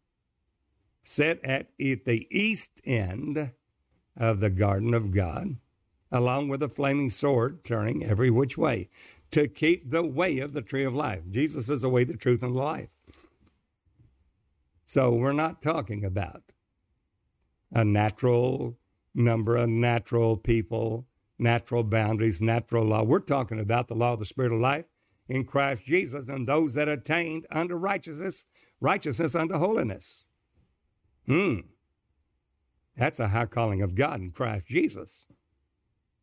set 1.04 1.44
at 1.44 1.68
the 1.78 2.28
east 2.30 2.82
end 2.86 3.52
of 4.18 4.40
the 4.40 4.50
garden 4.50 4.94
of 4.94 5.12
God, 5.12 5.58
along 6.12 6.50
with 6.50 6.62
a 6.62 6.70
flaming 6.70 7.10
sword 7.10 7.64
turning 7.64 8.04
every 8.04 8.30
which 8.30 8.58
way 8.58 8.90
to 9.32 9.48
keep 9.48 9.90
the 9.90 10.06
way 10.06 10.40
of 10.40 10.54
the 10.54 10.62
tree 10.62 10.84
of 10.84 10.94
life. 10.94 11.22
Jesus 11.30 11.70
is 11.70 11.82
the 11.82 11.90
way, 11.90 12.04
the 12.04 12.18
truth, 12.18 12.44
and 12.44 12.56
the 12.56 12.60
life. 12.60 12.90
So 14.86 15.14
we're 15.14 15.32
not 15.32 15.62
talking 15.62 16.04
about 16.04 16.52
a 17.72 17.86
natural 17.86 18.78
number 19.14 19.56
of 19.56 19.70
natural 19.70 20.38
people, 20.38 21.06
natural 21.40 21.84
boundaries, 21.84 22.42
natural 22.42 22.86
law. 22.86 23.04
We're 23.04 23.20
talking 23.20 23.60
about 23.60 23.88
the 23.88 23.96
law 23.96 24.14
of 24.14 24.20
the 24.20 24.26
Spirit 24.26 24.54
of 24.54 24.60
life 24.60 24.86
in 25.28 25.46
Christ 25.46 25.86
Jesus 25.86 26.28
and 26.28 26.48
those 26.48 26.74
that 26.74 26.88
attained 26.88 27.46
unto 27.52 27.76
righteousness, 27.76 28.46
righteousness 28.80 29.36
unto 29.36 29.58
holiness. 29.58 30.26
Hmm. 31.26 31.60
That's 32.98 33.20
a 33.20 33.30
high 33.30 33.46
calling 33.46 33.82
of 33.82 33.96
God 33.96 34.22
in 34.22 34.32
Christ 34.32 34.68
Jesus. 34.68 35.26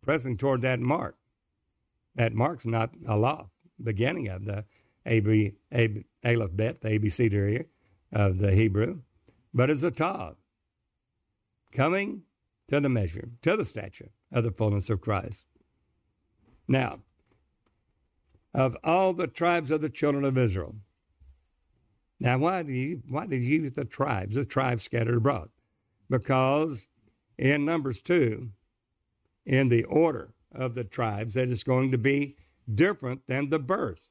Pressing 0.03 0.37
toward 0.37 0.63
that 0.63 0.81
mark. 0.81 1.17
That 2.15 2.35
mark's 2.35 2.67
not 2.67 2.91
a 3.07 3.17
law, 3.17 3.51
beginning 3.83 4.29
of 4.29 4.45
the 4.45 4.65
AB, 5.07 5.55
AB, 5.73 6.05
Aleph 6.25 6.57
Bet, 6.57 6.81
the 6.83 6.91
ABC 6.91 7.67
of 8.13 8.39
the 8.39 8.53
Hebrew, 8.53 9.01
but 9.55 9.71
it's 9.71 9.83
a 9.83 9.91
Tav. 9.91 10.37
Coming 11.73 12.23
to 12.69 12.81
the 12.81 12.89
measure, 12.89 13.31
to 13.43 13.57
the 13.57 13.65
stature 13.65 14.11
of 14.33 14.45
the 14.45 14.53
fullness 14.53 14.91
of 14.91 15.01
Christ. 15.01 15.45
Now, 16.69 17.01
of 18.55 18.77
all 18.85 19.13
the 19.13 19.27
tribes 19.27 19.71
of 19.71 19.81
the 19.81 19.91
children 19.91 20.25
of 20.25 20.39
Israel, 20.39 20.77
now, 22.21 22.37
why 22.39 22.65
do 22.65 22.73
you 22.73 23.03
why 23.09 23.27
did 23.27 23.43
you 23.43 23.61
use 23.61 23.73
the 23.73 23.85
tribes? 23.85 24.35
The 24.35 24.45
tribes 24.45 24.83
scattered 24.83 25.19
abroad, 25.19 25.51
because 26.11 26.89
in 27.39 27.65
Numbers 27.65 28.03
two, 28.03 28.51
in 29.47 29.69
the 29.69 29.85
order 29.85 30.35
of 30.53 30.75
the 30.75 30.83
tribes, 30.83 31.35
that 31.35 31.49
is 31.49 31.63
going 31.63 31.93
to 31.93 31.99
be 31.99 32.37
different 32.75 33.27
than 33.29 33.51
the 33.51 33.61
birth. 33.61 34.11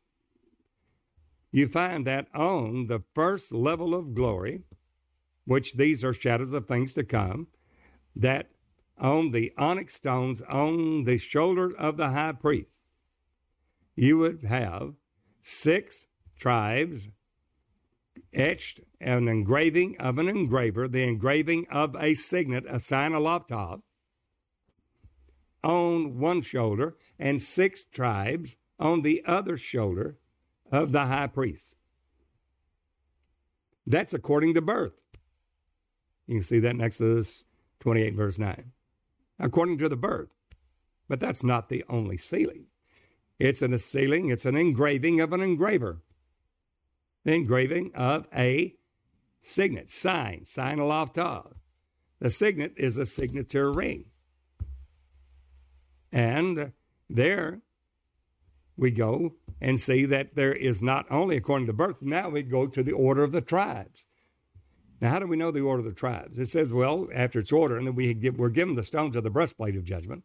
You 1.51 1.67
find 1.67 2.07
that 2.07 2.27
on 2.33 2.87
the 2.87 3.03
first 3.13 3.53
level 3.53 3.93
of 3.93 4.13
glory, 4.13 4.63
which 5.45 5.73
these 5.73 6.03
are 6.03 6.13
shadows 6.13 6.53
of 6.53 6.65
things 6.65 6.93
to 6.93 7.03
come, 7.03 7.47
that 8.21 8.49
on 8.97 9.31
the 9.31 9.53
onyx 9.57 9.93
stones 9.93 10.41
on 10.43 11.03
the 11.03 11.17
shoulder 11.17 11.75
of 11.77 11.97
the 11.97 12.09
high 12.09 12.33
priest, 12.33 12.79
you 13.95 14.17
would 14.17 14.43
have 14.43 14.93
six 15.41 16.07
tribes 16.37 17.09
etched 18.33 18.79
an 18.99 19.27
engraving 19.27 19.97
of 19.99 20.17
an 20.17 20.27
engraver, 20.27 20.87
the 20.87 21.03
engraving 21.03 21.65
of 21.71 21.95
a 21.99 22.13
signet, 22.13 22.65
a 22.67 22.79
sign 22.79 23.13
aloft 23.13 23.49
top, 23.49 23.81
on 25.63 26.19
one 26.19 26.41
shoulder, 26.41 26.95
and 27.19 27.41
six 27.41 27.83
tribes 27.83 28.55
on 28.79 29.01
the 29.01 29.23
other 29.25 29.57
shoulder 29.57 30.17
of 30.71 30.91
the 30.91 31.05
high 31.05 31.27
priest. 31.27 31.75
That's 33.85 34.13
according 34.13 34.53
to 34.55 34.61
birth. 34.61 34.99
You 36.27 36.35
can 36.35 36.43
see 36.43 36.59
that 36.59 36.75
next 36.75 36.97
to 36.97 37.05
Exodus 37.05 37.43
28, 37.79 38.15
verse 38.15 38.39
9. 38.39 38.71
According 39.39 39.77
to 39.79 39.89
the 39.89 39.97
birth. 39.97 40.29
But 41.07 41.19
that's 41.19 41.43
not 41.43 41.69
the 41.69 41.85
only 41.89 42.17
sealing. 42.17 42.65
It's 43.39 43.61
an, 43.61 43.77
sealing, 43.79 44.29
it's 44.29 44.45
an 44.45 44.57
engraving 44.57 45.21
of 45.21 45.31
an 45.31 45.41
engraver 45.41 46.01
the 47.27 47.33
engraving 47.33 47.91
of 47.93 48.25
a 48.33 48.73
signet, 49.41 49.89
sign, 49.89 50.45
sign 50.45 50.79
aloft 50.79 51.15
top. 51.15 51.57
The 52.19 52.29
signet 52.29 52.71
is 52.77 52.97
a 52.97 53.05
signature 53.05 53.69
ring. 53.69 54.05
And 56.13 56.71
there 57.09 57.59
we 58.77 58.91
go 58.91 59.33
and 59.59 59.77
see 59.77 60.05
that 60.05 60.37
there 60.37 60.53
is 60.53 60.81
not 60.81 61.05
only 61.11 61.35
according 61.35 61.67
to 61.67 61.73
birth, 61.73 62.01
now 62.01 62.29
we 62.29 62.43
go 62.43 62.65
to 62.65 62.81
the 62.81 62.93
order 62.93 63.25
of 63.25 63.33
the 63.33 63.41
tribes. 63.41 64.05
Now, 64.99 65.11
how 65.11 65.19
do 65.19 65.27
we 65.27 65.37
know 65.37 65.51
the 65.51 65.61
order 65.61 65.79
of 65.79 65.85
the 65.85 65.93
tribes? 65.93 66.37
It 66.37 66.47
says, 66.47 66.73
well, 66.73 67.07
after 67.13 67.39
its 67.39 67.51
order, 67.51 67.77
and 67.77 67.85
then 67.85 67.95
we 67.95 68.13
get, 68.13 68.37
we're 68.37 68.49
given 68.49 68.75
the 68.75 68.83
stones 68.83 69.15
of 69.15 69.23
the 69.23 69.29
breastplate 69.29 69.75
of 69.75 69.83
judgment 69.83 70.23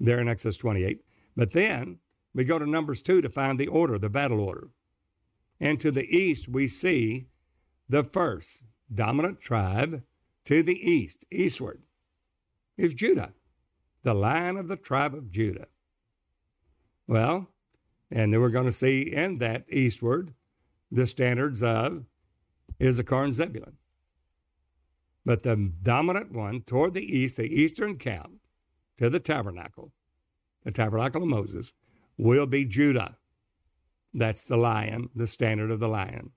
there 0.00 0.20
in 0.20 0.28
Exodus 0.28 0.56
28. 0.56 1.00
But 1.36 1.52
then 1.52 1.98
we 2.34 2.44
go 2.44 2.58
to 2.58 2.66
Numbers 2.66 3.02
2 3.02 3.20
to 3.20 3.28
find 3.28 3.58
the 3.58 3.68
order, 3.68 3.98
the 3.98 4.08
battle 4.08 4.40
order. 4.40 4.68
And 5.60 5.78
to 5.80 5.90
the 5.90 6.06
east, 6.14 6.48
we 6.48 6.66
see 6.66 7.26
the 7.88 8.04
first 8.04 8.64
dominant 8.94 9.40
tribe 9.40 10.02
to 10.44 10.62
the 10.62 10.78
east, 10.90 11.24
eastward, 11.30 11.82
is 12.76 12.94
Judah, 12.94 13.32
the 14.02 14.14
line 14.14 14.56
of 14.56 14.68
the 14.68 14.76
tribe 14.76 15.14
of 15.14 15.30
Judah. 15.30 15.66
Well, 17.06 17.48
and 18.10 18.32
then 18.32 18.40
we're 18.40 18.50
going 18.50 18.66
to 18.66 18.72
see 18.72 19.02
in 19.02 19.38
that 19.38 19.64
eastward 19.68 20.32
the 20.90 21.06
standards 21.06 21.62
of 21.62 22.04
Issachar 22.82 23.24
and 23.24 23.34
Zebulun. 23.34 23.76
But 25.24 25.42
the 25.42 25.72
dominant 25.82 26.32
one 26.32 26.62
toward 26.62 26.94
the 26.94 27.04
east, 27.04 27.36
the 27.36 27.48
eastern 27.48 27.96
camp 27.96 28.30
to 28.98 29.10
the 29.10 29.20
tabernacle, 29.20 29.92
the 30.64 30.70
tabernacle 30.70 31.22
of 31.22 31.28
Moses, 31.28 31.72
will 32.16 32.46
be 32.46 32.64
Judah. 32.64 33.16
That's 34.14 34.44
the 34.44 34.56
lion, 34.56 35.10
the 35.14 35.26
standard 35.26 35.70
of 35.70 35.80
the 35.80 35.88
lion. 35.88 36.30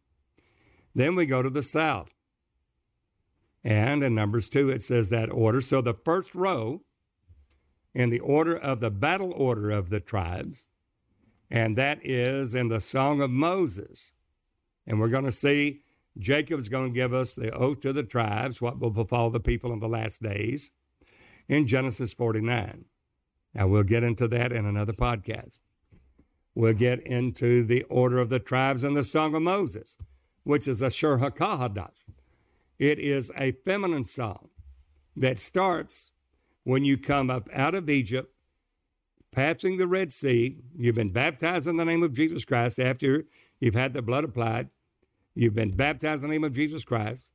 Then 0.96 1.16
we 1.16 1.26
go 1.26 1.42
to 1.44 1.50
the 1.50 1.64
south. 1.64 2.10
And 3.64 4.04
in 4.04 4.16
Numbers 4.16 4.50
2, 4.50 4.70
it 4.70 4.82
says 4.82 5.10
that 5.10 5.32
order. 5.32 5.62
So 5.62 5.82
the 5.82 5.94
first 5.94 6.34
row 6.34 6.82
in 7.94 8.10
the 8.10 8.20
order 8.20 8.58
of 8.58 8.80
the 8.80 8.92
battle 8.92 9.34
order 9.36 9.70
of 9.70 9.90
the 9.90 10.00
tribes, 10.00 10.66
and 11.52 11.78
that 11.78 12.00
is 12.04 12.54
in 12.54 12.70
the 12.70 12.82
Song 12.82 13.22
of 13.22 13.30
Moses. 13.30 14.12
And 14.88 15.00
we're 15.00 15.10
going 15.10 15.26
to 15.26 15.32
see 15.32 15.82
Jacob's 16.18 16.70
going 16.70 16.92
to 16.92 16.96
give 16.96 17.14
us 17.14 17.36
the 17.36 17.52
oath 17.52 17.80
to 17.82 17.94
the 17.94 18.04
tribes, 18.04 18.62
what 18.62 18.80
will 18.80 18.90
befall 18.90 19.30
the 19.30 19.40
people 19.40 19.72
in 19.72 19.80
the 19.80 19.88
last 19.88 20.22
days, 20.22 20.72
in 21.48 21.68
Genesis 21.68 22.14
49. 22.14 22.86
Now, 23.54 23.68
we'll 23.68 23.84
get 23.84 24.04
into 24.04 24.28
that 24.30 24.52
in 24.52 24.66
another 24.66 24.94
podcast. 24.94 25.60
We'll 26.56 26.74
get 26.74 27.06
into 27.06 27.64
the 27.64 27.84
order 27.84 28.20
of 28.20 28.30
the 28.30 28.40
tribes 28.40 28.84
in 28.84 28.94
the 28.94 29.04
Song 29.04 29.34
of 29.36 29.42
Moses, 29.42 29.98
which 30.44 30.68
is 30.68 30.82
a 30.82 30.92
Shir 30.92 31.18
HaKahadash. 31.18 31.92
It 32.78 33.00
is 33.00 33.32
a 33.38 33.52
feminine 33.52 34.04
song 34.04 34.50
that 35.16 35.38
starts 35.38 36.12
when 36.64 36.84
you 36.84 36.98
come 36.98 37.30
up 37.30 37.50
out 37.54 37.76
of 37.76 37.90
Egypt, 37.90 38.34
passing 39.32 39.78
the 39.78 39.88
Red 39.88 40.12
Sea. 40.12 40.58
You've 40.78 40.96
been 40.96 41.10
baptized 41.10 41.68
in 41.68 41.78
the 41.78 41.86
name 41.86 42.04
of 42.04 42.14
Jesus 42.14 42.46
Christ 42.46 42.80
after 42.80 43.26
you've 43.60 43.76
had 43.76 43.94
the 43.94 44.02
blood 44.02 44.24
applied. 44.24 44.70
You've 45.40 45.56
been 45.56 45.72
baptized 45.72 46.22
in 46.22 46.30
the 46.30 46.36
name 46.36 46.44
of 46.44 46.52
Jesus 46.52 46.84
Christ. 46.84 47.32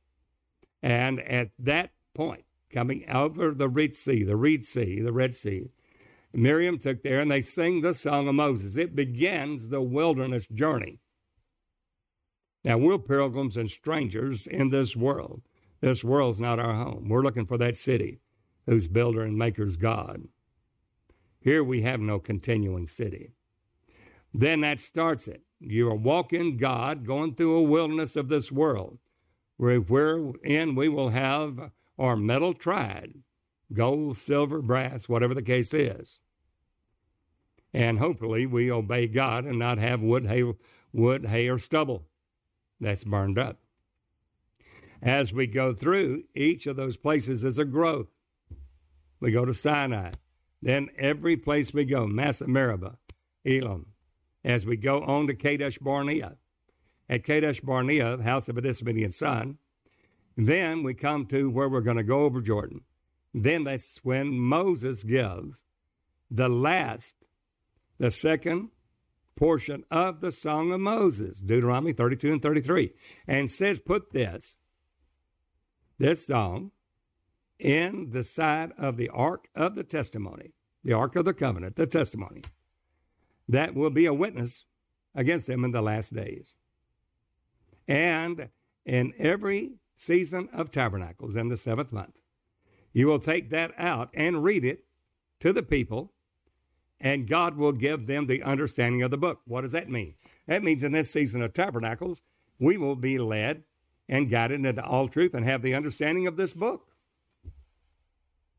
And 0.83 1.21
at 1.21 1.49
that 1.57 1.89
point, 2.13 2.43
coming 2.71 3.03
over 3.09 3.49
the 3.49 3.67
Red 3.67 3.95
Sea, 3.95 4.23
the 4.23 4.35
Red 4.35 4.63
Sea, 4.63 5.01
the 5.01 5.11
Red 5.11 5.33
Sea, 5.33 5.71
Miriam 6.31 6.77
took 6.77 7.01
there 7.01 7.19
and 7.19 7.31
they 7.31 7.41
sing 7.41 7.81
the 7.81 7.95
song 7.95 8.27
of 8.27 8.35
Moses. 8.35 8.77
It 8.77 8.95
begins 8.95 9.69
the 9.69 9.81
wilderness 9.81 10.45
journey. 10.45 10.99
Now, 12.63 12.77
we're 12.77 12.99
pilgrims 12.99 13.57
and 13.57 13.71
strangers 13.71 14.45
in 14.45 14.69
this 14.69 14.95
world. 14.95 15.41
This 15.81 16.03
world's 16.03 16.39
not 16.39 16.59
our 16.59 16.75
home. 16.75 17.09
We're 17.09 17.23
looking 17.23 17.47
for 17.47 17.57
that 17.57 17.75
city 17.75 18.19
whose 18.67 18.87
builder 18.87 19.23
and 19.23 19.35
maker 19.35 19.63
is 19.63 19.77
God. 19.77 20.27
Here 21.39 21.63
we 21.63 21.81
have 21.81 21.99
no 21.99 22.19
continuing 22.19 22.85
city. 22.85 23.31
Then 24.31 24.61
that 24.61 24.79
starts 24.79 25.27
it. 25.27 25.41
You 25.59 25.89
are 25.89 25.95
walking 25.95 26.57
God, 26.57 27.05
going 27.05 27.35
through 27.35 27.55
a 27.55 27.63
wilderness 27.63 28.15
of 28.15 28.29
this 28.29 28.51
world, 28.51 28.99
where 29.57 29.79
wherein 29.79 30.75
we 30.75 30.89
will 30.89 31.09
have 31.09 31.71
our 31.97 32.15
metal 32.15 32.53
tried, 32.53 33.15
gold, 33.73 34.17
silver, 34.17 34.61
brass, 34.61 35.07
whatever 35.07 35.33
the 35.33 35.41
case 35.41 35.73
is. 35.73 36.19
And 37.73 37.99
hopefully 37.99 38.45
we 38.45 38.71
obey 38.71 39.07
God 39.07 39.45
and 39.45 39.59
not 39.59 39.77
have 39.77 40.01
wood, 40.01 40.25
hay, 40.25 40.53
wood, 40.93 41.25
hay, 41.25 41.49
or 41.49 41.57
stubble 41.57 42.07
that's 42.79 43.03
burned 43.03 43.37
up. 43.37 43.59
As 45.01 45.33
we 45.33 45.47
go 45.47 45.73
through, 45.73 46.23
each 46.33 46.67
of 46.67 46.77
those 46.77 46.97
places 46.97 47.43
is 47.43 47.59
a 47.59 47.65
growth. 47.65 48.07
We 49.19 49.31
go 49.31 49.45
to 49.45 49.53
Sinai. 49.53 50.11
Then 50.61 50.89
every 50.97 51.37
place 51.37 51.73
we 51.73 51.85
go, 51.85 52.07
Massa 52.07 52.47
Meribah, 52.47 52.97
Elam. 53.45 53.87
As 54.45 54.63
we 54.63 54.77
go 54.77 55.01
on 55.01 55.25
to 55.27 55.33
Kadesh 55.33 55.79
Barnea. 55.79 56.37
At 57.09 57.23
Kadesh 57.23 57.61
Barnea, 57.61 58.15
the 58.15 58.23
house 58.23 58.47
of 58.47 58.57
a 58.57 58.61
disobedient 58.61 59.15
son. 59.15 59.57
Then 60.37 60.83
we 60.83 60.93
come 60.93 61.25
to 61.27 61.49
where 61.49 61.67
we're 61.67 61.81
going 61.81 61.97
to 61.97 62.03
go 62.03 62.21
over 62.21 62.41
Jordan. 62.41 62.81
Then 63.33 63.63
that's 63.63 63.99
when 64.03 64.39
Moses 64.39 65.03
gives 65.03 65.63
the 66.29 66.47
last, 66.47 67.15
the 67.97 68.11
second 68.11 68.69
portion 69.35 69.83
of 69.89 70.21
the 70.21 70.31
Song 70.31 70.71
of 70.71 70.79
Moses, 70.79 71.39
Deuteronomy 71.39 71.91
32 71.91 72.33
and 72.33 72.41
33, 72.41 72.91
and 73.27 73.49
says, 73.49 73.79
Put 73.79 74.13
this, 74.13 74.55
this 75.97 76.25
song, 76.25 76.71
in 77.57 78.11
the 78.11 78.23
side 78.23 78.73
of 78.77 78.97
the 78.97 79.09
ark 79.09 79.47
of 79.55 79.75
the 79.75 79.83
testimony, 79.83 80.53
the 80.83 80.93
ark 80.93 81.15
of 81.15 81.25
the 81.25 81.33
covenant, 81.33 81.75
the 81.75 81.87
testimony, 81.87 82.43
that 83.47 83.75
will 83.75 83.89
be 83.89 84.05
a 84.05 84.13
witness 84.13 84.65
against 85.13 85.47
them 85.47 85.63
in 85.63 85.71
the 85.71 85.81
last 85.81 86.13
days. 86.13 86.55
And 87.87 88.49
in 88.85 89.13
every 89.17 89.75
season 89.95 90.49
of 90.53 90.71
tabernacles 90.71 91.35
in 91.35 91.49
the 91.49 91.57
seventh 91.57 91.91
month, 91.91 92.17
you 92.93 93.07
will 93.07 93.19
take 93.19 93.49
that 93.49 93.73
out 93.77 94.09
and 94.13 94.43
read 94.43 94.65
it 94.65 94.85
to 95.41 95.51
the 95.53 95.63
people, 95.63 96.13
and 96.99 97.27
God 97.27 97.57
will 97.57 97.73
give 97.73 98.07
them 98.07 98.25
the 98.25 98.41
understanding 98.43 99.01
of 99.01 99.11
the 99.11 99.17
book. 99.17 99.41
What 99.45 99.61
does 99.61 99.73
that 99.73 99.89
mean? 99.89 100.15
That 100.47 100.63
means 100.63 100.83
in 100.83 100.91
this 100.91 101.11
season 101.11 101.41
of 101.41 101.53
tabernacles, 101.53 102.21
we 102.59 102.77
will 102.77 102.95
be 102.95 103.17
led 103.17 103.63
and 104.07 104.29
guided 104.29 104.65
into 104.65 104.83
all 104.83 105.07
truth 105.07 105.33
and 105.33 105.45
have 105.45 105.61
the 105.61 105.75
understanding 105.75 106.25
of 106.25 106.37
this 106.37 106.53
book 106.53 106.87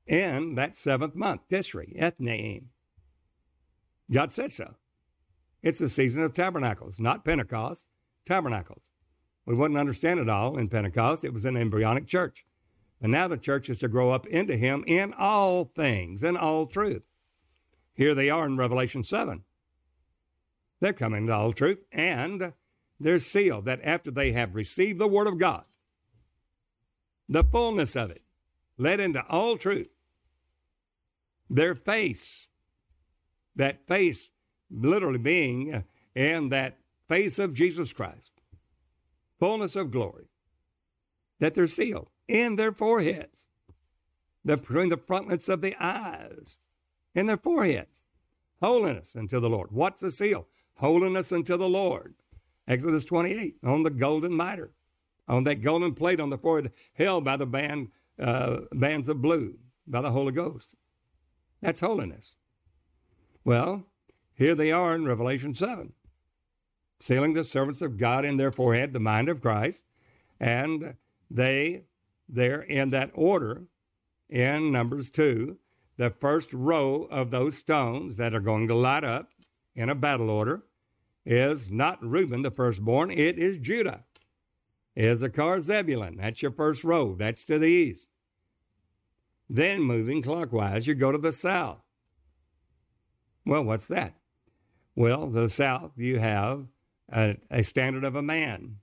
in 0.06 0.54
that 0.54 0.76
seventh 0.76 1.14
month, 1.14 1.48
Tishri, 1.48 1.98
Ethanim. 1.98 2.64
God 4.10 4.30
said 4.30 4.52
so. 4.52 4.74
It's 5.62 5.78
the 5.78 5.88
season 5.88 6.22
of 6.22 6.32
tabernacles, 6.32 7.00
not 7.00 7.24
Pentecost, 7.24 7.86
tabernacles. 8.24 8.90
We 9.46 9.54
wouldn't 9.54 9.78
understand 9.78 10.20
it 10.20 10.28
all 10.28 10.58
in 10.58 10.68
Pentecost. 10.68 11.24
It 11.24 11.32
was 11.32 11.44
an 11.44 11.56
embryonic 11.56 12.06
church. 12.06 12.44
But 13.00 13.10
now 13.10 13.28
the 13.28 13.36
church 13.36 13.68
is 13.68 13.80
to 13.80 13.88
grow 13.88 14.10
up 14.10 14.26
into 14.26 14.56
him 14.56 14.84
in 14.86 15.12
all 15.16 15.64
things, 15.64 16.22
in 16.22 16.36
all 16.36 16.66
truth. 16.66 17.02
Here 17.94 18.14
they 18.14 18.30
are 18.30 18.46
in 18.46 18.56
Revelation 18.56 19.02
7. 19.02 19.44
They're 20.80 20.92
coming 20.92 21.26
to 21.26 21.32
all 21.32 21.52
truth, 21.52 21.84
and 21.92 22.52
they're 23.00 23.18
sealed 23.18 23.64
that 23.64 23.80
after 23.82 24.10
they 24.10 24.32
have 24.32 24.54
received 24.54 24.98
the 24.98 25.08
word 25.08 25.26
of 25.26 25.38
God, 25.38 25.64
the 27.28 27.44
fullness 27.44 27.96
of 27.96 28.10
it, 28.10 28.22
led 28.76 29.00
into 29.00 29.24
all 29.28 29.56
truth, 29.56 29.88
their 31.48 31.74
face, 31.74 32.45
that 33.56 33.86
face 33.86 34.30
literally 34.70 35.18
being 35.18 35.84
in 36.14 36.48
that 36.50 36.78
face 37.08 37.38
of 37.38 37.54
Jesus 37.54 37.92
Christ, 37.92 38.32
fullness 39.38 39.76
of 39.76 39.90
glory, 39.90 40.28
that 41.40 41.54
they're 41.54 41.66
sealed 41.66 42.08
in 42.28 42.56
their 42.56 42.72
foreheads, 42.72 43.46
the, 44.44 44.56
between 44.56 44.88
the 44.88 44.96
frontlets 44.96 45.48
of 45.48 45.60
the 45.60 45.74
eyes, 45.80 46.56
in 47.14 47.26
their 47.26 47.36
foreheads. 47.36 48.02
Holiness 48.62 49.14
unto 49.16 49.38
the 49.38 49.50
Lord. 49.50 49.70
What's 49.70 50.00
the 50.00 50.10
seal? 50.10 50.46
Holiness 50.76 51.30
unto 51.30 51.56
the 51.56 51.68
Lord. 51.68 52.14
Exodus 52.68 53.04
28 53.04 53.56
on 53.64 53.82
the 53.82 53.90
golden 53.90 54.34
mitre, 54.34 54.72
on 55.28 55.44
that 55.44 55.62
golden 55.62 55.94
plate 55.94 56.20
on 56.20 56.30
the 56.30 56.38
forehead, 56.38 56.72
held 56.94 57.24
by 57.24 57.36
the 57.36 57.46
band, 57.46 57.88
uh, 58.18 58.60
bands 58.72 59.08
of 59.08 59.20
blue, 59.20 59.56
by 59.86 60.00
the 60.00 60.10
Holy 60.10 60.32
Ghost. 60.32 60.74
That's 61.60 61.80
holiness. 61.80 62.35
Well, 63.46 63.84
here 64.34 64.56
they 64.56 64.72
are 64.72 64.92
in 64.96 65.04
Revelation 65.04 65.54
7, 65.54 65.92
sealing 66.98 67.34
the 67.34 67.44
servants 67.44 67.80
of 67.80 67.96
God 67.96 68.24
in 68.24 68.38
their 68.38 68.50
forehead, 68.50 68.92
the 68.92 68.98
mind 68.98 69.28
of 69.28 69.40
Christ, 69.40 69.84
and 70.40 70.96
they, 71.30 71.84
they're 72.28 72.62
in 72.62 72.90
that 72.90 73.12
order 73.14 73.68
in 74.28 74.72
Numbers 74.72 75.10
2, 75.10 75.56
the 75.96 76.10
first 76.10 76.52
row 76.52 77.06
of 77.08 77.30
those 77.30 77.56
stones 77.56 78.16
that 78.16 78.34
are 78.34 78.40
going 78.40 78.66
to 78.66 78.74
light 78.74 79.04
up 79.04 79.30
in 79.76 79.90
a 79.90 79.94
battle 79.94 80.28
order 80.28 80.64
is 81.24 81.70
not 81.70 82.04
Reuben, 82.04 82.42
the 82.42 82.50
firstborn, 82.50 83.12
it 83.12 83.38
is 83.38 83.58
Judah. 83.58 84.02
Issachar, 84.98 85.60
Zebulun, 85.60 86.16
that's 86.16 86.42
your 86.42 86.50
first 86.50 86.82
row, 86.82 87.14
that's 87.14 87.44
to 87.44 87.60
the 87.60 87.68
east. 87.68 88.08
Then 89.48 89.82
moving 89.82 90.20
clockwise, 90.20 90.88
you 90.88 90.96
go 90.96 91.12
to 91.12 91.18
the 91.18 91.30
south. 91.30 91.85
Well, 93.46 93.64
what's 93.64 93.88
that? 93.88 94.14
Well, 94.96 95.28
the 95.30 95.48
south, 95.48 95.92
you 95.96 96.18
have 96.18 96.66
a, 97.10 97.36
a 97.50 97.62
standard 97.62 98.04
of 98.04 98.16
a 98.16 98.22
man, 98.22 98.78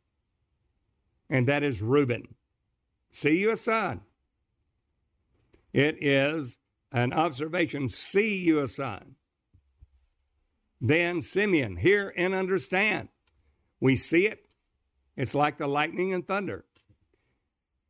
and 1.30 1.48
that 1.48 1.64
is 1.64 1.82
Reuben. 1.82 2.36
See 3.12 3.40
you 3.42 3.52
a 3.52 3.58
son. 3.58 4.02
It 5.74 6.02
is 6.02 6.60
an 6.92 7.12
observation, 7.14 7.90
see 7.90 8.38
you 8.38 8.62
a 8.62 8.68
son. 8.68 9.16
Then 10.80 11.22
Simeon, 11.22 11.76
hear 11.76 12.14
and 12.16 12.34
understand. 12.34 13.10
We 13.80 13.96
see 13.96 14.28
it. 14.28 14.46
It's 15.18 15.36
like 15.36 15.58
the 15.58 15.68
lightning 15.68 16.14
and 16.14 16.26
thunder. 16.28 16.66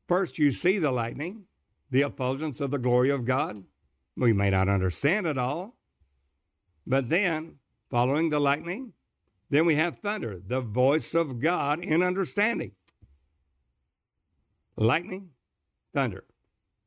First, 0.08 0.38
you 0.38 0.52
see 0.52 0.78
the 0.78 0.92
lightning, 0.92 1.46
the 1.90 2.02
effulgence 2.02 2.62
of 2.62 2.72
the 2.72 2.80
glory 2.80 3.10
of 3.10 3.26
God. 3.26 3.64
We 4.16 4.34
may 4.34 4.50
not 4.50 4.70
understand 4.70 5.28
it 5.28 5.38
all, 5.38 5.76
but 6.86 7.10
then, 7.10 7.56
following 7.90 8.30
the 8.30 8.40
lightning, 8.40 8.94
then 9.50 9.66
we 9.66 9.76
have 9.76 9.98
thunder, 9.98 10.42
the 10.46 10.62
voice 10.62 11.14
of 11.14 11.40
God 11.40 11.80
in 11.80 12.02
understanding. 12.02 12.72
Lightning, 14.76 15.30
thunder, 15.94 16.24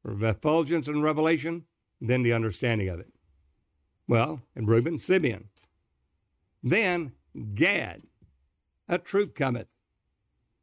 effulgence 0.05 0.89
and 0.89 1.03
revelation, 1.03 1.65
then 2.01 2.23
the 2.23 2.33
understanding 2.33 2.89
of 2.89 3.01
it. 3.01 3.13
Well, 4.09 4.41
and 4.55 4.69
Reuben, 4.69 4.99
Simeon. 4.99 5.49
Then 6.63 7.13
Gad. 7.55 8.03
a 8.89 8.99
troop 8.99 9.35
cometh. 9.35 9.69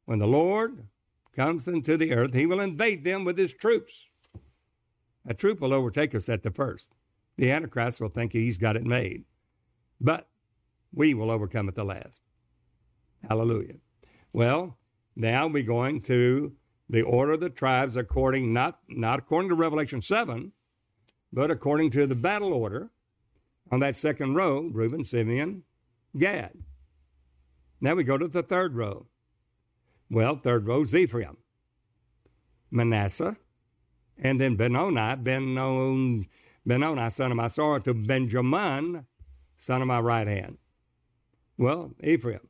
When 0.05 0.19
the 0.19 0.27
Lord 0.27 0.88
comes 1.36 1.67
into 1.67 1.97
the 1.97 2.13
earth, 2.13 2.34
he 2.34 2.45
will 2.45 2.59
invade 2.59 3.03
them 3.03 3.23
with 3.23 3.38
his 3.38 3.53
troops. 3.53 4.07
A 5.25 5.34
troop 5.34 5.61
will 5.61 5.73
overtake 5.73 6.13
us 6.15 6.29
at 6.29 6.43
the 6.43 6.51
first. 6.51 6.91
The 7.38 7.51
Antichrist 7.51 7.99
will 7.99 8.09
think 8.09 8.31
he's 8.31 8.57
got 8.57 8.75
it 8.75 8.86
made. 8.86 9.23
But 9.99 10.27
we 10.93 11.13
will 11.13 11.31
overcome 11.31 11.67
at 11.67 11.75
the 11.75 11.84
last. 11.84 12.21
Hallelujah. 13.27 13.75
Well, 14.31 14.77
now 15.15 15.47
we're 15.47 15.63
going 15.63 16.01
to 16.01 16.53
the 16.89 17.01
order 17.01 17.34
of 17.34 17.39
the 17.39 17.49
tribes 17.49 17.95
according 17.95 18.53
not 18.53 18.79
not 18.88 19.19
according 19.19 19.49
to 19.49 19.55
Revelation 19.55 20.01
7, 20.01 20.51
but 21.31 21.49
according 21.49 21.89
to 21.91 22.05
the 22.05 22.15
battle 22.15 22.53
order 22.53 22.91
on 23.71 23.79
that 23.79 23.95
second 23.95 24.36
row, 24.36 24.69
Reuben, 24.71 25.03
Simeon, 25.03 25.63
Gad. 26.17 26.53
Now 27.81 27.95
we 27.95 28.03
go 28.03 28.17
to 28.17 28.27
the 28.27 28.43
third 28.43 28.75
row. 28.75 29.07
Well, 30.09 30.36
third 30.36 30.67
row 30.67 30.81
is 30.81 30.95
Ephraim, 30.95 31.38
Manasseh, 32.69 33.38
and 34.17 34.39
then 34.39 34.55
Benoni, 34.55 35.15
Benoni, 35.15 36.29
Benoni, 36.66 37.09
son 37.09 37.32
of 37.32 37.38
my 37.38 37.47
sorrow, 37.47 37.80
to 37.80 37.93
Benjamin, 37.93 39.05
son 39.57 39.82
of 39.82 39.88
my 39.88 39.99
right 39.99 40.28
hand. 40.28 40.57
Well, 41.57 41.93
Ephraim, 42.03 42.47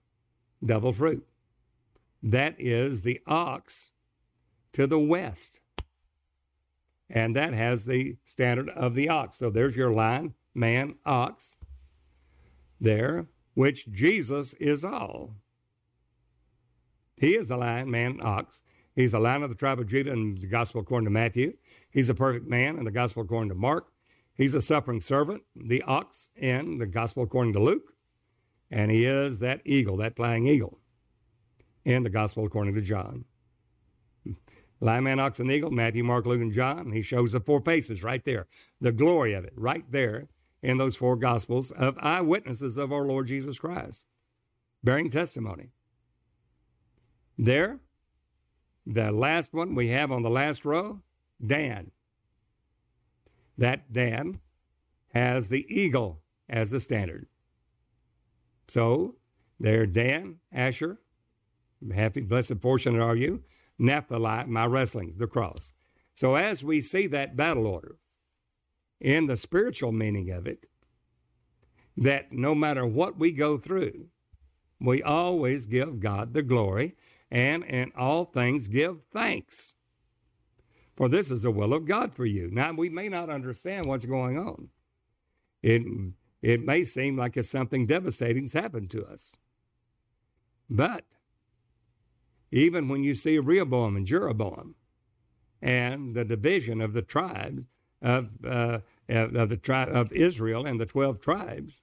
double 0.64 0.94
fruit. 0.94 1.26
That 2.22 2.56
is 2.58 3.02
the 3.02 3.20
ox 3.28 3.92
to 4.74 4.88
the 4.88 5.00
west. 5.00 5.60
And 7.10 7.36
that 7.36 7.54
has 7.54 7.86
the 7.86 8.18
standard 8.26 8.70
of 8.70 8.96
the 8.96 9.10
ox. 9.10 9.38
So 9.38 9.50
there's 9.50 9.76
your 9.76 9.92
line, 9.92 10.34
man, 10.56 10.96
ox, 11.06 11.58
there, 12.80 13.28
which 13.54 13.92
Jesus 13.92 14.54
is 14.56 14.84
all. 14.84 15.36
He 17.18 17.36
is 17.36 17.50
the 17.50 17.58
lion, 17.58 17.92
man, 17.92 18.20
ox. 18.24 18.64
He's 18.96 19.12
the 19.12 19.20
lion 19.20 19.44
of 19.44 19.50
the 19.50 19.56
tribe 19.56 19.80
of 19.80 19.88
Judah 19.88 20.12
in 20.12 20.36
the 20.36 20.48
gospel 20.48 20.82
according 20.82 21.06
to 21.06 21.12
Matthew. 21.12 21.54
He's 21.92 22.10
a 22.10 22.16
perfect 22.16 22.48
man 22.48 22.78
in 22.78 22.84
the 22.84 22.92
gospel 22.92 23.24
according 23.24 23.50
to 23.50 23.56
Mark. 23.56 23.93
He's 24.36 24.56
a 24.56 24.62
suffering 24.62 25.02
servant, 25.02 25.44
the 25.56 25.84
ox, 25.84 26.30
in 26.36 26.80
the 26.80 26.88
gospel 26.88 27.24
according 27.24 27.54
to 27.54 27.60
Luke. 27.60 27.94
And 28.72 28.90
he 28.90 29.06
is 29.06 29.40
that 29.40 29.62
eagle, 29.66 29.98
that 29.98 30.16
flying 30.16 30.48
eagle, 30.48 30.80
in 31.86 32.04
the 32.04 32.10
gospel 32.10 32.46
according 32.46 32.74
to 32.76 32.82
John. 32.82 33.26
Lion, 34.80 35.04
man, 35.04 35.20
ox, 35.20 35.40
and 35.40 35.52
eagle, 35.52 35.72
Matthew, 35.72 36.04
Mark, 36.04 36.26
Luke, 36.26 36.42
and 36.42 36.52
John. 36.52 36.92
He 36.92 37.02
shows 37.02 37.32
the 37.32 37.40
four 37.40 37.62
faces 37.62 38.04
right 38.04 38.24
there, 38.26 38.48
the 38.82 38.92
glory 38.92 39.34
of 39.34 39.46
it 39.46 39.54
right 39.56 39.86
there 39.90 40.28
in 40.62 40.78
those 40.78 40.96
four 40.96 41.16
gospels 41.16 41.72
of 41.72 41.98
eyewitnesses 42.00 42.78
of 42.78 42.92
our 42.92 43.06
Lord 43.06 43.28
Jesus 43.28 43.60
Christ, 43.60 44.06
bearing 44.84 45.10
testimony. 45.10 45.70
There, 47.38 47.80
the 48.86 49.12
last 49.12 49.54
one 49.54 49.76
we 49.76 49.90
have 49.90 50.12
on 50.12 50.24
the 50.24 50.30
last 50.30 50.66
row, 50.66 51.02
Dan. 51.46 51.92
That 53.58 53.94
Dan 53.94 54.40
has 55.14 55.50
the 55.50 55.66
eagle 55.70 56.22
as 56.50 56.72
the 56.72 56.80
standard. 56.80 57.28
So 58.68 59.16
there, 59.60 59.86
Dan, 59.86 60.38
Asher, 60.52 61.00
happy, 61.94 62.22
blessed, 62.22 62.62
fortunate 62.62 63.02
are 63.02 63.16
you. 63.16 63.44
Naphtali, 63.78 64.46
my 64.48 64.66
wrestlings, 64.66 65.18
the 65.18 65.28
cross. 65.28 65.74
So 66.16 66.36
as 66.36 66.64
we 66.64 66.82
see 66.82 67.08
that 67.08 67.36
battle 67.36 67.68
order, 67.68 67.98
in 69.04 69.28
the 69.28 69.36
spiritual 69.38 69.92
meaning 69.92 70.32
of 70.32 70.48
it, 70.48 70.66
that 71.98 72.32
no 72.32 72.56
matter 72.56 72.86
what 72.86 73.20
we 73.20 73.32
go 73.32 73.58
through, 73.58 74.08
we 74.80 75.04
always 75.04 75.66
give 75.68 76.00
God 76.00 76.34
the 76.34 76.42
glory 76.42 76.96
and 77.30 77.64
in 77.64 77.92
all 77.96 78.26
things 78.26 78.68
give 78.68 79.04
thanks. 79.14 79.76
For 80.96 81.10
this 81.10 81.32
is 81.32 81.44
the 81.44 81.52
will 81.52 81.74
of 81.74 81.86
God 81.86 82.14
for 82.14 82.26
you. 82.26 82.50
Now, 82.52 82.72
we 82.74 82.90
may 82.90 83.10
not 83.10 83.30
understand 83.30 83.86
what's 83.86 84.06
going 84.06 84.38
on. 84.38 84.70
It, 85.62 85.84
it 86.42 86.66
may 86.66 86.84
seem 86.84 87.18
like 87.18 87.36
it's 87.38 87.50
something 87.50 87.86
devastating's 87.88 88.54
happened 88.54 88.92
to 88.92 89.06
us. 89.06 89.36
But 90.70 91.06
even 92.52 92.88
when 92.88 93.04
you 93.04 93.16
see 93.16 93.40
Rehoboam 93.40 93.96
and 93.96 94.06
Jeroboam 94.06 94.76
and 95.62 96.14
the 96.14 96.26
division 96.26 96.82
of 96.82 96.94
the 96.94 97.02
tribes 97.02 97.66
of, 98.02 98.34
uh, 98.46 98.80
of 99.10 99.50
the 99.50 99.88
of 99.92 100.12
Israel 100.12 100.66
and 100.66 100.80
the 100.80 100.86
12 100.86 101.22
tribes, 101.22 101.82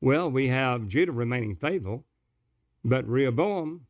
well, 0.00 0.30
we 0.30 0.48
have 0.48 0.88
Judah 0.88 1.12
remaining 1.12 1.54
faithful, 1.54 2.04
but 2.84 3.08
Rehoboam 3.08 3.86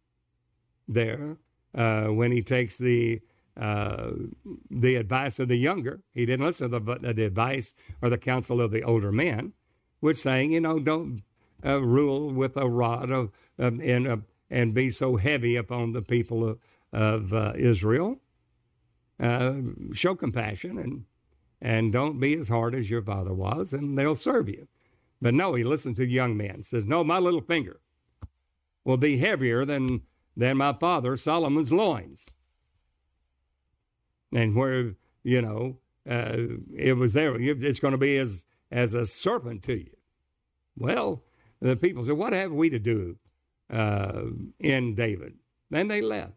there, 0.86 1.38
uh, 1.74 2.08
when 2.08 2.30
he 2.30 2.42
takes 2.42 2.76
the 2.76 3.20
uh, 3.56 4.10
the 4.70 4.96
advice 4.96 5.38
of 5.38 5.48
the 5.48 5.56
younger, 5.56 6.00
he 6.12 6.26
didn't 6.26 6.44
listen 6.44 6.70
to 6.70 6.80
the, 6.80 7.12
the 7.12 7.24
advice 7.24 7.74
or 8.02 8.10
the 8.10 8.18
counsel 8.18 8.60
of 8.60 8.70
the 8.70 8.82
older 8.82 9.12
men, 9.12 9.52
which 10.00 10.16
saying, 10.16 10.52
you 10.52 10.60
know, 10.60 10.78
don't 10.78 11.22
uh, 11.64 11.82
rule 11.82 12.32
with 12.32 12.56
a 12.56 12.68
rod 12.68 13.10
of, 13.10 13.30
of 13.58 13.80
and 13.80 14.06
uh, 14.06 14.16
and 14.50 14.74
be 14.74 14.90
so 14.90 15.16
heavy 15.16 15.56
upon 15.56 15.92
the 15.92 16.02
people 16.02 16.48
of, 16.48 16.58
of 16.92 17.32
uh, 17.32 17.52
Israel. 17.56 18.20
Uh, 19.20 19.54
show 19.92 20.14
compassion 20.14 20.78
and 20.78 21.04
and 21.62 21.92
don't 21.92 22.20
be 22.20 22.36
as 22.36 22.48
hard 22.48 22.74
as 22.74 22.90
your 22.90 23.02
father 23.02 23.32
was, 23.32 23.72
and 23.72 23.96
they'll 23.96 24.16
serve 24.16 24.48
you. 24.48 24.68
But 25.22 25.32
no, 25.32 25.54
he 25.54 25.64
listened 25.64 25.96
to 25.96 26.04
the 26.04 26.10
young 26.10 26.36
man. 26.36 26.62
Says, 26.62 26.84
no, 26.84 27.02
my 27.02 27.18
little 27.18 27.40
finger 27.40 27.80
will 28.84 28.98
be 28.98 29.16
heavier 29.16 29.64
than 29.64 30.02
than 30.36 30.58
my 30.58 30.72
father 30.72 31.16
Solomon's 31.16 31.72
loins. 31.72 32.33
And 34.34 34.54
where 34.54 34.94
you 35.22 35.40
know 35.40 35.78
uh, 36.08 36.36
it 36.76 36.96
was 36.98 37.14
there, 37.14 37.40
it's 37.40 37.80
going 37.80 37.92
to 37.92 37.98
be 37.98 38.18
as 38.18 38.44
as 38.70 38.92
a 38.94 39.06
serpent 39.06 39.62
to 39.64 39.78
you. 39.78 39.96
Well, 40.76 41.22
the 41.60 41.76
people 41.76 42.04
said, 42.04 42.18
"What 42.18 42.32
have 42.34 42.52
we 42.52 42.68
to 42.70 42.78
do 42.78 43.16
uh, 43.70 44.24
in 44.58 44.94
David?" 44.94 45.34
Then 45.70 45.88
they 45.88 46.02
left. 46.02 46.34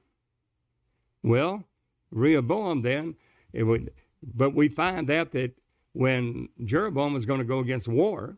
Well, 1.24 1.66
Rehoboam 2.12 2.84
then 2.84 3.16
it 3.52 3.64
would, 3.64 3.92
but 4.24 4.54
we 4.54 4.70
find 4.70 5.10
out 5.10 5.32
that 5.32 5.56
when 5.94 6.50
Jeroboam 6.64 7.14
was 7.14 7.26
going 7.26 7.40
to 7.40 7.46
go 7.46 7.60
against 7.60 7.88
war, 7.88 8.38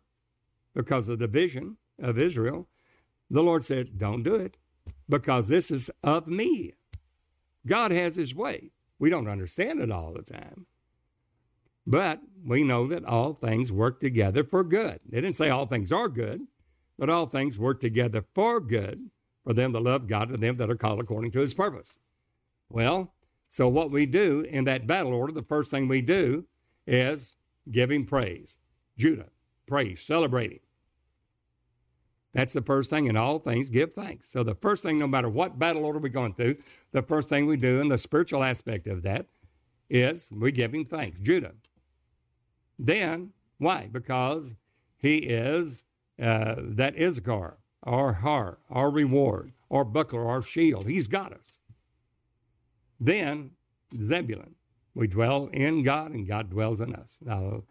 because 0.74 1.10
of 1.10 1.20
the 1.20 1.28
division 1.28 1.78
of 1.99 2.18
Israel, 2.18 2.68
the 3.30 3.43
Lord 3.43 3.64
said, 3.64 3.97
Don't 3.97 4.24
do 4.24 4.36
it 4.36 4.57
because 5.07 5.47
this 5.47 5.72
is 5.72 5.91
of 6.03 6.28
me. 6.28 6.74
God 7.68 7.91
has 7.91 8.16
his 8.16 8.34
way. 8.34 8.72
We 9.00 9.10
don't 9.10 9.28
understand 9.28 9.80
it 9.80 9.91
all 9.91 10.14
the 10.14 10.22
time. 10.22 10.66
But 11.88 12.22
we 12.45 12.64
know 12.64 12.86
that 12.88 13.06
all 13.06 13.34
things 13.34 13.72
work 13.72 14.00
together 14.00 14.43
for 14.43 14.64
good. 14.64 15.00
They 15.08 15.22
didn't 15.22 15.36
say 15.36 15.50
all 15.50 15.66
things 15.66 15.91
are 15.91 16.10
good, 16.10 16.41
but 16.97 17.10
all 17.10 17.26
things 17.26 17.58
work 17.58 17.80
together 17.80 18.24
for 18.36 18.60
good 18.60 19.10
for 19.43 19.54
them 19.54 19.72
that 19.72 19.82
love 19.82 20.08
God 20.08 20.30
and 20.30 20.43
them 20.43 20.58
that 20.58 20.70
are 20.70 20.76
called 20.76 21.00
according 21.00 21.32
to 21.32 21.39
his 21.39 21.54
purpose. 21.54 21.97
Well, 22.70 23.14
so 23.47 23.68
what 23.68 23.89
we 23.89 24.06
do 24.06 24.41
in 24.41 24.66
that 24.66 24.86
battle 24.86 25.14
order, 25.14 25.34
the 25.34 25.41
first 25.41 25.72
thing 25.72 25.88
we 25.88 26.02
do 26.02 26.45
is 26.86 27.36
give 27.72 27.89
him 27.89 28.06
praise. 28.06 28.56
Judah, 28.97 29.30
praise, 29.66 30.02
celebrating. 30.02 30.60
That's 32.34 32.54
the 32.54 32.62
first 32.62 32.90
thing 32.90 33.08
in 33.08 33.18
all 33.18 33.40
things, 33.40 33.70
give 33.70 33.94
thanks. 33.94 34.30
So 34.30 34.44
the 34.44 34.56
first 34.56 34.84
thing, 34.84 35.00
no 35.00 35.08
matter 35.08 35.30
what 35.30 35.58
battle 35.58 35.84
order 35.84 36.00
we're 36.00 36.10
going 36.10 36.34
through, 36.34 36.58
the 36.92 37.02
first 37.02 37.28
thing 37.30 37.48
we 37.48 37.58
do 37.58 37.82
in 37.82 37.88
the 37.88 37.98
spiritual 37.98 38.44
aspect 38.44 38.88
of 38.88 39.02
that 39.04 39.26
is 39.90 40.30
we 40.32 40.52
give 40.52 40.74
him 40.74 40.86
thanks. 40.86 41.20
Judah. 41.20 41.54
Then, 42.78 43.32
why? 43.58 43.90
Because 43.92 44.56
he 44.98 45.18
is 45.18 45.84
uh, 46.22 46.56
that 46.58 47.00
Issachar, 47.00 47.58
our 47.84 48.14
heart, 48.14 48.60
our 48.70 48.92
reward, 48.92 49.54
our 49.72 49.84
buckler, 49.84 50.28
our 50.28 50.42
shield. 50.42 50.88
He's 50.88 51.08
got 51.08 51.34
us. 51.34 51.40
Then, 53.00 53.52
Zebulun. 54.02 54.56
We 54.94 55.08
dwell 55.08 55.48
in 55.54 55.84
God 55.84 56.12
and 56.12 56.28
God 56.28 56.50
dwells 56.50 56.82
in 56.82 56.94
us. 56.94 57.20
Now, 57.22 57.64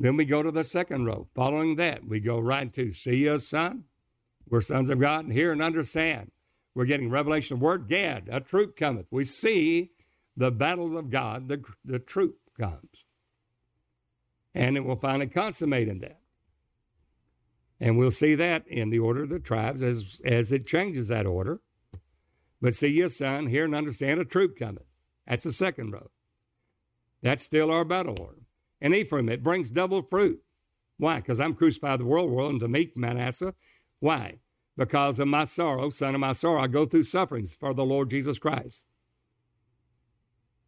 then 0.00 0.16
we 0.16 0.24
go 0.24 0.42
to 0.42 0.50
the 0.50 0.64
second 0.64 1.04
row. 1.04 1.28
Following 1.34 1.76
that, 1.76 2.06
we 2.06 2.20
go 2.20 2.38
right 2.38 2.72
to 2.72 2.90
see 2.90 3.28
us, 3.28 3.46
son. 3.46 3.84
We're 4.48 4.62
sons 4.62 4.88
of 4.88 4.98
God 4.98 5.26
and 5.26 5.32
hear 5.32 5.52
and 5.52 5.60
understand. 5.60 6.30
We're 6.74 6.86
getting 6.86 7.10
revelation 7.10 7.58
of 7.58 7.60
word. 7.60 7.86
Gad, 7.86 8.26
a 8.32 8.40
troop 8.40 8.78
cometh. 8.78 9.06
We 9.10 9.26
see 9.26 9.90
the 10.34 10.50
battle 10.50 10.96
of 10.96 11.10
God, 11.10 11.50
the, 11.50 11.62
the 11.84 11.98
troop 11.98 12.38
comes. 12.58 13.04
And 14.54 14.78
it 14.78 14.86
will 14.86 14.96
finally 14.96 15.26
consummate 15.26 15.88
in 15.88 15.98
that. 15.98 16.20
And 17.78 17.98
we'll 17.98 18.10
see 18.10 18.34
that 18.36 18.66
in 18.66 18.88
the 18.88 19.00
order 19.00 19.24
of 19.24 19.28
the 19.28 19.38
tribes 19.38 19.82
as, 19.82 20.22
as 20.24 20.50
it 20.50 20.66
changes 20.66 21.08
that 21.08 21.26
order. 21.26 21.60
But 22.62 22.74
see 22.74 22.88
your 22.88 23.10
son, 23.10 23.48
hear 23.48 23.66
and 23.66 23.74
understand 23.74 24.18
a 24.18 24.24
troop 24.24 24.58
cometh. 24.58 24.86
That's 25.26 25.44
the 25.44 25.52
second 25.52 25.92
row. 25.92 26.10
That's 27.22 27.42
still 27.42 27.70
our 27.70 27.84
battle 27.84 28.18
order 28.18 28.39
and 28.80 28.94
Ephraim. 28.94 29.28
It 29.28 29.42
brings 29.42 29.70
double 29.70 30.02
fruit. 30.02 30.40
Why? 30.98 31.16
Because 31.16 31.40
I'm 31.40 31.54
crucified 31.54 32.00
the 32.00 32.04
world, 32.04 32.30
world, 32.30 32.52
and 32.52 32.60
to 32.60 32.68
meet 32.68 32.96
Manasseh. 32.96 33.54
Why? 34.00 34.38
because 34.80 35.18
of 35.18 35.28
my 35.28 35.44
sorrow, 35.44 35.90
son 35.90 36.14
of 36.14 36.22
my 36.22 36.32
sorrow, 36.32 36.62
I 36.62 36.66
go 36.66 36.86
through 36.86 37.02
sufferings 37.02 37.54
for 37.54 37.74
the 37.74 37.84
Lord 37.84 38.08
Jesus 38.08 38.38
Christ. 38.38 38.86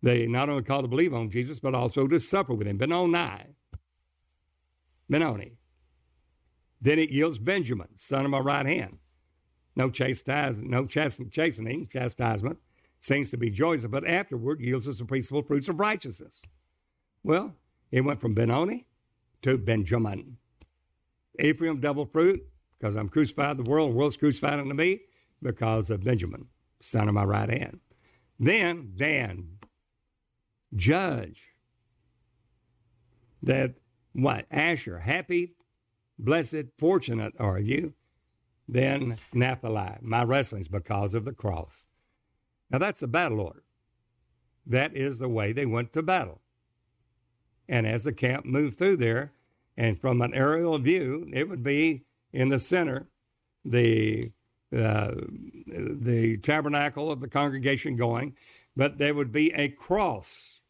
They 0.02 0.26
not 0.26 0.50
only 0.50 0.64
call 0.64 0.82
to 0.82 0.88
believe 0.88 1.14
on 1.14 1.30
Jesus, 1.30 1.58
but 1.58 1.74
also 1.74 2.06
to 2.06 2.20
suffer 2.20 2.52
with 2.52 2.66
him. 2.66 2.76
Benoni. 2.76 3.56
Benoni. 5.08 5.52
Then 6.82 6.98
it 6.98 7.08
yields 7.08 7.38
Benjamin, 7.38 7.88
son 7.96 8.26
of 8.26 8.30
my 8.30 8.40
right 8.40 8.66
hand. 8.66 8.98
No 9.76 9.88
chastisement, 9.88 10.70
no 10.70 10.84
chastening, 10.84 11.88
chastisement 11.90 12.58
seems 13.00 13.30
to 13.30 13.38
be 13.38 13.48
joyous, 13.50 13.86
but 13.86 14.06
afterward 14.06 14.60
yields 14.60 14.86
us 14.86 14.98
the 14.98 15.06
principal 15.06 15.42
fruits 15.42 15.70
of 15.70 15.80
righteousness. 15.80 16.42
Well, 17.24 17.54
it 17.92 18.00
went 18.00 18.20
from 18.20 18.34
Benoni 18.34 18.88
to 19.42 19.58
Benjamin. 19.58 20.38
Ephraim, 21.38 21.80
double 21.80 22.06
fruit, 22.06 22.42
because 22.78 22.96
I'm 22.96 23.08
crucified 23.08 23.58
the 23.58 23.62
world, 23.62 23.90
the 23.90 23.94
world's 23.94 24.16
crucified 24.16 24.58
unto 24.58 24.74
me, 24.74 25.02
because 25.40 25.90
of 25.90 26.02
Benjamin, 26.02 26.46
son 26.80 27.08
of 27.08 27.14
my 27.14 27.24
right 27.24 27.48
hand. 27.48 27.80
Then 28.38 28.92
Dan, 28.96 29.58
judge. 30.74 31.50
That 33.42 33.74
what? 34.12 34.46
Asher, 34.50 34.98
happy, 34.98 35.54
blessed, 36.18 36.64
fortunate 36.78 37.34
are 37.38 37.58
you. 37.58 37.94
Then 38.68 39.18
Naphtali, 39.32 39.98
my 40.00 40.24
wrestling's 40.24 40.68
because 40.68 41.14
of 41.14 41.24
the 41.24 41.32
cross. 41.32 41.86
Now 42.70 42.78
that's 42.78 43.00
the 43.00 43.08
battle 43.08 43.40
order. 43.40 43.64
That 44.64 44.96
is 44.96 45.18
the 45.18 45.28
way 45.28 45.52
they 45.52 45.66
went 45.66 45.92
to 45.94 46.02
battle. 46.02 46.41
And 47.72 47.86
as 47.86 48.04
the 48.04 48.12
camp 48.12 48.44
moved 48.44 48.76
through 48.76 48.98
there, 48.98 49.32
and 49.78 49.98
from 49.98 50.20
an 50.20 50.34
aerial 50.34 50.78
view, 50.78 51.26
it 51.32 51.48
would 51.48 51.62
be 51.62 52.04
in 52.30 52.50
the 52.50 52.58
center, 52.58 53.08
the 53.64 54.30
uh, 54.76 55.14
the 55.66 56.38
tabernacle 56.42 57.10
of 57.10 57.20
the 57.20 57.28
congregation 57.28 57.96
going, 57.96 58.36
but 58.76 58.98
there 58.98 59.14
would 59.14 59.32
be 59.32 59.52
a 59.54 59.68
cross 59.68 60.60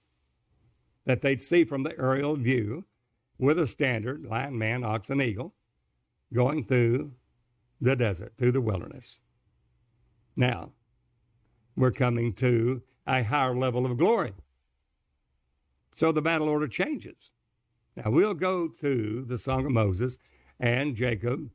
that 1.04 1.22
they'd 1.22 1.42
see 1.42 1.64
from 1.64 1.82
the 1.82 1.98
aerial 1.98 2.36
view 2.36 2.84
with 3.36 3.58
a 3.58 3.66
standard, 3.66 4.24
lion, 4.24 4.56
man, 4.56 4.84
ox, 4.84 5.10
and 5.10 5.20
eagle, 5.20 5.54
going 6.32 6.64
through 6.64 7.12
the 7.80 7.96
desert, 7.96 8.32
through 8.36 8.52
the 8.52 8.60
wilderness. 8.60 9.18
Now, 10.36 10.70
we're 11.76 11.90
coming 11.90 12.32
to 12.34 12.82
a 13.08 13.24
higher 13.24 13.54
level 13.54 13.86
of 13.86 13.98
glory. 13.98 14.32
So 16.02 16.10
the 16.10 16.20
battle 16.20 16.48
order 16.48 16.66
changes. 16.66 17.30
Now 17.94 18.10
we'll 18.10 18.34
go 18.34 18.66
to 18.66 19.24
the 19.24 19.38
Song 19.38 19.64
of 19.66 19.70
Moses 19.70 20.18
and 20.58 20.96
Jacob 20.96 21.48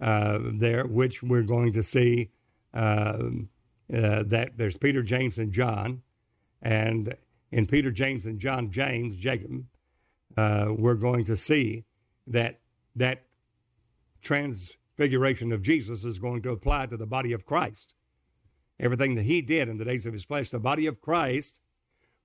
uh, 0.00 0.38
there, 0.42 0.86
which 0.86 1.22
we're 1.22 1.42
going 1.42 1.74
to 1.74 1.82
see 1.82 2.30
uh, 2.72 3.18
uh, 3.92 4.22
that 4.22 4.56
there's 4.56 4.78
Peter, 4.78 5.02
James, 5.02 5.36
and 5.36 5.52
John. 5.52 6.00
And 6.62 7.14
in 7.52 7.66
Peter, 7.66 7.90
James, 7.90 8.24
and 8.24 8.38
John, 8.38 8.70
James, 8.70 9.18
Jacob, 9.18 9.66
uh, 10.34 10.68
we're 10.70 10.94
going 10.94 11.26
to 11.26 11.36
see 11.36 11.84
that 12.26 12.60
that 12.96 13.26
transfiguration 14.22 15.52
of 15.52 15.60
Jesus 15.60 16.06
is 16.06 16.18
going 16.18 16.40
to 16.40 16.52
apply 16.52 16.86
to 16.86 16.96
the 16.96 17.06
body 17.06 17.34
of 17.34 17.44
Christ. 17.44 17.94
Everything 18.78 19.14
that 19.16 19.24
he 19.24 19.42
did 19.42 19.68
in 19.68 19.76
the 19.76 19.84
days 19.84 20.06
of 20.06 20.14
his 20.14 20.24
flesh, 20.24 20.48
the 20.48 20.58
body 20.58 20.86
of 20.86 21.02
Christ 21.02 21.60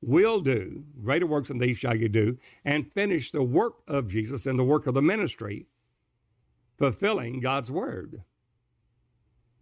will 0.02 0.42
do, 0.42 0.84
greater 1.02 1.26
works 1.26 1.48
than 1.48 1.58
these 1.58 1.78
shall 1.78 1.96
you 1.96 2.10
do, 2.10 2.38
and 2.64 2.92
finish 2.94 3.32
the 3.32 3.44
work 3.44 3.76
of 3.88 4.10
Jesus 4.10 4.46
and 4.46 4.58
the 4.58 4.64
work 4.64 4.88
of 4.88 4.94
the 4.94 5.02
ministry, 5.02 5.68
fulfilling 6.78 7.40
God's 7.40 7.72
word. 7.72 8.24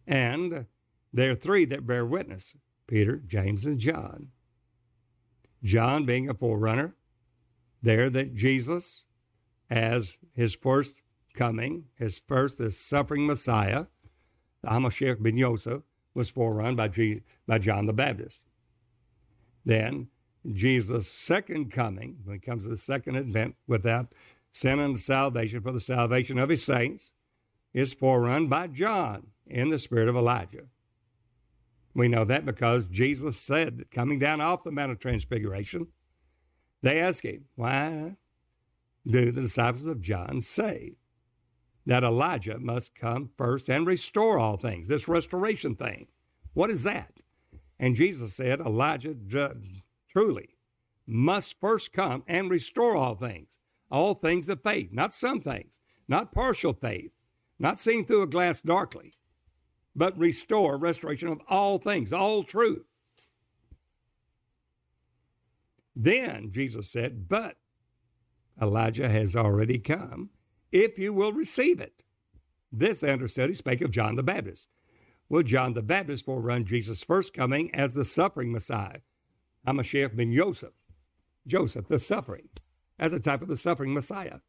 And 0.05 0.65
there 1.13 1.31
are 1.31 1.35
three 1.35 1.65
that 1.65 1.87
bear 1.87 2.05
witness 2.05 2.55
Peter, 2.87 3.17
James, 3.25 3.65
and 3.65 3.79
John. 3.79 4.29
John 5.63 6.05
being 6.05 6.29
a 6.29 6.33
forerunner, 6.33 6.95
there 7.81 8.09
that 8.09 8.35
Jesus, 8.35 9.03
as 9.69 10.17
his 10.35 10.55
first 10.55 11.01
coming, 11.33 11.85
his 11.97 12.19
first, 12.19 12.57
his 12.57 12.77
suffering 12.77 13.25
Messiah, 13.25 13.85
the 14.61 14.69
Hamashiach 14.69 15.21
ben 15.21 15.37
Yosef, 15.37 15.83
was 16.13 16.31
forerun 16.31 16.75
by, 16.75 16.89
G, 16.89 17.21
by 17.47 17.59
John 17.59 17.85
the 17.85 17.93
Baptist. 17.93 18.41
Then 19.65 20.09
Jesus' 20.51 21.07
second 21.07 21.71
coming, 21.71 22.17
when 22.23 22.35
it 22.35 22.41
comes 22.41 22.65
to 22.65 22.69
the 22.69 22.77
second 22.77 23.15
advent 23.15 23.55
without 23.67 24.13
sin 24.51 24.79
and 24.79 24.99
salvation 24.99 25.61
for 25.61 25.71
the 25.71 25.79
salvation 25.79 26.37
of 26.37 26.49
his 26.49 26.63
saints, 26.63 27.11
is 27.73 27.95
forerun 27.95 28.49
by 28.49 28.67
John 28.67 29.27
in 29.47 29.69
the 29.69 29.79
spirit 29.79 30.07
of 30.07 30.15
Elijah. 30.15 30.65
We 31.95 32.07
know 32.07 32.23
that 32.25 32.45
because 32.45 32.87
Jesus 32.87 33.37
said, 33.37 33.77
that 33.77 33.91
coming 33.91 34.19
down 34.19 34.41
off 34.41 34.63
the 34.63 34.71
Mount 34.71 34.91
of 34.91 34.99
Transfiguration, 34.99 35.87
they 36.81 36.99
asked 36.99 37.23
him, 37.23 37.45
Why 37.55 38.17
do 39.07 39.31
the 39.31 39.41
disciples 39.41 39.85
of 39.85 40.01
John 40.01 40.41
say 40.41 40.95
that 41.85 42.03
Elijah 42.03 42.59
must 42.59 42.95
come 42.95 43.29
first 43.37 43.69
and 43.69 43.85
restore 43.85 44.39
all 44.39 44.57
things? 44.57 44.87
This 44.87 45.07
restoration 45.07 45.75
thing. 45.75 46.07
What 46.53 46.69
is 46.69 46.83
that? 46.83 47.21
And 47.79 47.95
Jesus 47.95 48.33
said, 48.33 48.59
Elijah 48.59 49.13
truly 50.13 50.49
must 51.07 51.59
first 51.59 51.91
come 51.91 52.23
and 52.27 52.49
restore 52.49 52.95
all 52.95 53.15
things, 53.15 53.59
all 53.91 54.13
things 54.13 54.47
of 54.47 54.61
faith, 54.61 54.89
not 54.93 55.13
some 55.13 55.41
things, 55.41 55.79
not 56.07 56.31
partial 56.31 56.73
faith, 56.73 57.11
not 57.59 57.79
seen 57.79 58.05
through 58.05 58.21
a 58.21 58.27
glass 58.27 58.61
darkly, 58.61 59.13
but 59.95 60.17
restore, 60.17 60.77
restoration 60.77 61.27
of 61.27 61.41
all 61.49 61.77
things, 61.79 62.13
all 62.13 62.43
truth. 62.43 62.85
Then 65.95 66.51
Jesus 66.51 66.89
said, 66.89 67.27
But 67.27 67.57
Elijah 68.61 69.09
has 69.09 69.35
already 69.35 69.79
come, 69.79 70.29
if 70.71 70.97
you 70.97 71.11
will 71.11 71.33
receive 71.33 71.79
it. 71.79 72.03
This 72.71 73.03
understudy 73.03 73.53
spake 73.53 73.81
of 73.81 73.91
John 73.91 74.15
the 74.15 74.23
Baptist. 74.23 74.69
Well, 75.29 75.43
John 75.43 75.73
the 75.73 75.83
Baptist 75.83 76.25
forerun 76.25 76.65
Jesus' 76.65 77.03
first 77.03 77.33
coming 77.33 77.73
as 77.73 77.93
the 77.93 78.05
suffering 78.05 78.51
Messiah 78.51 78.99
Hamashiach 79.67 80.15
ben 80.15 80.33
Joseph, 80.33 80.73
Joseph, 81.47 81.87
the 81.87 81.99
suffering, 81.99 82.49
as 82.99 83.13
a 83.13 83.19
type 83.19 83.41
of 83.41 83.47
the 83.47 83.57
suffering 83.57 83.93
Messiah. 83.93 84.39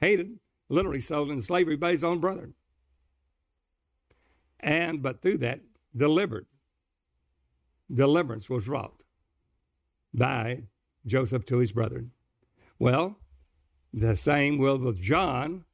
Hated, 0.00 0.38
literally 0.68 1.00
sold 1.00 1.30
into 1.30 1.42
slavery 1.42 1.76
by 1.76 1.90
his 1.90 2.04
own 2.04 2.20
brethren. 2.20 2.54
And, 4.60 5.02
but 5.02 5.22
through 5.22 5.38
that, 5.38 5.60
delivered. 5.94 6.46
Deliverance 7.92 8.48
was 8.48 8.68
wrought 8.68 9.04
by 10.14 10.64
Joseph 11.06 11.44
to 11.46 11.58
his 11.58 11.72
brethren. 11.72 12.12
Well, 12.78 13.18
the 13.92 14.16
same 14.16 14.58
will 14.58 14.78
with 14.78 15.00
John 15.00 15.64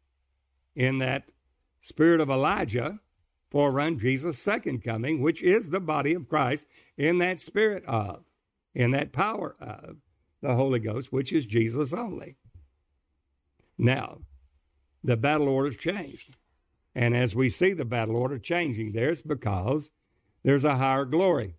in 0.75 0.99
that 0.99 1.33
spirit 1.81 2.21
of 2.21 2.31
Elijah 2.31 3.01
forerun 3.53 3.99
Jesus' 3.99 4.39
second 4.39 4.83
coming, 4.83 5.21
which 5.21 5.43
is 5.43 5.71
the 5.71 5.81
body 5.81 6.15
of 6.15 6.29
Christ 6.29 6.67
in 6.97 7.19
that 7.19 7.39
spirit 7.39 7.85
of 7.85 8.26
in 8.77 8.91
that 8.91 9.11
power 9.11 9.57
of 9.59 9.97
the 10.43 10.55
Holy 10.55 10.79
Ghost, 10.79 11.11
which 11.11 11.33
is 11.33 11.47
Jesus 11.47 11.95
only. 11.95 12.37
Now, 13.79 14.19
the 15.03 15.17
battle 15.17 15.49
order's 15.49 15.79
changed. 15.79 16.37
And 16.95 17.17
as 17.17 17.35
we 17.35 17.49
see 17.49 17.73
the 17.73 17.87
battle 17.87 18.17
order 18.17 18.39
changing 18.39 18.93
there's 18.93 19.23
because 19.23 19.91
there's 20.43 20.65
a 20.67 20.77
higher 20.77 21.07
glory. 21.07 21.55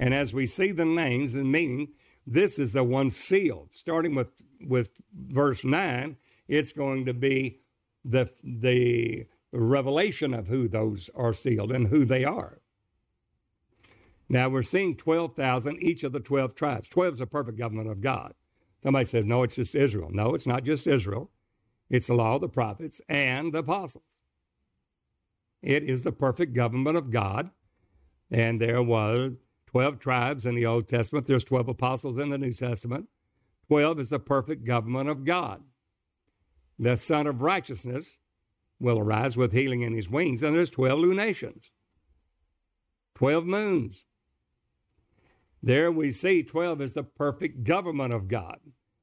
And 0.00 0.12
as 0.12 0.34
we 0.34 0.46
see 0.46 0.72
the 0.72 0.84
names 0.84 1.36
and 1.36 1.50
meaning, 1.50 1.92
this 2.26 2.58
is 2.58 2.72
the 2.72 2.82
one 2.82 3.08
sealed. 3.08 3.72
Starting 3.72 4.16
with, 4.16 4.32
with 4.66 4.90
verse 5.14 5.64
9, 5.64 6.16
it's 6.48 6.72
going 6.72 7.06
to 7.06 7.14
be 7.14 7.60
the, 8.04 8.32
the 8.42 9.26
revelation 9.52 10.34
of 10.34 10.48
who 10.48 10.66
those 10.66 11.08
are 11.14 11.32
sealed 11.32 11.70
and 11.70 11.86
who 11.86 12.04
they 12.04 12.24
are. 12.24 12.57
Now 14.28 14.48
we're 14.48 14.62
seeing 14.62 14.96
12,000 14.96 15.82
each 15.82 16.02
of 16.02 16.12
the 16.12 16.20
12 16.20 16.54
tribes. 16.54 16.88
12 16.88 17.14
is 17.14 17.20
a 17.20 17.26
perfect 17.26 17.58
government 17.58 17.88
of 17.88 18.00
God. 18.00 18.34
Somebody 18.82 19.06
said, 19.06 19.26
no, 19.26 19.42
it's 19.42 19.56
just 19.56 19.74
Israel. 19.74 20.10
No, 20.12 20.34
it's 20.34 20.46
not 20.46 20.64
just 20.64 20.86
Israel. 20.86 21.30
It's 21.90 22.08
the 22.08 22.14
law 22.14 22.38
the 22.38 22.48
prophets 22.48 23.00
and 23.08 23.52
the 23.52 23.60
apostles. 23.60 24.18
It 25.62 25.82
is 25.82 26.02
the 26.02 26.12
perfect 26.12 26.52
government 26.52 26.96
of 26.96 27.10
God. 27.10 27.50
And 28.30 28.60
there 28.60 28.82
was 28.82 29.32
12 29.66 29.98
tribes 29.98 30.46
in 30.46 30.54
the 30.54 30.66
Old 30.66 30.86
Testament. 30.86 31.26
There's 31.26 31.44
12 31.44 31.68
apostles 31.68 32.18
in 32.18 32.28
the 32.28 32.38
New 32.38 32.52
Testament. 32.52 33.08
12 33.68 34.00
is 34.00 34.10
the 34.10 34.18
perfect 34.18 34.64
government 34.64 35.08
of 35.08 35.24
God. 35.24 35.62
The 36.78 36.96
Sun 36.96 37.26
of 37.26 37.42
Righteousness 37.42 38.18
will 38.78 38.98
arise 38.98 39.36
with 39.36 39.52
healing 39.52 39.82
in 39.82 39.94
his 39.94 40.08
wings. 40.08 40.42
And 40.42 40.54
there's 40.54 40.70
12 40.70 40.98
lunations, 41.00 41.70
12 43.16 43.44
moons, 43.44 44.04
there 45.62 45.90
we 45.90 46.12
see 46.12 46.42
12 46.42 46.80
is 46.80 46.92
the 46.92 47.02
perfect 47.02 47.64
government 47.64 48.12
of 48.12 48.28
God, 48.28 48.58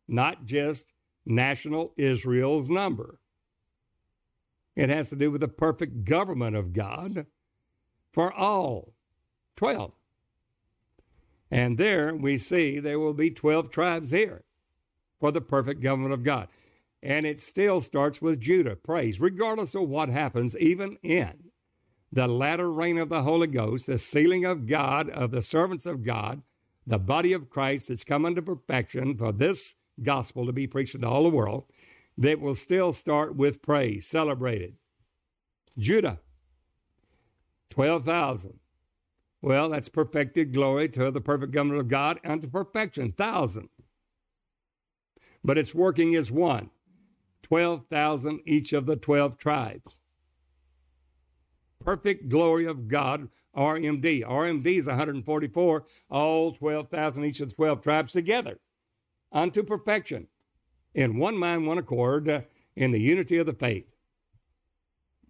not 0.07 0.45
just 0.45 0.93
national 1.25 1.93
Israel's 1.97 2.69
number. 2.69 3.19
It 4.75 4.89
has 4.89 5.09
to 5.09 5.15
do 5.15 5.31
with 5.31 5.41
the 5.41 5.47
perfect 5.47 6.03
government 6.03 6.55
of 6.55 6.73
God 6.73 7.25
for 8.13 8.31
all 8.33 8.93
12. 9.55 9.93
And 11.51 11.77
there 11.77 12.13
we 12.15 12.37
see 12.37 12.79
there 12.79 12.99
will 12.99 13.13
be 13.13 13.31
12 13.31 13.69
tribes 13.69 14.11
here 14.11 14.43
for 15.19 15.31
the 15.31 15.41
perfect 15.41 15.81
government 15.81 16.13
of 16.13 16.23
God. 16.23 16.47
And 17.01 17.25
it 17.25 17.39
still 17.39 17.81
starts 17.81 18.21
with 18.21 18.39
Judah, 18.39 18.75
praise, 18.75 19.21
regardless 19.21 19.75
of 19.75 19.87
what 19.87 20.09
happens, 20.09 20.57
even 20.57 20.97
in 21.03 21.44
the 22.11 22.27
latter 22.27 22.71
rain 22.71 22.97
of 22.97 23.09
the 23.09 23.23
Holy 23.23 23.47
Ghost, 23.47 23.87
the 23.87 23.99
sealing 23.99 24.45
of 24.45 24.67
God, 24.67 25.09
of 25.09 25.31
the 25.31 25.41
servants 25.41 25.85
of 25.85 26.03
God, 26.03 26.41
the 26.87 26.99
body 26.99 27.33
of 27.33 27.49
Christ 27.49 27.87
that's 27.87 28.03
come 28.03 28.25
unto 28.25 28.41
perfection 28.41 29.17
for 29.17 29.31
this 29.31 29.73
gospel 30.01 30.45
to 30.45 30.53
be 30.53 30.67
preached 30.67 30.99
to 30.99 31.07
all 31.07 31.23
the 31.23 31.29
world, 31.29 31.65
that 32.17 32.39
will 32.39 32.55
still 32.55 32.93
start 32.93 33.35
with 33.35 33.61
praise, 33.61 34.07
celebrated. 34.07 34.75
Judah, 35.77 36.19
12,000. 37.71 38.59
Well, 39.41 39.69
that's 39.69 39.89
perfected 39.89 40.53
glory 40.53 40.89
to 40.89 41.11
the 41.11 41.21
perfect 41.21 41.51
government 41.51 41.81
of 41.81 41.87
God 41.87 42.19
unto 42.23 42.47
perfection, 42.47 43.11
thousand. 43.11 43.69
But 45.43 45.57
it's 45.57 45.75
working 45.75 46.15
as 46.15 46.31
one, 46.31 46.71
12,000 47.43 48.39
each 48.45 48.73
of 48.73 48.85
the 48.85 48.95
12 48.95 49.37
tribes. 49.37 49.99
Perfect 51.85 52.29
glory 52.29 52.65
of 52.65 52.87
God, 52.87 53.29
RMD. 53.55 54.25
RMD 54.25 54.65
is 54.65 54.87
144, 54.87 55.85
all 56.09 56.51
12,000 56.53 57.25
each 57.25 57.39
of 57.39 57.49
the 57.49 57.55
12 57.55 57.81
tribes 57.81 58.11
together 58.11 58.59
unto 59.31 59.63
perfection 59.63 60.27
in 60.95 61.19
one 61.19 61.37
mind, 61.37 61.67
one 61.67 61.77
accord, 61.77 62.27
uh, 62.27 62.41
in 62.75 62.91
the 62.91 62.99
unity 62.99 63.37
of 63.37 63.45
the 63.45 63.53
faith, 63.53 63.85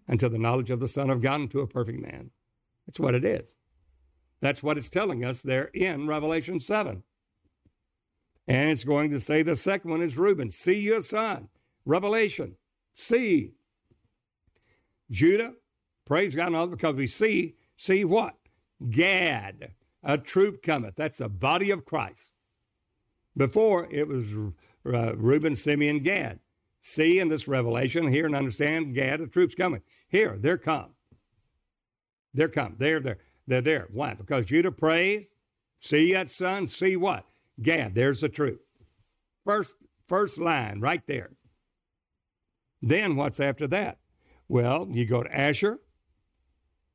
unto 0.08 0.28
the 0.28 0.38
knowledge 0.38 0.70
of 0.70 0.80
the 0.80 0.88
Son 0.88 1.10
of 1.10 1.20
God, 1.20 1.40
and 1.40 1.50
to 1.50 1.60
a 1.60 1.66
perfect 1.66 2.00
man. 2.00 2.30
That's 2.86 3.00
what 3.00 3.14
it 3.14 3.24
is. 3.24 3.54
That's 4.40 4.62
what 4.62 4.78
it's 4.78 4.88
telling 4.88 5.24
us 5.24 5.42
there 5.42 5.70
in 5.74 6.06
Revelation 6.06 6.60
7. 6.60 7.02
And 8.48 8.70
it's 8.70 8.84
going 8.84 9.10
to 9.10 9.20
say 9.20 9.42
the 9.42 9.56
second 9.56 9.90
one 9.90 10.02
is 10.02 10.16
Reuben. 10.16 10.50
See 10.50 10.80
your 10.80 11.00
son. 11.00 11.48
Revelation. 11.84 12.56
See. 12.94 13.52
Judah. 15.10 15.54
Praise 16.06 16.34
God 16.34 16.54
all 16.54 16.68
because 16.68 16.94
we 16.94 17.06
see. 17.06 17.56
See 17.76 18.04
what? 18.04 18.36
Gad. 18.90 19.72
A 20.04 20.16
troop 20.16 20.62
cometh. 20.62 20.94
That's 20.94 21.18
the 21.18 21.28
body 21.28 21.72
of 21.72 21.84
Christ. 21.84 22.30
Before 23.36 23.88
it 23.90 24.06
was 24.06 24.34
uh, 24.86 25.16
Reuben, 25.16 25.54
Simeon, 25.54 25.98
Gad. 25.98 26.38
See 26.80 27.18
in 27.18 27.28
this 27.28 27.48
revelation, 27.48 28.06
hear 28.06 28.26
and 28.26 28.36
understand 28.36 28.94
Gad, 28.94 29.20
the 29.20 29.26
troops 29.26 29.56
coming. 29.56 29.82
Here, 30.08 30.38
they're 30.38 30.56
come. 30.56 30.94
They're 32.32 32.48
come. 32.48 32.76
They're 32.78 33.00
there. 33.00 33.18
They're 33.48 33.60
there. 33.60 33.88
Why? 33.92 34.14
Because 34.14 34.46
Judah 34.46 34.70
prays. 34.70 35.26
See 35.80 36.12
that 36.12 36.30
son? 36.30 36.66
See 36.66 36.96
what? 36.96 37.26
Gad, 37.60 37.94
there's 37.94 38.20
the 38.20 38.28
truth. 38.28 38.60
First, 39.44 39.76
first 40.06 40.38
line 40.38 40.80
right 40.80 41.04
there. 41.06 41.30
Then 42.82 43.16
what's 43.16 43.40
after 43.40 43.66
that? 43.68 43.98
Well, 44.48 44.86
you 44.90 45.06
go 45.06 45.24
to 45.24 45.36
Asher. 45.36 45.80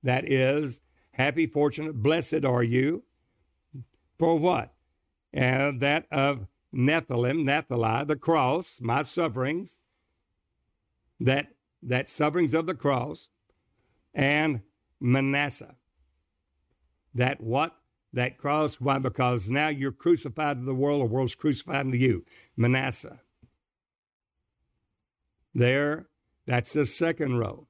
That 0.04 0.30
is 0.30 0.82
happy, 1.12 1.48
fortunate, 1.48 2.02
blessed 2.02 2.46
are 2.46 2.64
you. 2.64 3.04
For 4.18 4.38
what? 4.38 4.74
And 5.34 5.82
that 5.82 6.06
of 6.12 6.48
Nephilim, 6.74 7.44
Nephili, 7.44 8.08
the 8.08 8.16
cross, 8.16 8.80
my 8.82 9.02
sufferings, 9.02 9.80
that 11.20 11.48
that 11.84 12.08
sufferings 12.08 12.54
of 12.54 12.68
the 12.68 12.76
cross, 12.76 13.30
and 14.14 14.62
Manasseh. 15.00 15.76
That 17.14 17.42
what? 17.42 17.76
That 18.14 18.38
cross. 18.38 18.80
Why? 18.80 19.00
Because 19.00 19.50
now 19.50 19.70
you're 19.70 19.92
crucified 19.92 20.60
to 20.60 20.66
the 20.66 20.76
world, 20.76 21.02
the 21.02 21.06
world's 21.06 21.36
crucified 21.36 21.92
to 21.92 21.98
you. 21.98 22.26
Manasseh. 22.56 23.20
There, 25.54 26.08
that's 26.46 26.74
the 26.74 26.86
second 26.86 27.38
row. 27.38 27.68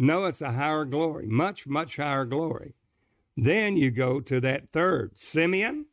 No, 0.00 0.26
it's 0.26 0.42
a 0.42 0.52
higher 0.52 0.84
glory, 0.84 1.26
much, 1.26 1.66
much 1.66 1.96
higher 1.96 2.24
glory. 2.24 2.74
Then 3.36 3.76
you 3.76 3.90
go 3.90 4.20
to 4.20 4.40
that 4.40 4.70
third, 4.70 5.18
Simeon. 5.18 5.86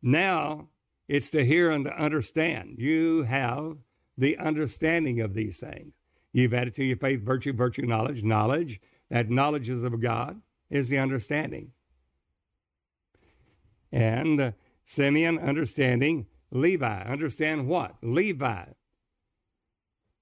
Now 0.00 0.68
it's 1.08 1.28
to 1.30 1.44
hear 1.44 1.70
and 1.70 1.84
to 1.86 2.00
understand. 2.00 2.76
You 2.78 3.24
have 3.24 3.78
the 4.16 4.38
understanding 4.38 5.20
of 5.20 5.34
these 5.34 5.58
things. 5.58 5.92
You've 6.32 6.54
added 6.54 6.74
to 6.74 6.84
your 6.84 6.96
faith 6.96 7.20
virtue, 7.20 7.52
virtue, 7.52 7.82
knowledge, 7.82 8.22
knowledge. 8.22 8.80
That 9.10 9.28
knowledge 9.28 9.68
is 9.68 9.82
of 9.82 10.00
God 10.00 10.40
is 10.70 10.88
the 10.88 10.98
understanding. 10.98 11.72
And 13.90 14.40
uh, 14.40 14.52
Simeon 14.84 15.38
understanding 15.38 16.26
Levi. 16.52 17.02
Understand 17.02 17.66
what? 17.66 17.96
Levi. 18.02 18.66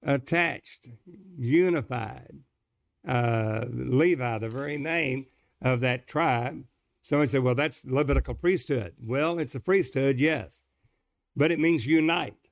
Attached, 0.01 0.89
unified. 1.37 2.39
Uh, 3.05 3.65
Levi, 3.69 4.37
the 4.37 4.49
very 4.49 4.77
name 4.77 5.25
of 5.61 5.81
that 5.81 6.07
tribe. 6.07 6.63
Somebody 7.01 7.29
said, 7.29 7.43
well, 7.43 7.55
that's 7.55 7.85
Levitical 7.85 8.33
priesthood. 8.33 8.93
Well, 9.01 9.39
it's 9.39 9.55
a 9.55 9.59
priesthood, 9.59 10.19
yes 10.19 10.63
but 11.35 11.51
it 11.51 11.59
means 11.59 11.85
unite, 11.85 12.49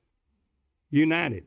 united. 0.90 1.44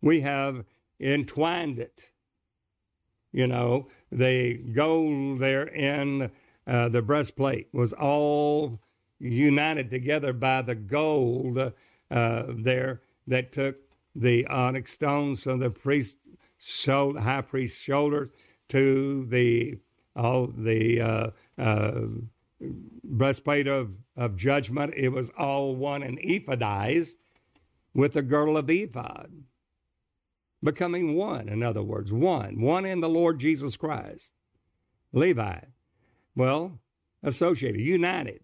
We 0.00 0.20
have 0.20 0.64
entwined 1.00 1.78
it. 1.78 2.10
You 3.32 3.46
know, 3.46 3.88
the 4.10 4.54
gold 4.54 5.38
there 5.38 5.66
in 5.68 6.30
uh, 6.66 6.88
the 6.88 7.02
breastplate 7.02 7.68
was 7.72 7.92
all 7.92 8.78
united 9.18 9.88
together 9.88 10.32
by 10.32 10.62
the 10.62 10.74
gold 10.74 11.72
uh, 12.10 12.44
there 12.48 13.00
that 13.26 13.52
took 13.52 13.76
the 14.14 14.46
onyx 14.48 14.92
stones 14.92 15.44
from 15.44 15.60
the 15.60 15.70
priest 15.70 16.18
shoulder, 16.62 17.20
high 17.20 17.42
priest's 17.42 17.80
shoulders 17.80 18.30
to 18.68 19.26
the 19.26 19.78
all 20.14 20.46
the 20.46 21.00
uh, 21.00 21.30
uh 21.58 22.02
breastplate 23.04 23.66
of, 23.66 23.98
of 24.16 24.36
judgment. 24.36 24.94
It 24.96 25.08
was 25.08 25.30
all 25.30 25.74
one 25.76 26.02
and 26.02 26.18
ephodized 26.22 27.16
with 27.94 28.12
the 28.12 28.22
girdle 28.22 28.56
of 28.56 28.66
the 28.66 28.82
ephod. 28.82 29.30
Becoming 30.62 31.16
one, 31.16 31.48
in 31.48 31.62
other 31.62 31.82
words, 31.82 32.12
one, 32.12 32.60
one 32.60 32.84
in 32.84 33.00
the 33.00 33.08
Lord 33.08 33.40
Jesus 33.40 33.76
Christ. 33.76 34.30
Levi, 35.12 35.58
well, 36.36 36.78
associated, 37.22 37.80
united. 37.80 38.40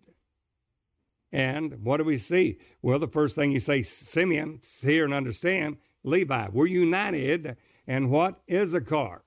And 1.30 1.84
what 1.84 1.98
do 1.98 2.04
we 2.04 2.18
see? 2.18 2.58
Well, 2.82 2.98
the 2.98 3.06
first 3.06 3.36
thing 3.36 3.52
you 3.52 3.60
say, 3.60 3.82
Simeon, 3.82 4.60
hear 4.82 5.04
and 5.04 5.14
understand, 5.14 5.76
Levi, 6.02 6.48
we're 6.52 6.66
united. 6.66 7.56
And 7.88 8.10
what 8.10 8.42
Issachar? 8.52 9.24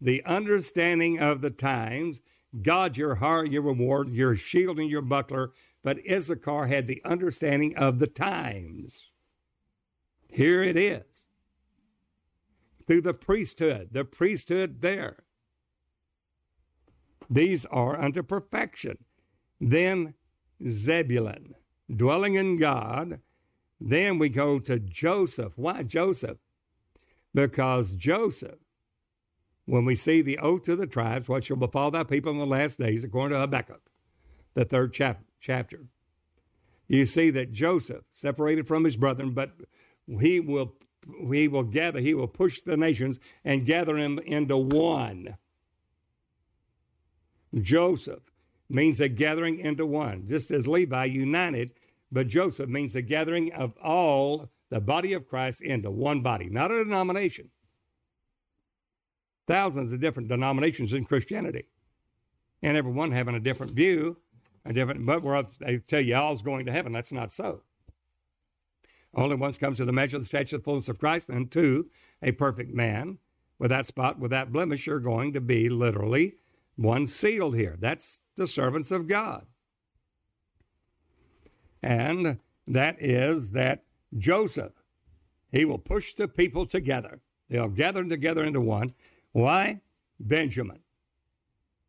The 0.00 0.24
understanding 0.24 1.20
of 1.20 1.40
the 1.40 1.50
times 1.50 2.20
God, 2.62 2.96
your 2.96 3.14
heart, 3.14 3.52
your 3.52 3.62
reward, 3.62 4.08
your 4.08 4.34
shield, 4.34 4.80
and 4.80 4.90
your 4.90 5.02
buckler. 5.02 5.52
But 5.84 6.00
Issachar 6.10 6.66
had 6.66 6.88
the 6.88 7.00
understanding 7.04 7.76
of 7.76 8.00
the 8.00 8.08
times. 8.08 9.10
Here 10.28 10.62
it 10.62 10.76
is. 10.76 11.28
Through 12.86 13.02
the 13.02 13.14
priesthood, 13.14 13.90
the 13.92 14.04
priesthood 14.04 14.82
there. 14.82 15.18
These 17.28 17.66
are 17.66 17.98
unto 17.98 18.24
perfection. 18.24 18.98
Then 19.60 20.14
Zebulun, 20.66 21.54
dwelling 21.94 22.34
in 22.34 22.56
God. 22.56 23.20
Then 23.80 24.18
we 24.18 24.28
go 24.28 24.58
to 24.58 24.80
Joseph. 24.80 25.52
Why 25.56 25.84
Joseph? 25.84 26.38
Because 27.34 27.94
Joseph 27.94 28.58
when 29.70 29.84
we 29.84 29.94
see 29.94 30.20
the 30.20 30.38
oath 30.38 30.62
to 30.64 30.74
the 30.74 30.86
tribes, 30.86 31.28
what 31.28 31.44
shall 31.44 31.56
befall 31.56 31.92
thy 31.92 32.02
people 32.02 32.32
in 32.32 32.38
the 32.38 32.46
last 32.46 32.78
days, 32.78 33.04
according 33.04 33.36
to 33.36 33.40
Habakkuk, 33.40 33.80
the 34.54 34.64
third 34.64 34.92
chap- 34.92 35.22
chapter. 35.38 35.86
You 36.88 37.06
see 37.06 37.30
that 37.30 37.52
Joseph, 37.52 38.02
separated 38.12 38.66
from 38.66 38.82
his 38.82 38.96
brethren, 38.96 39.30
but 39.30 39.52
he 40.20 40.40
will 40.40 40.74
he 41.32 41.46
will 41.48 41.62
gather, 41.62 42.00
he 42.00 42.14
will 42.14 42.28
push 42.28 42.60
the 42.60 42.76
nations 42.76 43.20
and 43.44 43.64
gather 43.64 43.96
them 43.96 44.18
into 44.18 44.56
one. 44.56 45.36
Joseph 47.54 48.22
means 48.68 49.00
a 49.00 49.08
gathering 49.08 49.58
into 49.58 49.86
one, 49.86 50.26
just 50.26 50.50
as 50.50 50.66
Levi 50.66 51.04
united, 51.04 51.72
but 52.10 52.26
Joseph 52.26 52.68
means 52.68 52.92
the 52.92 53.02
gathering 53.02 53.52
of 53.52 53.76
all 53.82 54.50
the 54.70 54.80
body 54.80 55.12
of 55.12 55.28
Christ 55.28 55.62
into 55.62 55.90
one 55.90 56.22
body, 56.22 56.48
not 56.48 56.70
a 56.70 56.84
denomination 56.84 57.50
thousands 59.50 59.92
of 59.92 60.00
different 60.00 60.28
denominations 60.28 60.92
in 60.92 61.04
Christianity, 61.04 61.64
and 62.62 62.76
everyone 62.76 63.10
having 63.10 63.34
a 63.34 63.40
different 63.40 63.72
view, 63.72 64.16
a 64.64 64.72
different. 64.72 65.04
But 65.04 65.24
where 65.24 65.42
they 65.58 65.78
tell 65.78 66.00
you 66.00 66.14
all's 66.14 66.40
going 66.40 66.66
to 66.66 66.72
heaven, 66.72 66.92
that's 66.92 67.12
not 67.12 67.32
so. 67.32 67.62
Only 69.12 69.34
once 69.34 69.58
comes 69.58 69.78
to 69.78 69.84
the 69.84 69.92
measure 69.92 70.16
of 70.16 70.22
the 70.22 70.28
stature 70.28 70.54
of 70.54 70.62
the 70.62 70.64
fullness 70.64 70.88
of 70.88 71.00
Christ, 71.00 71.28
and 71.28 71.50
two, 71.50 71.90
a 72.22 72.30
perfect 72.30 72.72
man. 72.72 73.18
Without 73.58 73.86
spot, 73.86 74.20
without 74.20 74.52
blemish, 74.52 74.86
you're 74.86 75.00
going 75.00 75.32
to 75.32 75.40
be 75.40 75.68
literally 75.68 76.36
one 76.76 77.08
sealed 77.08 77.56
here. 77.56 77.76
That's 77.78 78.20
the 78.36 78.46
servants 78.46 78.92
of 78.92 79.08
God. 79.08 79.46
And 81.82 82.38
that 82.68 82.96
is 83.02 83.50
that 83.50 83.82
Joseph, 84.16 84.72
he 85.52 85.64
will 85.64 85.78
push 85.78 86.12
the 86.14 86.28
people 86.28 86.66
together. 86.66 87.20
They'll 87.48 87.68
gather 87.68 88.04
together 88.04 88.44
into 88.44 88.60
one. 88.60 88.94
Why? 89.32 89.80
Benjamin, 90.18 90.80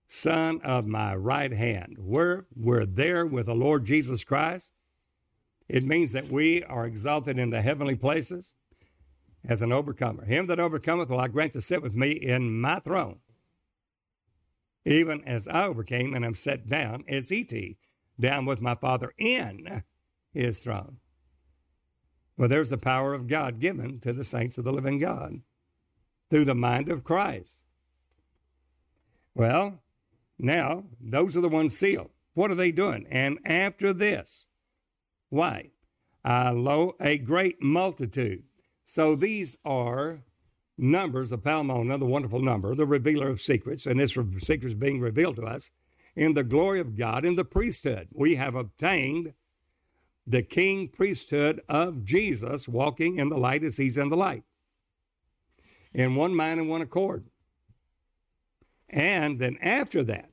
son 0.07 0.61
of 0.63 0.87
my 0.87 1.15
right 1.15 1.51
hand. 1.51 1.97
We're, 1.99 2.45
we're 2.55 2.85
there 2.85 3.25
with 3.25 3.47
the 3.47 3.55
Lord 3.55 3.85
Jesus 3.85 4.23
Christ. 4.23 4.71
It 5.67 5.83
means 5.83 6.13
that 6.13 6.29
we 6.29 6.63
are 6.63 6.85
exalted 6.85 7.37
in 7.37 7.49
the 7.49 7.61
heavenly 7.61 7.95
places 7.95 8.53
as 9.47 9.61
an 9.61 9.71
overcomer. 9.71 10.25
Him 10.25 10.47
that 10.47 10.59
overcometh 10.59 11.09
will 11.09 11.19
I 11.19 11.27
grant 11.27 11.53
to 11.53 11.61
sit 11.61 11.81
with 11.81 11.95
me 11.95 12.11
in 12.11 12.61
my 12.61 12.79
throne, 12.79 13.19
even 14.85 15.23
as 15.25 15.47
I 15.47 15.65
overcame 15.65 16.13
and 16.13 16.23
am 16.23 16.35
set 16.35 16.67
down 16.67 17.03
as 17.07 17.29
he 17.29 17.77
down 18.19 18.45
with 18.45 18.61
my 18.61 18.75
Father 18.75 19.13
in 19.17 19.83
his 20.33 20.59
throne. 20.59 21.00
Well, 22.41 22.49
there's 22.49 22.71
the 22.71 22.77
power 22.79 23.13
of 23.13 23.27
God 23.27 23.59
given 23.59 23.99
to 23.99 24.13
the 24.13 24.23
saints 24.23 24.57
of 24.57 24.63
the 24.63 24.73
living 24.73 24.97
God 24.97 25.41
through 26.31 26.45
the 26.45 26.55
mind 26.55 26.89
of 26.89 27.03
Christ. 27.03 27.65
Well, 29.35 29.83
now 30.39 30.85
those 30.99 31.37
are 31.37 31.41
the 31.41 31.49
ones 31.49 31.77
sealed. 31.77 32.09
What 32.33 32.49
are 32.49 32.55
they 32.55 32.71
doing? 32.71 33.05
And 33.11 33.37
after 33.45 33.93
this, 33.93 34.47
why? 35.29 35.69
Uh, 36.25 36.53
lo, 36.55 36.95
a 36.99 37.19
great 37.19 37.61
multitude. 37.61 38.41
So 38.85 39.15
these 39.15 39.55
are 39.63 40.23
numbers 40.79 41.31
of 41.31 41.43
Palmoni, 41.43 41.99
the 41.99 42.07
wonderful 42.07 42.41
number, 42.41 42.73
the 42.73 42.87
revealer 42.87 43.29
of 43.29 43.39
secrets, 43.39 43.85
and 43.85 43.99
this 43.99 44.17
secrets 44.39 44.73
being 44.73 44.99
revealed 44.99 45.35
to 45.35 45.43
us 45.43 45.69
in 46.15 46.33
the 46.33 46.43
glory 46.43 46.79
of 46.79 46.97
God 46.97 47.23
in 47.23 47.35
the 47.35 47.45
priesthood. 47.45 48.07
We 48.11 48.33
have 48.33 48.55
obtained 48.55 49.35
the 50.27 50.43
king 50.43 50.87
priesthood 50.87 51.61
of 51.67 52.03
Jesus, 52.05 52.67
walking 52.67 53.17
in 53.17 53.29
the 53.29 53.37
light 53.37 53.63
as 53.63 53.77
he's 53.77 53.97
in 53.97 54.09
the 54.09 54.17
light, 54.17 54.43
in 55.93 56.15
one 56.15 56.35
mind 56.35 56.59
and 56.59 56.69
one 56.69 56.81
accord. 56.81 57.25
And 58.89 59.39
then 59.39 59.57
after 59.61 60.03
that, 60.03 60.29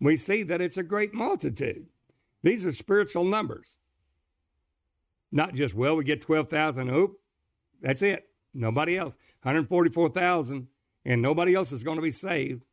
we 0.00 0.16
see 0.16 0.42
that 0.44 0.60
it's 0.60 0.76
a 0.76 0.82
great 0.82 1.14
multitude. 1.14 1.86
These 2.42 2.66
are 2.66 2.72
spiritual 2.72 3.24
numbers. 3.24 3.78
Not 5.32 5.54
just, 5.54 5.74
well, 5.74 5.96
we 5.96 6.04
get 6.04 6.20
12,000, 6.20 6.88
oop, 6.90 7.18
that's 7.80 8.02
it. 8.02 8.28
Nobody 8.54 8.96
else. 8.96 9.16
144,000, 9.42 10.68
and 11.04 11.22
nobody 11.22 11.54
else 11.54 11.72
is 11.72 11.82
going 11.82 11.96
to 11.96 12.02
be 12.02 12.10
saved. 12.10 12.64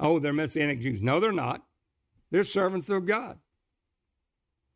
Oh, 0.00 0.18
they're 0.18 0.32
Messianic 0.32 0.80
Jews. 0.80 1.02
No, 1.02 1.20
they're 1.20 1.32
not. 1.32 1.62
They're 2.30 2.44
servants 2.44 2.90
of 2.90 3.06
God. 3.06 3.38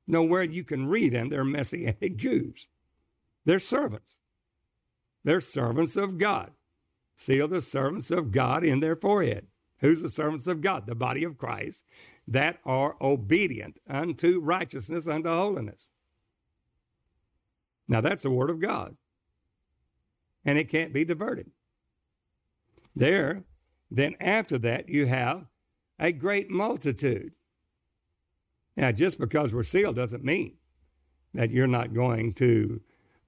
Nowhere 0.07 0.45
you 0.45 0.65
can 0.65 0.87
read 0.87 1.13
them, 1.13 1.29
they're 1.29 1.45
Messianic 1.45 2.17
Jews. 2.17 2.69
They're 3.45 3.59
servants. 3.59 4.19
They're 5.25 5.41
servants 5.41 5.97
of 5.97 6.19
God. 6.19 6.53
Seal 7.17 7.49
the 7.49 7.61
servants 7.61 8.11
of 8.11 8.31
God 8.31 8.65
in 8.65 8.81
their 8.81 8.97
forehead. 8.97 9.47
Who's 9.81 10.03
the 10.03 10.09
servants 10.09 10.47
of 10.47 10.61
God? 10.61 10.87
The 10.87 10.95
body 10.95 11.25
of 11.25 11.39
Christ 11.39 11.85
that 12.29 12.59
are 12.65 12.97
obedient 13.01 13.79
unto 13.89 14.41
righteousness, 14.41 15.09
unto 15.09 15.29
holiness. 15.29 15.89
Now 17.89 18.01
that's 18.01 18.25
the 18.25 18.31
word 18.31 18.51
of 18.51 18.61
God. 18.61 18.97
And 20.45 20.59
it 20.59 20.69
can't 20.69 20.93
be 20.93 21.05
diverted. 21.05 21.51
There, 22.95 23.45
then 23.91 24.17
after 24.21 24.59
that, 24.59 24.89
you 24.89 25.07
have 25.07 25.47
a 25.99 26.13
great 26.13 26.51
multitude. 26.51 27.33
Now, 28.77 28.93
just 28.93 29.19
because 29.19 29.55
we're 29.55 29.63
sealed 29.63 29.97
doesn't 29.97 30.25
mean 30.25 30.57
that 31.35 31.51
you're 31.51 31.67
not 31.67 31.95
going 31.95 32.35
to, 32.35 32.81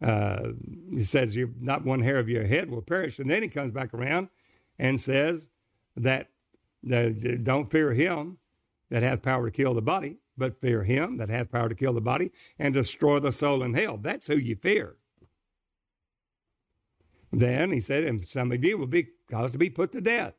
uh, 0.02 0.48
he 0.90 0.98
says, 0.98 1.34
you're 1.34 1.50
not 1.60 1.84
one 1.84 2.00
hair 2.00 2.18
of 2.18 2.28
your 2.28 2.44
head 2.44 2.70
will 2.70 2.82
perish. 2.82 3.18
And 3.18 3.28
then 3.28 3.42
he 3.42 3.48
comes 3.48 3.70
back 3.70 3.94
around 3.94 4.28
and 4.78 5.00
says 5.00 5.48
that 5.96 6.28
the, 6.82 7.38
don't 7.42 7.70
fear 7.70 7.92
him 7.92 8.38
that 8.90 9.02
hath 9.02 9.22
power 9.22 9.46
to 9.46 9.52
kill 9.52 9.74
the 9.74 9.82
body, 9.82 10.18
but 10.36 10.60
fear 10.60 10.82
him 10.84 11.16
that 11.18 11.28
hath 11.28 11.50
power 11.50 11.68
to 11.68 11.74
kill 11.74 11.92
the 11.92 12.00
body 12.00 12.30
and 12.58 12.72
destroy 12.74 13.18
the 13.18 13.32
soul 13.32 13.62
in 13.62 13.74
hell. 13.74 13.98
That's 13.98 14.26
who 14.26 14.36
you 14.36 14.56
fear. 14.56 14.96
Then 17.32 17.72
he 17.72 17.80
said, 17.80 18.04
and 18.04 18.24
some 18.24 18.52
of 18.52 18.64
you 18.64 18.78
will 18.78 18.86
be 18.86 19.08
caused 19.30 19.52
to 19.52 19.58
be 19.58 19.68
put 19.68 19.92
to 19.92 20.00
death. 20.00 20.34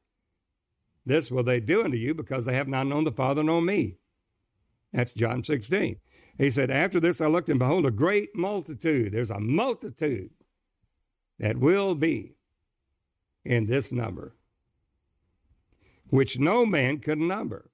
This 1.05 1.29
will 1.29 1.43
they 1.43 1.59
do 1.59 1.83
unto 1.83 1.97
you 1.97 2.15
because 2.15 2.45
they 2.45 2.55
have 2.55 2.67
not 2.67 2.87
known 2.87 3.03
the 3.03 3.11
Father 3.11 3.43
nor 3.43 3.61
me. 3.61 3.98
That's 4.93 5.11
John 5.11 5.43
16. 5.43 5.97
He 6.37 6.49
said, 6.49 6.71
After 6.71 6.99
this 6.99 7.21
I 7.21 7.27
looked 7.27 7.49
and 7.49 7.59
behold 7.59 7.85
a 7.85 7.91
great 7.91 8.35
multitude. 8.35 9.11
There's 9.11 9.29
a 9.29 9.39
multitude 9.39 10.31
that 11.39 11.57
will 11.57 11.95
be 11.95 12.35
in 13.45 13.65
this 13.65 13.91
number, 13.91 14.35
which 16.07 16.39
no 16.39 16.65
man 16.65 16.99
could 16.99 17.19
number. 17.19 17.69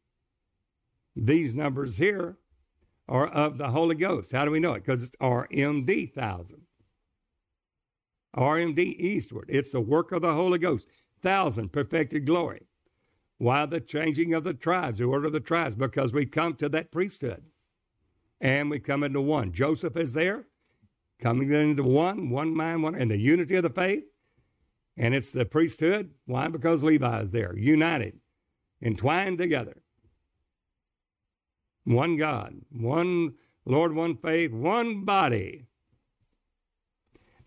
These 1.16 1.56
numbers 1.56 1.98
here 1.98 2.38
are 3.08 3.28
of 3.28 3.58
the 3.58 3.68
Holy 3.68 3.96
Ghost. 3.96 4.32
How 4.32 4.46
do 4.46 4.52
we 4.52 4.60
know 4.60 4.74
it? 4.74 4.84
Because 4.84 5.04
it's 5.04 5.16
RMD 5.18 6.14
thousand. 6.14 6.62
RMD 8.36 8.80
eastward. 8.80 9.46
It's 9.48 9.72
the 9.72 9.80
work 9.80 10.12
of 10.12 10.22
the 10.22 10.34
Holy 10.34 10.60
Ghost. 10.60 10.88
Thousand 11.22 11.72
perfected 11.72 12.26
glory. 12.26 12.62
Why 13.38 13.66
the 13.66 13.82
changing 13.82 14.34
of 14.34 14.44
the 14.44 14.54
tribes, 14.54 15.00
the 15.00 15.06
order 15.06 15.28
of 15.28 15.34
the 15.34 15.40
tribes? 15.40 15.76
Because 15.76 16.14
we 16.14 16.26
come 16.26 16.56
to 16.56 16.70
that 16.70 16.92
priesthood 16.92 17.44
and 18.40 18.70
we 18.70 18.80
come 18.80 19.04
into 19.04 19.22
one. 19.22 19.52
Joseph 19.52 19.98
is 19.98 20.14
there, 20.14 20.48
coming 21.22 21.52
into 21.52 21.84
one, 21.84 22.30
one 22.30 22.56
mind, 22.56 22.84
one, 22.84 22.96
and 22.96 23.12
the 23.12 23.18
unity 23.18 23.56
of 23.56 23.64
the 23.64 23.70
faith. 23.70 24.04
And 24.98 25.14
it's 25.14 25.32
the 25.32 25.46
priesthood. 25.46 26.12
Why? 26.26 26.48
Because 26.48 26.84
Levi 26.84 27.22
is 27.22 27.32
there, 27.32 27.58
united, 27.58 28.20
entwined 28.82 29.38
together. 29.38 29.82
One 31.84 32.16
God, 32.16 32.56
one 32.72 33.34
Lord, 33.66 33.94
one 33.94 34.16
faith, 34.16 34.52
one 34.54 35.04
body. 35.04 35.66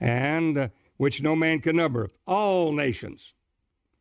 And 0.01 0.59
uh, 0.59 0.69
which 0.99 1.23
no 1.23 1.35
man 1.35 1.61
can 1.61 1.77
number, 1.77 2.11
all 2.27 2.73
nations 2.73 3.33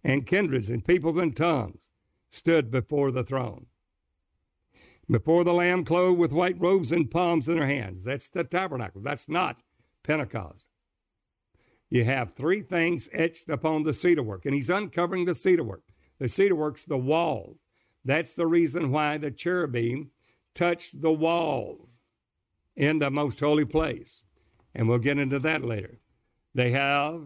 and 0.03 0.26
kindreds 0.26 0.69
and 0.69 0.86
peoples 0.86 1.18
and 1.18 1.36
tongues 1.36 1.90
stood 2.30 2.72
before 2.72 3.11
the 3.11 3.24
throne. 3.24 3.65
Before 5.10 5.44
the 5.44 5.53
Lamb 5.53 5.86
clothed 5.86 6.19
with 6.19 6.34
white 6.34 6.60
robes 6.60 6.91
and 6.91 7.10
palms 7.10 7.48
in 7.48 7.57
their 7.57 7.68
hands. 7.68 8.03
That's 8.03 8.30
the 8.30 8.44
tabernacle. 8.44 9.02
That's 9.02 9.30
not 9.30 9.61
Pentecost. 10.03 10.68
You 11.90 12.03
have 12.03 12.34
three 12.34 12.61
things 12.61 13.10
etched 13.14 13.49
upon 13.49 13.84
the 13.84 13.94
cedar 13.94 14.24
work, 14.24 14.45
and 14.45 14.53
he's 14.53 14.69
uncovering 14.69 15.26
the 15.26 15.34
cedar 15.34 15.64
work. 15.64 15.84
The 16.19 16.28
cedar 16.28 16.56
work's 16.56 16.86
the 16.86 16.98
walls. 16.98 17.57
That's 18.03 18.34
the 18.34 18.48
reason 18.48 18.91
why 18.91 19.18
the 19.18 19.32
cherubim 19.32 20.11
touched 20.53 21.02
the 21.02 21.11
walls 21.11 21.99
in 22.76 22.99
the 22.99 23.11
most 23.11 23.40
holy 23.40 23.65
place. 23.65 24.24
And 24.76 24.88
we'll 24.88 24.99
get 24.99 25.18
into 25.18 25.40
that 25.40 25.64
later. 25.64 25.99
They 26.53 26.72
have 26.72 27.22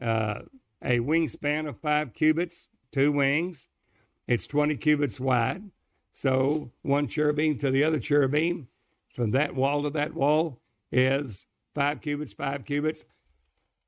uh, 0.00 0.40
a 0.84 1.00
wingspan 1.00 1.66
of 1.66 1.78
five 1.78 2.12
cubits, 2.12 2.68
two 2.92 3.10
wings. 3.10 3.68
It's 4.28 4.46
20 4.46 4.76
cubits 4.76 5.18
wide. 5.18 5.62
So 6.12 6.70
one 6.82 7.08
cherubim 7.08 7.58
to 7.58 7.70
the 7.70 7.82
other 7.82 7.98
cherubim, 7.98 8.68
from 9.14 9.30
that 9.32 9.54
wall 9.54 9.82
to 9.82 9.90
that 9.90 10.14
wall, 10.14 10.60
is 10.92 11.46
five 11.74 12.00
cubits, 12.00 12.32
five 12.32 12.64
cubits, 12.64 13.04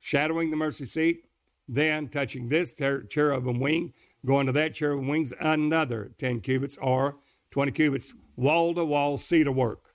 shadowing 0.00 0.50
the 0.50 0.56
mercy 0.56 0.86
seat, 0.86 1.26
then 1.68 2.08
touching 2.08 2.48
this 2.48 2.74
cherubim 2.74 3.60
wing, 3.60 3.92
going 4.24 4.46
to 4.46 4.52
that 4.52 4.74
cherubim 4.74 5.06
wings, 5.06 5.32
another 5.40 6.12
10 6.18 6.40
cubits 6.40 6.76
or 6.78 7.16
20 7.50 7.72
cubits, 7.72 8.14
wall 8.36 8.74
to 8.74 8.84
wall 8.84 9.18
cedar 9.18 9.52
work. 9.52 9.94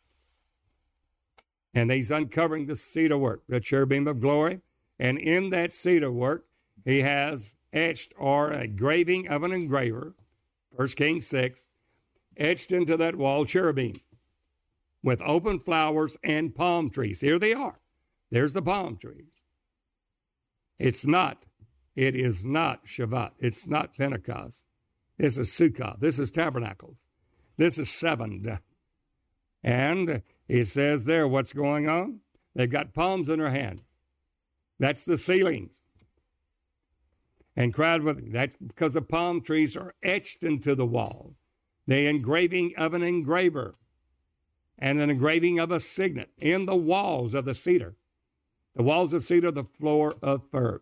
And 1.73 1.91
he's 1.91 2.11
uncovering 2.11 2.65
the 2.65 2.75
cedar 2.75 3.17
work, 3.17 3.43
the 3.47 3.59
cherubim 3.59 4.07
of 4.07 4.19
glory. 4.19 4.61
And 4.99 5.17
in 5.17 5.49
that 5.49 5.71
cedar 5.71 6.11
work, 6.11 6.45
he 6.85 6.99
has 6.99 7.55
etched 7.73 8.13
or 8.17 8.51
a 8.51 8.67
graving 8.67 9.27
of 9.27 9.43
an 9.43 9.51
engraver, 9.51 10.15
1 10.71 10.87
Kings 10.89 11.27
6, 11.27 11.67
etched 12.37 12.71
into 12.71 12.97
that 12.97 13.15
wall 13.15 13.45
cherubim 13.45 13.93
with 15.03 15.21
open 15.23 15.59
flowers 15.59 16.17
and 16.23 16.55
palm 16.55 16.89
trees. 16.89 17.21
Here 17.21 17.39
they 17.39 17.53
are. 17.53 17.79
There's 18.29 18.53
the 18.53 18.61
palm 18.61 18.97
trees. 18.97 19.41
It's 20.79 21.05
not, 21.05 21.45
it 21.95 22.15
is 22.15 22.45
not 22.45 22.85
Shavuot. 22.85 23.31
It's 23.39 23.67
not 23.67 23.95
Pentecost. 23.95 24.63
This 25.17 25.37
is 25.37 25.49
Sukkah. 25.49 25.99
This 25.99 26.17
is 26.17 26.31
Tabernacles. 26.31 27.07
This 27.57 27.77
is 27.77 27.89
seven. 27.89 28.59
And 29.63 30.23
he 30.47 30.63
says 30.63 31.05
there 31.05 31.27
what's 31.27 31.53
going 31.53 31.87
on. 31.87 32.21
They've 32.55 32.69
got 32.69 32.93
palms 32.93 33.29
in 33.29 33.39
their 33.39 33.51
hand. 33.51 33.83
That's 34.79 35.05
the 35.05 35.17
ceilings. 35.17 35.80
And 37.55 37.73
cried 37.73 38.03
with 38.03 38.31
that's 38.31 38.55
because 38.57 38.93
the 38.93 39.01
palm 39.01 39.41
trees 39.41 39.75
are 39.75 39.93
etched 40.01 40.43
into 40.43 40.73
the 40.73 40.85
wall. 40.85 41.35
The 41.87 42.07
engraving 42.07 42.73
of 42.77 42.93
an 42.93 43.03
engraver 43.03 43.75
and 44.79 44.99
an 44.99 45.09
engraving 45.09 45.59
of 45.59 45.71
a 45.71 45.79
signet 45.79 46.29
in 46.37 46.65
the 46.65 46.75
walls 46.75 47.33
of 47.33 47.45
the 47.45 47.53
cedar. 47.53 47.95
The 48.75 48.83
walls 48.83 49.13
of 49.13 49.23
cedar, 49.23 49.51
the 49.51 49.65
floor 49.65 50.15
of 50.21 50.49
fir. 50.49 50.81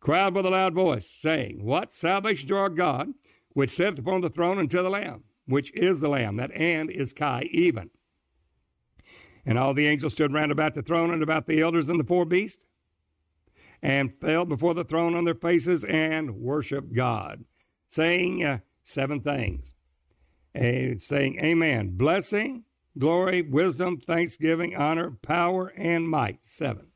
Cried 0.00 0.34
with 0.34 0.46
a 0.46 0.50
loud 0.50 0.74
voice, 0.74 1.10
saying, 1.10 1.64
What? 1.64 1.92
Salvation 1.92 2.48
to 2.48 2.56
our 2.56 2.68
God, 2.68 3.12
which 3.54 3.70
sitteth 3.70 3.98
upon 3.98 4.20
the 4.20 4.30
throne 4.30 4.58
and 4.58 4.70
to 4.70 4.82
the 4.82 4.90
Lamb, 4.90 5.24
which 5.46 5.72
is 5.74 6.00
the 6.00 6.08
Lamb. 6.08 6.36
That 6.36 6.52
and 6.52 6.90
is 6.90 7.12
kai 7.12 7.48
even. 7.50 7.90
And 9.44 9.58
all 9.58 9.74
the 9.74 9.86
angels 9.86 10.12
stood 10.12 10.32
round 10.32 10.52
about 10.52 10.74
the 10.74 10.82
throne 10.82 11.12
and 11.12 11.22
about 11.22 11.46
the 11.46 11.60
elders 11.60 11.88
and 11.88 11.98
the 11.98 12.04
four 12.04 12.24
beasts, 12.24 12.64
and 13.82 14.12
fell 14.20 14.44
before 14.44 14.74
the 14.74 14.84
throne 14.84 15.14
on 15.14 15.24
their 15.24 15.34
faces 15.34 15.84
and 15.84 16.30
worshiped 16.30 16.92
God, 16.92 17.44
saying 17.88 18.44
uh, 18.44 18.58
seven 18.82 19.20
things. 19.20 19.74
And 20.54 21.00
saying, 21.02 21.38
Amen. 21.40 21.96
Blessing, 21.96 22.64
glory, 22.98 23.42
wisdom, 23.42 23.98
thanksgiving, 23.98 24.74
honor, 24.74 25.10
power, 25.22 25.72
and 25.76 26.08
might. 26.08 26.38
Seven. 26.44 26.86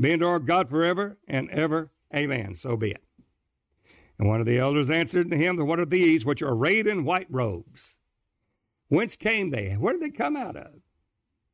Be 0.00 0.12
unto 0.12 0.26
our 0.26 0.40
God 0.40 0.68
forever 0.68 1.18
and 1.28 1.48
ever. 1.50 1.92
Amen. 2.14 2.54
So 2.54 2.76
be 2.76 2.90
it. 2.90 3.04
And 4.18 4.28
one 4.28 4.40
of 4.40 4.46
the 4.46 4.58
elders 4.58 4.90
answered 4.90 5.30
to 5.30 5.36
him, 5.36 5.56
What 5.56 5.80
are 5.80 5.86
these 5.86 6.24
which 6.24 6.42
are 6.42 6.52
arrayed 6.52 6.86
in 6.86 7.04
white 7.04 7.28
robes? 7.30 7.96
Whence 8.88 9.16
came 9.16 9.50
they? 9.50 9.72
Where 9.74 9.92
did 9.92 10.02
they 10.02 10.10
come 10.10 10.36
out 10.36 10.56
of? 10.56 10.72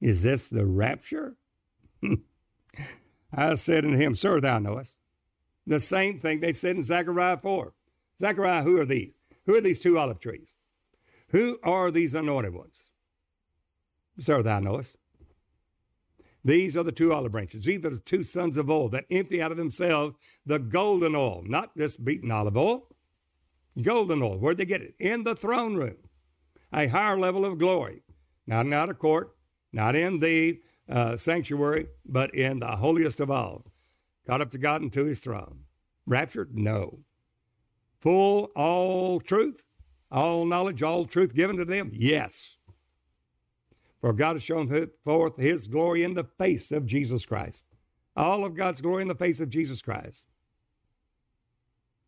Is 0.00 0.22
this 0.22 0.48
the 0.48 0.66
rapture? 0.66 1.36
I 3.32 3.54
said 3.54 3.84
unto 3.84 3.96
him, 3.96 4.14
Sir, 4.14 4.40
thou 4.40 4.58
knowest. 4.58 4.96
The 5.66 5.80
same 5.80 6.18
thing 6.18 6.40
they 6.40 6.52
said 6.52 6.76
in 6.76 6.82
Zechariah 6.82 7.36
4. 7.36 7.72
Zechariah, 8.18 8.62
who 8.62 8.80
are 8.80 8.84
these? 8.84 9.14
Who 9.46 9.54
are 9.54 9.60
these 9.60 9.80
two 9.80 9.98
olive 9.98 10.20
trees? 10.20 10.56
Who 11.28 11.58
are 11.62 11.90
these 11.90 12.14
anointed 12.14 12.54
ones? 12.54 12.90
Sir, 14.18 14.42
thou 14.42 14.60
knowest. 14.60 14.96
These 16.44 16.76
are 16.76 16.82
the 16.82 16.92
two 16.92 17.12
olive 17.12 17.32
branches. 17.32 17.64
These 17.64 17.84
are 17.84 17.90
the 17.90 17.98
two 17.98 18.22
sons 18.22 18.56
of 18.56 18.70
oil 18.70 18.88
that 18.90 19.04
empty 19.10 19.42
out 19.42 19.50
of 19.50 19.56
themselves 19.56 20.16
the 20.46 20.58
golden 20.58 21.14
oil, 21.14 21.42
not 21.46 21.76
just 21.76 22.04
beaten 22.04 22.30
olive 22.30 22.56
oil. 22.56 22.88
Golden 23.80 24.22
oil. 24.22 24.38
Where'd 24.38 24.56
they 24.56 24.64
get 24.64 24.82
it? 24.82 24.94
In 24.98 25.22
the 25.22 25.36
throne 25.36 25.76
room. 25.76 25.96
A 26.72 26.86
higher 26.86 27.16
level 27.18 27.44
of 27.44 27.58
glory. 27.58 28.02
Not 28.46 28.66
in 28.66 28.72
outer 28.72 28.94
court, 28.94 29.36
not 29.72 29.94
in 29.94 30.18
the 30.18 30.60
uh, 30.90 31.16
sanctuary, 31.16 31.86
but 32.04 32.34
in 32.34 32.58
the 32.58 32.66
holiest 32.66 33.20
of 33.20 33.30
all. 33.30 33.64
Got 34.26 34.40
up 34.40 34.50
to 34.50 34.58
God 34.58 34.82
and 34.82 34.92
to 34.92 35.04
his 35.04 35.20
throne. 35.20 35.60
Raptured? 36.06 36.56
No. 36.56 37.00
Full, 38.00 38.50
all 38.56 39.20
truth, 39.20 39.64
all 40.10 40.44
knowledge, 40.44 40.82
all 40.82 41.04
truth 41.04 41.34
given 41.34 41.56
to 41.56 41.64
them? 41.64 41.90
Yes. 41.92 42.56
For 44.00 44.12
God 44.12 44.32
has 44.32 44.42
shown 44.42 44.88
forth 45.04 45.36
his 45.36 45.68
glory 45.68 46.04
in 46.04 46.14
the 46.14 46.28
face 46.38 46.72
of 46.72 46.86
Jesus 46.86 47.26
Christ. 47.26 47.66
All 48.16 48.44
of 48.44 48.54
God's 48.54 48.80
glory 48.80 49.02
in 49.02 49.08
the 49.08 49.14
face 49.14 49.40
of 49.40 49.50
Jesus 49.50 49.82
Christ. 49.82 50.26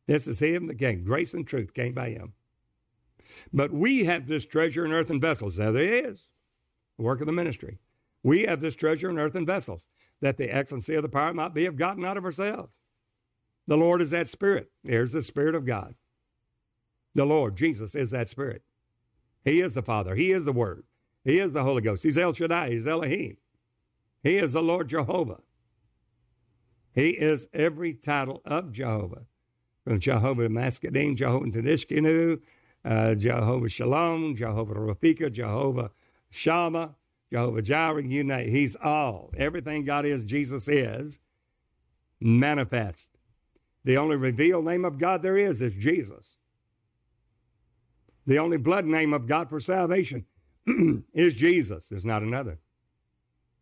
This 0.07 0.27
is 0.27 0.41
him 0.41 0.67
that 0.67 0.79
came. 0.79 1.05
Grace 1.05 1.35
and 1.35 1.47
truth 1.47 1.75
came 1.75 1.95
by 1.95 2.11
him. 2.11 2.33
But 3.53 3.73
we 3.73 4.05
have 4.05 4.27
this 4.27 4.47
treasure 4.47 4.85
in 4.85 4.93
earthen 4.93 5.21
vessels. 5.21 5.57
There 5.57 5.69
it 5.69 5.77
is. 5.77 6.29
The 6.97 7.05
work 7.05 7.21
of 7.21 7.27
the 7.27 7.33
ministry. 7.33 7.79
We 8.23 8.43
have 8.43 8.61
this 8.61 8.77
treasure 8.77 9.11
in 9.11 9.19
earthen 9.19 9.47
vessels, 9.47 9.87
that 10.21 10.37
the 10.37 10.55
excellency 10.55 10.95
of 10.95 11.03
the 11.03 11.09
power 11.09 11.35
might 11.35 11.55
be 11.55 11.67
of 11.67 11.77
God, 11.77 11.99
not 11.99 12.17
of 12.17 12.25
ourselves. 12.25 12.81
The 13.67 13.77
Lord 13.77 14.01
is 14.01 14.11
that 14.11 14.29
Spirit. 14.29 14.71
There's 14.85 15.13
the 15.13 15.23
Spirit 15.23 15.55
of 15.55 15.65
God. 15.65 15.95
The 17.15 17.25
Lord, 17.25 17.57
Jesus, 17.57 17.95
is 17.95 18.11
that 18.11 18.29
Spirit. 18.29 18.63
He 19.45 19.61
is 19.61 19.75
the 19.75 19.83
Father. 19.83 20.15
He 20.15 20.31
is 20.31 20.45
the 20.45 20.53
Word. 20.53 20.85
He 21.25 21.39
is 21.39 21.53
the 21.53 21.63
Holy 21.63 21.83
Ghost. 21.83 22.03
He's 22.03 22.19
El 22.19 22.33
Shaddai. 22.33 22.71
He's 22.71 22.87
Elohim. 22.87 23.37
He 24.23 24.37
is 24.37 24.53
the 24.53 24.63
Lord 24.63 24.89
Jehovah. 24.89 25.41
He 26.95 27.11
is 27.11 27.49
every 27.53 27.95
title 27.95 28.43
of 28.45 28.73
Jehovah, 28.73 29.23
from 29.85 29.99
Jehovah 29.99 30.49
Maskadim, 30.49 31.17
Jehovah 31.17 31.47
Tsidkenu, 31.47 32.41
uh, 32.85 33.15
Jehovah 33.15 33.69
Shalom, 33.69 34.37
Jehovah 34.37 34.75
Rafika, 34.75 35.33
Jehovah 35.33 35.91
Shammah, 36.31 36.95
Jehovah 37.33 37.63
Jireh, 37.63 38.05
you 38.05 38.25
name 38.25 38.49
He's 38.49 38.77
all. 38.77 39.33
Everything 39.37 39.85
God 39.85 40.05
is, 40.05 40.23
Jesus 40.23 40.69
is 40.69 41.19
manifest. 42.21 43.11
The 43.85 43.97
only 43.97 44.17
revealed 44.17 44.65
name 44.65 44.85
of 44.85 44.99
God 44.99 45.23
there 45.23 45.37
is 45.37 45.63
is 45.63 45.75
Jesus. 45.75 46.37
The 48.27 48.39
only 48.39 48.59
blood 48.59 48.85
name 48.85 49.13
of 49.13 49.27
God 49.27 49.49
for 49.49 49.59
salvation 49.59 50.27
is 51.15 51.35
Jesus. 51.35 51.89
There's 51.89 52.07
not 52.07 52.23
another. 52.23 52.59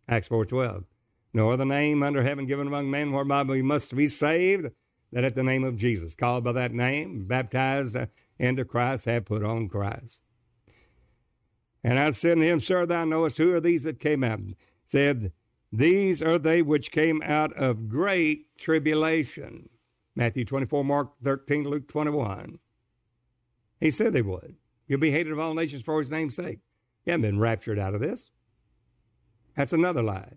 Acts 0.09 0.29
4.12. 0.29 0.85
No 1.33 1.51
other 1.51 1.65
name 1.65 2.03
under 2.03 2.23
heaven 2.23 2.47
given 2.47 2.67
among 2.67 2.91
men 2.91 3.13
whereby 3.13 3.45
we 3.45 3.63
must 3.63 3.97
be 3.97 4.09
saved 4.09 4.71
than 5.13 5.25
at 5.25 5.37
the 5.37 5.45
name 5.45 5.65
of 5.65 5.77
Jesus. 5.77 6.15
Called 6.15 6.45
by 6.45 6.53
that 6.53 6.73
name, 6.73 7.25
baptized 7.27 7.97
uh, 7.97 8.07
into 8.39 8.65
Christ, 8.65 9.05
have 9.07 9.25
put 9.25 9.45
on 9.45 9.69
Christ. 9.69 10.21
And 11.83 11.99
I 11.99 12.11
said 12.11 12.37
to 12.37 12.45
him, 12.45 12.61
Sir, 12.61 12.87
thou 12.87 13.05
knowest 13.05 13.39
who 13.39 13.55
are 13.55 13.61
these 13.61 13.85
that 13.85 14.01
came 14.01 14.23
out? 14.23 14.41
Said, 14.85 15.33
These 15.73 16.23
are 16.23 16.39
they 16.39 16.63
which 16.63 16.93
came 16.93 17.23
out 17.25 17.53
of 17.55 17.89
great 17.89 18.57
tribulation. 18.59 19.69
Matthew 20.15 20.45
24, 20.45 20.85
Mark 20.85 21.13
13, 21.23 21.65
Luke 21.65 21.89
21. 21.89 22.59
He 23.81 23.91
said 23.91 24.13
they 24.13 24.23
would. 24.23 24.57
You'll 24.87 25.01
be 25.01 25.13
hated 25.13 25.33
of 25.33 25.39
all 25.39 25.55
nations 25.55 25.83
for 25.83 25.99
his 25.99 26.11
name's 26.11 26.37
sake. 26.37 26.59
You 27.07 27.13
haven't 27.13 27.23
been 27.23 27.41
raptured 27.41 27.79
out 27.79 27.95
of 27.95 28.01
this. 28.01 28.31
That's 29.57 29.73
another 29.73 30.03
lie. 30.03 30.35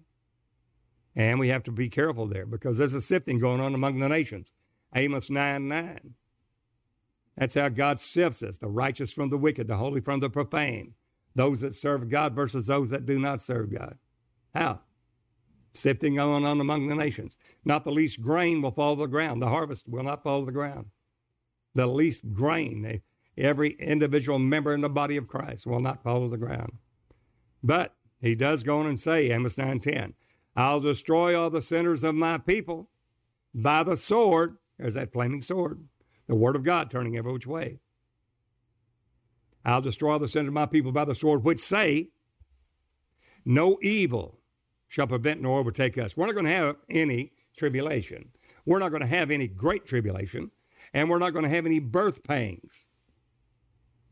And 1.15 1.39
we 1.39 1.49
have 1.49 1.63
to 1.63 1.71
be 1.71 1.89
careful 1.89 2.27
there 2.27 2.45
because 2.45 2.77
there's 2.77 2.93
a 2.93 3.01
sifting 3.01 3.37
going 3.37 3.59
on 3.59 3.75
among 3.75 3.99
the 3.99 4.07
nations. 4.07 4.51
Amos 4.95 5.29
9 5.29 5.67
9. 5.67 6.13
That's 7.35 7.55
how 7.55 7.69
God 7.69 7.99
sifts 7.99 8.43
us 8.43 8.57
the 8.57 8.69
righteous 8.69 9.11
from 9.11 9.29
the 9.29 9.37
wicked, 9.37 9.67
the 9.67 9.77
holy 9.77 10.01
from 10.01 10.19
the 10.19 10.29
profane 10.29 10.93
those 11.35 11.61
that 11.61 11.73
serve 11.73 12.09
God 12.09 12.35
versus 12.35 12.67
those 12.67 12.89
that 12.89 13.05
do 13.05 13.19
not 13.19 13.41
serve 13.41 13.73
God. 13.73 13.97
How? 14.53 14.81
Sifting 15.73 16.15
going 16.15 16.45
on 16.45 16.61
among 16.61 16.87
the 16.87 16.95
nations. 16.95 17.37
Not 17.65 17.83
the 17.83 17.91
least 17.91 18.21
grain 18.21 18.61
will 18.61 18.71
fall 18.71 18.95
to 18.95 19.01
the 19.01 19.07
ground. 19.07 19.41
The 19.41 19.49
harvest 19.49 19.89
will 19.89 20.03
not 20.03 20.23
fall 20.23 20.41
to 20.41 20.45
the 20.45 20.51
ground. 20.51 20.87
The 21.73 21.87
least 21.87 22.31
grain, 22.33 23.01
every 23.37 23.71
individual 23.71 24.37
member 24.37 24.73
in 24.73 24.81
the 24.81 24.89
body 24.89 25.17
of 25.17 25.27
Christ 25.27 25.65
will 25.65 25.79
not 25.79 26.03
fall 26.03 26.21
to 26.21 26.29
the 26.29 26.37
ground. 26.37 26.73
But 27.63 27.95
he 28.21 28.35
does 28.35 28.63
go 28.63 28.79
on 28.79 28.87
and 28.87 28.99
say, 28.99 29.31
Amos 29.31 29.55
9:10, 29.55 30.13
I'll 30.55 30.79
destroy 30.79 31.39
all 31.39 31.49
the 31.49 31.61
sinners 31.61 32.03
of 32.03 32.13
my 32.13 32.37
people 32.37 32.89
by 33.55 33.83
the 33.83 33.97
sword. 33.97 34.57
There's 34.77 34.93
that 34.93 35.11
flaming 35.11 35.41
sword, 35.41 35.83
the 36.27 36.35
word 36.35 36.55
of 36.55 36.63
God 36.63 36.91
turning 36.91 37.17
every 37.17 37.33
which 37.33 37.47
way. 37.47 37.79
I'll 39.65 39.81
destroy 39.81 40.17
the 40.17 40.27
sins 40.27 40.47
of 40.47 40.53
my 40.53 40.65
people 40.65 40.91
by 40.91 41.05
the 41.05 41.15
sword, 41.15 41.43
which 41.43 41.59
say, 41.59 42.09
No 43.45 43.77
evil 43.81 44.39
shall 44.87 45.07
prevent 45.07 45.41
nor 45.41 45.59
overtake 45.59 45.97
us. 45.97 46.17
We're 46.17 46.25
not 46.25 46.35
going 46.35 46.45
to 46.45 46.51
have 46.51 46.75
any 46.89 47.31
tribulation. 47.57 48.29
We're 48.65 48.79
not 48.79 48.89
going 48.89 49.01
to 49.01 49.07
have 49.07 49.31
any 49.31 49.47
great 49.47 49.85
tribulation, 49.85 50.51
and 50.93 51.09
we're 51.09 51.19
not 51.19 51.33
going 51.33 51.43
to 51.43 51.49
have 51.49 51.65
any 51.65 51.79
birth 51.79 52.23
pangs. 52.23 52.85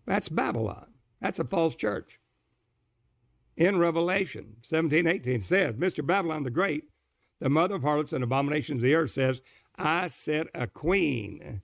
That's 0.06 0.30
Babylon. 0.30 0.88
That's 1.22 1.40
a 1.40 1.46
false 1.46 1.76
church. 1.76 2.20
In 3.56 3.78
Revelation 3.78 4.58
17, 4.64 5.06
18 5.06 5.42
says, 5.42 5.76
Mystery 5.78 6.04
Babylon 6.04 6.44
the 6.44 6.50
Great, 6.50 6.86
the 7.40 7.50
mother 7.50 7.76
of 7.76 7.84
harlots 7.84 8.14
and 8.14 8.24
abominations 8.24 8.82
of 8.82 8.84
the 8.84 8.96
earth, 8.96 9.12
says, 9.12 9.42
I 9.78 10.08
set 10.08 10.48
a 10.54 10.68
queen. 10.68 11.62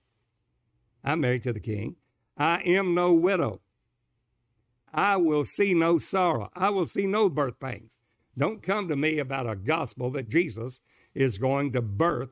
I'm 1.02 1.20
married 1.20 1.42
to 1.44 1.52
the 1.52 1.60
king. 1.60 1.96
I 2.36 2.60
am 2.62 2.94
no 2.94 3.12
widow. 3.14 3.60
I 4.92 5.16
will 5.16 5.44
see 5.44 5.74
no 5.74 5.98
sorrow. 5.98 6.50
I 6.54 6.70
will 6.70 6.86
see 6.86 7.06
no 7.06 7.28
birth 7.28 7.60
pangs. 7.60 7.98
Don't 8.36 8.62
come 8.62 8.88
to 8.88 8.96
me 8.96 9.18
about 9.18 9.48
a 9.48 9.56
gospel 9.56 10.10
that 10.12 10.28
Jesus 10.28 10.80
is 11.14 11.38
going 11.38 11.72
to 11.72 11.82
birth 11.82 12.30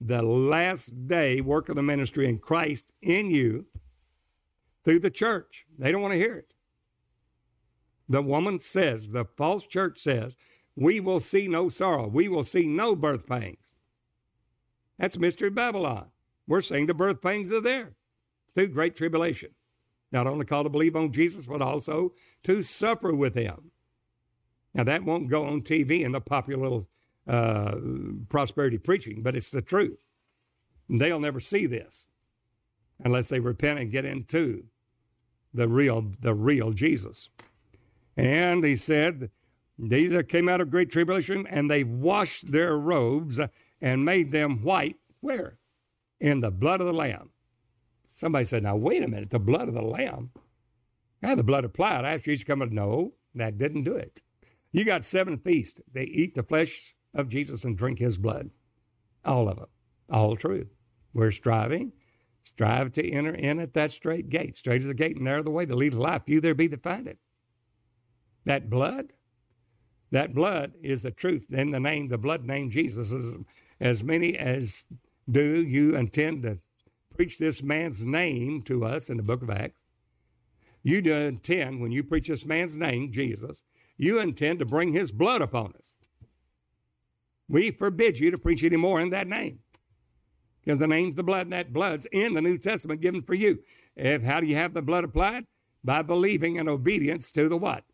the 0.00 0.22
last 0.22 1.06
day 1.06 1.40
work 1.40 1.68
of 1.68 1.76
the 1.76 1.82
ministry 1.82 2.28
in 2.28 2.38
Christ 2.38 2.92
in 3.00 3.30
you 3.30 3.66
through 4.84 5.00
the 5.00 5.10
church. 5.10 5.66
They 5.78 5.90
don't 5.90 6.02
want 6.02 6.12
to 6.12 6.18
hear 6.18 6.34
it. 6.34 6.52
The 8.08 8.22
woman 8.22 8.60
says, 8.60 9.08
the 9.08 9.24
false 9.36 9.66
church 9.66 9.98
says, 9.98 10.36
we 10.76 11.00
will 11.00 11.20
see 11.20 11.48
no 11.48 11.68
sorrow. 11.68 12.06
We 12.06 12.28
will 12.28 12.44
see 12.44 12.68
no 12.68 12.94
birth 12.94 13.26
pangs. 13.26 13.72
That's 14.98 15.18
Mystery 15.18 15.50
Babylon. 15.50 16.10
We're 16.46 16.60
saying 16.60 16.86
the 16.86 16.94
birth 16.94 17.20
pangs 17.20 17.50
are 17.50 17.60
there 17.60 17.96
through 18.54 18.68
great 18.68 18.94
tribulation 18.94 19.50
not 20.12 20.26
only 20.26 20.44
called 20.44 20.66
to 20.66 20.70
believe 20.70 20.96
on 20.96 21.12
Jesus, 21.12 21.46
but 21.46 21.62
also 21.62 22.12
to 22.44 22.62
suffer 22.62 23.14
with 23.14 23.34
him. 23.34 23.70
Now, 24.74 24.84
that 24.84 25.04
won't 25.04 25.28
go 25.28 25.46
on 25.46 25.62
TV 25.62 26.02
in 26.02 26.12
the 26.12 26.20
popular 26.20 26.82
uh, 27.26 27.76
prosperity 28.28 28.78
preaching, 28.78 29.22
but 29.22 29.34
it's 29.34 29.50
the 29.50 29.62
truth. 29.62 30.06
They'll 30.88 31.20
never 31.20 31.40
see 31.40 31.66
this 31.66 32.06
unless 33.02 33.28
they 33.28 33.40
repent 33.40 33.78
and 33.78 33.90
get 33.90 34.04
into 34.04 34.64
the 35.52 35.68
real, 35.68 36.12
the 36.20 36.34
real 36.34 36.72
Jesus. 36.72 37.30
And 38.16 38.64
he 38.64 38.76
said, 38.76 39.30
These 39.78 40.12
that 40.12 40.28
came 40.28 40.48
out 40.48 40.60
of 40.60 40.70
great 40.70 40.90
tribulation, 40.90 41.46
and 41.48 41.70
they 41.70 41.84
washed 41.84 42.52
their 42.52 42.78
robes 42.78 43.40
and 43.80 44.04
made 44.04 44.30
them 44.30 44.62
white. 44.62 44.96
Where? 45.20 45.58
In 46.20 46.40
the 46.40 46.50
blood 46.50 46.80
of 46.80 46.86
the 46.86 46.92
Lamb. 46.92 47.30
Somebody 48.16 48.46
said, 48.46 48.62
Now, 48.62 48.76
wait 48.76 49.02
a 49.02 49.08
minute, 49.08 49.30
the 49.30 49.38
blood 49.38 49.68
of 49.68 49.74
the 49.74 49.82
Lamb? 49.82 50.30
Yeah, 51.22 51.34
the 51.34 51.44
blood 51.44 51.66
applied 51.66 52.06
after 52.06 52.30
each 52.30 52.46
coming. 52.46 52.74
No, 52.74 53.12
that 53.34 53.58
didn't 53.58 53.82
do 53.82 53.94
it. 53.94 54.22
You 54.72 54.84
got 54.84 55.04
seven 55.04 55.36
feasts. 55.36 55.82
They 55.92 56.04
eat 56.04 56.34
the 56.34 56.42
flesh 56.42 56.94
of 57.14 57.28
Jesus 57.28 57.64
and 57.64 57.76
drink 57.76 57.98
his 57.98 58.16
blood. 58.16 58.50
All 59.22 59.50
of 59.50 59.56
them. 59.56 59.68
All 60.10 60.34
true. 60.34 60.66
We're 61.12 61.30
striving. 61.30 61.92
Strive 62.42 62.92
to 62.92 63.06
enter 63.06 63.34
in 63.34 63.60
at 63.60 63.74
that 63.74 63.90
straight 63.90 64.30
gate. 64.30 64.56
Straight 64.56 64.80
is 64.80 64.86
the 64.86 64.94
gate 64.94 65.16
and 65.16 65.24
narrow 65.26 65.42
the 65.42 65.50
way 65.50 65.66
that 65.66 65.76
leads 65.76 65.94
to 65.94 66.00
life. 66.00 66.22
Few 66.26 66.40
there 66.40 66.54
be 66.54 66.68
that 66.68 66.82
find 66.82 67.06
it. 67.06 67.18
That 68.46 68.70
blood, 68.70 69.12
that 70.10 70.34
blood 70.34 70.72
is 70.82 71.02
the 71.02 71.10
truth. 71.10 71.44
In 71.50 71.70
the 71.70 71.80
name, 71.80 72.06
the 72.06 72.16
blood 72.16 72.46
name 72.46 72.70
Jesus. 72.70 73.14
As 73.78 74.02
many 74.02 74.38
as 74.38 74.84
do 75.30 75.42
you 75.62 75.96
intend 75.96 76.44
to 76.44 76.60
preach 77.16 77.38
this 77.38 77.62
man's 77.62 78.04
name 78.04 78.60
to 78.62 78.84
us 78.84 79.08
in 79.08 79.16
the 79.16 79.22
book 79.22 79.42
of 79.42 79.50
Acts. 79.50 79.82
You 80.82 81.00
do 81.00 81.14
intend, 81.14 81.80
when 81.80 81.90
you 81.90 82.04
preach 82.04 82.28
this 82.28 82.46
man's 82.46 82.76
name, 82.76 83.10
Jesus, 83.10 83.62
you 83.96 84.20
intend 84.20 84.58
to 84.58 84.66
bring 84.66 84.92
his 84.92 85.10
blood 85.10 85.42
upon 85.42 85.72
us. 85.76 85.96
We 87.48 87.70
forbid 87.70 88.18
you 88.18 88.30
to 88.30 88.38
preach 88.38 88.62
any 88.62 88.76
more 88.76 89.00
in 89.00 89.10
that 89.10 89.26
name. 89.26 89.60
Because 90.62 90.78
the 90.78 90.86
name's 90.86 91.14
the 91.14 91.22
blood, 91.22 91.46
and 91.46 91.52
that 91.52 91.72
blood's 91.72 92.06
in 92.06 92.34
the 92.34 92.42
New 92.42 92.58
Testament 92.58 93.00
given 93.00 93.22
for 93.22 93.34
you. 93.34 93.60
If 93.94 94.22
how 94.22 94.40
do 94.40 94.46
you 94.46 94.56
have 94.56 94.74
the 94.74 94.82
blood 94.82 95.04
applied? 95.04 95.44
By 95.84 96.02
believing 96.02 96.58
and 96.58 96.68
obedience 96.68 97.30
to 97.32 97.48
the 97.48 97.56
what? 97.56 97.84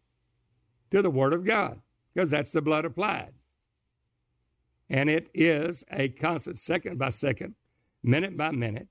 To 0.91 1.03
the 1.03 1.11
Word 1.11 1.35
of 1.35 1.45
God. 1.45 1.81
Because 2.15 2.31
that's 2.31 2.51
the 2.51 2.63
blood 2.63 2.87
applied. 2.87 3.33
And 4.89 5.09
it 5.09 5.29
is 5.35 5.85
a 5.91 6.09
constant 6.09 6.59
second 6.59 6.99
by 6.99 7.11
second, 7.11 7.55
minute 8.03 8.37
by 8.37 8.51
minute, 8.51 8.89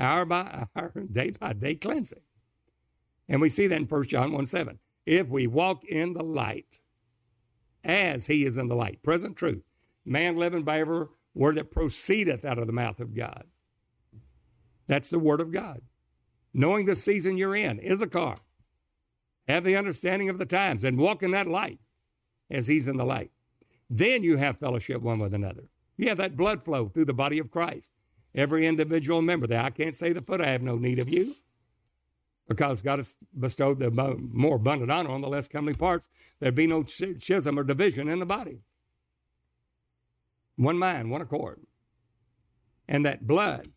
hour 0.00 0.24
by 0.24 0.66
hour, 0.74 0.92
day 1.12 1.30
by 1.30 1.52
day 1.52 1.74
cleansing. 1.74 2.22
And 3.28 3.40
we 3.40 3.48
see 3.48 3.66
that 3.68 3.76
in 3.76 3.86
1 3.86 4.04
John 4.04 4.32
1 4.32 4.46
7. 4.46 4.78
If 5.06 5.28
we 5.28 5.46
walk 5.46 5.84
in 5.84 6.12
the 6.12 6.24
light, 6.24 6.80
as 7.84 8.26
he 8.26 8.44
is 8.44 8.58
in 8.58 8.68
the 8.68 8.74
light, 8.74 9.02
present 9.02 9.36
truth, 9.36 9.62
man 10.04 10.36
living 10.36 10.62
by 10.62 10.80
every 10.80 11.06
word 11.34 11.56
that 11.56 11.70
proceedeth 11.70 12.44
out 12.44 12.58
of 12.58 12.66
the 12.66 12.72
mouth 12.72 13.00
of 13.00 13.14
God. 13.14 13.44
That's 14.86 15.10
the 15.10 15.18
word 15.18 15.40
of 15.40 15.52
God. 15.52 15.80
Knowing 16.52 16.84
the 16.84 16.96
season 16.96 17.36
you're 17.36 17.54
in 17.54 17.80
Issachar. 17.80 18.36
Have 19.46 19.64
the 19.64 19.76
understanding 19.76 20.28
of 20.28 20.38
the 20.38 20.46
times 20.46 20.84
and 20.84 20.98
walk 20.98 21.22
in 21.22 21.30
that 21.32 21.48
light 21.48 21.78
as 22.50 22.68
he's 22.68 22.88
in 22.88 22.96
the 22.96 23.04
light. 23.04 23.30
Then 23.88 24.22
you 24.22 24.36
have 24.36 24.58
fellowship 24.58 25.02
one 25.02 25.18
with 25.18 25.34
another. 25.34 25.64
You 25.96 26.08
have 26.08 26.18
that 26.18 26.36
blood 26.36 26.62
flow 26.62 26.88
through 26.88 27.06
the 27.06 27.14
body 27.14 27.38
of 27.38 27.50
Christ. 27.50 27.92
Every 28.34 28.66
individual 28.66 29.22
member 29.22 29.46
there. 29.46 29.62
I 29.62 29.70
can't 29.70 29.94
say 29.94 30.12
the 30.12 30.22
foot, 30.22 30.40
I 30.40 30.48
have 30.48 30.62
no 30.62 30.76
need 30.76 30.98
of 30.98 31.08
you. 31.08 31.34
Because 32.48 32.82
God 32.82 32.98
has 32.98 33.16
bestowed 33.38 33.78
the 33.78 33.90
more 33.92 34.56
abundant 34.56 34.90
honor 34.90 35.10
on 35.10 35.20
the 35.20 35.28
less 35.28 35.46
comely 35.46 35.74
parts, 35.74 36.08
there'd 36.40 36.54
be 36.54 36.66
no 36.66 36.84
schism 36.84 37.58
or 37.58 37.62
division 37.62 38.08
in 38.08 38.18
the 38.18 38.26
body 38.26 38.62
one 40.60 40.78
mind, 40.78 41.10
one 41.10 41.22
accord. 41.22 41.60
And 42.86 43.06
that 43.06 43.26
blood, 43.26 43.68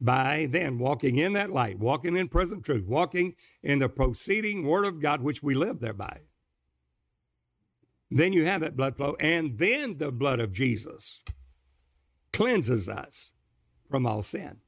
by 0.00 0.46
then 0.50 0.78
walking 0.78 1.16
in 1.16 1.32
that 1.32 1.50
light, 1.50 1.78
walking 1.78 2.16
in 2.16 2.28
present 2.28 2.64
truth, 2.64 2.86
walking 2.86 3.34
in 3.62 3.78
the 3.78 3.88
proceeding 3.88 4.64
word 4.64 4.84
of 4.84 5.00
God, 5.00 5.22
which 5.22 5.42
we 5.42 5.54
live 5.54 5.80
thereby, 5.80 6.20
then 8.10 8.32
you 8.32 8.44
have 8.44 8.60
that 8.60 8.76
blood 8.76 8.96
flow. 8.96 9.16
And 9.18 9.58
then 9.58 9.98
the 9.98 10.12
blood 10.12 10.38
of 10.38 10.52
Jesus 10.52 11.20
cleanses 12.36 12.88
us 12.88 13.32
from 13.90 14.06
all 14.06 14.20
sin. 14.20 14.58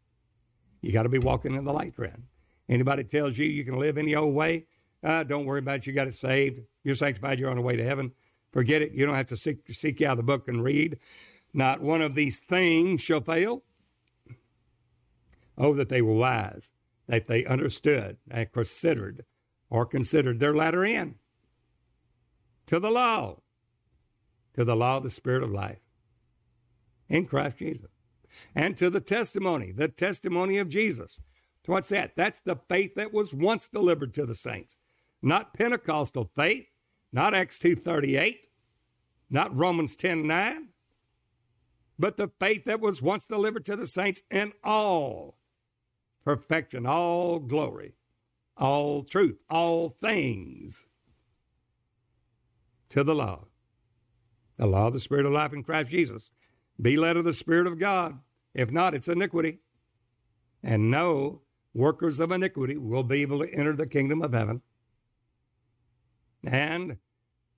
You 0.81 0.91
got 0.91 1.03
to 1.03 1.11
be 1.11 1.19
walking 1.19 1.55
in 1.55 1.65
the 1.65 1.73
light, 1.73 1.95
friend. 1.95 2.25
Anybody 2.69 3.05
tells 3.05 3.37
you 3.37 3.45
you 3.45 3.65
can 3.65 3.79
live 3.79 3.99
any 3.99 4.15
old 4.15 4.35
way, 4.35 4.67
uh, 5.05 5.23
don't 5.23 5.45
worry 5.45 5.59
about 5.61 5.77
it. 5.77 5.87
You 5.87 5.93
got 5.93 6.07
it 6.07 6.15
saved. 6.15 6.61
You're 6.83 6.95
sanctified. 6.95 7.39
You're 7.39 7.51
on 7.51 7.57
the 7.57 7.63
way 7.63 7.77
to 7.77 7.85
heaven. 7.85 8.13
Forget 8.53 8.83
it. 8.83 8.93
You 8.93 9.07
don't 9.07 9.15
have 9.15 9.27
to 9.27 9.37
seek, 9.37 9.59
seek 9.71 10.01
out 10.03 10.17
the 10.17 10.23
book 10.23 10.49
and 10.49 10.65
read. 10.65 10.99
Not 11.53 11.83
one 11.83 12.03
of 12.03 12.15
these 12.15 12.41
things 12.41 13.01
shall 13.01 13.21
fail. 13.21 13.63
Oh, 15.57 15.75
that 15.75 15.89
they 15.89 16.03
were 16.03 16.15
wise, 16.15 16.73
that 17.07 17.27
they 17.27 17.45
understood 17.45 18.17
and 18.31 18.51
considered 18.51 19.25
or 19.71 19.85
considered 19.85 20.41
their 20.41 20.55
latter 20.55 20.85
end 20.85 21.17
to 22.67 22.81
the 22.81 22.91
law, 22.91 23.41
to 24.55 24.65
the 24.65 24.77
law 24.77 24.97
of 24.97 25.03
the 25.03 25.11
Spirit 25.11 25.43
of 25.43 25.51
life 25.51 25.81
in 27.09 27.27
Christ 27.27 27.59
Jesus, 27.59 27.91
and 28.55 28.77
to 28.77 28.91
the 28.91 29.01
testimony, 29.01 29.73
the 29.73 29.89
testimony 29.89 30.59
of 30.59 30.69
Jesus. 30.69 31.21
What's 31.67 31.91
that? 31.91 32.17
That's 32.17 32.41
the 32.41 32.59
faith 32.71 32.95
that 32.95 33.13
was 33.13 33.35
once 33.35 33.69
delivered 33.69 34.15
to 34.15 34.25
the 34.25 34.35
saints, 34.35 34.77
not 35.21 35.53
Pentecostal 35.53 36.31
faith, 36.35 36.65
not 37.13 37.35
Acts 37.35 37.59
2.38, 37.59 38.37
not 39.29 39.55
Romans 39.55 39.95
10.9, 39.95 40.69
but 41.99 42.17
the 42.17 42.31
faith 42.41 42.65
that 42.65 42.81
was 42.81 43.03
once 43.03 43.27
delivered 43.27 43.67
to 43.67 43.77
the 43.77 43.87
saints 43.87 44.23
in 44.31 44.53
all 44.65 45.37
perfection, 46.25 46.87
all 46.87 47.39
glory, 47.39 47.95
all 48.57 49.03
truth, 49.03 49.39
all 49.51 49.91
things 49.91 50.87
to 52.89 53.05
the 53.05 53.15
law. 53.15 53.45
The 54.57 54.67
law 54.67 54.89
of 54.89 54.93
the 54.93 55.01
Spirit 55.01 55.27
of 55.27 55.33
life 55.33 55.53
in 55.53 55.63
Christ 55.63 55.91
Jesus. 55.91 56.31
Be 56.81 56.97
led 56.97 57.17
of 57.17 57.25
the 57.25 57.35
Spirit 57.35 57.67
of 57.67 57.79
God. 57.79 58.19
If 58.55 58.71
not, 58.71 58.95
it's 58.95 59.09
iniquity. 59.09 59.59
And 60.63 60.91
no 60.91 61.43
workers 61.75 62.21
of 62.21 62.33
iniquity 62.33 62.77
will 62.77 63.05
be 63.05 63.23
able 63.23 63.41
to 63.41 63.53
enter 63.53 63.75
the 63.75 63.87
kingdom 63.87 64.23
of 64.23 64.33
heaven. 64.33 64.63
And 66.45 66.99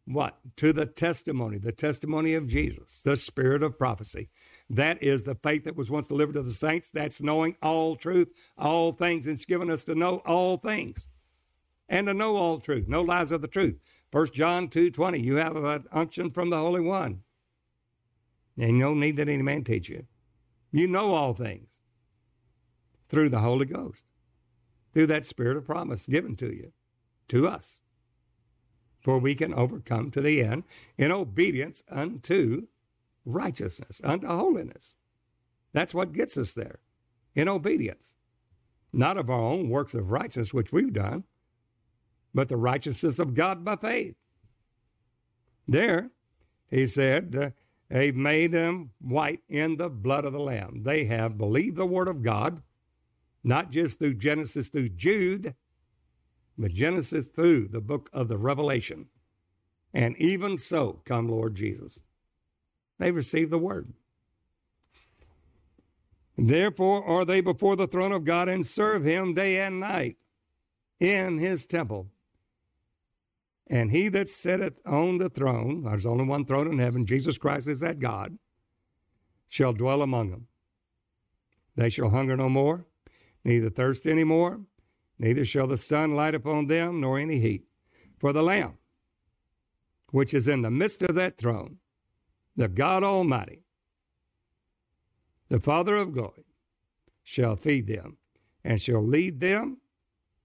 what? 0.07 0.39
To 0.57 0.73
the 0.73 0.87
testimony, 0.87 1.59
the 1.59 1.73
testimony 1.73 2.35
of 2.35 2.49
Jesus, 2.49 3.03
the 3.03 3.17
spirit 3.17 3.63
of 3.63 3.79
prophecy. 3.79 4.29
That 4.69 5.03
is 5.03 5.25
the 5.25 5.37
faith 5.37 5.65
that 5.65 5.77
was 5.77 5.91
once 5.91 6.09
delivered 6.09 6.35
to 6.35 6.43
the 6.43 6.51
saints. 6.51 6.91
That's 6.91 7.23
knowing 7.23 7.57
all 7.63 7.97
truth, 7.97 8.29
all 8.59 8.93
things. 8.93 9.27
It's 9.27 9.45
given 9.45 9.71
us 9.71 9.85
to 9.85 9.95
know 9.95 10.23
all 10.27 10.57
things 10.57 11.09
and 11.89 12.07
to 12.07 12.15
know 12.15 12.37
all 12.37 12.59
truth, 12.59 12.87
no 12.89 13.03
lies 13.03 13.33
of 13.33 13.43
the 13.43 13.49
truth. 13.49 13.79
First 14.11 14.33
John 14.33 14.69
2 14.69 14.91
20, 14.91 15.21
you 15.21 15.37
have 15.37 15.57
an 15.57 15.85
unction 15.93 16.31
from 16.31 16.51
the 16.51 16.59
Holy 16.59 16.81
One. 16.81 17.23
And 18.59 18.78
no 18.78 18.94
need 18.94 19.16
that 19.16 19.28
any 19.28 19.43
man 19.43 19.64
teach 19.64 19.89
you. 19.89 20.06
You 20.72 20.86
know 20.86 21.14
all 21.14 21.35
things 21.35 21.81
through 23.09 23.31
the 23.31 23.40
Holy 23.40 23.66
Ghost, 23.66 24.05
through 24.93 25.06
that 25.06 25.24
spirit 25.24 25.56
of 25.56 25.64
promise 25.64 26.06
given 26.06 26.36
to 26.36 26.55
you, 26.55 26.72
to 27.28 27.48
us 27.48 27.81
for 29.01 29.18
we 29.18 29.35
can 29.35 29.55
overcome 29.55 30.10
to 30.10 30.20
the 30.20 30.43
end 30.43 30.64
in 30.98 31.10
obedience 31.10 31.82
unto 31.90 32.66
righteousness, 33.24 34.01
unto 34.05 34.27
holiness. 34.27 34.94
That's 35.72 35.94
what 35.94 36.12
gets 36.12 36.36
us 36.36 36.52
there, 36.55 36.81
in 37.35 37.48
obedience. 37.48 38.14
Not 38.93 39.16
of 39.16 39.31
our 39.31 39.40
own 39.40 39.68
works 39.68 39.94
of 39.94 40.10
righteousness, 40.10 40.52
which 40.52 40.72
we've 40.72 40.93
done, 40.93 41.24
but 42.35 42.48
the 42.48 42.56
righteousness 42.56 43.18
of 43.18 43.35
God 43.35 43.64
by 43.64 43.77
faith. 43.77 44.16
There, 45.66 46.10
he 46.68 46.86
said, 46.86 47.36
uh, 47.36 47.51
they've 47.91 48.17
made 48.17 48.53
them 48.53 48.91
white 49.01 49.41
in 49.49 49.77
the 49.77 49.91
blood 49.91 50.25
of 50.25 50.33
the 50.33 50.41
Lamb. 50.41 50.83
They 50.83 51.05
have 51.05 51.37
believed 51.37 51.77
the 51.77 51.87
word 51.87 52.09
of 52.09 52.23
God, 52.23 52.62
not 53.45 53.71
just 53.71 53.99
through 53.99 54.15
Genesis 54.15 54.69
through 54.69 54.91
Jude, 54.91 55.55
but 56.57 56.73
Genesis 56.73 57.29
through 57.29 57.69
the 57.69 57.81
book 57.81 58.09
of 58.12 58.29
the 58.29 58.39
Revelation. 58.39 59.07
And 59.93 60.17
even 60.19 60.57
so, 60.57 61.01
come 61.05 61.29
Lord 61.29 61.55
Jesus. 61.55 62.01
They 62.99 63.11
receive 63.11 63.51
the 63.51 63.59
word. 63.59 63.93
Therefore 66.37 67.05
are 67.05 67.25
they 67.25 67.41
before 67.41 67.77
the 67.77 67.87
throne 67.87 68.12
of 68.12 68.25
God 68.25 68.49
and 68.49 68.65
serve 68.65 69.05
him 69.05 69.35
day 69.35 69.61
and 69.61 69.81
night 69.81 70.17
in 71.01 71.39
his 71.39 71.67
temple. 71.67 72.09
And 73.71 73.91
he 73.91 74.09
that 74.09 74.29
sitteth 74.29 74.81
on 74.85 75.19
the 75.19 75.31
throne, 75.31 75.85
there's 75.85 76.05
only 76.05 76.25
one 76.25 76.45
throne 76.45 76.67
in 76.67 76.79
heaven, 76.79 77.07
Jesus 77.07 77.39
Christ 77.39 77.69
is 77.69 77.81
that 77.81 78.01
God, 78.01 78.37
shall 79.49 79.73
dwell 79.73 80.03
among 80.03 80.31
them. 80.31 80.49
They 81.77 81.89
shall 81.89 82.11
hunger 82.11 82.37
no 82.37 82.49
more, 82.49 82.85
neither 83.45 83.71
thirst 83.71 84.07
any 84.07 84.25
more, 84.25 84.61
neither 85.19 85.45
shall 85.45 85.69
the 85.69 85.77
sun 85.77 86.15
light 86.15 86.35
upon 86.35 86.67
them 86.67 87.01
nor 87.01 87.19
any 87.19 87.39
heat. 87.39 87.65
For 88.19 88.33
the 88.33 88.43
Lamb 88.43 88.77
which 90.11 90.35
is 90.35 90.49
in 90.49 90.63
the 90.63 90.71
midst 90.71 91.03
of 91.03 91.15
that 91.15 91.39
throne, 91.39 91.79
the 92.57 92.69
God 92.69 93.05
Almighty, 93.05 93.63
the 95.49 95.61
Father 95.61 95.95
of 95.95 96.13
glory, 96.13 96.45
shall 97.23 97.57
feed 97.57 97.87
them 97.87 98.19
and 98.65 98.81
shall 98.81 99.07
lead 99.07 99.41
them 99.41 99.79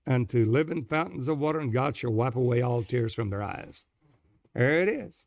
unto 0.07 0.45
living 0.45 0.85
fountains 0.85 1.27
of 1.27 1.39
water, 1.39 1.59
and 1.59 1.73
God 1.73 1.97
shall 1.97 2.13
wipe 2.13 2.35
away 2.35 2.61
all 2.61 2.83
tears 2.83 3.13
from 3.13 3.29
their 3.29 3.41
eyes. 3.41 3.85
There 4.53 4.81
it 4.81 4.89
is. 4.89 5.25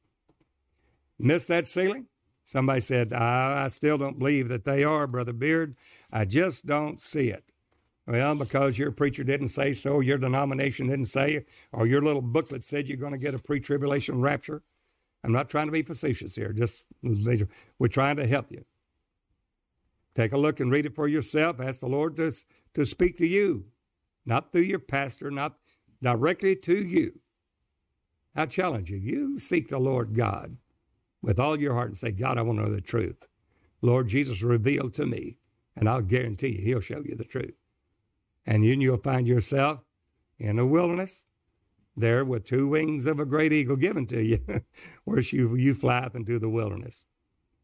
Miss 1.19 1.47
that 1.47 1.67
sealing? 1.67 2.07
Somebody 2.45 2.81
said, 2.81 3.13
I, 3.13 3.65
I 3.65 3.69
still 3.69 3.99
don't 3.99 4.19
believe 4.19 4.49
that 4.49 4.65
they 4.65 4.83
are, 4.83 5.07
Brother 5.07 5.35
Beard. 5.35 5.77
I 6.11 6.25
just 6.25 6.65
don't 6.65 7.01
see 7.01 7.29
it. 7.29 7.45
Well, 8.07 8.35
because 8.37 8.79
your 8.79 8.91
preacher 8.91 9.23
didn't 9.23 9.49
say 9.49 9.75
so, 9.75 10.01
your 10.01 10.17
denomination 10.17 10.89
didn't 10.89 11.07
say, 11.07 11.45
or 11.73 11.87
your 11.87 12.01
little 12.01 12.23
booklet 12.23 12.63
said 12.65 12.89
you're 12.89 12.97
going 12.97 13.13
to 13.13 13.19
get 13.19 13.35
a 13.35 13.39
pre 13.39 13.61
tribulation 13.61 14.23
rapture. 14.23 14.63
I'm 15.23 15.33
not 15.33 15.51
trying 15.51 15.67
to 15.67 15.73
be 15.73 15.83
facetious 15.83 16.35
here, 16.35 16.55
just 16.55 16.85
we're 17.03 17.89
trying 17.89 18.17
to 18.17 18.27
help 18.27 18.51
you. 18.51 18.65
Take 20.15 20.33
a 20.33 20.39
look 20.39 20.61
and 20.61 20.73
read 20.73 20.87
it 20.87 20.95
for 20.95 21.07
yourself. 21.07 21.61
Ask 21.61 21.81
the 21.81 21.87
Lord 21.87 22.17
to, 22.17 22.33
to 22.75 22.87
speak 22.87 23.19
to 23.19 23.27
you, 23.27 23.67
not 24.29 24.53
through 24.53 24.63
your 24.63 24.79
pastor, 24.79 25.31
not 25.31 25.57
directly 26.03 26.55
to 26.55 26.77
you. 26.77 27.21
I 28.37 28.45
challenge 28.47 28.91
you, 28.91 28.99
you 28.99 29.39
seek 29.39 29.69
the 29.69 29.79
Lord 29.79 30.15
God 30.15 30.59
with 31.23 31.41
all 31.41 31.59
your 31.59 31.75
heart 31.75 31.89
and 31.89 31.99
say, 31.99 32.13
God, 32.13 32.37
I 32.39 32.43
want 32.43 32.59
to 32.59 32.67
know 32.67 32.71
the 32.71 32.81
truth. 32.81 33.27
Lord 33.81 34.09
Jesus, 34.09 34.43
reveal 34.43 34.91
to 34.91 35.07
me, 35.07 35.39
and 35.75 35.89
I'll 35.89 36.03
guarantee 36.03 36.59
you, 36.59 36.63
He'll 36.63 36.81
show 36.81 37.03
you 37.05 37.17
the 37.17 37.25
truth. 37.25 37.55
And 38.47 38.63
then 38.63 38.81
you'll 38.81 38.99
find 38.99 39.27
yourself 39.27 39.81
in 40.39 40.57
the 40.57 40.67
wilderness, 40.67 41.25
there 41.97 42.25
with 42.25 42.45
two 42.45 42.69
wings 42.69 43.07
of 43.07 43.19
a 43.19 43.25
great 43.25 43.53
eagle 43.53 43.77
given 43.77 44.07
to 44.09 44.23
you, 44.23 44.39
where 45.05 45.21
you, 45.21 45.57
you 45.57 45.75
fly 45.75 46.01
up 46.01 46.15
into 46.15 46.39
the 46.39 46.51
wilderness, 46.51 47.07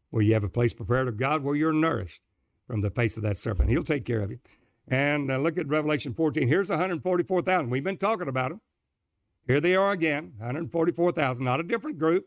where 0.09 0.23
you 0.23 0.33
have 0.33 0.43
a 0.43 0.49
place 0.49 0.73
prepared 0.73 1.07
of 1.07 1.17
God 1.17 1.43
where 1.43 1.55
you're 1.55 1.71
nourished 1.71 2.21
from 2.67 2.81
the 2.81 2.89
face 2.89 3.17
of 3.17 3.23
that 3.23 3.37
serpent. 3.37 3.69
He'll 3.69 3.83
take 3.83 4.03
care 4.03 4.21
of 4.21 4.31
you. 4.31 4.39
And 4.87 5.31
uh, 5.31 5.37
look 5.37 5.57
at 5.57 5.67
Revelation 5.67 6.13
14. 6.13 6.47
Here's 6.47 6.69
144,000. 6.69 7.69
We've 7.69 7.83
been 7.83 7.97
talking 7.97 8.27
about 8.27 8.49
them. 8.49 8.61
Here 9.47 9.59
they 9.59 9.75
are 9.75 9.91
again, 9.91 10.33
144,000, 10.37 11.45
not 11.45 11.59
a 11.59 11.63
different 11.63 11.99
group, 11.99 12.25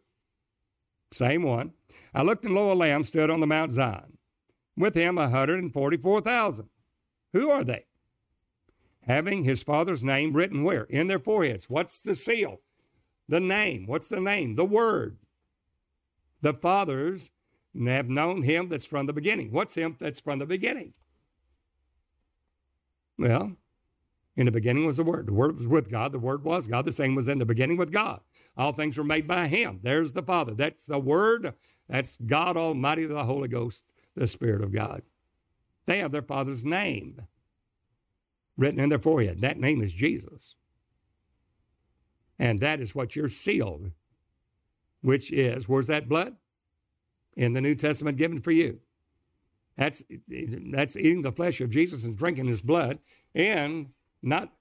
same 1.11 1.43
one. 1.43 1.73
I 2.15 2.23
looked, 2.23 2.45
and 2.45 2.55
lo, 2.55 2.71
a 2.71 2.75
lamb 2.75 3.03
stood 3.03 3.29
on 3.29 3.41
the 3.41 3.47
Mount 3.47 3.73
Zion. 3.73 4.19
With 4.77 4.95
him, 4.95 5.17
144,000. 5.17 6.69
Who 7.33 7.51
are 7.51 7.65
they? 7.65 7.87
having 9.09 9.43
his 9.43 9.63
father's 9.63 10.05
name 10.05 10.35
written 10.35 10.63
where? 10.63 10.85
In 10.85 11.07
their 11.07 11.19
foreheads. 11.19 11.69
What's 11.69 12.01
the 12.01 12.15
seal? 12.15 12.61
The 13.29 13.41
name. 13.41 13.87
What's 13.87 14.09
the 14.09 14.21
name? 14.21 14.55
The 14.55 14.65
word. 14.65 15.17
The 16.43 16.53
fathers 16.53 17.31
have 17.85 18.09
known 18.09 18.43
him 18.43 18.69
that's 18.69 18.87
from 18.87 19.07
the 19.07 19.13
beginning. 19.13 19.51
What's 19.51 19.75
him 19.75 19.97
that's 19.99 20.21
from 20.21 20.39
the 20.39 20.47
beginning? 20.47 20.93
Well, 23.19 23.57
in 24.36 24.47
the 24.47 24.53
beginning 24.53 24.86
was 24.86 24.99
the 24.99 25.05
Word. 25.05 25.27
The 25.27 25.32
Word 25.32 25.57
was 25.57 25.66
with 25.66 25.90
God. 25.90 26.12
The 26.12 26.19
Word 26.19 26.45
was 26.45 26.69
God. 26.69 26.85
The 26.85 26.93
same 26.93 27.16
was 27.16 27.27
in 27.27 27.39
the 27.39 27.45
beginning 27.45 27.77
with 27.77 27.90
God. 27.90 28.20
All 28.57 28.73
things 28.73 28.97
were 28.97 29.05
made 29.05 29.27
by 29.27 29.49
Him. 29.49 29.81
There's 29.82 30.12
the 30.12 30.23
Father. 30.23 30.55
That's 30.55 30.86
the 30.86 31.01
Word. 31.01 31.55
That's 31.89 32.16
God 32.19 32.57
Almighty, 32.57 33.07
the 33.07 33.24
Holy 33.24 33.49
Ghost, 33.49 33.85
the 34.15 34.28
Spirit 34.28 34.62
of 34.62 34.73
God. 34.73 35.03
They 35.86 35.99
have 35.99 36.12
their 36.12 36.23
Father's 36.23 36.65
name 36.65 37.20
written 38.57 38.78
in 38.78 38.90
their 38.90 38.99
forehead. 38.99 39.40
That 39.40 39.59
name 39.59 39.81
is 39.81 39.93
Jesus. 39.93 40.55
And 42.39 42.61
that 42.61 42.81
is 42.81 42.95
what 42.95 43.16
you're 43.16 43.28
sealed, 43.28 43.90
which 45.01 45.32
is, 45.32 45.69
where's 45.69 45.89
that 45.89 46.09
blood? 46.09 46.36
In 47.36 47.53
the 47.53 47.61
New 47.61 47.74
Testament 47.74 48.19
given 48.19 48.40
for 48.40 48.53
you. 48.53 48.81
That's, 49.79 50.03
that's 50.73 50.97
eating 50.97 51.23
the 51.23 51.33
flesh 51.33 51.61
of 51.61 51.71
Jesus 51.71 52.05
and 52.05 52.17
drinking 52.17 52.47
his 52.47 52.61
blood, 52.61 52.99
and 53.35 53.87
not 54.23 54.53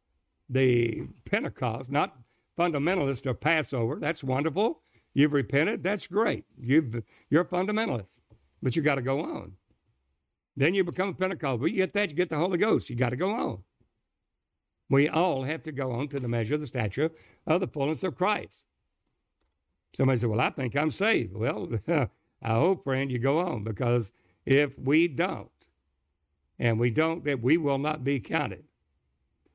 the 0.47 1.07
Pentecost, 1.25 1.91
not 1.91 2.15
fundamentalist 2.57 3.25
or 3.25 3.33
Passover. 3.33 3.97
That's 3.99 4.23
wonderful. 4.23 4.81
You've 5.15 5.33
repented. 5.33 5.83
That's 5.83 6.05
great. 6.05 6.45
You've, 6.61 7.03
you're 7.31 7.41
a 7.41 7.45
fundamentalist, 7.45 8.21
but 8.61 8.75
you 8.75 8.83
got 8.83 8.95
to 8.95 9.01
go 9.01 9.21
on. 9.21 9.53
Then 10.55 10.75
you 10.75 10.83
become 10.83 11.09
a 11.09 11.13
Pentecost. 11.13 11.61
But 11.61 11.71
you 11.71 11.77
get 11.77 11.93
that, 11.93 12.11
you 12.11 12.15
get 12.15 12.29
the 12.29 12.37
Holy 12.37 12.59
Ghost. 12.59 12.89
You 12.89 12.95
got 12.95 13.09
to 13.09 13.15
go 13.15 13.31
on. 13.31 13.63
We 14.89 15.09
all 15.09 15.43
have 15.43 15.63
to 15.63 15.71
go 15.71 15.91
on 15.91 16.07
to 16.09 16.19
the 16.19 16.27
measure 16.27 16.53
of 16.53 16.61
the 16.61 16.67
stature 16.67 17.11
of 17.47 17.59
the 17.59 17.67
fullness 17.67 18.03
of 18.03 18.15
Christ. 18.15 18.65
Somebody 19.95 20.19
said, 20.19 20.29
Well, 20.29 20.39
I 20.39 20.51
think 20.51 20.75
I'm 20.75 20.91
saved. 20.91 21.35
Well, 21.35 21.69
I 21.87 22.53
hope, 22.53 22.83
friend, 22.83 23.11
you 23.11 23.19
go 23.19 23.39
on 23.39 23.63
because 23.63 24.11
if 24.47 24.79
we 24.79 25.09
don't, 25.09 25.51
and 26.57 26.79
we 26.79 26.89
don't, 26.89 27.25
that 27.25 27.41
we 27.41 27.57
will 27.57 27.77
not 27.77 28.05
be 28.05 28.17
counted 28.21 28.63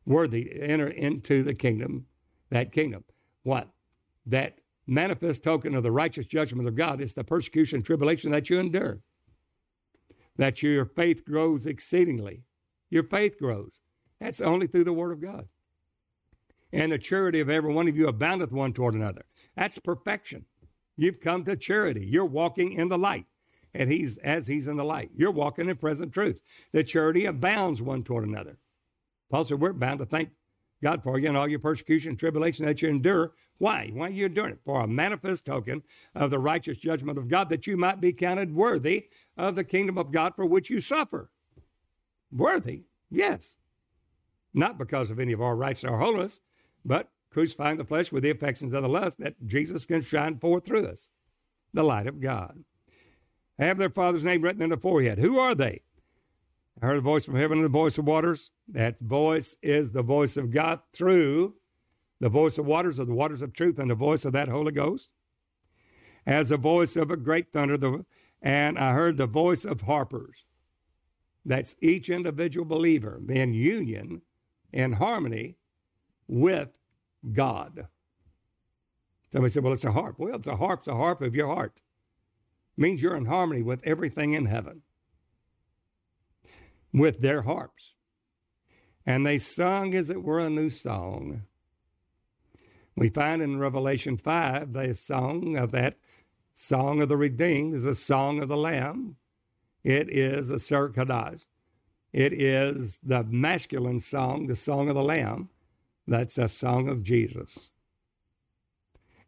worthy 0.05 0.45
to 0.45 0.61
enter 0.61 0.89
into 0.89 1.43
the 1.43 1.55
kingdom, 1.55 2.05
that 2.51 2.73
kingdom. 2.73 3.03
What? 3.43 3.71
That 4.27 4.59
manifest 4.87 5.43
token 5.43 5.75
of 5.75 5.83
the 5.83 5.91
righteous 5.91 6.27
judgment 6.27 6.69
of 6.69 6.75
God 6.75 7.01
is 7.01 7.15
the 7.15 7.25
persecution 7.25 7.77
and 7.77 7.87
tribulation 7.87 8.33
that 8.33 8.51
you 8.51 8.59
endure. 8.59 9.01
That 10.37 10.63
your 10.63 10.85
faith 10.85 11.25
grows 11.25 11.65
exceedingly. 11.65 12.43
Your 12.91 13.05
faith 13.05 13.39
grows. 13.39 13.81
That's 14.21 14.43
only 14.43 14.67
through 14.67 14.85
the 14.85 14.93
Word 14.93 15.13
of 15.13 15.23
God. 15.23 15.49
And 16.71 16.93
the 16.93 16.99
charity 16.99 17.41
of 17.41 17.49
every 17.49 17.73
one 17.73 17.89
of 17.89 17.97
you 17.97 18.09
aboundeth 18.09 18.53
one 18.53 18.75
toward 18.75 18.93
another. 18.93 19.23
That's 19.57 19.79
perfection. 19.79 20.45
You've 20.99 21.21
come 21.21 21.45
to 21.45 21.57
charity. 21.57 22.05
You're 22.05 22.27
walking 22.27 22.75
in 22.75 22.89
the 22.89 22.99
light. 22.99 23.25
And 23.75 23.91
he's 23.91 24.19
as 24.19 24.47
he's 24.47 24.67
in 24.67 24.77
the 24.77 24.85
light. 24.85 25.11
You're 25.17 25.31
walking 25.31 25.69
in 25.69 25.77
present 25.77 26.13
truth. 26.13 26.41
The 26.73 26.85
charity 26.85 27.25
abounds 27.25 27.81
one 27.81 28.03
toward 28.03 28.27
another. 28.27 28.59
Paul 29.31 29.45
said, 29.45 29.61
We're 29.61 29.73
bound 29.73 30.01
to 30.01 30.07
thank 30.07 30.31
God 30.83 31.03
for 31.03 31.19
you 31.19 31.29
and 31.29 31.37
all 31.37 31.49
your 31.49 31.59
persecution 31.59 32.11
and 32.11 32.19
tribulation 32.19 32.67
that 32.67 32.83
you 32.83 32.89
endure. 32.89 33.33
Why? 33.59 33.91
Why 33.93 34.09
are 34.09 34.11
you 34.11 34.27
enduring 34.27 34.55
it? 34.55 34.61
For 34.65 34.81
a 34.81 34.87
manifest 34.87 35.47
token 35.47 35.83
of 36.15 36.31
the 36.31 36.39
righteous 36.39 36.77
judgment 36.77 37.19
of 37.19 37.29
God, 37.29 37.49
that 37.51 37.67
you 37.67 37.77
might 37.77 38.01
be 38.01 38.13
counted 38.13 38.55
worthy 38.55 39.09
of 39.37 39.57
the 39.57 39.65
kingdom 39.65 39.97
of 39.97 40.13
God 40.13 40.35
for 40.37 40.45
which 40.45 40.69
you 40.69 40.81
suffer. 40.81 41.31
Worthy? 42.31 42.85
Yes 43.11 43.57
not 44.55 44.79
because 44.79 45.11
of 45.11 45.19
any 45.19 45.33
of 45.33 45.41
our 45.41 45.57
rights 45.57 45.85
or 45.85 45.97
holiness, 45.99 46.41
but 46.85 47.11
crucifying 47.31 47.79
the 47.79 47.85
flesh 47.85 48.13
with 48.13 48.23
the 48.23 48.31
affections 48.31 48.73
of 48.73 48.83
the 48.83 48.89
lust 48.89 49.19
that 49.19 49.35
Jesus 49.47 49.87
can 49.87 50.03
shine 50.03 50.39
forth 50.39 50.65
through 50.65 50.87
us, 50.87 51.09
the 51.73 51.83
light 51.83 52.07
of 52.07 52.21
God. 52.21 52.63
Have 53.59 53.79
their 53.79 53.91
father's 53.91 54.25
name 54.25 54.43
written 54.43 54.63
in 54.63 54.71
the 54.71 54.77
forehead. 54.77 55.19
Who 55.19 55.39
are 55.39 55.55
they? 55.55 55.83
I 56.81 56.87
heard 56.87 56.97
a 56.97 57.03
voice 57.03 57.25
from 57.25 57.37
heaven 57.37 57.59
and 57.59 57.65
the 57.65 57.71
voice 57.71 57.99
of 57.99 58.07
waters. 58.07 58.51
That 58.69 58.99
voice 59.01 59.57
is 59.63 59.93
the 59.93 60.03
voice 60.03 60.37
of 60.37 60.51
God 60.51 60.81
through 60.93 61.55
the 62.21 62.29
voice 62.29 62.59
of 62.59 62.67
waters, 62.67 62.99
of 62.99 63.07
the 63.07 63.15
waters 63.15 63.43
of 63.43 63.53
truth, 63.53 63.79
and 63.79 63.91
the 63.91 63.95
voice 63.95 64.25
of 64.25 64.33
that 64.33 64.49
Holy 64.49 64.73
Ghost. 64.73 65.11
As 66.27 66.49
the 66.49 66.57
voice 66.57 66.97
of 66.97 67.11
a 67.11 67.17
great 67.17 67.53
thunder, 67.53 67.77
the, 67.77 68.05
and 68.41 68.79
I 68.79 68.93
heard 68.93 69.17
the 69.17 69.27
voice 69.27 69.65
of 69.65 69.83
harpers. 69.83 70.47
That's 71.45 71.75
each 71.81 72.09
individual 72.09 72.65
believer 72.65 73.21
in 73.29 73.55
union 73.55 74.23
in 74.73 74.93
harmony 74.93 75.57
with 76.29 76.79
God. 77.33 77.89
Somebody 79.33 79.51
said, 79.51 79.65
well, 79.65 79.73
it's 79.73 79.85
a 79.85 79.93
harp. 79.93 80.17
Well, 80.19 80.37
it's 80.37 80.47
a 80.47 80.57
harp's 80.57 80.89
a 80.89 80.95
harp 80.95 81.23
of 81.23 81.35
your 81.35 81.49
heart. 81.49 81.81
Means 82.77 83.03
you're 83.03 83.17
in 83.17 83.27
harmony 83.27 83.63
with 83.63 83.83
everything 83.85 84.33
in 84.33 84.47
heaven, 84.47 84.83
with 86.93 87.21
their 87.21 87.43
harps. 87.43 87.95
And 89.05 89.27
they 89.27 89.39
sung 89.39 89.95
as 89.95 90.11
it 90.11 90.23
were 90.23 90.41
a 90.41 90.49
new 90.49 90.71
song. 90.71 91.43
We 92.97 93.09
find 93.09 93.43
in 93.43 93.59
Revelation 93.59 94.17
5, 94.17 94.73
the 94.73 94.95
song 94.95 95.57
of 95.57 95.73
that 95.73 95.99
song 96.55 97.03
of 97.03 97.09
the 97.09 97.17
redeemed 97.17 97.75
is 97.75 97.85
a 97.85 97.95
song 97.95 98.41
of 98.41 98.49
the 98.49 98.57
Lamb. 98.57 99.17
It 99.83 100.09
is 100.11 100.51
a 100.51 100.59
Ser 100.59 100.93
it 102.13 102.35
is 102.35 102.99
the 103.03 103.25
masculine 103.25 104.01
song, 104.01 104.47
the 104.47 104.57
song 104.57 104.89
of 104.89 104.95
the 104.95 105.03
Lamb. 105.03 105.49
That's 106.07 106.37
a 106.37 106.49
song 106.49 106.89
of 106.89 107.03
Jesus. 107.03 107.71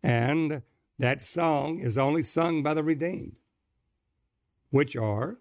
And 0.03 0.63
that 0.99 1.21
song 1.23 1.79
is 1.79 1.99
only 1.99 2.23
sung 2.23 2.63
by 2.63 2.75
the 2.75 2.85
redeemed, 2.85 3.37
which 4.71 4.97
are 4.97 5.39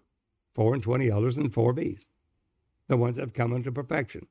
four 0.54 0.74
and 0.74 0.82
twenty 0.82 1.08
elders 1.10 1.38
and 1.38 1.52
four 1.52 1.72
beasts, 1.72 2.08
the 2.88 2.96
ones 2.96 3.16
that 3.16 3.22
have 3.22 3.34
come 3.34 3.52
unto 3.52 3.70
perfection. 3.70 4.26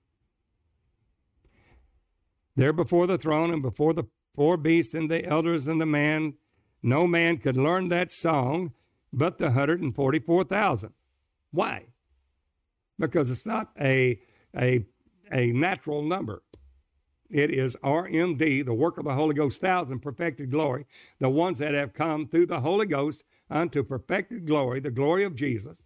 There 2.55 2.73
before 2.73 3.07
the 3.07 3.17
throne 3.17 3.51
and 3.51 3.61
before 3.61 3.93
the 3.93 4.05
four 4.35 4.57
beasts 4.57 4.93
and 4.93 5.09
the 5.09 5.25
elders 5.25 5.67
and 5.67 5.81
the 5.81 5.85
man, 5.85 6.35
no 6.81 7.07
man 7.07 7.37
could 7.37 7.57
learn 7.57 7.89
that 7.89 8.11
song 8.11 8.73
but 9.11 9.37
the 9.37 9.45
144,000. 9.45 10.93
Why? 11.51 11.85
because 12.99 13.31
it's 13.31 13.45
not 13.45 13.71
a, 13.79 14.19
a, 14.55 14.85
a 15.31 15.51
natural 15.51 16.01
number. 16.01 16.43
It 17.34 17.49
is 17.49 17.76
RMD, 17.84 18.64
the 18.64 18.76
work 18.76 18.99
of 18.99 19.05
the 19.05 19.15
Holy 19.15 19.34
Ghost, 19.34 19.60
thousand 19.60 20.01
perfected 20.01 20.51
glory, 20.51 20.85
the 21.19 21.31
ones 21.31 21.57
that 21.57 21.73
have 21.73 21.91
come 21.91 22.27
through 22.27 22.45
the 22.45 22.60
Holy 22.60 22.85
Ghost 22.85 23.23
unto 23.49 23.84
perfected 23.84 24.45
glory, 24.45 24.80
the 24.80 24.91
glory 24.91 25.23
of 25.23 25.34
Jesus, 25.34 25.81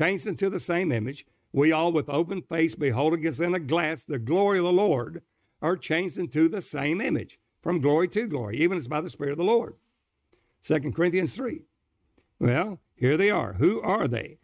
changed 0.00 0.26
into 0.26 0.48
the 0.48 0.58
same 0.58 0.90
image. 0.90 1.26
We 1.52 1.72
all, 1.72 1.92
with 1.92 2.08
open 2.08 2.40
face, 2.40 2.74
beholding 2.74 3.26
as 3.26 3.38
in 3.38 3.54
a 3.54 3.58
glass 3.58 4.06
the 4.06 4.18
glory 4.18 4.60
of 4.60 4.64
the 4.64 4.72
Lord, 4.72 5.20
are 5.60 5.76
changed 5.76 6.16
into 6.16 6.48
the 6.48 6.62
same 6.62 7.02
image, 7.02 7.38
from 7.62 7.82
glory 7.82 8.08
to 8.08 8.26
glory, 8.26 8.56
even 8.56 8.78
as 8.78 8.88
by 8.88 9.02
the 9.02 9.10
Spirit 9.10 9.32
of 9.32 9.38
the 9.38 9.44
Lord. 9.44 9.74
2 10.62 10.92
Corinthians 10.92 11.36
3. 11.36 11.66
Well, 12.40 12.80
here 12.94 13.18
they 13.18 13.30
are. 13.30 13.52
Who 13.54 13.82
are 13.82 14.08
they? 14.08 14.38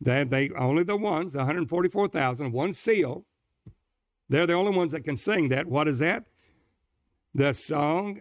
That 0.00 0.30
they 0.30 0.50
only 0.50 0.84
the 0.84 0.96
ones, 0.96 1.34
144,000, 1.34 2.52
one 2.52 2.72
seal. 2.72 3.26
They're 4.28 4.46
the 4.46 4.54
only 4.54 4.76
ones 4.76 4.92
that 4.92 5.04
can 5.04 5.16
sing 5.16 5.48
that. 5.48 5.66
What 5.66 5.88
is 5.88 5.98
that? 6.00 6.24
The 7.34 7.52
song 7.54 8.20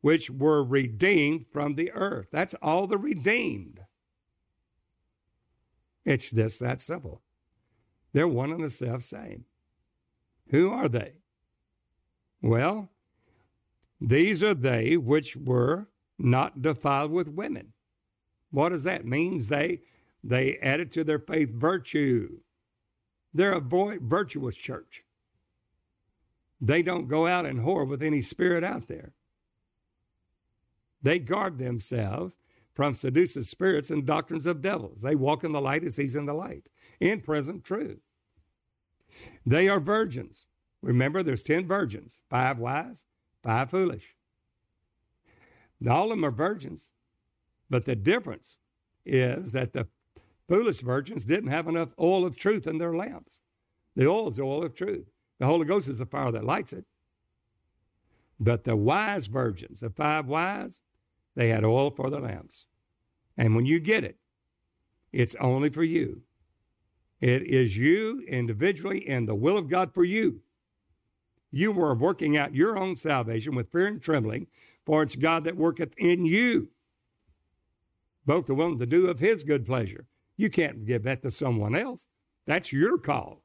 which 0.00 0.30
were 0.30 0.64
redeemed 0.64 1.46
from 1.52 1.74
the 1.74 1.90
earth. 1.92 2.28
That's 2.30 2.54
all 2.62 2.86
the 2.86 2.98
redeemed. 2.98 3.80
It's 6.04 6.30
just 6.30 6.60
that 6.60 6.80
simple. 6.80 7.20
They're 8.12 8.28
one 8.28 8.50
and 8.50 8.62
the 8.62 8.70
self 8.70 9.02
same. 9.02 9.44
Who 10.48 10.70
are 10.70 10.88
they? 10.88 11.12
Well, 12.42 12.90
these 14.00 14.42
are 14.42 14.54
they 14.54 14.96
which 14.96 15.36
were 15.36 15.88
not 16.18 16.62
defiled 16.62 17.12
with 17.12 17.28
women. 17.28 17.72
What 18.50 18.70
does 18.70 18.84
that 18.84 19.04
mean? 19.04 19.40
They 19.48 19.80
they 20.24 20.56
added 20.58 20.92
to 20.92 21.04
their 21.04 21.18
faith 21.18 21.50
virtue. 21.50 22.40
They're 23.32 23.52
a 23.52 23.60
virtuous 23.60 24.56
church. 24.56 25.04
They 26.60 26.82
don't 26.82 27.08
go 27.08 27.26
out 27.26 27.46
and 27.46 27.60
whore 27.60 27.86
with 27.86 28.02
any 28.02 28.20
spirit 28.20 28.62
out 28.64 28.88
there. 28.88 29.14
They 31.02 31.18
guard 31.18 31.58
themselves 31.58 32.36
from 32.74 32.94
seducing 32.94 33.42
spirits 33.42 33.90
and 33.90 34.06
doctrines 34.06 34.46
of 34.46 34.60
devils. 34.60 35.02
They 35.02 35.14
walk 35.14 35.44
in 35.44 35.52
the 35.52 35.60
light 35.60 35.84
as 35.84 35.96
he's 35.96 36.16
in 36.16 36.26
the 36.26 36.34
light, 36.34 36.68
in 37.00 37.20
present 37.20 37.64
truth. 37.64 38.00
They 39.46 39.68
are 39.68 39.80
virgins. 39.80 40.46
Remember, 40.82 41.22
there's 41.22 41.42
10 41.42 41.66
virgins, 41.66 42.22
five 42.30 42.58
wise, 42.58 43.06
five 43.42 43.70
foolish. 43.70 44.14
All 45.88 46.04
of 46.04 46.10
them 46.10 46.24
are 46.24 46.30
virgins, 46.30 46.92
but 47.68 47.86
the 47.86 47.96
difference 47.96 48.58
is 49.04 49.52
that 49.52 49.72
the 49.72 49.88
foolish 50.48 50.80
virgins 50.80 51.24
didn't 51.24 51.50
have 51.50 51.68
enough 51.68 51.94
oil 51.98 52.26
of 52.26 52.36
truth 52.36 52.66
in 52.66 52.78
their 52.78 52.94
lamps. 52.94 53.40
The 53.96 54.06
oil 54.06 54.28
is 54.28 54.36
the 54.36 54.42
oil 54.42 54.64
of 54.64 54.74
truth. 54.74 55.10
The 55.40 55.46
Holy 55.46 55.64
Ghost 55.64 55.88
is 55.88 55.98
the 55.98 56.06
fire 56.06 56.30
that 56.30 56.44
lights 56.44 56.74
it. 56.74 56.84
But 58.38 58.64
the 58.64 58.76
wise 58.76 59.26
virgins, 59.26 59.80
the 59.80 59.88
five 59.88 60.26
wise, 60.26 60.82
they 61.34 61.48
had 61.48 61.64
oil 61.64 61.90
for 61.90 62.10
their 62.10 62.20
lamps. 62.20 62.66
And 63.38 63.56
when 63.56 63.64
you 63.64 63.80
get 63.80 64.04
it, 64.04 64.18
it's 65.12 65.34
only 65.36 65.70
for 65.70 65.82
you. 65.82 66.22
It 67.20 67.42
is 67.42 67.76
you 67.76 68.22
individually 68.28 69.08
and 69.08 69.26
the 69.26 69.34
will 69.34 69.56
of 69.56 69.68
God 69.68 69.94
for 69.94 70.04
you. 70.04 70.42
You 71.50 71.72
were 71.72 71.94
working 71.94 72.36
out 72.36 72.54
your 72.54 72.78
own 72.78 72.94
salvation 72.94 73.54
with 73.54 73.72
fear 73.72 73.86
and 73.86 74.00
trembling, 74.00 74.46
for 74.84 75.02
it's 75.02 75.16
God 75.16 75.44
that 75.44 75.56
worketh 75.56 75.94
in 75.96 76.24
you, 76.24 76.68
both 78.26 78.46
the 78.46 78.54
willing 78.54 78.78
to 78.78 78.86
do 78.86 79.08
of 79.08 79.18
his 79.18 79.42
good 79.42 79.64
pleasure. 79.64 80.06
You 80.36 80.50
can't 80.50 80.84
give 80.84 81.02
that 81.04 81.22
to 81.22 81.30
someone 81.30 81.74
else. 81.74 82.06
That's 82.46 82.72
your 82.72 82.98
call. 82.98 83.42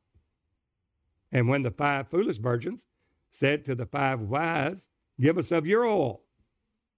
And 1.36 1.50
when 1.50 1.64
the 1.64 1.72
five 1.72 2.08
foolish 2.08 2.38
virgins 2.38 2.86
said 3.30 3.66
to 3.66 3.76
the 3.76 3.86
five 3.86 4.22
wise, 4.22 4.88
Give 5.20 5.38
us 5.38 5.52
of 5.52 5.68
your 5.68 5.86
oil. 5.86 6.22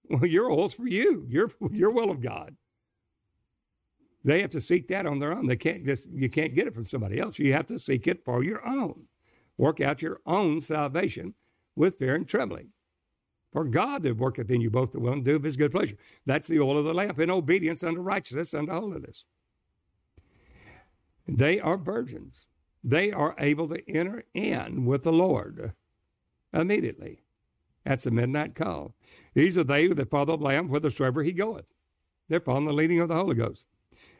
Well, 0.08 0.26
your 0.26 0.50
oil's 0.50 0.74
for 0.74 0.86
you, 0.86 1.26
your, 1.28 1.50
your 1.72 1.90
will 1.90 2.10
of 2.10 2.20
God. 2.20 2.56
They 4.24 4.40
have 4.40 4.50
to 4.50 4.60
seek 4.60 4.86
that 4.88 5.06
on 5.06 5.18
their 5.18 5.36
own. 5.36 5.46
They 5.46 5.56
can't 5.56 5.84
just, 5.84 6.08
you 6.10 6.28
can't 6.28 6.54
get 6.54 6.68
it 6.68 6.74
from 6.74 6.84
somebody 6.84 7.18
else. 7.18 7.38
You 7.38 7.52
have 7.52 7.66
to 7.66 7.80
seek 7.80 8.06
it 8.06 8.24
for 8.24 8.44
your 8.44 8.66
own. 8.66 9.06
Work 9.56 9.80
out 9.80 10.02
your 10.02 10.20
own 10.24 10.60
salvation 10.60 11.34
with 11.74 11.98
fear 11.98 12.14
and 12.14 12.26
trembling. 12.26 12.68
For 13.52 13.64
God 13.64 14.04
that 14.04 14.16
worketh 14.16 14.50
in 14.50 14.60
you 14.60 14.70
both 14.70 14.92
the 14.92 15.00
will 15.00 15.14
and 15.14 15.24
do 15.24 15.34
of 15.34 15.42
his 15.42 15.56
good 15.56 15.72
pleasure. 15.72 15.96
That's 16.26 16.46
the 16.46 16.60
oil 16.60 16.78
of 16.78 16.84
the 16.84 16.94
lamp 16.94 17.18
in 17.18 17.30
obedience 17.30 17.82
unto 17.82 18.00
righteousness, 18.00 18.54
unto 18.54 18.72
holiness. 18.72 19.24
They 21.26 21.58
are 21.58 21.76
virgins. 21.76 22.46
They 22.84 23.12
are 23.12 23.34
able 23.38 23.68
to 23.68 23.90
enter 23.90 24.24
in 24.34 24.84
with 24.84 25.02
the 25.02 25.12
Lord 25.12 25.72
immediately. 26.52 27.22
That's 27.84 28.06
a 28.06 28.10
midnight 28.10 28.54
call. 28.54 28.94
These 29.34 29.56
are 29.58 29.64
they 29.64 29.88
that 29.88 30.10
follow 30.10 30.36
the 30.36 30.44
Lamb 30.44 30.68
whithersoever 30.68 31.22
he 31.22 31.32
goeth. 31.32 31.66
They're 32.28 32.40
following 32.40 32.66
the 32.66 32.72
leading 32.72 33.00
of 33.00 33.08
the 33.08 33.16
Holy 33.16 33.34
Ghost. 33.34 33.66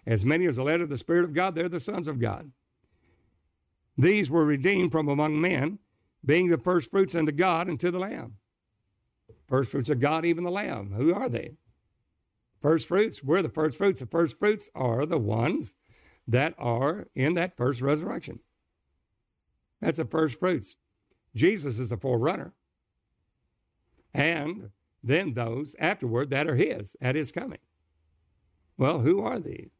As 0.07 0.25
many 0.25 0.47
as 0.47 0.59
are 0.59 0.65
led 0.65 0.81
of 0.81 0.89
the 0.89 0.99
Spirit 0.99 1.25
of 1.25 1.35
God, 1.35 1.55
they're 1.55 1.69
the 1.69 1.81
sons 1.81 2.09
of 2.09 2.19
God. 2.19 2.51
These 3.97 4.31
were 4.31 4.45
redeemed 4.45 4.93
from 4.93 5.09
among 5.09 5.41
men, 5.41 5.79
being 6.25 6.49
the 6.49 6.59
first 6.59 6.91
fruits 6.91 7.15
unto 7.15 7.33
God 7.33 7.69
and 7.69 7.79
to 7.81 7.91
the 7.91 7.99
Lamb. 7.99 8.37
First 9.47 9.71
fruits 9.73 9.91
of 9.91 10.01
God, 10.01 10.25
even 10.25 10.45
the 10.45 10.51
Lamb. 10.51 10.93
Who 10.93 11.15
are 11.15 11.29
they? 11.29 11.53
First 12.61 12.89
fruits, 12.89 13.23
we're 13.23 13.43
the 13.43 13.49
first 13.49 13.77
fruits. 13.79 14.01
The 14.01 14.07
first 14.07 14.39
fruits 14.39 14.71
are 14.75 15.07
the 15.07 15.19
ones 15.19 15.75
that 16.27 16.55
are 16.59 17.09
in 17.15 17.35
that 17.35 17.57
first 17.57 17.81
resurrection. 17.81 18.41
That's 19.81 19.99
the 19.99 20.05
first 20.05 20.39
fruits. 20.39 20.77
Jesus 21.35 21.79
is 21.79 21.91
the 21.91 21.97
forerunner. 21.97 22.55
And 24.13 24.71
then 25.03 25.35
those 25.35 25.77
afterward 25.79 26.31
that 26.31 26.49
are 26.49 26.57
his 26.57 26.97
at 27.01 27.15
his 27.15 27.31
coming. 27.31 27.59
Well, 28.77 29.01
who 29.01 29.21
are 29.21 29.39
these? 29.39 29.71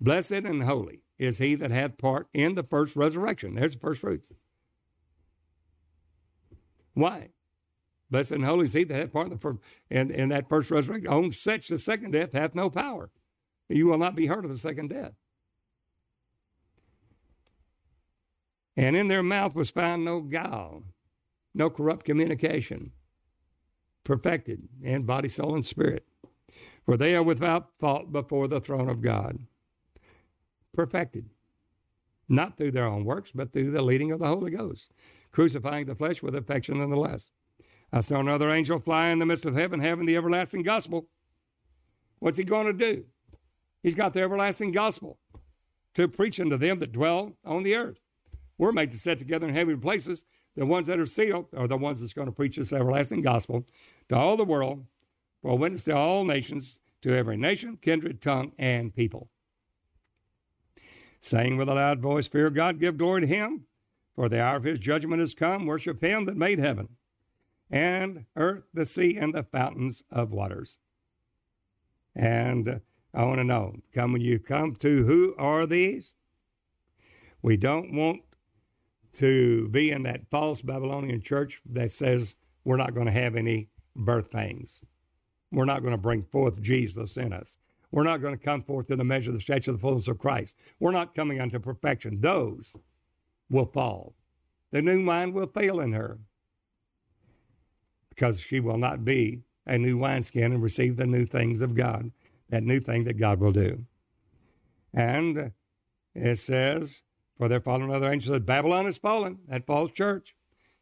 Blessed 0.00 0.32
and 0.32 0.62
holy 0.62 1.02
is 1.18 1.38
he 1.38 1.54
that 1.56 1.70
hath 1.70 1.98
part 1.98 2.28
in 2.32 2.54
the 2.54 2.62
first 2.62 2.96
resurrection. 2.96 3.54
There's 3.54 3.74
the 3.74 3.80
first 3.80 4.00
fruits. 4.00 4.32
Why? 6.94 7.30
Blessed 8.10 8.32
and 8.32 8.44
holy 8.44 8.64
is 8.64 8.72
he 8.72 8.84
that 8.84 8.94
hath 8.94 9.12
part 9.12 9.26
in, 9.26 9.32
the 9.32 9.38
first, 9.38 9.58
in, 9.90 10.10
in 10.10 10.28
that 10.30 10.48
first 10.48 10.70
resurrection. 10.70 11.12
On 11.12 11.32
such 11.32 11.68
the 11.68 11.78
second 11.78 12.12
death 12.12 12.32
hath 12.32 12.54
no 12.54 12.70
power. 12.70 13.10
You 13.68 13.86
will 13.86 13.98
not 13.98 14.14
be 14.14 14.26
hurt 14.26 14.44
of 14.44 14.50
the 14.50 14.58
second 14.58 14.88
death. 14.88 15.12
And 18.78 18.94
in 18.94 19.08
their 19.08 19.24
mouth 19.24 19.56
was 19.56 19.72
found 19.72 20.04
no 20.04 20.20
guile, 20.20 20.84
no 21.52 21.68
corrupt 21.68 22.06
communication, 22.06 22.92
perfected 24.04 24.68
in 24.80 25.02
body, 25.02 25.28
soul, 25.28 25.56
and 25.56 25.66
spirit. 25.66 26.06
For 26.84 26.96
they 26.96 27.16
are 27.16 27.22
without 27.24 27.72
fault 27.80 28.12
before 28.12 28.46
the 28.46 28.60
throne 28.60 28.88
of 28.88 29.00
God 29.00 29.40
perfected, 30.72 31.28
not 32.28 32.56
through 32.56 32.70
their 32.70 32.86
own 32.86 33.04
works, 33.04 33.32
but 33.32 33.52
through 33.52 33.72
the 33.72 33.82
leading 33.82 34.12
of 34.12 34.20
the 34.20 34.28
Holy 34.28 34.52
Ghost, 34.52 34.92
crucifying 35.32 35.86
the 35.86 35.96
flesh 35.96 36.22
with 36.22 36.36
affection 36.36 36.78
nonetheless. 36.78 37.32
I 37.92 37.98
saw 38.00 38.20
another 38.20 38.48
angel 38.48 38.78
fly 38.78 39.08
in 39.08 39.18
the 39.18 39.26
midst 39.26 39.44
of 39.44 39.56
heaven, 39.56 39.80
having 39.80 40.06
the 40.06 40.16
everlasting 40.16 40.62
gospel. 40.62 41.08
What's 42.20 42.36
he 42.36 42.44
going 42.44 42.66
to 42.66 42.72
do? 42.72 43.06
He's 43.82 43.96
got 43.96 44.12
the 44.12 44.22
everlasting 44.22 44.70
gospel 44.70 45.18
to 45.94 46.06
preach 46.06 46.38
unto 46.38 46.56
them 46.56 46.78
that 46.78 46.92
dwell 46.92 47.36
on 47.44 47.64
the 47.64 47.74
earth. 47.74 48.07
We're 48.58 48.72
made 48.72 48.90
to 48.90 48.98
sit 48.98 49.18
together 49.18 49.46
in 49.46 49.54
heavenly 49.54 49.80
places. 49.80 50.24
The 50.56 50.66
ones 50.66 50.88
that 50.88 50.98
are 50.98 51.06
sealed 51.06 51.46
are 51.56 51.68
the 51.68 51.76
ones 51.76 52.00
that's 52.00 52.12
going 52.12 52.26
to 52.26 52.32
preach 52.32 52.56
this 52.56 52.72
everlasting 52.72 53.22
gospel 53.22 53.66
to 54.08 54.16
all 54.16 54.36
the 54.36 54.44
world, 54.44 54.84
for 55.40 55.56
witness 55.56 55.84
to 55.84 55.96
all 55.96 56.24
nations, 56.24 56.80
to 57.02 57.16
every 57.16 57.36
nation, 57.36 57.78
kindred, 57.80 58.20
tongue, 58.20 58.52
and 58.58 58.94
people 58.94 59.28
saying 61.20 61.56
with 61.56 61.68
a 61.68 61.74
loud 61.74 62.00
voice, 62.00 62.26
Fear 62.26 62.50
God, 62.50 62.80
give 62.80 62.98
glory 62.98 63.22
to 63.22 63.26
him, 63.26 63.64
for 64.14 64.28
the 64.28 64.42
hour 64.42 64.56
of 64.56 64.64
his 64.64 64.78
judgment 64.78 65.22
is 65.22 65.34
come. 65.34 65.66
Worship 65.66 66.02
him 66.02 66.24
that 66.24 66.36
made 66.36 66.58
heaven 66.58 66.96
and 67.70 68.24
earth, 68.36 68.64
the 68.72 68.86
sea, 68.86 69.16
and 69.16 69.34
the 69.34 69.42
fountains 69.42 70.02
of 70.10 70.32
waters. 70.32 70.78
And 72.16 72.80
I 73.14 73.24
want 73.24 73.38
to 73.38 73.44
know, 73.44 73.76
come 73.92 74.12
when 74.12 74.22
you 74.22 74.38
come 74.38 74.74
to 74.76 75.04
who 75.04 75.34
are 75.38 75.66
these? 75.66 76.14
We 77.42 77.56
don't 77.56 77.92
want 77.92 78.22
to 79.18 79.68
be 79.68 79.90
in 79.90 80.04
that 80.04 80.30
false 80.30 80.62
Babylonian 80.62 81.20
church 81.20 81.60
that 81.70 81.90
says 81.90 82.36
we're 82.64 82.76
not 82.76 82.94
going 82.94 83.06
to 83.06 83.12
have 83.12 83.34
any 83.34 83.68
birth 83.96 84.30
pangs. 84.30 84.80
We're 85.50 85.64
not 85.64 85.82
going 85.82 85.94
to 85.94 85.98
bring 85.98 86.22
forth 86.22 86.60
Jesus 86.62 87.16
in 87.16 87.32
us. 87.32 87.58
We're 87.90 88.04
not 88.04 88.20
going 88.20 88.34
to 88.34 88.40
come 88.40 88.62
forth 88.62 88.90
in 88.90 88.98
the 88.98 89.04
measure 89.04 89.30
of 89.30 89.34
the 89.34 89.40
stature 89.40 89.72
of 89.72 89.78
the 89.78 89.80
fullness 89.80 90.08
of 90.08 90.18
Christ. 90.18 90.74
We're 90.78 90.92
not 90.92 91.14
coming 91.14 91.40
unto 91.40 91.58
perfection. 91.58 92.20
Those 92.20 92.74
will 93.50 93.66
fall. 93.66 94.14
The 94.70 94.82
new 94.82 95.04
wine 95.04 95.32
will 95.32 95.46
fail 95.46 95.80
in 95.80 95.92
her 95.92 96.18
because 98.10 98.40
she 98.40 98.60
will 98.60 98.78
not 98.78 99.04
be 99.04 99.42
a 99.66 99.78
new 99.78 99.96
wineskin 99.96 100.52
and 100.52 100.62
receive 100.62 100.96
the 100.96 101.06
new 101.06 101.24
things 101.24 101.60
of 101.60 101.74
God, 101.74 102.10
that 102.50 102.62
new 102.62 102.78
thing 102.78 103.04
that 103.04 103.18
God 103.18 103.40
will 103.40 103.52
do. 103.52 103.84
And 104.94 105.52
it 106.14 106.36
says, 106.36 107.02
For 107.38 107.48
there 107.48 107.60
fallen 107.60 107.82
another 107.82 108.10
angel 108.10 108.32
that 108.32 108.46
Babylon 108.46 108.86
is 108.86 108.98
fallen, 108.98 109.38
that 109.48 109.66
false 109.66 109.92
church. 109.92 110.34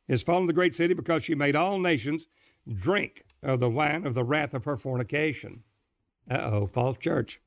is 0.08 0.22
fallen 0.22 0.46
the 0.46 0.52
great 0.52 0.74
city 0.74 0.94
because 0.94 1.24
she 1.24 1.34
made 1.34 1.54
all 1.54 1.78
nations 1.78 2.26
drink 2.72 3.24
of 3.42 3.60
the 3.60 3.70
wine 3.70 4.06
of 4.06 4.14
the 4.14 4.24
wrath 4.24 4.54
of 4.54 4.64
her 4.64 4.76
fornication. 4.76 5.62
Uh 6.30 6.50
oh, 6.52 6.66
false 6.66 6.96
church. 6.96 7.40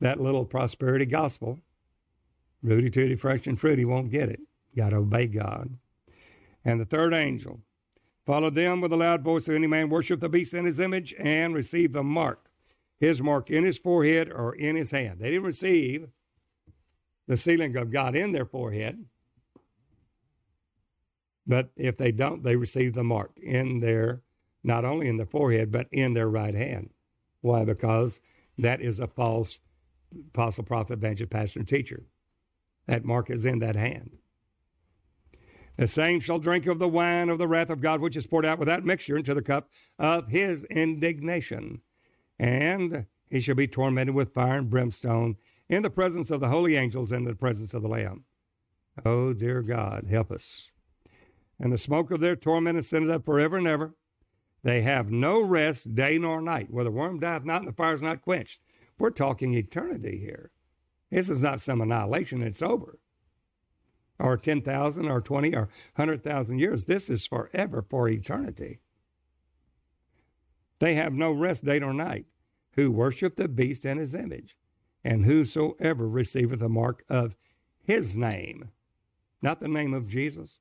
That 0.00 0.20
little 0.20 0.44
prosperity 0.44 1.06
gospel, 1.06 1.60
Rudy 2.62 2.90
Tooty, 2.90 3.16
fresh 3.16 3.46
and 3.46 3.58
fruity, 3.58 3.84
won't 3.84 4.10
get 4.10 4.28
it. 4.28 4.40
Got 4.76 4.90
to 4.90 4.96
obey 4.96 5.26
God. 5.26 5.78
And 6.64 6.80
the 6.80 6.84
third 6.84 7.14
angel 7.14 7.60
followed 8.26 8.54
them 8.54 8.80
with 8.80 8.92
a 8.92 8.96
loud 8.96 9.22
voice 9.22 9.48
of 9.48 9.54
any 9.54 9.66
man 9.66 9.88
worship 9.88 10.20
the 10.20 10.28
beast 10.28 10.54
in 10.54 10.64
his 10.64 10.80
image 10.80 11.14
and 11.18 11.54
receive 11.54 11.92
the 11.92 12.02
mark, 12.02 12.50
his 12.98 13.22
mark 13.22 13.50
in 13.50 13.64
his 13.64 13.78
forehead 13.78 14.30
or 14.30 14.54
in 14.54 14.76
his 14.76 14.90
hand. 14.90 15.20
They 15.20 15.30
didn't 15.30 15.46
receive 15.46 16.08
the 17.26 17.36
sealing 17.36 17.76
of 17.76 17.90
God 17.90 18.14
in 18.14 18.32
their 18.32 18.44
forehead. 18.44 19.04
But 21.46 21.70
if 21.76 21.96
they 21.96 22.12
don't, 22.12 22.42
they 22.42 22.56
receive 22.56 22.94
the 22.94 23.04
mark 23.04 23.32
in 23.42 23.80
their, 23.80 24.22
not 24.62 24.84
only 24.84 25.08
in 25.08 25.16
the 25.16 25.26
forehead, 25.26 25.70
but 25.70 25.88
in 25.92 26.14
their 26.14 26.28
right 26.28 26.54
hand. 26.54 26.90
Why? 27.40 27.64
Because 27.64 28.20
that 28.58 28.80
is 28.80 29.00
a 29.00 29.06
false 29.06 29.58
apostle, 30.28 30.64
prophet, 30.64 30.94
evangelist, 30.94 31.30
pastor, 31.30 31.58
and 31.58 31.68
teacher. 31.68 32.04
That 32.86 33.04
mark 33.04 33.30
is 33.30 33.44
in 33.44 33.58
that 33.60 33.76
hand. 33.76 34.18
The 35.76 35.86
same 35.86 36.20
shall 36.20 36.38
drink 36.38 36.66
of 36.66 36.78
the 36.78 36.88
wine 36.88 37.28
of 37.28 37.38
the 37.38 37.48
wrath 37.48 37.70
of 37.70 37.80
God, 37.80 38.00
which 38.00 38.16
is 38.16 38.26
poured 38.26 38.46
out 38.46 38.58
without 38.58 38.84
mixture 38.84 39.16
into 39.16 39.34
the 39.34 39.42
cup 39.42 39.70
of 39.98 40.28
his 40.28 40.64
indignation. 40.64 41.80
And 42.38 43.06
he 43.28 43.40
shall 43.40 43.56
be 43.56 43.66
tormented 43.66 44.14
with 44.14 44.34
fire 44.34 44.58
and 44.58 44.70
brimstone 44.70 45.36
in 45.68 45.82
the 45.82 45.90
presence 45.90 46.30
of 46.30 46.40
the 46.40 46.48
holy 46.48 46.76
angels 46.76 47.10
and 47.10 47.26
the 47.26 47.34
presence 47.34 47.74
of 47.74 47.82
the 47.82 47.88
Lamb. 47.88 48.24
Oh, 49.04 49.32
dear 49.32 49.62
God, 49.62 50.06
help 50.08 50.30
us. 50.30 50.70
And 51.58 51.72
the 51.72 51.78
smoke 51.78 52.10
of 52.10 52.20
their 52.20 52.36
torment 52.36 52.78
is 52.78 52.88
sent 52.88 53.10
up 53.10 53.24
forever 53.24 53.56
and 53.56 53.66
ever. 53.66 53.94
They 54.62 54.82
have 54.82 55.10
no 55.10 55.40
rest 55.40 55.94
day 55.94 56.18
nor 56.18 56.40
night, 56.40 56.68
where 56.70 56.84
the 56.84 56.90
worm 56.90 57.20
dieth 57.20 57.44
not 57.44 57.60
and 57.60 57.68
the 57.68 57.72
fire 57.72 57.94
is 57.94 58.02
not 58.02 58.22
quenched. 58.22 58.60
We're 58.98 59.10
talking 59.10 59.54
eternity 59.54 60.18
here. 60.18 60.50
This 61.10 61.28
is 61.28 61.42
not 61.42 61.60
some 61.60 61.80
annihilation, 61.80 62.42
it's 62.42 62.62
over. 62.62 62.98
Or 64.18 64.36
10,000 64.36 65.08
or 65.08 65.20
20 65.20 65.54
or 65.54 65.68
100,000 65.96 66.58
years. 66.58 66.84
This 66.84 67.10
is 67.10 67.26
forever, 67.26 67.84
for 67.88 68.08
eternity. 68.08 68.80
They 70.78 70.94
have 70.94 71.12
no 71.12 71.32
rest 71.32 71.64
day 71.64 71.78
nor 71.78 71.92
night, 71.92 72.26
who 72.72 72.90
worship 72.90 73.36
the 73.36 73.48
beast 73.48 73.84
and 73.84 74.00
his 74.00 74.14
image, 74.14 74.56
and 75.04 75.24
whosoever 75.24 76.08
receiveth 76.08 76.60
the 76.60 76.68
mark 76.68 77.04
of 77.08 77.36
his 77.82 78.16
name, 78.16 78.70
not 79.42 79.60
the 79.60 79.68
name 79.68 79.92
of 79.92 80.08
Jesus. 80.08 80.58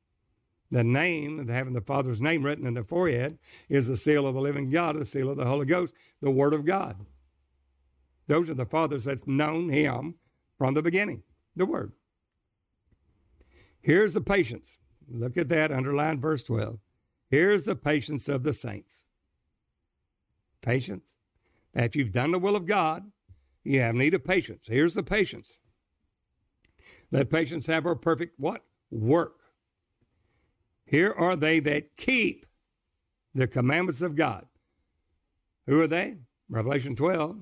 The 0.70 0.84
name, 0.84 1.48
having 1.48 1.74
the 1.74 1.82
Father's 1.82 2.20
name 2.20 2.44
written 2.44 2.66
in 2.66 2.74
the 2.74 2.84
forehead, 2.84 3.38
is 3.70 3.88
the 3.88 3.96
seal 3.96 4.26
of 4.26 4.34
the 4.34 4.42
living 4.42 4.72
God, 4.72 4.98
the 4.98 5.06
seal 5.06 5.30
of 5.30 5.38
the 5.38 5.46
Holy 5.46 5.68
Ghost, 5.68 5.96
the 6.20 6.32
Word 6.32 6.54
of 6.54 6.66
God. 6.66 6.98
Those 8.28 8.50
are 8.50 8.56
the 8.56 8.66
fathers 8.66 9.04
that's 9.04 9.28
known 9.28 9.70
him 9.70 10.16
from 10.58 10.74
the 10.74 10.82
beginning, 10.82 11.22
the 11.56 11.68
Word. 11.68 11.94
Here's 13.82 14.16
the 14.16 14.22
patience. 14.22 14.80
Look 15.08 15.38
at 15.38 15.50
that, 15.50 15.72
underline 15.72 16.20
verse 16.20 16.44
12. 16.44 16.80
Here's 17.30 17.66
the 17.66 17.76
patience 17.76 18.28
of 18.28 18.44
the 18.44 18.54
saints. 18.54 19.06
Patience. 20.62 21.16
If 21.76 21.96
you've 21.96 22.12
done 22.12 22.32
the 22.32 22.40
will 22.40 22.56
of 22.56 22.66
God, 22.66 23.12
you 23.64 23.80
have 23.80 23.96
need 23.96 24.14
of 24.14 24.24
patience. 24.24 24.66
Here's 24.68 24.94
the 24.94 25.04
patience. 25.04 25.58
Let 27.12 27.30
patience 27.30 27.66
have 27.68 27.84
her 27.86 27.96
perfect 27.96 28.40
what? 28.40 28.64
Work. 28.92 29.36
Here 30.86 31.14
are 31.18 31.36
they 31.36 31.60
that 31.62 31.96
keep 31.98 32.46
the 33.34 33.48
commandments 33.48 34.02
of 34.02 34.16
God. 34.16 34.46
Who 35.68 35.82
are 35.82 35.88
they? 35.88 36.18
Revelation 36.50 36.96
12, 36.96 37.38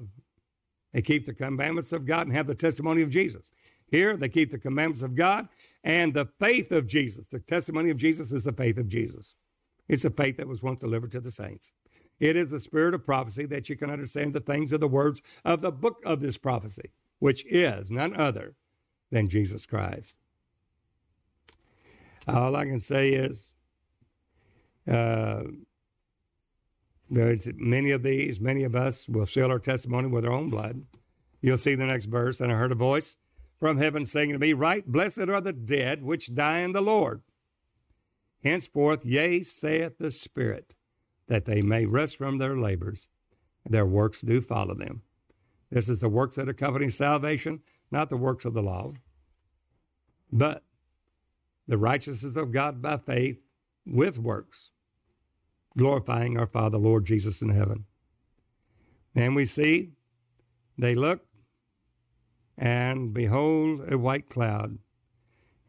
they 0.93 1.01
keep 1.01 1.25
the 1.25 1.33
commandments 1.33 1.91
of 1.91 2.05
God 2.05 2.27
and 2.27 2.35
have 2.35 2.47
the 2.47 2.55
testimony 2.55 3.01
of 3.01 3.09
Jesus. 3.09 3.51
Here, 3.87 4.15
they 4.15 4.29
keep 4.29 4.51
the 4.51 4.57
commandments 4.57 5.01
of 5.01 5.15
God 5.15 5.49
and 5.83 6.13
the 6.13 6.29
faith 6.39 6.71
of 6.71 6.87
Jesus. 6.87 7.27
The 7.27 7.39
testimony 7.39 7.89
of 7.89 7.97
Jesus 7.97 8.31
is 8.31 8.45
the 8.45 8.53
faith 8.53 8.77
of 8.77 8.87
Jesus. 8.87 9.35
It's 9.89 10.05
a 10.05 10.11
faith 10.11 10.37
that 10.37 10.47
was 10.47 10.63
once 10.63 10.79
delivered 10.79 11.11
to 11.11 11.19
the 11.19 11.31
saints. 11.31 11.73
It 12.21 12.37
is 12.37 12.51
the 12.51 12.59
spirit 12.59 12.93
of 12.93 13.03
prophecy 13.03 13.47
that 13.47 13.67
you 13.67 13.75
can 13.75 13.89
understand 13.89 14.33
the 14.33 14.39
things 14.39 14.71
of 14.71 14.79
the 14.79 14.87
words 14.87 15.23
of 15.43 15.61
the 15.61 15.71
book 15.71 16.03
of 16.05 16.21
this 16.21 16.37
prophecy, 16.37 16.91
which 17.17 17.43
is 17.47 17.89
none 17.89 18.15
other 18.15 18.53
than 19.09 19.27
Jesus 19.27 19.65
Christ. 19.65 20.15
All 22.27 22.55
I 22.55 22.65
can 22.65 22.79
say 22.79 23.09
is, 23.09 23.55
uh, 24.87 25.43
there's 27.09 27.49
many 27.55 27.89
of 27.89 28.03
these, 28.03 28.39
many 28.39 28.63
of 28.63 28.75
us 28.75 29.09
will 29.09 29.25
seal 29.25 29.49
our 29.49 29.59
testimony 29.59 30.07
with 30.07 30.23
our 30.23 30.31
own 30.31 30.51
blood. 30.51 30.85
You'll 31.41 31.57
see 31.57 31.73
the 31.73 31.87
next 31.87 32.05
verse. 32.05 32.39
And 32.39 32.51
I 32.51 32.55
heard 32.55 32.71
a 32.71 32.75
voice 32.75 33.17
from 33.59 33.77
heaven 33.77 34.05
saying 34.05 34.31
to 34.33 34.39
me, 34.39 34.53
Right, 34.53 34.85
blessed 34.85 35.27
are 35.27 35.41
the 35.41 35.53
dead 35.53 36.03
which 36.03 36.35
die 36.35 36.59
in 36.59 36.71
the 36.71 36.81
Lord. 36.81 37.23
Henceforth, 38.43 39.03
yea, 39.05 39.41
saith 39.41 39.97
the 39.97 40.11
Spirit, 40.11 40.75
that 41.31 41.45
they 41.45 41.61
may 41.61 41.85
rest 41.85 42.17
from 42.17 42.37
their 42.37 42.57
labors. 42.57 43.07
Their 43.65 43.85
works 43.85 44.19
do 44.19 44.41
follow 44.41 44.75
them. 44.75 45.01
This 45.69 45.87
is 45.87 46.01
the 46.01 46.09
works 46.09 46.35
that 46.35 46.49
accompany 46.49 46.89
salvation, 46.89 47.61
not 47.89 48.09
the 48.09 48.17
works 48.17 48.43
of 48.43 48.53
the 48.53 48.61
law, 48.61 48.91
but 50.29 50.65
the 51.69 51.77
righteousness 51.77 52.35
of 52.35 52.51
God 52.51 52.81
by 52.81 52.97
faith 52.97 53.39
with 53.85 54.19
works 54.19 54.71
glorifying 55.77 56.37
our 56.37 56.47
Father, 56.47 56.77
Lord 56.77 57.05
Jesus 57.05 57.41
in 57.41 57.47
heaven. 57.47 57.85
And 59.15 59.33
we 59.33 59.45
see 59.45 59.91
they 60.77 60.95
looked, 60.95 61.29
and 62.57 63.13
behold, 63.13 63.89
a 63.89 63.97
white 63.97 64.27
cloud. 64.27 64.79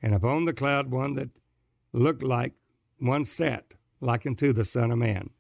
And 0.03 0.13
upon 0.13 0.45
the 0.45 0.55
cloud, 0.55 0.91
one 0.91 1.15
that 1.15 1.31
looked 1.93 2.25
like 2.25 2.55
one 2.99 3.25
sat 3.25 3.75
like 4.01 4.27
unto 4.27 4.53
the 4.53 4.65
Son 4.65 4.91
of 4.91 4.99
Man, 4.99 5.31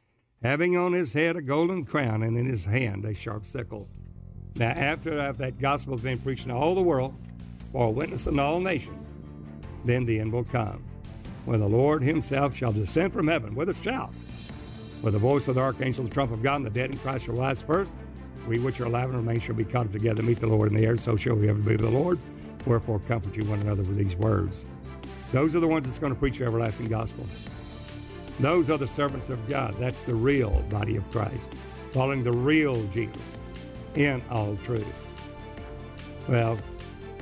having 0.42 0.76
on 0.76 0.92
his 0.92 1.12
head 1.12 1.36
a 1.36 1.42
golden 1.42 1.84
crown, 1.84 2.22
and 2.22 2.36
in 2.36 2.46
his 2.46 2.64
hand 2.64 3.04
a 3.04 3.14
sharp 3.14 3.46
sickle. 3.46 3.88
Now, 4.56 4.70
after 4.70 5.32
that 5.32 5.58
gospel 5.58 5.94
has 5.94 6.02
been 6.02 6.18
preached 6.18 6.44
in 6.44 6.50
all 6.50 6.74
the 6.74 6.82
world, 6.82 7.14
for 7.72 7.86
a 7.86 7.90
witness 7.90 8.26
in 8.26 8.38
all 8.38 8.60
nations, 8.60 9.10
then 9.84 10.04
the 10.04 10.20
end 10.20 10.32
will 10.32 10.44
come, 10.44 10.84
when 11.46 11.58
the 11.58 11.68
Lord 11.68 12.02
himself 12.02 12.54
shall 12.54 12.72
descend 12.72 13.12
from 13.12 13.28
heaven 13.28 13.54
with 13.54 13.70
a 13.70 13.74
shout 13.82 14.12
with 15.02 15.14
the 15.14 15.18
voice 15.18 15.48
of 15.48 15.56
the 15.56 15.60
archangel, 15.60 16.04
the 16.04 16.10
trump 16.10 16.32
of 16.32 16.42
God, 16.42 16.56
and 16.56 16.66
the 16.66 16.70
dead 16.70 16.92
in 16.92 16.98
Christ 16.98 17.26
shall 17.26 17.34
rise 17.34 17.60
first. 17.60 17.96
We 18.46 18.58
which 18.58 18.80
are 18.80 18.84
alive 18.84 19.10
and 19.10 19.18
remain 19.18 19.40
shall 19.40 19.54
be 19.54 19.64
caught 19.64 19.86
up 19.86 19.92
together, 19.92 20.22
to 20.22 20.22
meet 20.22 20.38
the 20.38 20.46
Lord 20.46 20.70
in 20.70 20.76
the 20.76 20.86
air, 20.86 20.96
so 20.96 21.16
shall 21.16 21.34
we 21.34 21.48
ever 21.48 21.60
be 21.60 21.72
with 21.72 21.80
the 21.80 21.90
Lord. 21.90 22.18
Wherefore 22.66 23.00
comfort 23.00 23.36
you 23.36 23.44
one 23.44 23.60
another 23.60 23.82
with 23.82 23.96
these 23.96 24.16
words. 24.16 24.66
Those 25.32 25.56
are 25.56 25.60
the 25.60 25.68
ones 25.68 25.86
that's 25.86 25.98
going 25.98 26.12
to 26.12 26.18
preach 26.18 26.38
the 26.38 26.44
everlasting 26.44 26.86
gospel. 26.86 27.26
Those 28.40 28.70
are 28.70 28.78
the 28.78 28.86
servants 28.86 29.30
of 29.30 29.46
God. 29.48 29.74
That's 29.78 30.02
the 30.02 30.14
real 30.14 30.62
body 30.70 30.96
of 30.96 31.08
Christ, 31.10 31.54
following 31.92 32.22
the 32.22 32.32
real 32.32 32.82
Jesus 32.86 33.38
in 33.94 34.22
all 34.30 34.56
truth. 34.56 34.86
Well, 36.28 36.58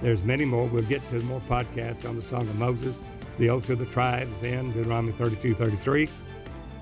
there's 0.03 0.24
many 0.24 0.45
more. 0.45 0.66
We'll 0.66 0.82
get 0.85 1.07
to 1.09 1.20
more 1.23 1.41
podcasts 1.41 2.09
on 2.09 2.16
the 2.16 2.23
Song 2.23 2.43
of 2.43 2.59
Moses, 2.59 3.03
the 3.39 3.51
oaths 3.51 3.69
of 3.70 3.78
the 3.78 3.87
tribes 3.87 4.43
in 4.43 4.73
Deuteronomy 4.73 5.12
32, 5.12 5.55
33. 5.55 6.09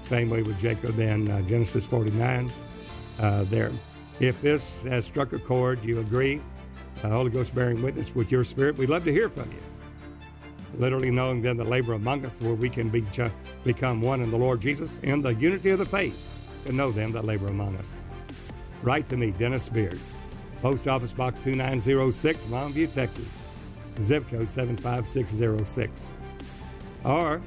Same 0.00 0.30
way 0.30 0.42
with 0.42 0.60
Jacob 0.60 0.98
in 0.98 1.30
uh, 1.30 1.42
Genesis 1.42 1.86
49 1.86 2.52
uh, 3.20 3.44
there. 3.44 3.72
If 4.20 4.40
this 4.40 4.82
has 4.84 5.06
struck 5.06 5.32
a 5.32 5.38
chord, 5.38 5.84
you 5.84 6.00
agree, 6.00 6.40
the 7.02 7.08
Holy 7.08 7.30
Ghost 7.30 7.54
bearing 7.54 7.82
witness 7.82 8.14
with 8.14 8.30
your 8.30 8.44
spirit, 8.44 8.76
we'd 8.76 8.90
love 8.90 9.04
to 9.04 9.12
hear 9.12 9.28
from 9.28 9.50
you. 9.50 9.58
Literally 10.74 11.10
knowing 11.10 11.42
then 11.42 11.56
the 11.56 11.64
labor 11.64 11.94
among 11.94 12.24
us 12.24 12.40
where 12.40 12.54
we 12.54 12.68
can 12.68 12.88
be, 12.88 13.04
uh, 13.18 13.30
become 13.64 14.00
one 14.00 14.20
in 14.20 14.30
the 14.30 14.36
Lord 14.36 14.60
Jesus 14.60 14.98
in 15.02 15.22
the 15.22 15.34
unity 15.34 15.70
of 15.70 15.78
the 15.78 15.86
faith 15.86 16.16
to 16.66 16.72
know 16.72 16.90
them 16.90 17.12
that 17.12 17.24
labor 17.24 17.46
among 17.46 17.76
us. 17.76 17.96
Write 18.82 19.08
to 19.08 19.16
me, 19.16 19.32
Dennis 19.32 19.68
Beard, 19.68 19.98
Post 20.62 20.86
Office 20.86 21.12
Box 21.12 21.40
2906, 21.40 22.46
Longview, 22.46 22.92
Texas, 22.92 23.38
zip 24.00 24.28
code 24.30 24.48
75606. 24.48 26.08
Or 27.04 27.36
if 27.36 27.42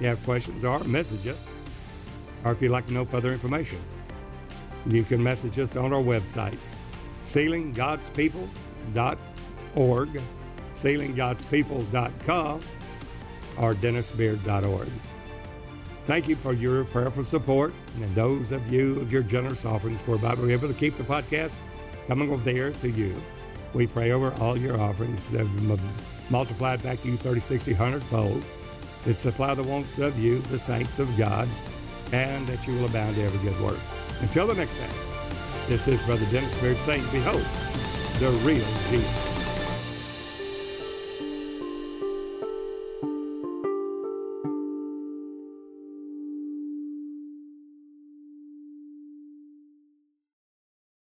you 0.00 0.08
have 0.08 0.22
questions 0.24 0.64
or 0.64 0.82
message 0.84 1.26
us 1.26 1.46
or 2.44 2.52
if 2.52 2.62
you'd 2.62 2.70
like 2.70 2.86
to 2.86 2.92
know 2.92 3.04
further 3.04 3.32
information, 3.32 3.80
you 4.86 5.02
can 5.02 5.20
message 5.22 5.58
us 5.58 5.76
on 5.76 5.92
our 5.92 6.02
websites, 6.02 6.72
sealinggodspeople.org, 7.24 10.22
sealinggodspeople.com, 10.74 12.60
or 13.58 13.74
dennisbeard.org. 13.74 14.88
Thank 16.06 16.28
you 16.28 16.36
for 16.36 16.52
your 16.52 16.84
prayerful 16.84 17.22
support 17.22 17.72
and 17.96 18.14
those 18.14 18.52
of 18.52 18.72
you 18.72 19.00
of 19.00 19.12
your 19.12 19.22
generous 19.22 19.64
offerings 19.64 20.00
for 20.02 20.16
we're 20.16 20.50
able 20.50 20.68
to 20.68 20.74
keep 20.74 20.94
the 20.94 21.04
podcast 21.04 21.60
coming 22.08 22.30
over 22.30 22.42
there 22.42 22.72
to 22.72 22.90
you. 22.90 23.14
We 23.74 23.86
pray 23.86 24.10
over 24.10 24.32
all 24.40 24.56
your 24.56 24.80
offerings 24.80 25.26
that 25.26 25.46
multiplied 26.30 26.82
back 26.82 27.00
to 27.02 27.08
you 27.08 27.16
30, 27.16 27.40
60, 27.40 27.72
100 27.74 28.02
fold. 28.04 28.42
that 29.04 29.16
supply 29.16 29.54
the 29.54 29.62
wants 29.62 29.98
of 29.98 30.18
you, 30.18 30.38
the 30.40 30.58
saints 30.58 30.98
of 30.98 31.16
God, 31.16 31.48
and 32.12 32.46
that 32.46 32.66
you 32.66 32.74
will 32.74 32.86
abound 32.86 33.16
to 33.16 33.22
every 33.22 33.38
good 33.48 33.60
work. 33.60 33.78
Until 34.20 34.46
the 34.46 34.54
next 34.54 34.78
time, 34.78 34.90
this 35.68 35.86
is 35.86 36.02
Brother 36.02 36.26
Dennis 36.32 36.56
Beard 36.58 36.76
saying, 36.78 37.04
Behold, 37.12 37.44
the 38.18 38.30
real 38.44 38.64
Jesus. 38.90 39.39